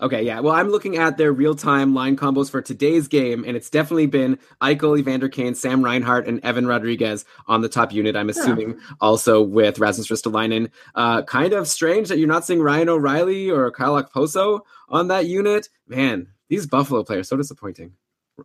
Okay, 0.02 0.24
yeah. 0.24 0.40
Well, 0.40 0.54
I'm 0.54 0.70
looking 0.70 0.96
at 0.96 1.18
their 1.18 1.34
real-time 1.34 1.94
line 1.94 2.16
combos 2.16 2.50
for 2.50 2.62
today's 2.62 3.10
game, 3.10 3.44
and 3.46 3.58
it's 3.58 3.70
definitely 3.70 4.06
been 4.06 4.40
Eichel, 4.62 4.98
Evander 4.98 5.28
Kane, 5.28 5.54
Sam 5.54 5.84
Reinhart, 5.84 6.26
and 6.26 6.40
Evan 6.42 6.66
Rodriguez 6.66 7.26
on 7.48 7.60
the 7.60 7.68
top 7.68 7.92
unit. 7.92 8.16
I'm 8.16 8.30
assuming 8.30 8.70
yeah. 8.70 8.96
also 9.02 9.42
with 9.42 9.78
Rasmus 9.78 10.08
Ristolainen. 10.08 10.72
Uh, 10.96 11.24
kind 11.24 11.52
of 11.52 11.68
strange 11.68 12.08
that 12.08 12.18
you're 12.18 12.30
not 12.30 12.46
seeing 12.46 12.62
Ryan 12.62 12.88
O'Reilly 12.88 13.52
or 13.52 13.70
Kyle 13.72 14.02
Okposo 14.02 14.62
on 14.88 15.10
that 15.10 15.26
unit. 15.26 15.68
Man, 15.86 16.28
these 16.48 16.66
Buffalo 16.66 17.04
players 17.04 17.28
so 17.28 17.36
disappointing. 17.36 17.92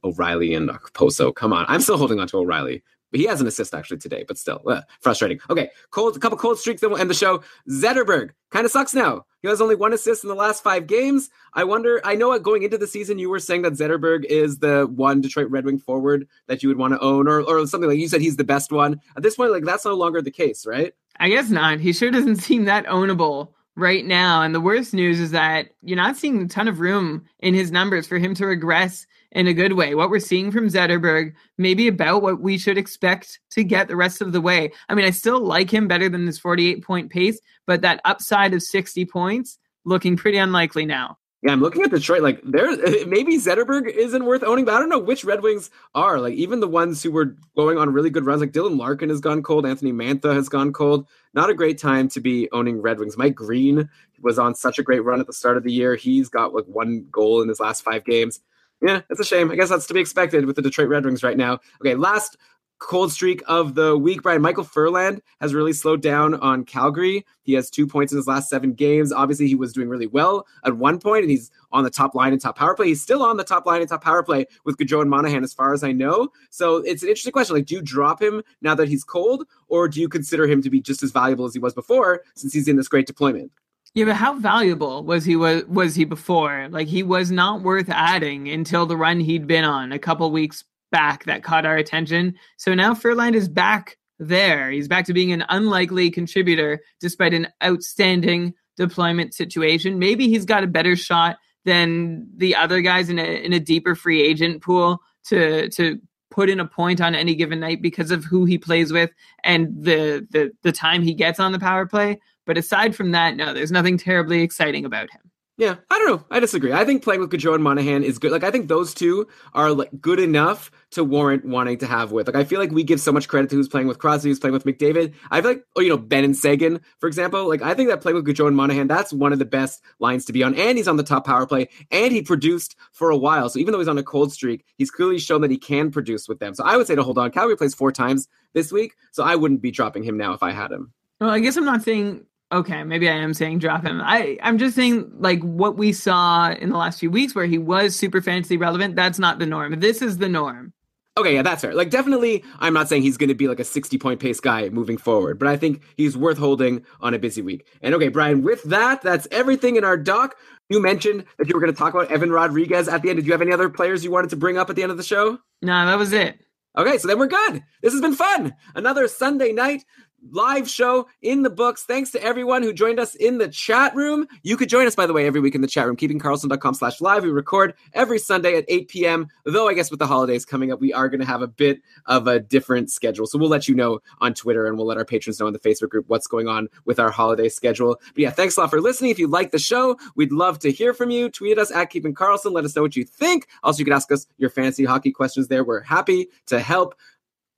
O'Reilly 0.03 0.55
and 0.55 0.71
Poso. 0.95 1.33
Come 1.33 1.53
on, 1.53 1.65
I'm 1.69 1.81
still 1.81 1.99
holding 1.99 2.21
on 2.21 2.27
to 2.29 2.39
O'Reilly. 2.39 2.83
He 3.13 3.27
has 3.27 3.41
an 3.41 3.47
assist 3.47 3.75
actually 3.75 3.99
today, 3.99 4.25
but 4.27 4.39
still 4.39 4.61
uh, 4.67 4.83
frustrating. 5.01 5.39
Okay, 5.49 5.71
cold, 5.91 6.17
a 6.17 6.19
couple 6.19 6.37
cold 6.37 6.59
streaks, 6.59 6.81
then 6.81 6.91
we'll 6.91 6.99
end 6.99 7.11
the 7.11 7.15
show. 7.15 7.43
Zetterberg 7.71 8.31
kind 8.51 8.67
of 8.67 8.73
sucks 8.73 8.93
now. 8.93 9.25
He 9.41 9.49
has 9.49 9.61
only 9.61 9.77
one 9.77 9.93
assist 9.93 10.25
in 10.25 10.29
the 10.29 10.35
last 10.35 10.63
five 10.63 10.87
games. 10.87 11.31
I 11.53 11.65
wonder. 11.65 12.01
I 12.05 12.17
know 12.17 12.37
going 12.39 12.63
into 12.63 12.79
the 12.79 12.87
season, 12.87 13.19
you 13.19 13.31
were 13.31 13.39
saying 13.39 13.63
that 13.63 13.75
Zetterberg 13.75 14.25
is 14.25 14.59
the 14.59 14.91
one 14.95 15.21
Detroit 15.21 15.51
Red 15.51 15.65
Wing 15.65 15.79
forward 15.79 16.27
that 16.49 16.63
you 16.63 16.69
would 16.69 16.79
want 16.79 16.95
to 16.95 17.01
own, 17.01 17.29
or 17.29 17.43
or 17.43 17.67
something 17.67 17.89
like 17.89 17.99
you 17.99 18.09
said 18.09 18.21
he's 18.21 18.37
the 18.37 18.45
best 18.45 18.73
one. 18.73 19.01
At 19.17 19.23
this 19.23 19.37
point, 19.37 19.53
like 19.53 19.65
that's 19.65 19.85
no 19.85 19.95
longer 19.95 20.21
the 20.21 20.31
case, 20.31 20.67
right? 20.67 20.93
I 21.21 21.29
guess 21.29 21.51
not. 21.51 21.79
He 21.79 21.93
sure 21.93 22.11
doesn't 22.11 22.37
seem 22.43 22.65
that 22.65 22.87
ownable 22.87 23.51
right 23.77 24.05
now. 24.05 24.43
And 24.43 24.55
the 24.55 24.61
worst 24.61 24.95
news 24.95 25.21
is 25.21 25.31
that 25.33 25.71
you're 25.83 25.97
not 25.97 26.17
seeing 26.17 26.43
a 26.43 26.49
ton 26.49 26.69
of 26.69 26.81
room 26.81 27.25
in 27.41 27.55
his 27.55 27.71
numbers 27.71 28.07
for 28.07 28.19
him 28.19 28.35
to 28.35 28.47
regress 28.47 29.07
in 29.35 29.49
a 29.49 29.55
good 29.55 29.73
way. 29.73 29.95
What 29.95 30.11
we're 30.11 30.21
seeing 30.21 30.51
from 30.51 30.69
Zetterberg, 30.69 31.35
maybe 31.59 31.89
about 31.89 32.23
what 32.23 32.41
we 32.41 32.57
should 32.57 32.79
expect 32.79 33.41
to 33.51 33.65
get 33.65 33.89
the 33.89 33.97
rest 33.97 34.23
of 34.23 34.33
the 34.33 34.41
way. 34.41 34.73
I 34.89 34.95
mean, 34.95 35.05
I 35.05 35.11
still 35.11 35.41
like 35.41 35.71
him 35.71 35.89
better 35.89 36.09
than 36.09 36.25
this 36.25 36.39
48 36.39 36.83
point 36.85 37.11
pace, 37.11 37.41
but 37.67 37.83
that 37.83 38.01
upside 38.05 38.55
of 38.55 38.63
60 38.63 39.05
points 39.07 39.59
looking 39.85 40.17
pretty 40.17 40.39
unlikely 40.39 40.87
now. 40.87 41.19
Yeah, 41.43 41.53
I'm 41.53 41.61
looking 41.61 41.83
at 41.83 41.91
Detroit. 41.91 42.23
Like, 42.23 42.41
there, 42.43 42.75
maybe 43.07 43.37
Zetterberg 43.37 43.91
isn't 43.91 44.25
worth 44.25 44.43
owning, 44.43 44.65
but 44.65 44.73
I 44.73 44.79
don't 44.79 44.89
know 44.89 44.99
which 44.99 45.25
Red 45.25 45.43
Wings 45.43 45.71
are. 45.95 46.19
Like, 46.19 46.33
even 46.35 46.61
the 46.61 46.69
ones 46.69 47.03
who 47.03 47.13
were 47.13 47.37
going 47.55 47.77
on 47.77 47.93
really 47.93 48.09
good 48.09 48.25
runs, 48.25 48.41
like 48.41 48.53
Dylan 48.53 48.79
Larkin 48.79 49.11
has 49.11 49.21
gone 49.21 49.43
cold, 49.43 49.67
Anthony 49.67 49.93
Mantha 49.93 50.33
has 50.33 50.49
gone 50.49 50.73
cold. 50.73 51.07
Not 51.35 51.51
a 51.51 51.55
great 51.55 51.77
time 51.77 52.09
to 52.11 52.21
be 52.21 52.49
owning 52.53 52.81
Red 52.81 52.99
Wings. 52.99 53.19
Mike 53.19 53.35
Green 53.35 53.91
was 54.23 54.39
on 54.39 54.55
such 54.55 54.79
a 54.79 54.83
great 54.83 55.05
run 55.05 55.21
at 55.21 55.27
the 55.27 55.35
start 55.35 55.59
of 55.59 55.65
the 55.65 55.73
year. 55.73 55.97
He's 55.97 56.31
got 56.31 56.55
like 56.55 56.65
one 56.65 57.09
goal 57.11 57.43
in 57.43 57.49
his 57.49 57.61
last 57.61 57.83
five 57.83 58.07
games 58.07 58.41
yeah, 58.85 59.01
it's 59.09 59.21
a 59.21 59.25
shame. 59.25 59.51
I 59.51 59.57
guess 59.57 59.71
that's 59.71 59.87
to 59.87 59.95
be 59.95 60.01
expected 60.01 60.45
with 60.45 60.57
the 60.57 60.63
Detroit 60.63 60.89
Red 60.89 61.07
Wings 61.07 61.23
right 61.23 61.39
now. 61.39 61.59
Okay, 61.81 61.95
last 61.95 62.37
cold 62.79 63.11
streak 63.11 63.43
of 63.47 63.75
the 63.75 63.97
week, 63.97 64.23
Brian. 64.23 64.43
Michael 64.43 64.63
Ferland 64.65 65.23
has 65.41 65.55
really 65.55 65.73
slowed 65.73 66.03
down 66.03 66.35
on 66.35 66.65
Calgary. 66.65 67.25
He 67.43 67.55
has 67.55 67.71
two 67.71 67.87
points 67.87 68.13
in 68.13 68.19
his 68.19 68.27
last 68.27 68.51
seven 68.51 68.75
games. 68.75 69.11
Obviously, 69.11 69.47
he 69.47 69.55
was 69.55 69.73
doing 69.73 69.89
really 69.89 70.07
well 70.07 70.47
at 70.65 70.77
one 70.77 70.99
point, 70.99 71.23
and 71.23 71.31
he's 71.31 71.51
on 71.73 71.83
the 71.83 71.89
top 71.89 72.15
line 72.15 72.35
in 72.35 72.39
top 72.39 72.59
power 72.59 72.75
play. 72.75 72.89
He's 72.89 73.01
still 73.01 73.23
on 73.23 73.39
the 73.39 73.45
top 73.45 73.65
line 73.65 73.81
in 73.81 73.89
top 73.89 74.05
power 74.05 74.23
play 74.23 74.45
with 74.67 74.77
Gaudreau 74.77 75.01
and 75.01 75.09
Monahan, 75.09 75.45
as 75.45 75.55
far 75.55 75.73
as 75.73 75.83
I 75.83 75.93
know. 75.93 76.29
So 76.51 76.77
it's 76.79 77.03
an 77.03 77.09
interesting 77.09 77.33
question. 77.33 77.57
Like, 77.57 77.65
do 77.65 77.77
you 77.77 77.83
drop 77.83 78.21
him 78.21 78.43
now 78.61 78.75
that 78.75 78.89
he's 78.89 79.03
cold, 79.03 79.47
or 79.69 79.89
do 79.89 79.99
you 79.99 80.09
consider 80.11 80.47
him 80.47 80.61
to 80.61 80.69
be 80.69 80.83
just 80.83 81.03
as 81.03 81.11
valuable 81.11 81.47
as 81.47 81.55
he 81.55 81.61
was 81.61 81.73
before 81.73 82.23
since 82.35 82.53
he's 82.53 82.69
in 82.69 82.77
this 82.77 82.89
great 82.89 83.07
deployment? 83.07 83.51
Yeah, 83.95 84.07
but 84.07 84.17
how 84.17 84.39
valuable 84.39 85.05
was 85.05 85.25
he 85.25 85.37
was 85.37 85.65
was 85.67 85.95
he 85.95 86.05
before? 86.05 86.69
Like 86.69 86.89
he 86.89 87.05
was 87.05 87.31
not 87.31 87.63
worth 87.63 87.89
adding 87.89 88.49
until 88.49 88.87
the 88.87 88.97
run 88.97 89.21
he'd 89.21 89.47
been 89.47 89.65
on 89.65 89.93
a 89.93 90.01
couple 90.01 90.31
weeks 90.33 90.65
back 90.91 91.25
that 91.25 91.45
caught 91.45 91.65
our 91.65 91.77
attention. 91.77 92.35
So 92.57 92.75
now 92.75 92.95
Ferland 92.95 93.37
is 93.37 93.49
back 93.49 93.97
there. 94.19 94.71
He's 94.71 94.89
back 94.89 95.05
to 95.07 95.13
being 95.13 95.33
an 95.33 95.45
unlikely 95.49 96.11
contributor 96.11 96.81
despite 97.01 97.35
an 97.35 97.49
outstanding 97.63 98.55
deployment 98.77 99.33
situation. 99.33 100.01
Maybe 100.01 100.29
he's 100.29 100.45
got 100.45 100.65
a 100.65 100.69
better 100.69 100.97
shot 100.97 101.39
than 101.65 102.29
the 102.37 102.57
other 102.57 102.81
guys 102.81 103.09
in 103.11 103.21
a 103.21 103.45
in 103.45 103.53
a 103.53 103.61
deeper 103.61 103.95
free 103.95 104.23
agent 104.23 104.61
pool 104.61 105.01
to 105.27 105.69
to 105.71 106.01
put 106.33 106.51
in 106.51 106.59
a 106.59 106.67
point 106.67 107.01
on 107.01 107.15
any 107.15 107.37
given 107.37 107.61
night 107.61 107.81
because 107.81 108.11
of 108.11 108.25
who 108.25 108.45
he 108.45 108.59
plays 108.59 108.93
with 108.93 109.11
and 109.45 109.69
the 109.85 110.27
the 110.31 110.51
the 110.63 110.73
time 110.73 111.01
he 111.01 111.15
gets 111.15 111.39
on 111.39 111.53
the 111.53 111.61
power 111.61 111.87
play. 111.87 112.19
But 112.47 112.59
aside 112.59 112.95
from 112.95 113.13
that, 113.13 113.37
no, 113.37 113.55
there's 113.55 113.73
nothing 113.73 113.99
terribly 113.99 114.43
exciting 114.43 114.85
about 114.85 115.11
him. 115.11 115.21
Yeah, 115.57 115.77
I 115.89 115.99
don't 115.99 116.09
know. 116.09 116.25
I 116.33 116.41
disagree. 116.41 116.73
I 116.73 116.85
think 116.85 117.05
playing 117.05 117.21
with 117.21 117.31
Gaudreau 117.31 117.55
and 117.55 117.63
Monahan 117.63 118.03
is 118.03 118.19
good. 118.19 118.33
Like, 118.33 118.43
I 118.43 118.51
think 118.51 118.67
those 118.67 118.93
two 118.93 119.29
are 119.53 119.71
like 119.71 119.89
good 120.01 120.19
enough 120.19 120.73
to 120.91 121.05
warrant 121.05 121.45
wanting 121.45 121.79
to 121.79 121.87
have 121.87 122.11
with. 122.11 122.27
Like, 122.27 122.35
I 122.35 122.43
feel 122.43 122.59
like 122.59 122.73
we 122.73 122.83
give 122.83 123.01
so 123.01 123.13
much 123.13 123.29
credit 123.29 123.51
to 123.51 123.57
who's 123.57 123.69
playing 123.69 123.87
with 123.87 124.01
Crosby, 124.01 124.31
who's 124.31 124.41
playing 124.41 124.55
with 124.55 124.65
McDavid. 124.65 125.15
I 125.31 125.41
feel 125.41 125.53
like, 125.53 125.65
oh, 125.77 125.81
you 125.81 125.91
know, 125.91 125.97
Benn 125.97 126.25
and 126.25 126.37
Seguin, 126.37 126.81
for 126.99 127.07
example. 127.07 127.47
Like, 127.47 127.63
I 127.63 127.73
think 127.75 127.89
that 127.89 128.01
playing 128.01 128.17
with 128.17 128.27
Gaudreau 128.27 128.49
and 128.49 128.57
Monahan, 128.57 128.89
that's 128.89 129.13
one 129.13 129.33
of 129.33 129.39
the 129.39 129.45
best 129.45 129.81
lines 130.01 130.25
to 130.25 130.33
be 130.33 130.43
on. 130.43 130.57
And 130.57 130.77
he's 130.77 130.89
on 130.89 130.97
the 130.97 131.05
top 131.05 131.25
power 131.25 131.47
play, 131.47 131.69
and 131.93 132.13
he 132.13 132.21
produced 132.21 132.75
for 132.91 133.11
a 133.11 133.17
while. 133.17 133.49
So 133.49 133.61
even 133.61 133.71
though 133.71 133.79
he's 133.79 133.87
on 133.87 133.99
a 133.99 134.03
cold 134.03 134.33
streak, 134.33 134.65
he's 134.77 134.91
clearly 134.91 135.21
shown 135.21 135.41
that 135.43 135.53
he 135.53 135.59
can 135.59 135.93
produce 135.93 136.27
with 136.27 136.41
them. 136.41 136.55
So 136.55 136.65
I 136.65 136.77
would 136.77 136.89
say 136.89 136.97
to 136.97 137.05
hold 137.05 137.17
on. 137.17 137.31
Calgary 137.31 137.57
plays 137.57 137.75
four 137.75 137.93
times 137.93 138.27
this 138.55 138.73
week, 138.73 138.97
so 139.13 139.23
I 139.23 139.37
wouldn't 139.37 139.63
be 139.63 139.71
dropping 139.71 140.03
him 140.03 140.17
now 140.17 140.33
if 140.33 140.43
I 140.43 140.51
had 140.51 140.73
him. 140.73 140.93
Well, 141.21 141.31
I 141.31 141.39
guess 141.39 141.57
I'm 141.57 141.65
not 141.65 141.83
saying 141.83 142.27
okay, 142.55 142.85
maybe 142.85 143.09
I 143.09 143.15
am 143.15 143.35
saying 143.35 143.59
drop 143.59 143.85
him. 143.85 144.01
I 144.01 144.39
I'm 144.43 144.59
just 144.59 144.77
saying 144.77 145.11
like 145.19 145.43
what 145.43 145.77
we 145.77 145.93
saw 145.93 146.53
in 146.53 146.71
the 146.71 146.77
last 146.77 147.01
few 147.01 147.11
weeks 147.11 147.35
where 147.35 147.47
he 147.47 147.59
was 147.59 147.97
super 147.97 148.23
fantasy 148.23 148.57
relevant. 148.57 148.97
That's 148.97 149.19
not 149.19 149.39
the 149.39 149.47
norm. 149.47 149.81
This 149.81 150.01
is 150.01 150.19
the 150.19 150.29
norm. 150.29 150.73
Okay, 151.17 151.35
yeah, 151.35 151.43
that's 151.43 151.63
fair. 151.63 151.75
Like, 151.75 151.91
definitely, 151.91 152.43
I'm 152.59 152.75
not 152.75 152.89
saying 152.89 153.03
he's 153.03 153.17
going 153.17 153.29
to 153.29 153.37
be 153.37 153.47
like 153.47 153.61
a 153.61 153.65
60 153.65 153.99
point 153.99 154.19
pace 154.19 154.41
guy 154.41 154.69
moving 154.71 154.97
forward, 154.97 155.39
but 155.39 155.47
I 155.47 155.57
think 155.57 155.83
he's 155.97 156.17
worth 156.17 156.39
holding 156.39 156.85
on 157.01 157.15
a 157.15 157.21
busy 157.21 157.41
week. 157.41 157.69
And 157.83 157.95
okay, 157.95 158.09
Brian, 158.09 158.43
with 158.43 158.65
that, 158.65 159.01
that's 159.03 159.29
everything 159.31 159.77
in 159.77 159.85
our 159.85 159.97
doc. 159.97 160.35
You 160.71 160.83
mentioned 160.83 161.25
that 161.39 161.49
you 161.49 161.55
were 161.55 161.61
going 161.61 161.73
to 161.73 161.79
talk 161.79 161.95
about 161.95 162.11
Evan 162.11 162.33
Rodriguez 162.33 162.89
at 162.89 163.03
the 163.03 163.11
end. 163.11 163.19
Did 163.19 163.27
you 163.27 163.33
have 163.33 163.43
any 163.43 163.53
other 163.53 163.69
players 163.69 164.03
you 164.03 164.11
wanted 164.11 164.31
to 164.31 164.37
bring 164.37 164.59
up 164.59 164.71
at 164.71 164.77
the 164.77 164.83
end 164.83 164.91
of 164.91 164.97
the 164.97 165.05
show? 165.05 165.39
No, 165.63 165.87
that 165.87 165.99
was 165.99 166.13
it. 166.13 166.41
Okay, 166.77 166.99
so 166.99 167.07
then 167.07 167.21
we're 167.21 167.29
good. 167.29 167.63
This 167.83 167.93
has 167.93 168.03
been 168.03 168.17
fun. 168.17 168.53
Another 168.75 169.07
Sunday 169.07 169.53
night 169.53 169.85
live 170.31 170.69
show 170.69 171.07
in 171.23 171.43
the 171.43 171.51
books. 171.51 171.85
Thanks 171.85 172.11
to 172.13 172.23
everyone 172.23 172.63
who 172.63 172.73
joined 172.73 172.99
us 172.99 173.15
in 173.15 173.39
the 173.39 173.49
chat 173.49 173.95
room. 173.95 174.27
You 174.43 174.57
could 174.57 174.69
join 174.69 174.87
us, 174.87 174.95
by 174.95 175.07
the 175.07 175.13
way, 175.13 175.27
every 175.27 175.41
week 175.41 175.55
in 175.55 175.61
the 175.61 175.69
chat 175.69 175.87
room, 175.87 175.97
keepingkarlsson.com 175.97 176.75
slash 176.75 177.01
live. 177.01 177.23
We 177.23 177.31
record 177.31 177.75
every 177.93 178.19
Sunday 178.19 178.57
at 178.57 178.65
8 178.69 178.89
p.m. 178.89 179.29
Though 179.45 179.69
I 179.69 179.75
guess 179.75 179.91
with 179.91 179.99
the 179.99 180.07
holidays 180.07 180.45
coming 180.45 180.73
up, 180.73 180.81
we 180.81 180.93
are 180.93 181.09
going 181.09 181.21
to 181.21 181.27
have 181.27 181.43
a 181.43 181.47
bit 181.47 181.81
of 182.07 182.27
a 182.27 182.41
different 182.41 182.91
schedule. 182.91 183.27
So 183.27 183.39
we'll 183.39 183.49
let 183.49 183.69
you 183.69 183.75
know 183.75 184.01
on 184.21 184.35
Twitter 184.35 184.67
and 184.67 184.77
we'll 184.77 184.87
let 184.87 184.99
our 184.99 185.05
patrons 185.05 185.41
know 185.41 185.47
in 185.47 185.53
the 185.53 185.59
Facebook 185.59 185.91
group 185.91 186.09
what's 186.09 186.27
going 186.27 186.49
on 186.49 186.69
with 186.85 186.99
our 186.99 187.11
holiday 187.11 187.49
schedule. 187.49 187.97
But 188.15 188.19
yeah, 188.19 188.31
thanks 188.31 188.57
a 188.57 188.61
lot 188.61 188.71
for 188.71 188.81
listening. 188.81 189.11
If 189.11 189.19
you 189.19 189.27
like 189.27 189.51
the 189.51 189.59
show, 189.59 189.99
we'd 190.17 190.33
love 190.33 190.59
to 190.61 190.71
hear 190.71 190.95
from 190.95 191.11
you. 191.11 191.29
Tweet 191.29 191.59
us 191.59 191.71
at 191.71 191.91
Keeping 191.91 192.15
Karlsson. 192.15 192.53
Let 192.53 192.65
us 192.65 192.75
know 192.77 192.83
what 192.83 192.97
you 192.97 193.05
think. 193.05 193.49
Also, 193.63 193.79
you 193.79 193.85
can 193.85 193.95
ask 193.95 194.11
us 194.13 194.27
your 194.39 194.51
fantasy 194.51 194.85
hockey 194.85 195.13
questions 195.13 195.49
there. 195.49 195.65
We're 195.65 195.81
happy 195.81 196.29
to 196.47 196.61
help. 196.61 196.95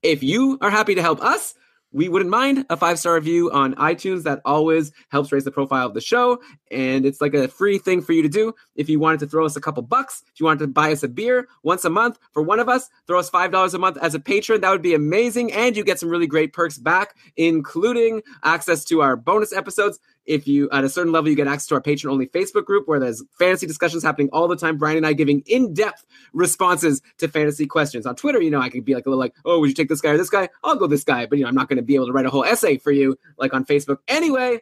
If 0.02 0.22
you 0.22 0.58
are 0.60 0.70
happy 0.70 0.94
to 0.94 1.02
help 1.02 1.20
us, 1.22 1.54
we 1.96 2.10
wouldn't 2.10 2.30
mind 2.30 2.66
a 2.68 2.76
five 2.76 2.98
star 2.98 3.14
review 3.14 3.50
on 3.52 3.74
iTunes. 3.76 4.24
That 4.24 4.42
always 4.44 4.92
helps 5.08 5.32
raise 5.32 5.44
the 5.44 5.50
profile 5.50 5.86
of 5.86 5.94
the 5.94 6.02
show. 6.02 6.38
And 6.70 7.06
it's 7.06 7.22
like 7.22 7.32
a 7.32 7.48
free 7.48 7.78
thing 7.78 8.02
for 8.02 8.12
you 8.12 8.22
to 8.22 8.28
do. 8.28 8.54
If 8.74 8.90
you 8.90 9.00
wanted 9.00 9.20
to 9.20 9.26
throw 9.26 9.46
us 9.46 9.56
a 9.56 9.62
couple 9.62 9.82
bucks, 9.82 10.22
if 10.30 10.38
you 10.38 10.44
wanted 10.44 10.58
to 10.58 10.66
buy 10.66 10.92
us 10.92 11.02
a 11.02 11.08
beer 11.08 11.48
once 11.62 11.86
a 11.86 11.90
month 11.90 12.18
for 12.32 12.42
one 12.42 12.60
of 12.60 12.68
us, 12.68 12.90
throw 13.06 13.18
us 13.18 13.30
$5 13.30 13.72
a 13.72 13.78
month 13.78 13.96
as 14.02 14.14
a 14.14 14.20
patron. 14.20 14.60
That 14.60 14.72
would 14.72 14.82
be 14.82 14.92
amazing. 14.92 15.54
And 15.54 15.74
you 15.74 15.84
get 15.84 15.98
some 15.98 16.10
really 16.10 16.26
great 16.26 16.52
perks 16.52 16.76
back, 16.76 17.16
including 17.38 18.20
access 18.44 18.84
to 18.84 19.00
our 19.00 19.16
bonus 19.16 19.54
episodes 19.54 19.98
if 20.26 20.46
you 20.46 20.68
at 20.70 20.84
a 20.84 20.88
certain 20.88 21.12
level 21.12 21.28
you 21.28 21.36
get 21.36 21.46
access 21.46 21.66
to 21.68 21.74
our 21.74 21.80
patron 21.80 22.12
only 22.12 22.26
facebook 22.26 22.64
group 22.64 22.86
where 22.88 23.00
there's 23.00 23.22
fantasy 23.38 23.66
discussions 23.66 24.02
happening 24.02 24.28
all 24.32 24.48
the 24.48 24.56
time. 24.56 24.76
Brian 24.76 24.96
and 24.96 25.06
i 25.06 25.12
giving 25.12 25.42
in-depth 25.46 26.04
responses 26.32 27.02
to 27.18 27.28
fantasy 27.28 27.66
questions. 27.66 28.06
On 28.06 28.14
twitter 28.14 28.40
you 28.40 28.50
know 28.50 28.60
i 28.60 28.68
could 28.68 28.84
be 28.84 28.94
like 28.94 29.06
a 29.06 29.10
little 29.10 29.20
like 29.20 29.34
oh 29.44 29.60
would 29.60 29.68
you 29.68 29.74
take 29.74 29.88
this 29.88 30.00
guy 30.00 30.10
or 30.10 30.16
this 30.16 30.30
guy? 30.30 30.48
I'll 30.64 30.76
go 30.76 30.86
this 30.86 31.04
guy. 31.04 31.26
But 31.26 31.38
you 31.38 31.44
know 31.44 31.48
i'm 31.48 31.54
not 31.54 31.68
going 31.68 31.78
to 31.78 31.82
be 31.82 31.94
able 31.94 32.06
to 32.06 32.12
write 32.12 32.26
a 32.26 32.30
whole 32.30 32.44
essay 32.44 32.78
for 32.78 32.90
you 32.90 33.18
like 33.38 33.54
on 33.54 33.64
facebook 33.64 33.98
anyway. 34.08 34.60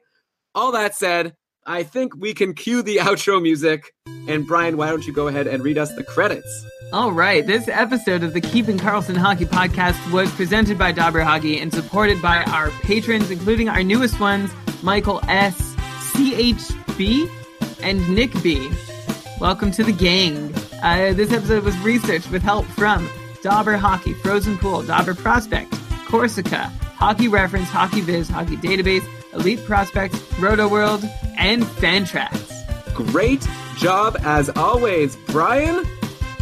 All 0.55 0.73
that 0.73 0.95
said 0.95 1.35
i 1.67 1.83
think 1.83 2.15
we 2.17 2.35
can 2.35 2.55
cue 2.55 2.83
the 2.83 2.97
outro 3.09 3.41
music 3.43 3.93
and 4.29 4.47
brian 4.47 4.77
why 4.77 4.89
don't 4.89 5.07
you 5.07 5.13
go 5.13 5.29
ahead 5.29 5.47
and 5.47 5.63
read 5.63 5.79
us 5.79 5.93
the 5.95 6.05
credits 6.05 6.65
All 6.93 7.11
right, 7.13 7.45
this 7.45 7.67
episode 7.67 8.23
of 8.23 8.35
the 8.35 8.41
Keeping 8.41 8.79
Karlsson 8.79 9.17
Hockey 9.17 9.47
podcast 9.47 9.99
was 10.13 10.31
presented 10.33 10.79
by 10.79 10.93
DobberHockey 10.93 11.61
and 11.61 11.73
supported 11.75 12.23
by 12.23 12.45
our 12.45 12.71
patrons, 12.83 13.31
including 13.33 13.69
our 13.69 13.83
newest 13.83 14.21
ones, 14.21 14.51
Michael 14.83 15.19
S, 15.27 15.57
CHB, 16.13 17.29
and 17.83 18.09
Nick 18.15 18.31
B. 18.45 18.71
Welcome 19.41 19.73
to 19.73 19.83
the 19.83 19.93
gang. 19.93 20.55
Uh, 20.85 21.15
this 21.15 21.33
episode 21.33 21.65
was 21.65 21.77
researched 21.79 22.31
with 22.31 22.43
help 22.43 22.67
from 22.67 23.09
DobberHockey, 23.43 24.15
Frozen 24.21 24.59
Pool, 24.59 24.83
Dobber 24.83 25.15
Prospect, 25.15 25.73
Corsica, 26.07 26.71
Hockey 26.97 27.27
Reference, 27.27 27.69
Hockey 27.71 28.03
Viz, 28.03 28.29
Hockey 28.29 28.57
Database, 28.57 29.05
Elite 29.35 29.65
Prospects, 29.65 30.19
Rotoworld, 30.37 31.09
and 31.39 31.63
Fantrax. 31.65 32.53
great 32.95 33.47
job 33.77 34.17
as 34.23 34.49
always 34.51 35.17
brian 35.27 35.85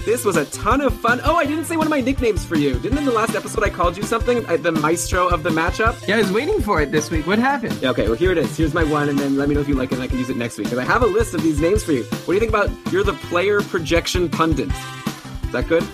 this 0.05 0.25
was 0.25 0.35
a 0.37 0.45
ton 0.47 0.81
of 0.81 0.93
fun. 0.99 1.21
Oh, 1.23 1.37
I 1.37 1.47
didn't 1.47 1.65
say 1.67 1.77
one 1.77 1.87
of 1.87 1.91
my 1.93 2.01
nicknames 2.01 2.45
for 2.45 2.57
you. 2.57 2.77
Didn't 2.81 2.99
in 2.99 3.05
the 3.05 3.13
last 3.13 3.37
episode 3.37 3.63
I 3.63 3.71
called 3.71 3.97
you 3.97 4.03
something? 4.03 4.45
Uh, 4.47 4.57
The 4.57 4.73
maestro 4.73 5.29
of 5.29 5.45
the 5.45 5.51
matchup? 5.51 5.95
Yeah, 6.09 6.17
I 6.17 6.19
was 6.19 6.33
waiting 6.33 6.61
for 6.61 6.81
it 6.83 6.91
this 6.91 7.09
week. 7.09 7.25
What 7.25 7.39
happened? 7.39 7.75
Yeah, 7.81 7.91
okay, 7.91 8.07
well, 8.09 8.17
here 8.17 8.33
it 8.33 8.39
is. 8.39 8.57
Here's 8.57 8.75
my 8.75 8.83
one, 8.83 9.09
and 9.11 9.17
then 9.17 9.37
let 9.37 9.49
me 9.49 9.55
know 9.55 9.61
if 9.61 9.69
you 9.69 9.77
like 9.77 9.93
it 9.93 9.95
and 9.95 10.03
I 10.03 10.09
can 10.09 10.19
use 10.19 10.29
it 10.29 10.37
next 10.37 10.59
week. 10.59 10.67
Because 10.67 10.81
I 10.81 10.85
have 10.85 11.03
a 11.03 11.07
list 11.07 11.35
of 11.35 11.43
these 11.45 11.61
names 11.61 11.85
for 11.85 11.93
you. 11.93 12.03
What 12.03 12.27
do 12.27 12.33
you 12.35 12.41
think 12.41 12.51
about 12.51 12.69
you're 12.93 13.05
the 13.05 13.13
player 13.13 13.61
projection 13.63 14.29
pundit? 14.29 14.71
Is 15.45 15.53
that 15.53 15.69
good? 15.69 15.85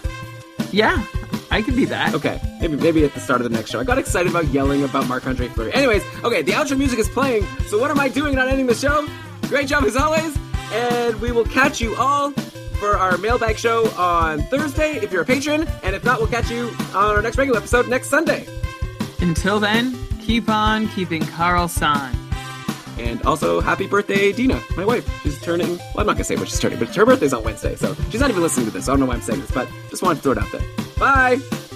Yeah, 0.73 1.05
I 1.51 1.63
could 1.63 1.77
be 1.77 1.85
that. 1.87 2.15
Okay, 2.15 2.41
maybe 2.61 2.77
maybe 2.77 3.05
at 3.05 3.15
the 3.15 3.21
start 3.21 3.41
of 3.41 3.51
the 3.51 3.57
next 3.57 3.71
show. 3.71 3.81
I 3.81 3.85
got 3.85 3.99
excited 3.99 4.31
about 4.31 4.47
yelling 4.49 4.85
about 4.85 5.09
Marc 5.09 5.27
Andre 5.27 5.49
Fleury. 5.49 5.73
Anyways, 5.73 6.03
okay, 6.25 6.43
the 6.43 6.53
outro 6.53 6.77
music 6.77 6.99
is 6.99 7.09
playing. 7.09 7.47
So 7.67 7.79
what 7.79 7.91
am 7.91 7.99
I 7.99 8.09
doing 8.09 8.35
not 8.35 8.49
ending 8.49 8.67
the 8.67 8.75
show? 8.75 9.09
Great 9.43 9.69
job 9.69 9.85
as 9.85 9.97
always, 9.97 10.37
and 10.73 11.19
we 11.21 11.33
will 11.33 11.47
catch 11.47 11.81
you 11.81 11.97
all 11.97 12.33
for 12.79 12.97
our 12.97 13.17
mailbag 13.19 13.59
show 13.59 13.89
on 13.93 14.43
Thursday 14.45 14.97
if 14.97 15.11
you're 15.11 15.23
a 15.23 15.27
patron, 15.27 15.67
and 15.83 15.97
if 15.97 16.05
not, 16.05 16.19
we'll 16.19 16.29
catch 16.29 16.51
you 16.51 16.71
on 16.95 17.17
our 17.17 17.23
next 17.23 17.39
regular 17.39 17.59
episode 17.59 17.89
next 17.89 18.09
Sunday. 18.09 18.47
Until 19.21 19.59
then, 19.59 19.97
keep 20.21 20.49
on 20.49 20.89
keeping 20.89 21.23
Karlsson. 21.23 22.28
And 22.99 23.23
also, 23.23 23.61
happy 23.61 23.87
birthday, 23.87 24.33
Dina, 24.33 24.61
my 24.77 24.85
wife. 24.85 25.09
She's 25.23 25.41
turning. 25.41 25.77
Well, 25.79 26.01
I'm 26.01 26.07
not 26.07 26.15
gonna 26.15 26.25
say 26.25 26.37
what 26.37 26.49
she's 26.49 26.61
turning, 26.61 26.79
but 26.79 26.95
her 26.95 27.07
birthday's 27.07 27.33
on 27.33 27.45
Wednesday, 27.45 27.77
so 27.77 27.95
she's 28.11 28.21
not 28.21 28.31
even 28.31 28.43
listening 28.43 28.67
to 28.67 28.73
this. 28.73 28.89
I 28.89 28.93
don't 28.93 29.01
know 29.01 29.07
why 29.07 29.15
I'm 29.15 29.21
saying 29.23 29.41
this, 29.41 29.51
but 29.51 29.69
just 29.91 30.03
wanted 30.03 30.17
to 30.17 30.23
throw 30.23 30.33
it 30.33 30.39
out 30.39 30.51
there. 30.53 30.63
Bye. 30.99 31.68